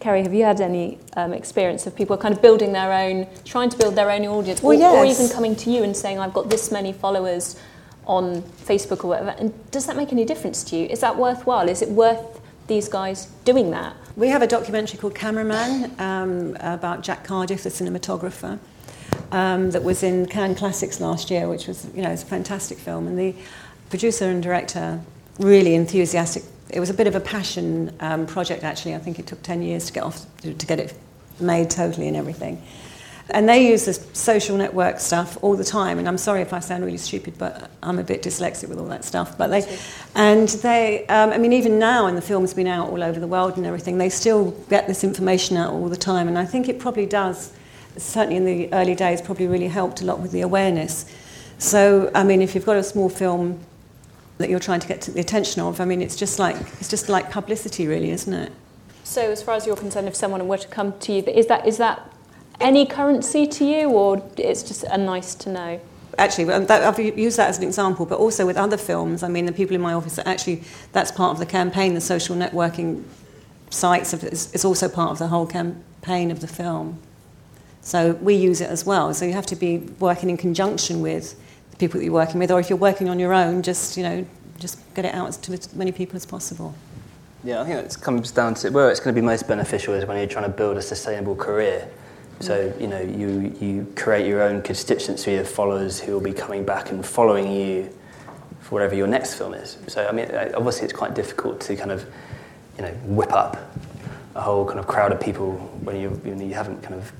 Carey, 0.00 0.22
have 0.22 0.32
you 0.32 0.44
had 0.44 0.60
any 0.60 0.98
um, 1.16 1.32
experience 1.32 1.86
of 1.86 1.94
people 1.94 2.16
kind 2.16 2.32
of 2.32 2.40
building 2.40 2.72
their 2.72 2.92
own, 2.92 3.26
trying 3.44 3.68
to 3.68 3.76
build 3.76 3.96
their 3.96 4.10
own 4.10 4.24
audience, 4.26 4.62
Well, 4.62 4.80
or, 4.80 4.98
or 4.98 5.04
even 5.04 5.28
coming 5.28 5.56
to 5.56 5.70
you 5.70 5.82
and 5.82 5.96
saying, 5.96 6.18
I've 6.18 6.32
got 6.32 6.48
this 6.48 6.70
many 6.70 6.92
followers 6.92 7.56
on 8.08 8.42
Facebook 8.42 9.04
or 9.04 9.08
whatever? 9.08 9.30
And 9.30 9.52
does 9.70 9.86
that 9.86 9.96
make 9.96 10.12
any 10.12 10.24
difference 10.24 10.64
to 10.64 10.76
you? 10.76 10.86
Is 10.86 11.00
that 11.00 11.16
worthwhile? 11.16 11.68
Is 11.68 11.82
it 11.82 11.90
worth 11.90 12.40
these 12.66 12.88
guys 12.88 13.26
doing 13.44 13.70
that? 13.70 13.94
We 14.16 14.28
have 14.28 14.42
a 14.42 14.46
documentary 14.46 14.98
called 14.98 15.14
Cameraman 15.14 15.94
um, 16.00 16.56
about 16.60 17.02
Jack 17.02 17.24
Cardiff, 17.24 17.62
the 17.62 17.68
cinematographer, 17.68 18.58
um, 19.30 19.70
that 19.70 19.84
was 19.84 20.02
in 20.02 20.26
Cannes 20.26 20.56
Classics 20.56 21.00
last 21.00 21.30
year, 21.30 21.48
which 21.48 21.68
was, 21.68 21.88
you 21.94 22.02
know, 22.02 22.10
it's 22.10 22.22
a 22.22 22.26
fantastic 22.26 22.78
film. 22.78 23.06
And 23.06 23.18
the 23.18 23.34
producer 23.90 24.24
and 24.24 24.42
director 24.42 25.00
really 25.38 25.74
enthusiastic. 25.74 26.42
It 26.70 26.80
was 26.80 26.90
a 26.90 26.94
bit 26.94 27.06
of 27.06 27.14
a 27.14 27.20
passion 27.20 27.94
um, 28.00 28.26
project, 28.26 28.64
actually. 28.64 28.94
I 28.94 28.98
think 28.98 29.18
it 29.18 29.26
took 29.26 29.42
10 29.42 29.62
years 29.62 29.86
to 29.86 29.92
get 29.92 30.02
off 30.02 30.26
to 30.42 30.52
get 30.52 30.78
it 30.78 30.94
made 31.40 31.70
totally 31.70 32.08
and 32.08 32.16
everything. 32.16 32.62
And 33.30 33.46
they 33.46 33.68
use 33.68 33.84
this 33.84 34.06
social 34.14 34.56
network 34.56 35.00
stuff 35.00 35.36
all 35.42 35.54
the 35.54 35.64
time. 35.64 35.98
And 35.98 36.08
I'm 36.08 36.16
sorry 36.16 36.40
if 36.40 36.54
I 36.54 36.60
sound 36.60 36.84
really 36.84 36.96
stupid, 36.96 37.36
but 37.36 37.70
I'm 37.82 37.98
a 37.98 38.04
bit 38.04 38.22
dyslexic 38.22 38.68
with 38.68 38.78
all 38.78 38.86
that 38.86 39.04
stuff. 39.04 39.36
But 39.36 39.48
they, 39.48 39.78
and 40.14 40.48
they, 40.48 41.06
um, 41.08 41.30
I 41.30 41.38
mean, 41.38 41.52
even 41.52 41.78
now, 41.78 42.06
and 42.06 42.16
the 42.16 42.22
film's 42.22 42.54
been 42.54 42.66
out 42.66 42.88
all 42.88 43.02
over 43.02 43.20
the 43.20 43.26
world 43.26 43.58
and 43.58 43.66
everything, 43.66 43.98
they 43.98 44.08
still 44.08 44.52
get 44.70 44.86
this 44.86 45.04
information 45.04 45.58
out 45.58 45.72
all 45.72 45.90
the 45.90 45.96
time. 45.96 46.26
And 46.26 46.38
I 46.38 46.46
think 46.46 46.70
it 46.70 46.78
probably 46.78 47.04
does, 47.04 47.52
certainly 47.98 48.36
in 48.36 48.44
the 48.46 48.72
early 48.72 48.94
days, 48.94 49.20
probably 49.20 49.46
really 49.46 49.68
helped 49.68 50.00
a 50.00 50.06
lot 50.06 50.20
with 50.20 50.32
the 50.32 50.40
awareness. 50.40 51.04
So, 51.58 52.10
I 52.14 52.24
mean, 52.24 52.40
if 52.40 52.54
you've 52.54 52.66
got 52.66 52.76
a 52.76 52.84
small 52.84 53.10
film 53.10 53.60
that 54.38 54.48
you're 54.48 54.60
trying 54.60 54.80
to 54.80 54.88
get 54.88 55.02
to 55.02 55.10
the 55.10 55.20
attention 55.20 55.60
of, 55.60 55.80
I 55.80 55.84
mean, 55.84 56.00
it's 56.00 56.16
just 56.16 56.38
like 56.38 56.56
it's 56.80 56.88
just 56.88 57.08
like 57.08 57.30
publicity, 57.30 57.86
really, 57.86 58.10
isn't 58.10 58.32
it? 58.32 58.52
So, 59.04 59.30
as 59.30 59.42
far 59.42 59.56
as 59.56 59.66
you're 59.66 59.76
concerned, 59.76 60.06
if 60.06 60.14
someone 60.14 60.46
were 60.46 60.58
to 60.58 60.68
come 60.68 60.98
to 61.00 61.12
you, 61.12 61.22
is 61.22 61.46
that 61.48 61.66
is 61.66 61.76
that 61.78 62.12
any 62.60 62.86
currency 62.86 63.46
to 63.46 63.64
you, 63.64 63.90
or 63.90 64.22
it's 64.36 64.62
just 64.62 64.84
a 64.84 64.98
nice 64.98 65.34
to 65.36 65.50
know? 65.50 65.80
actually, 66.18 66.44
that, 66.44 66.82
I've 66.82 66.98
used 66.98 67.38
that 67.38 67.48
as 67.48 67.58
an 67.58 67.64
example, 67.64 68.04
but 68.04 68.18
also 68.18 68.44
with 68.44 68.56
other 68.56 68.76
films. 68.76 69.22
I 69.22 69.28
mean, 69.28 69.46
the 69.46 69.52
people 69.52 69.74
in 69.74 69.80
my 69.80 69.94
office 69.94 70.18
actually 70.26 70.62
that's 70.92 71.10
part 71.10 71.32
of 71.32 71.38
the 71.38 71.46
campaign. 71.46 71.94
The 71.94 72.00
social 72.00 72.36
networking 72.36 73.04
sites 73.70 74.12
of, 74.12 74.24
is, 74.24 74.52
is 74.52 74.64
also 74.64 74.88
part 74.88 75.12
of 75.12 75.18
the 75.18 75.28
whole 75.28 75.46
campaign 75.46 76.30
of 76.30 76.40
the 76.40 76.48
film. 76.48 76.98
So 77.80 78.12
we 78.14 78.34
use 78.34 78.60
it 78.60 78.68
as 78.68 78.84
well. 78.84 79.14
So 79.14 79.24
you 79.24 79.32
have 79.32 79.46
to 79.46 79.56
be 79.56 79.78
working 80.00 80.28
in 80.28 80.36
conjunction 80.36 81.00
with 81.00 81.40
the 81.70 81.76
people 81.76 82.00
that 82.00 82.04
you're 82.04 82.12
working 82.12 82.40
with, 82.40 82.50
or 82.50 82.60
if 82.60 82.68
you're 82.68 82.78
working 82.78 83.08
on 83.08 83.18
your 83.18 83.32
own, 83.32 83.62
just 83.62 83.96
you 83.96 84.02
know, 84.02 84.26
just 84.58 84.78
get 84.94 85.04
it 85.04 85.14
out 85.14 85.32
to 85.32 85.52
as 85.52 85.72
many 85.74 85.92
people 85.92 86.16
as 86.16 86.26
possible. 86.26 86.74
Yeah, 87.44 87.62
I 87.62 87.64
think 87.64 87.86
it 87.86 87.96
comes 88.00 88.32
down 88.32 88.54
to 88.54 88.70
where 88.70 88.90
it's 88.90 88.98
going 88.98 89.14
to 89.14 89.20
be 89.20 89.24
most 89.24 89.46
beneficial 89.46 89.94
is 89.94 90.04
when 90.04 90.18
you're 90.18 90.26
trying 90.26 90.50
to 90.50 90.56
build 90.56 90.76
a 90.76 90.82
sustainable 90.82 91.36
career. 91.36 91.88
So 92.40 92.72
you 92.78 92.86
know, 92.86 93.00
you 93.00 93.54
you 93.60 93.92
create 93.96 94.26
your 94.26 94.42
own 94.42 94.62
constituency 94.62 95.36
of 95.36 95.48
followers 95.48 95.98
who 95.98 96.12
will 96.12 96.20
be 96.20 96.32
coming 96.32 96.64
back 96.64 96.90
and 96.90 97.04
following 97.04 97.50
you 97.50 97.92
for 98.60 98.74
whatever 98.74 98.94
your 98.94 99.08
next 99.08 99.34
film 99.34 99.54
is. 99.54 99.76
So 99.88 100.06
I 100.06 100.12
mean, 100.12 100.30
obviously, 100.54 100.84
it's 100.84 100.92
quite 100.92 101.14
difficult 101.14 101.60
to 101.62 101.76
kind 101.76 101.90
of 101.90 102.06
you 102.76 102.82
know 102.82 102.92
whip 103.04 103.32
up 103.32 103.56
a 104.34 104.40
whole 104.40 104.64
kind 104.64 104.78
of 104.78 104.86
crowd 104.86 105.10
of 105.10 105.20
people 105.20 105.52
when 105.82 105.96
you 106.00 106.10
when 106.10 106.40
you 106.40 106.54
haven't 106.54 106.82
kind 106.82 106.94
of 106.94 107.12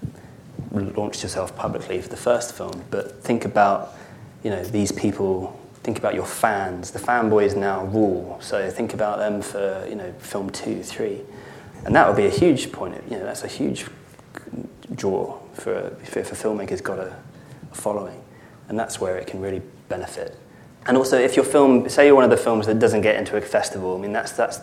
launched 0.97 1.23
yourself 1.23 1.57
publicly 1.57 2.01
for 2.01 2.09
the 2.09 2.17
first 2.17 2.55
film. 2.55 2.85
But 2.91 3.23
think 3.23 3.45
about 3.45 3.95
you 4.45 4.51
know 4.51 4.63
these 4.65 4.93
people. 4.93 5.59
Think 5.83 5.99
about 5.99 6.15
your 6.15 6.27
fans. 6.27 6.91
The 6.91 6.99
fanboys 6.99 7.57
now 7.57 7.85
rule. 7.87 8.39
So 8.43 8.71
think 8.71 8.93
about 8.95 9.19
them 9.19 9.43
for 9.43 9.85
you 9.89 9.97
know 9.97 10.13
film 10.19 10.51
two, 10.51 10.83
three, 10.83 11.23
and 11.85 11.95
that 11.97 12.07
would 12.07 12.17
be 12.17 12.27
a 12.27 12.31
huge 12.31 12.71
point. 12.71 13.03
You 13.11 13.17
know, 13.17 13.25
that's 13.25 13.43
a 13.43 13.49
huge 13.49 13.87
draw 14.95 15.39
for 15.55 15.97
if, 16.03 16.17
if 16.17 16.33
a 16.33 16.35
filmmaker's 16.35 16.81
got 16.81 16.99
a, 16.99 17.17
a 17.71 17.75
following, 17.75 18.23
and 18.69 18.79
that's 18.79 19.01
where 19.01 19.17
it 19.17 19.27
can 19.27 19.41
really 19.41 19.63
benefit. 19.89 20.37
And 20.87 20.97
also, 20.97 21.19
if 21.19 21.37
your 21.37 21.45
film, 21.45 21.89
say 21.89 22.07
you're 22.07 22.15
one 22.15 22.25
of 22.25 22.31
the 22.31 22.37
films 22.37 22.67
that 22.67 22.79
doesn't 22.79 23.03
get 23.03 23.17
into 23.17 23.37
a 23.37 23.41
festival, 23.41 23.97
I 23.97 24.01
mean, 24.01 24.13
that's 24.13 24.33
that's 24.33 24.61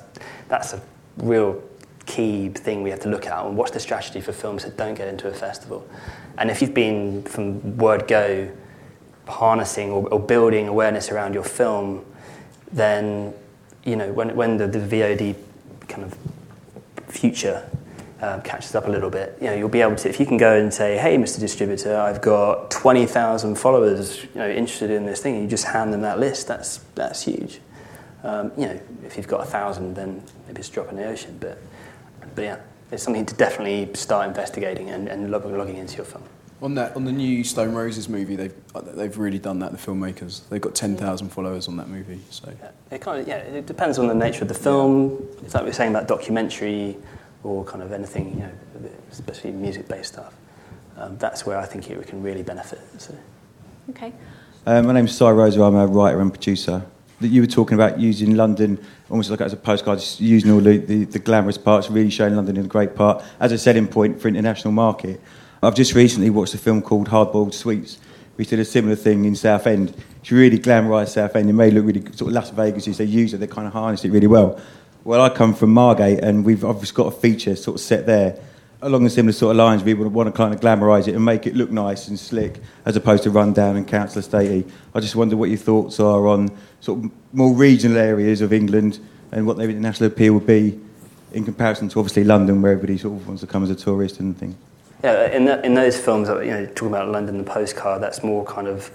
that's 0.47 0.73
a 0.73 0.81
real 1.17 1.61
key 2.05 2.49
thing 2.49 2.83
we 2.83 2.89
have 2.89 2.99
to 3.01 3.09
look 3.09 3.25
at. 3.25 3.45
And 3.45 3.57
what's 3.57 3.71
the 3.71 3.79
strategy 3.79 4.21
for 4.21 4.31
films 4.31 4.63
that 4.63 4.77
don't 4.77 4.95
get 4.95 5.07
into 5.07 5.27
a 5.27 5.33
festival? 5.33 5.87
And 6.37 6.49
if 6.49 6.61
you've 6.61 6.73
been 6.73 7.23
from 7.23 7.77
word 7.77 8.07
go 8.07 8.51
harnessing 9.27 9.89
or, 9.91 10.07
or 10.09 10.19
building 10.19 10.67
awareness 10.67 11.09
around 11.11 11.33
your 11.33 11.43
film, 11.43 12.05
then 12.71 13.33
you 13.83 13.95
know 13.95 14.11
when 14.11 14.35
when 14.35 14.57
the, 14.57 14.67
the 14.67 14.79
VOD 14.79 15.35
kind 15.87 16.03
of 16.03 16.17
future 17.07 17.69
um, 18.21 18.41
catches 18.41 18.73
up 18.75 18.87
a 18.87 18.89
little 18.89 19.09
bit, 19.09 19.37
you 19.41 19.47
know, 19.47 19.53
you'll 19.53 19.69
be 19.69 19.81
able 19.81 19.95
to, 19.97 20.09
if 20.09 20.19
you 20.19 20.25
can 20.25 20.37
go 20.37 20.57
and 20.57 20.73
say, 20.73 20.97
hey, 20.97 21.17
Mr. 21.17 21.39
Distributor, 21.39 21.97
I've 21.97 22.21
got 22.21 22.71
20,000 22.71 23.55
followers, 23.55 24.23
you 24.23 24.29
know, 24.35 24.49
interested 24.49 24.89
in 24.89 25.05
this 25.05 25.21
thing, 25.21 25.35
and 25.35 25.43
you 25.43 25.49
just 25.49 25.65
hand 25.65 25.93
them 25.93 26.01
that 26.01 26.19
list, 26.19 26.47
that's, 26.47 26.77
that's 26.95 27.23
huge. 27.23 27.59
Um, 28.23 28.51
you 28.57 28.65
know, 28.67 28.79
if 29.03 29.17
you've 29.17 29.27
got 29.27 29.41
a 29.41 29.45
thousand, 29.45 29.95
then 29.95 30.23
maybe 30.47 30.59
it's 30.59 30.69
a 30.69 30.71
drop 30.71 30.89
in 30.89 30.95
the 30.95 31.05
ocean, 31.05 31.37
but, 31.39 31.59
but 32.35 32.41
yeah, 32.41 32.57
it's 32.91 33.03
something 33.03 33.25
to 33.25 33.35
definitely 33.35 33.93
start 33.93 34.27
investigating 34.27 34.89
and, 34.89 35.07
and 35.07 35.29
log- 35.29 35.45
logging 35.45 35.77
into 35.77 35.97
your 35.97 36.05
film. 36.05 36.23
On 36.61 36.73
that, 36.75 36.95
on 36.95 37.03
the 37.03 37.11
new 37.11 37.43
Stone 37.43 37.75
Roses 37.75 38.07
movie, 38.07 38.37
they've 38.37 38.53
they've 38.93 39.17
really 39.17 39.37
done 39.37 39.59
that. 39.59 39.73
The 39.73 39.77
filmmakers, 39.77 40.47
they've 40.47 40.61
got 40.61 40.73
ten 40.73 40.95
thousand 40.95 41.29
followers 41.29 41.67
on 41.67 41.75
that 41.75 41.89
movie. 41.89 42.21
So 42.29 42.49
Yeah, 42.59 42.71
it 42.91 43.01
kind 43.01 43.19
of, 43.21 43.27
yeah, 43.27 43.37
it 43.39 43.65
depends 43.65 43.99
on 43.99 44.07
the 44.07 44.15
nature 44.15 44.43
of 44.43 44.47
the 44.47 44.53
film. 44.53 45.21
It's 45.43 45.53
like 45.53 45.63
we 45.63 45.69
we're 45.69 45.73
saying 45.73 45.91
about 45.91 46.07
documentary 46.07 46.95
or 47.45 47.63
kind 47.63 47.83
of 47.83 47.91
anything, 47.91 48.29
you 48.31 48.39
know, 48.39 48.89
especially 49.11 49.51
music-based 49.51 50.13
stuff. 50.13 50.33
Um, 50.97 51.17
that's 51.17 51.45
where 51.45 51.59
I 51.59 51.65
think 51.65 51.89
it 51.89 52.07
can 52.07 52.23
really 52.23 52.41
benefit. 52.41 52.79
So. 52.97 53.13
Okay. 53.91 54.11
Uh, 54.65 54.81
my 54.81 54.93
name's 54.93 55.15
Cy 55.15 55.29
Rosa. 55.29 55.61
I'm 55.61 55.75
a 55.75 55.85
writer 55.85 56.19
and 56.21 56.31
producer. 56.31 56.83
That 57.21 57.27
you 57.27 57.41
were 57.41 57.47
talking 57.47 57.75
about 57.75 57.99
using 57.99 58.35
London 58.35 58.83
almost 59.09 59.29
like 59.29 59.41
as 59.41 59.53
a 59.53 59.57
postcard, 59.57 59.99
just 59.99 60.19
using 60.19 60.51
all 60.51 60.59
the, 60.59 60.77
the, 60.77 61.05
the 61.05 61.19
glamorous 61.19 61.57
parts, 61.57 61.89
really 61.89 62.09
showing 62.09 62.35
London 62.35 62.57
in 62.57 62.65
a 62.65 62.67
great 62.67 62.95
part 62.95 63.23
as 63.39 63.51
a 63.51 63.57
selling 63.57 63.87
point 63.87 64.19
for 64.19 64.27
international 64.27 64.71
market. 64.73 65.21
I've 65.61 65.75
just 65.75 65.93
recently 65.93 66.31
watched 66.31 66.55
a 66.55 66.57
film 66.57 66.81
called 66.81 67.07
Hard 67.09 67.31
Boiled 67.31 67.53
Sweets. 67.53 67.99
We 68.37 68.45
did 68.45 68.59
a 68.59 68.65
similar 68.65 68.95
thing 68.95 69.23
in 69.25 69.35
Southend. 69.35 69.93
It's 70.19 70.31
really 70.31 70.59
glamorised 70.59 71.09
Southend. 71.09 71.49
It 71.49 71.53
made 71.53 71.73
it 71.73 71.75
look 71.75 71.85
really 71.85 72.01
sort 72.13 72.29
of 72.29 72.33
Las 72.33 72.49
Vegas. 72.49 72.85
They 72.97 73.05
use 73.05 73.33
it. 73.33 73.37
They 73.37 73.47
kind 73.47 73.67
of 73.67 73.73
harness 73.73 74.03
it 74.03 74.11
really 74.11 74.27
well. 74.27 74.59
Well, 75.05 75.21
I 75.21 75.29
come 75.29 75.53
from 75.53 75.69
Margate, 75.69 76.17
and 76.23 76.43
we've 76.43 76.65
obviously 76.65 76.95
got 76.95 77.13
a 77.13 77.15
feature 77.15 77.55
sort 77.55 77.75
of 77.75 77.81
set 77.81 78.07
there 78.07 78.39
along 78.81 79.03
the 79.03 79.11
similar 79.11 79.33
sort 79.33 79.51
of 79.51 79.57
lines. 79.57 79.83
We 79.83 79.93
want 79.93 80.25
to 80.25 80.35
kind 80.35 80.51
of 80.51 80.59
glamorise 80.59 81.07
it 81.07 81.13
and 81.13 81.23
make 81.23 81.45
it 81.45 81.53
look 81.53 81.69
nice 81.69 82.07
and 82.07 82.17
slick, 82.17 82.59
as 82.85 82.95
opposed 82.95 83.21
to 83.25 83.29
run 83.29 83.53
down 83.53 83.75
and 83.75 83.87
council 83.87 84.19
estatey. 84.19 84.67
I 84.95 84.99
just 84.99 85.15
wonder 85.15 85.37
what 85.37 85.49
your 85.49 85.59
thoughts 85.59 85.99
are 85.99 86.25
on 86.25 86.49
sort 86.81 87.05
of 87.05 87.11
more 87.33 87.53
regional 87.53 87.99
areas 87.99 88.41
of 88.41 88.51
England 88.51 88.97
and 89.31 89.45
what 89.45 89.57
their 89.57 89.69
international 89.69 90.07
appeal 90.07 90.33
would 90.33 90.47
be 90.47 90.79
in 91.33 91.45
comparison 91.45 91.87
to 91.89 91.99
obviously 91.99 92.23
London, 92.23 92.63
where 92.63 92.71
everybody 92.71 92.97
sort 92.97 93.21
of 93.21 93.27
wants 93.27 93.41
to 93.41 93.47
come 93.47 93.63
as 93.63 93.69
a 93.69 93.75
tourist 93.75 94.19
and 94.19 94.35
things. 94.35 94.55
Yeah, 95.03 95.27
in, 95.27 95.47
in 95.63 95.75
those 95.75 95.99
films, 95.99 96.29
you 96.29 96.49
know, 96.49 96.65
talking 96.65 96.87
about 96.87 97.09
London, 97.09 97.37
the 97.37 97.43
postcard, 97.43 98.01
that's 98.01 98.23
more 98.23 98.43
kind 98.43 98.67
of, 98.67 98.89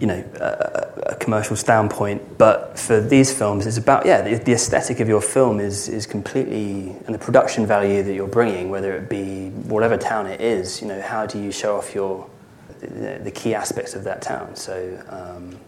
you 0.00 0.06
know, 0.06 0.24
a, 0.40 1.12
a 1.12 1.16
commercial 1.16 1.56
standpoint. 1.56 2.38
But 2.38 2.78
for 2.78 3.00
these 3.00 3.32
films, 3.32 3.66
it's 3.66 3.76
about, 3.76 4.06
yeah, 4.06 4.22
the, 4.22 4.36
the 4.36 4.52
aesthetic 4.52 4.98
of 5.00 5.08
your 5.08 5.20
film 5.20 5.60
is, 5.60 5.88
is 5.88 6.06
completely, 6.06 6.96
and 7.06 7.14
the 7.14 7.18
production 7.18 7.66
value 7.66 8.02
that 8.02 8.14
you're 8.14 8.26
bringing, 8.26 8.70
whether 8.70 8.96
it 8.96 9.08
be 9.08 9.50
whatever 9.68 9.96
town 9.96 10.26
it 10.26 10.40
is, 10.40 10.80
you 10.80 10.88
know, 10.88 11.00
how 11.00 11.26
do 11.26 11.38
you 11.38 11.52
show 11.52 11.76
off 11.76 11.94
your, 11.94 12.28
the, 12.80 13.20
the 13.22 13.30
key 13.30 13.54
aspects 13.54 13.94
of 13.94 14.04
that 14.04 14.22
town. 14.22 14.56
So 14.56 15.00
um, 15.10 15.58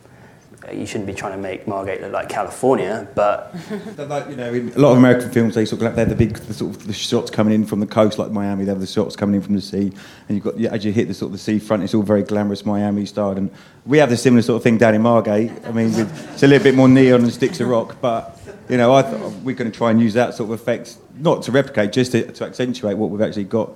Uh, 0.66 0.72
you 0.72 0.86
shouldn't 0.86 1.06
be 1.06 1.14
trying 1.14 1.32
to 1.32 1.38
make 1.38 1.66
Margate 1.66 2.00
look 2.00 2.12
like 2.12 2.28
California, 2.28 3.08
but 3.14 3.54
like, 3.96 4.28
you 4.28 4.36
know, 4.36 4.52
a 4.52 4.78
lot 4.78 4.92
of 4.92 4.98
American 4.98 5.30
films, 5.30 5.54
they 5.54 5.64
sort 5.64 5.82
of 5.82 5.96
they're 5.96 6.04
the 6.04 6.14
big 6.14 6.34
the 6.34 6.54
sort 6.54 6.76
of 6.76 6.86
the 6.86 6.92
shots 6.92 7.30
coming 7.30 7.52
in 7.52 7.66
from 7.66 7.80
the 7.80 7.86
coast, 7.86 8.18
like 8.18 8.30
Miami. 8.30 8.64
They 8.64 8.70
have 8.70 8.80
the 8.80 8.86
shots 8.86 9.16
coming 9.16 9.34
in 9.34 9.42
from 9.42 9.54
the 9.54 9.60
sea, 9.60 9.92
and 10.28 10.36
you've 10.36 10.44
got 10.44 10.60
as 10.72 10.84
you 10.84 10.92
hit 10.92 11.08
the 11.08 11.14
sort 11.14 11.28
of 11.28 11.32
the 11.32 11.38
seafront, 11.38 11.82
it's 11.82 11.94
all 11.94 12.02
very 12.02 12.22
glamorous 12.22 12.64
Miami 12.64 13.06
style. 13.06 13.30
And 13.30 13.50
we 13.86 13.98
have 13.98 14.10
the 14.10 14.16
similar 14.16 14.42
sort 14.42 14.58
of 14.58 14.62
thing 14.62 14.78
down 14.78 14.94
in 14.94 15.02
Margate. 15.02 15.50
I 15.64 15.72
mean, 15.72 15.92
it's 15.94 16.42
a 16.42 16.46
little 16.46 16.62
bit 16.62 16.74
more 16.74 16.88
neon 16.88 17.22
and 17.22 17.32
sticks 17.32 17.58
of 17.60 17.68
rock, 17.68 17.96
but 18.00 18.38
you 18.68 18.76
know, 18.76 18.94
I 18.94 19.02
thought 19.02 19.32
we're 19.42 19.56
going 19.56 19.70
to 19.70 19.76
try 19.76 19.90
and 19.90 20.00
use 20.00 20.14
that 20.14 20.34
sort 20.34 20.50
of 20.50 20.60
effect, 20.60 20.96
not 21.16 21.42
to 21.42 21.52
replicate, 21.52 21.92
just 21.92 22.12
to, 22.12 22.30
to 22.30 22.44
accentuate 22.44 22.96
what 22.96 23.10
we've 23.10 23.20
actually 23.20 23.44
got 23.44 23.72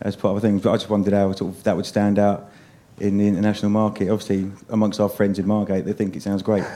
as 0.00 0.16
part 0.16 0.36
of 0.36 0.42
things. 0.42 0.62
But 0.62 0.72
I 0.72 0.76
just 0.76 0.90
wondered 0.90 1.12
how 1.12 1.30
sort 1.32 1.54
of 1.54 1.62
that 1.62 1.76
would 1.76 1.86
stand 1.86 2.18
out 2.18 2.50
in 3.00 3.18
the 3.18 3.26
international 3.26 3.70
market. 3.70 4.08
Obviously, 4.08 4.50
amongst 4.70 5.00
our 5.00 5.08
friends 5.08 5.38
in 5.38 5.46
Margate, 5.46 5.84
they 5.84 5.92
think 5.92 6.16
it 6.16 6.22
sounds 6.22 6.42
great. 6.42 6.64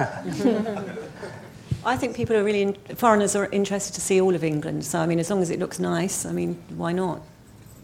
I 1.84 1.96
think 1.96 2.16
people 2.16 2.36
are 2.36 2.44
really, 2.44 2.62
in, 2.62 2.74
foreigners 2.96 3.36
are 3.36 3.46
interested 3.46 3.94
to 3.94 4.00
see 4.00 4.20
all 4.20 4.34
of 4.34 4.44
England. 4.44 4.84
So, 4.84 4.98
I 4.98 5.06
mean, 5.06 5.18
as 5.18 5.30
long 5.30 5.42
as 5.42 5.50
it 5.50 5.58
looks 5.58 5.78
nice, 5.78 6.26
I 6.26 6.32
mean, 6.32 6.60
why 6.76 6.92
not? 6.92 7.22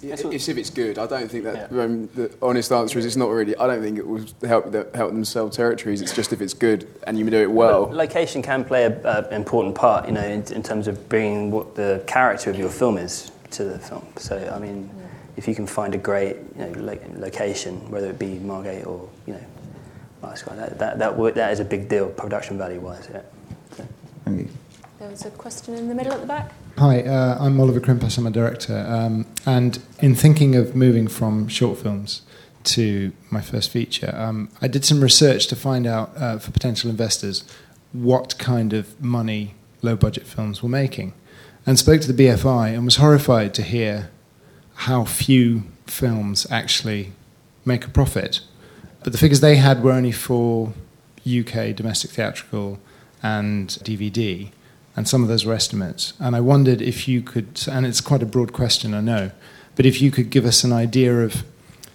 It's 0.02 0.48
if 0.48 0.58
it's 0.58 0.70
good. 0.70 0.98
I 0.98 1.06
don't 1.06 1.30
think 1.30 1.44
that 1.44 1.72
um, 1.72 2.08
the 2.14 2.30
honest 2.42 2.70
answer 2.72 2.98
is 2.98 3.06
it's 3.06 3.16
not 3.16 3.30
really. 3.30 3.56
I 3.56 3.66
don't 3.66 3.80
think 3.80 3.98
it 3.98 4.06
will 4.06 4.26
help 4.42 4.70
the, 4.70 4.86
help 4.94 5.12
them 5.12 5.24
sell 5.24 5.48
territories. 5.48 6.02
It's 6.02 6.14
just 6.14 6.32
if 6.32 6.42
it's 6.42 6.52
good 6.52 6.86
and 7.06 7.18
you 7.18 7.28
do 7.30 7.40
it 7.40 7.50
well. 7.50 7.86
But 7.86 7.96
location 7.96 8.42
can 8.42 8.64
play 8.64 8.84
an 8.84 9.32
important 9.32 9.74
part, 9.74 10.06
you 10.06 10.12
know, 10.12 10.24
in, 10.24 10.42
in, 10.52 10.62
terms 10.62 10.88
of 10.88 11.08
bringing 11.08 11.50
what 11.50 11.74
the 11.74 12.04
character 12.06 12.50
of 12.50 12.58
your 12.58 12.68
film 12.68 12.98
is 12.98 13.30
to 13.52 13.64
the 13.64 13.78
film. 13.78 14.06
So, 14.16 14.36
I 14.54 14.58
mean, 14.58 14.90
if 15.36 15.48
you 15.48 15.54
can 15.54 15.66
find 15.66 15.94
a 15.94 15.98
great 15.98 16.36
you 16.56 16.64
know, 16.64 16.72
lo- 16.76 16.98
location, 17.16 17.90
whether 17.90 18.10
it 18.10 18.18
be 18.18 18.38
Margate 18.38 18.86
or 18.86 19.08
you 19.26 19.34
know, 19.34 19.40
that 20.22 20.78
that 20.78 20.98
that, 20.98 21.34
that 21.34 21.52
is 21.52 21.60
a 21.60 21.64
big 21.64 21.88
deal, 21.88 22.08
production 22.08 22.58
value 22.58 22.80
wise. 22.80 23.08
Yeah. 23.12 23.22
So. 23.76 23.86
Thank 24.24 24.40
you. 24.40 24.48
There 24.98 25.10
was 25.10 25.24
a 25.26 25.30
question 25.30 25.74
in 25.74 25.88
the 25.88 25.94
middle 25.94 26.12
at 26.12 26.20
the 26.20 26.26
back. 26.26 26.52
Hi, 26.78 27.02
uh, 27.02 27.36
I'm 27.38 27.60
Oliver 27.60 27.80
Krimpas. 27.80 28.16
I'm 28.16 28.26
a 28.26 28.30
director, 28.30 28.86
um, 28.88 29.26
and 29.44 29.78
in 30.00 30.14
thinking 30.14 30.56
of 30.56 30.74
moving 30.74 31.08
from 31.08 31.48
short 31.48 31.78
films 31.78 32.22
to 32.64 33.12
my 33.30 33.42
first 33.42 33.70
feature, 33.70 34.14
um, 34.16 34.48
I 34.62 34.68
did 34.68 34.84
some 34.84 35.02
research 35.02 35.46
to 35.48 35.56
find 35.56 35.86
out 35.86 36.16
uh, 36.16 36.38
for 36.38 36.50
potential 36.52 36.88
investors 36.88 37.44
what 37.92 38.38
kind 38.38 38.72
of 38.72 38.98
money 39.00 39.54
low 39.82 39.94
budget 39.94 40.26
films 40.26 40.62
were 40.62 40.68
making, 40.68 41.12
and 41.66 41.78
spoke 41.78 42.00
to 42.00 42.12
the 42.12 42.24
BFI 42.26 42.74
and 42.74 42.84
was 42.84 42.96
horrified 42.96 43.52
to 43.54 43.62
hear 43.62 44.10
how 44.74 45.04
few 45.04 45.64
films 45.86 46.46
actually 46.50 47.12
make 47.64 47.84
a 47.84 47.90
profit. 47.90 48.40
But 49.02 49.12
the 49.12 49.18
figures 49.18 49.40
they 49.40 49.56
had 49.56 49.82
were 49.82 49.92
only 49.92 50.12
for 50.12 50.72
UK 51.26 51.74
domestic 51.74 52.10
theatrical 52.10 52.78
and 53.22 53.68
DVD, 53.68 54.50
and 54.96 55.08
some 55.08 55.22
of 55.22 55.28
those 55.28 55.44
were 55.44 55.54
estimates. 55.54 56.12
And 56.18 56.36
I 56.36 56.40
wondered 56.40 56.82
if 56.82 57.08
you 57.08 57.22
could, 57.22 57.62
and 57.70 57.86
it's 57.86 58.00
quite 58.00 58.22
a 58.22 58.26
broad 58.26 58.52
question, 58.52 58.94
I 58.94 59.00
know, 59.00 59.30
but 59.76 59.86
if 59.86 60.00
you 60.00 60.10
could 60.10 60.30
give 60.30 60.44
us 60.44 60.64
an 60.64 60.72
idea 60.72 61.20
of 61.20 61.44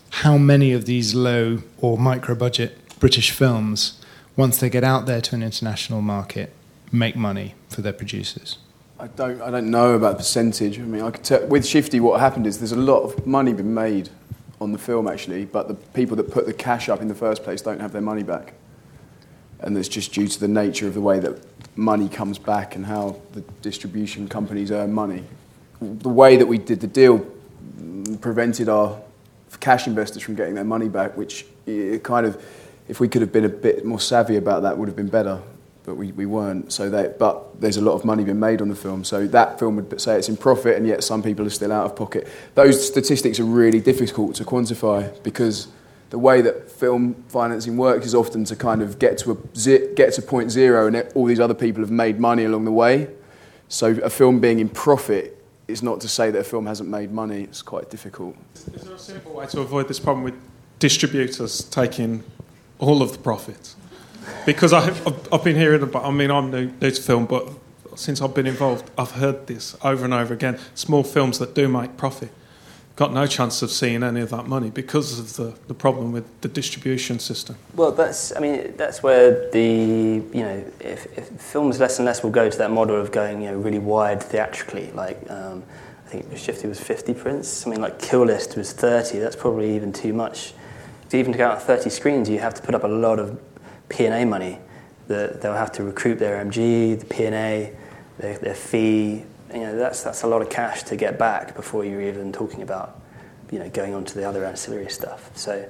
how 0.10 0.38
many 0.38 0.74
of 0.74 0.86
these 0.86 1.14
low 1.14 1.62
or 1.78 1.98
micro 1.98 2.36
budget 2.36 2.78
British 3.00 3.32
films, 3.32 4.02
once 4.36 4.58
they 4.58 4.70
get 4.70 4.84
out 4.84 5.06
there 5.06 5.22
to 5.22 5.36
an 5.36 5.44
international 5.44 6.02
market, 6.02 6.54
make 6.92 7.16
money 7.16 7.56
for 7.70 7.82
their 7.82 7.94
producers. 7.94 8.58
I 9.00 9.08
don't, 9.08 9.42
I 9.42 9.50
don't 9.50 9.72
know 9.72 9.94
about 9.94 10.12
the 10.12 10.18
percentage. 10.18 10.78
I 10.78 10.82
mean, 10.82 11.02
I 11.02 11.12
could 11.12 11.24
tell, 11.24 11.46
with 11.48 11.66
Shifty, 11.66 12.02
what 12.02 12.20
happened 12.20 12.46
is 12.46 12.58
there's 12.60 12.74
a 12.74 12.76
lot 12.76 13.04
of 13.04 13.26
money 13.26 13.54
been 13.54 13.74
made 13.74 14.10
on 14.60 14.74
the 14.74 14.78
film 14.78 15.08
actually, 15.08 15.46
but 15.46 15.70
the 15.70 15.74
people 15.74 16.18
that 16.18 16.30
put 16.30 16.46
the 16.46 16.52
cash 16.52 16.90
up 16.90 17.02
in 17.02 17.08
the 17.08 17.16
first 17.16 17.44
place 17.44 17.62
don't 17.62 17.80
have 17.80 17.94
their 17.94 18.02
money 18.02 18.24
back, 18.24 18.56
and 19.62 19.78
that's 19.78 19.88
just 19.88 20.12
due 20.12 20.28
to 20.28 20.38
the 20.38 20.50
nature 20.50 20.86
of 20.86 20.96
the 20.96 21.02
way 21.02 21.18
that 21.20 21.42
money 21.78 22.10
comes 22.10 22.38
back 22.38 22.76
and 22.76 22.86
how 22.86 23.16
the 23.32 23.40
distribution 23.62 24.28
companies 24.28 24.70
earn 24.70 24.92
money. 24.92 25.24
The 25.80 26.10
way 26.10 26.36
that 26.36 26.46
we 26.46 26.58
did 26.58 26.82
the 26.82 26.88
deal 26.88 27.20
prevented 28.20 28.68
our 28.68 29.00
cash 29.62 29.88
investors 29.88 30.24
from 30.24 30.36
getting 30.36 30.56
their 30.56 30.66
money 30.66 30.90
back, 30.90 31.16
which 31.16 31.46
eh, 31.68 32.00
kind 32.00 32.26
of, 32.26 32.44
if 32.90 33.00
we 33.00 33.08
could 33.08 33.22
have 33.22 33.32
been 33.32 33.46
a 33.46 33.50
bit 33.50 33.86
more 33.86 34.02
savvy 34.02 34.36
about 34.36 34.64
that, 34.64 34.78
would 34.78 34.90
have 34.90 34.98
been 34.98 35.08
better 35.08 35.42
but 35.90 35.98
we, 35.98 36.12
we 36.12 36.28
weren't. 36.28 36.72
So 36.72 36.88
they, 36.88 37.12
but 37.18 37.60
there's 37.60 37.78
a 37.78 37.82
lot 37.82 37.94
of 37.94 38.06
money 38.06 38.24
being 38.24 38.40
made 38.40 38.62
on 38.62 38.70
the 38.70 38.76
film. 38.76 39.04
So 39.04 39.26
that 39.28 39.58
film 39.58 39.76
would 39.78 40.00
say 40.00 40.20
it's 40.20 40.30
in 40.30 40.38
profit, 40.38 40.78
and 40.78 40.86
yet 40.86 41.04
some 41.04 41.24
people 41.24 41.48
are 41.48 41.50
still 41.50 41.72
out 41.72 41.86
of 41.88 41.96
pocket. 41.96 42.28
Those 42.54 42.86
statistics 42.86 43.40
are 43.40 43.44
really 43.44 43.82
difficult 43.82 44.36
to 44.36 44.46
quantify 44.46 45.12
because 45.24 45.68
the 46.12 46.20
way 46.20 46.42
that 46.42 46.70
film 46.70 47.16
financing 47.30 47.76
works 47.76 48.06
is 48.06 48.14
often 48.14 48.44
to 48.46 48.56
kind 48.56 48.84
of 48.84 49.00
get 49.00 49.18
to 49.20 49.32
a 49.32 49.96
get 49.96 50.14
to 50.14 50.22
point 50.22 50.52
zero, 50.52 50.86
and 50.86 50.96
all 51.16 51.26
these 51.26 51.40
other 51.40 51.56
people 51.56 51.82
have 51.82 51.92
made 51.92 52.20
money 52.20 52.46
along 52.46 52.66
the 52.66 52.72
way. 52.72 53.10
So 53.68 53.88
a 54.04 54.12
film 54.12 54.40
being 54.40 54.60
in 54.60 54.70
profit 54.70 55.44
is 55.68 55.82
not 55.82 56.02
to 56.02 56.08
say 56.08 56.30
that 56.30 56.40
a 56.40 56.44
film 56.44 56.68
hasn't 56.68 56.90
made 56.90 57.12
money. 57.12 57.42
It's 57.44 57.64
quite 57.64 57.90
difficult. 57.90 58.36
Is 58.56 58.84
there 58.84 58.94
a 58.94 59.00
simple 59.00 59.34
way 59.34 59.48
to 59.48 59.62
avoid 59.62 59.88
this 59.88 60.00
problem 60.00 60.24
with 60.24 60.36
distributors 60.78 61.64
taking 61.64 62.24
all 62.78 63.02
of 63.02 63.12
the 63.12 63.20
profit? 63.20 63.76
Because 64.46 64.74
I, 64.74 64.82
have 64.82 65.28
I've 65.32 65.44
been 65.44 65.56
hearing 65.56 65.84
about. 65.84 66.06
I 66.06 66.12
mean, 66.12 66.32
I'm 66.32 66.52
new, 66.52 66.72
new 66.82 66.92
to 66.92 67.02
film, 67.02 67.26
but 67.26 67.48
since 67.96 68.22
I've 68.22 68.34
been 68.34 68.48
involved, 68.48 68.90
I've 68.98 69.12
heard 69.12 69.48
this 69.48 69.76
over 69.84 70.06
and 70.06 70.14
over 70.14 70.34
again. 70.34 70.60
Small 70.76 71.04
films 71.04 71.40
that 71.40 71.54
do 71.56 71.68
make 71.68 71.98
profit 71.98 72.32
got 73.00 73.14
no 73.14 73.26
chance 73.26 73.62
of 73.62 73.72
seeing 73.72 74.04
any 74.04 74.20
of 74.20 74.30
that 74.30 74.46
money 74.46 74.70
because 74.70 75.18
of 75.20 75.38
the, 75.38 75.58
the 75.70 75.74
problem 75.74 76.12
with 76.12 76.26
the 76.42 76.50
distribution 76.50 77.18
system. 77.18 77.56
Well, 77.74 77.94
that's 77.94 78.36
I 78.36 78.42
mean 78.42 78.74
that's 78.76 79.02
where 79.02 79.50
the 79.52 80.22
you 80.34 80.44
know 80.44 80.66
if, 80.82 81.18
if 81.18 81.30
films 81.30 81.80
less 81.80 81.98
and 81.98 82.06
less 82.06 82.22
will 82.22 82.30
go 82.30 82.50
to 82.50 82.58
that 82.58 82.72
model 82.72 82.98
of 83.00 83.14
going 83.14 83.42
you 83.42 83.52
know 83.52 83.58
really 83.58 83.80
wide 83.80 84.22
theatrically. 84.22 84.92
Like 84.92 85.18
um, 85.32 85.64
I 86.06 86.10
think 86.10 86.38
Shifty 86.38 86.68
was 86.68 86.82
50 86.82 87.14
prints. 87.14 87.66
I 87.66 87.70
mean, 87.70 87.80
like 87.80 88.00
Kill 88.00 88.26
List 88.26 88.58
was 88.58 88.74
30. 88.74 89.20
That's 89.20 89.36
probably 89.38 89.74
even 89.78 89.94
too 89.94 90.12
much. 90.12 90.54
Even 91.14 91.32
to 91.32 91.38
go 91.38 91.48
out 91.48 91.64
30 91.64 91.90
screens, 91.90 92.30
you 92.30 92.40
have 92.40 92.54
to 92.56 92.62
put 92.62 92.76
up 92.76 92.84
a 92.84 92.88
lot 92.88 93.18
of 93.18 93.40
P&A 93.90 94.26
money. 94.26 94.60
The, 95.08 95.38
they'll 95.42 95.54
have 95.54 95.72
to 95.74 95.84
recruit 95.84 96.20
their 96.20 96.44
MG, 96.44 97.00
the 97.00 97.06
P&A, 97.06 97.76
their, 98.20 98.38
their 98.38 98.56
fee. 98.56 99.24
You 99.54 99.60
know, 99.60 99.76
that's, 99.76 100.04
that's 100.04 100.24
a 100.24 100.28
lot 100.28 100.42
of 100.42 100.50
cash 100.50 100.84
to 100.84 100.96
get 100.96 101.18
back 101.18 101.56
before 101.56 101.84
you're 101.84 102.02
even 102.02 102.32
talking 102.32 102.62
about 102.62 103.02
you 103.52 103.60
know, 103.60 103.70
going 103.70 103.94
on 103.94 104.06
to 104.06 104.16
the 104.16 104.28
other 104.28 104.46
ancillary 104.46 104.90
stuff. 104.90 105.32
So 105.36 105.68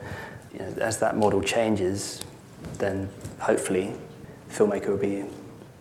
you 0.53 0.59
know, 0.59 0.73
as 0.81 0.99
that 0.99 1.15
model 1.15 1.41
changes, 1.41 2.21
then 2.77 3.09
hopefully 3.39 3.93
filmmaker 4.49 4.89
will 4.89 4.97
be 4.97 5.23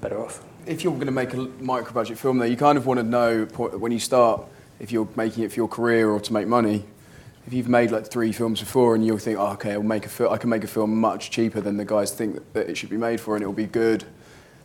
better 0.00 0.18
off. 0.22 0.44
If 0.66 0.84
you're 0.84 0.94
going 0.94 1.06
to 1.06 1.12
make 1.12 1.32
a 1.32 1.38
micro 1.60 1.92
budget 1.92 2.18
film, 2.18 2.38
though, 2.38 2.44
you 2.44 2.56
kind 2.56 2.76
of 2.76 2.86
want 2.86 2.98
to 2.98 3.04
know 3.04 3.44
when 3.46 3.90
you 3.90 3.98
start 3.98 4.42
if 4.78 4.92
you're 4.92 5.08
making 5.16 5.44
it 5.44 5.50
for 5.50 5.56
your 5.56 5.68
career 5.68 6.10
or 6.10 6.20
to 6.20 6.32
make 6.32 6.46
money 6.46 6.84
if 7.48 7.54
you've 7.54 7.68
made 7.68 7.90
like 7.90 8.06
three 8.06 8.30
films 8.30 8.60
before 8.60 8.94
and 8.94 9.06
you'll 9.06 9.16
think, 9.16 9.38
oh, 9.38 9.52
okay, 9.52 9.72
I'll 9.72 9.82
make 9.82 10.04
a 10.04 10.10
fil- 10.10 10.30
I 10.30 10.36
can 10.36 10.50
make 10.50 10.64
a 10.64 10.66
film 10.66 11.00
much 11.00 11.30
cheaper 11.30 11.62
than 11.62 11.78
the 11.78 11.84
guys 11.86 12.12
think 12.12 12.34
that, 12.34 12.52
that 12.52 12.68
it 12.68 12.76
should 12.76 12.90
be 12.90 12.98
made 12.98 13.22
for 13.22 13.36
and 13.36 13.42
it'll 13.42 13.54
be 13.54 13.64
good, 13.64 14.04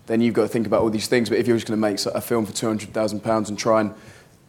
then 0.08 0.20
you've 0.20 0.34
got 0.34 0.42
to 0.42 0.48
think 0.50 0.68
about 0.68 0.82
all 0.82 0.90
these 0.90 1.08
things. 1.08 1.30
But 1.30 1.38
if 1.38 1.48
you're 1.48 1.56
just 1.56 1.66
going 1.66 1.80
to 1.80 1.82
make 1.82 2.06
a 2.06 2.20
film 2.20 2.46
for 2.46 2.52
£200,000 2.52 3.48
and 3.48 3.58
try 3.58 3.80
and 3.80 3.94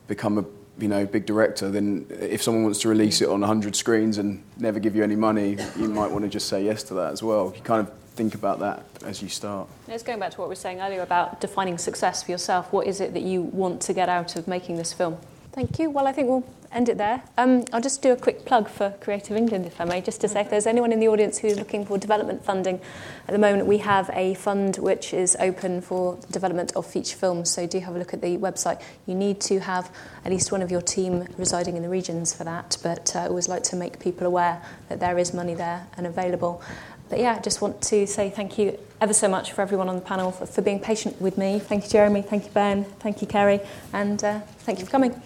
become 0.09 0.39
a 0.39 0.45
you 0.81 0.89
know, 0.89 1.07
big 1.07 1.27
director, 1.27 1.71
then 1.71 2.07
if 2.11 2.43
someone 2.43 2.65
wants 2.65 2.81
to 2.81 2.89
release 2.89 3.21
it 3.21 3.29
on 3.29 3.39
100 3.39 3.77
screens 3.77 4.19
and 4.19 4.43
never 4.57 4.81
give 4.81 4.97
you 4.97 5.05
any 5.05 5.15
money, 5.15 5.57
you 5.79 5.87
might 5.87 6.11
want 6.11 6.25
to 6.25 6.29
just 6.29 6.49
say 6.49 6.65
yes 6.65 6.83
to 6.83 6.95
that 6.95 7.13
as 7.13 7.23
well. 7.23 7.53
You 7.55 7.63
kind 7.63 7.87
of 7.87 7.95
think 8.17 8.35
about 8.35 8.59
that 8.59 8.85
as 9.05 9.23
you 9.23 9.29
start. 9.29 9.69
It's 9.87 10.03
going 10.03 10.19
back 10.19 10.33
to 10.33 10.39
what 10.39 10.49
we 10.49 10.53
were 10.53 10.57
saying 10.57 10.81
earlier 10.81 11.03
about 11.03 11.41
defining 11.41 11.79
success 11.79 12.25
for 12.25 12.33
yourself. 12.33 12.73
What 12.73 12.89
is 12.89 13.01
it 13.01 13.15
that 13.15 13.23
you 13.23 13.43
want 13.43 13.81
to 13.83 13.93
get 13.93 14.09
out 14.09 14.35
of 14.35 14.49
making 14.49 14.77
this 14.77 14.93
film? 14.93 15.19
Thank 15.55 15.79
you. 15.79 15.89
Well, 15.89 16.09
I 16.09 16.13
think 16.13 16.29
we'll 16.29 16.43
end 16.73 16.89
it 16.89 16.99
there. 16.99 17.23
Um, 17.39 17.65
I'll 17.73 17.81
just 17.81 18.03
do 18.03 18.11
a 18.11 18.17
quick 18.17 18.45
plug 18.45 18.69
for 18.69 18.91
Creative 19.01 19.37
England, 19.37 19.67
if 19.67 19.81
I 19.81 19.85
may, 19.85 20.01
just 20.01 20.21
to 20.23 20.29
say 20.29 20.41
if 20.41 20.51
there's 20.51 20.67
anyone 20.67 20.91
in 20.91 20.99
the 20.99 21.07
audience 21.07 21.39
who's 21.39 21.57
looking 21.57 21.87
for 21.87 21.97
development 21.97 22.45
funding, 22.45 22.81
at 23.29 23.31
the 23.31 23.39
moment 23.39 23.69
we 23.69 23.79
have 23.79 24.11
a 24.15 24.35
fund 24.35 24.79
which 24.79 25.15
is 25.15 25.37
open 25.39 25.81
for 25.81 26.19
development 26.33 26.75
of 26.75 26.85
feature 26.85 27.17
films, 27.17 27.51
so 27.51 27.69
do 27.69 27.79
have 27.79 27.95
a 27.95 27.99
look 28.01 28.13
at 28.13 28.21
the 28.21 28.37
website. 28.37 28.83
You 29.07 29.15
need 29.15 29.41
to 29.43 29.61
have 29.61 29.93
at 30.25 30.33
least 30.33 30.51
one 30.51 30.61
of 30.61 30.73
your 30.73 30.83
team 30.83 31.29
residing 31.39 31.77
in 31.77 31.85
the 31.85 31.89
regions 31.89 32.35
for 32.35 32.43
that, 32.43 32.77
but 32.83 33.15
uh, 33.15 33.21
I 33.21 33.29
always 33.29 33.49
like 33.49 33.63
to 33.65 33.77
make 33.77 34.01
people 34.01 34.27
aware 34.27 34.61
that 34.89 34.99
there 34.99 35.19
is 35.19 35.33
money 35.33 35.55
there 35.55 35.87
and 35.97 36.05
available. 36.05 36.63
But 37.09 37.21
yeah, 37.21 37.37
I 37.37 37.39
just 37.39 37.61
want 37.61 37.81
to 37.83 38.09
say 38.09 38.29
thank 38.29 38.59
you 38.59 38.77
ever 39.01 39.15
so 39.15 39.29
much 39.29 39.53
for 39.53 39.63
everyone 39.63 39.89
on 39.89 39.95
the 39.95 40.01
panel 40.01 40.33
for, 40.33 40.47
for 40.47 40.63
being 40.63 40.81
patient 40.81 41.21
with 41.21 41.39
me. 41.39 41.61
Thank 41.61 41.85
you, 41.85 41.91
Jeremy. 41.91 42.23
Thank 42.23 42.47
you, 42.47 42.51
Ben. 42.51 42.83
Thank 42.99 43.21
you, 43.21 43.29
Carey. 43.29 43.61
And 43.93 44.25
uh, 44.25 44.41
thank 44.61 44.81
you 44.81 44.87
for 44.87 44.91
coming. 44.91 45.23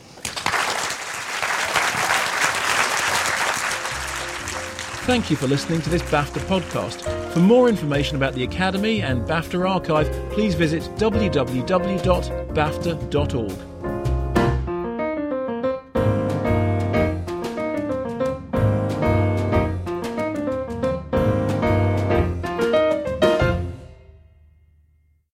Thank 5.09 5.31
you 5.31 5.37
for 5.37 5.47
listening 5.47 5.81
to 5.81 5.89
this 5.89 6.03
BAFTA 6.03 6.41
podcast. 6.41 7.33
For 7.33 7.41
more 7.41 7.71
information 7.71 8.17
about 8.17 8.35
the 8.35 8.45
Academy 8.45 9.01
and 9.01 9.27
BAFTA 9.27 9.67
archive, 9.67 10.07
please 10.31 10.55
visit 10.55 10.83
www.bafta.org. 10.99 13.68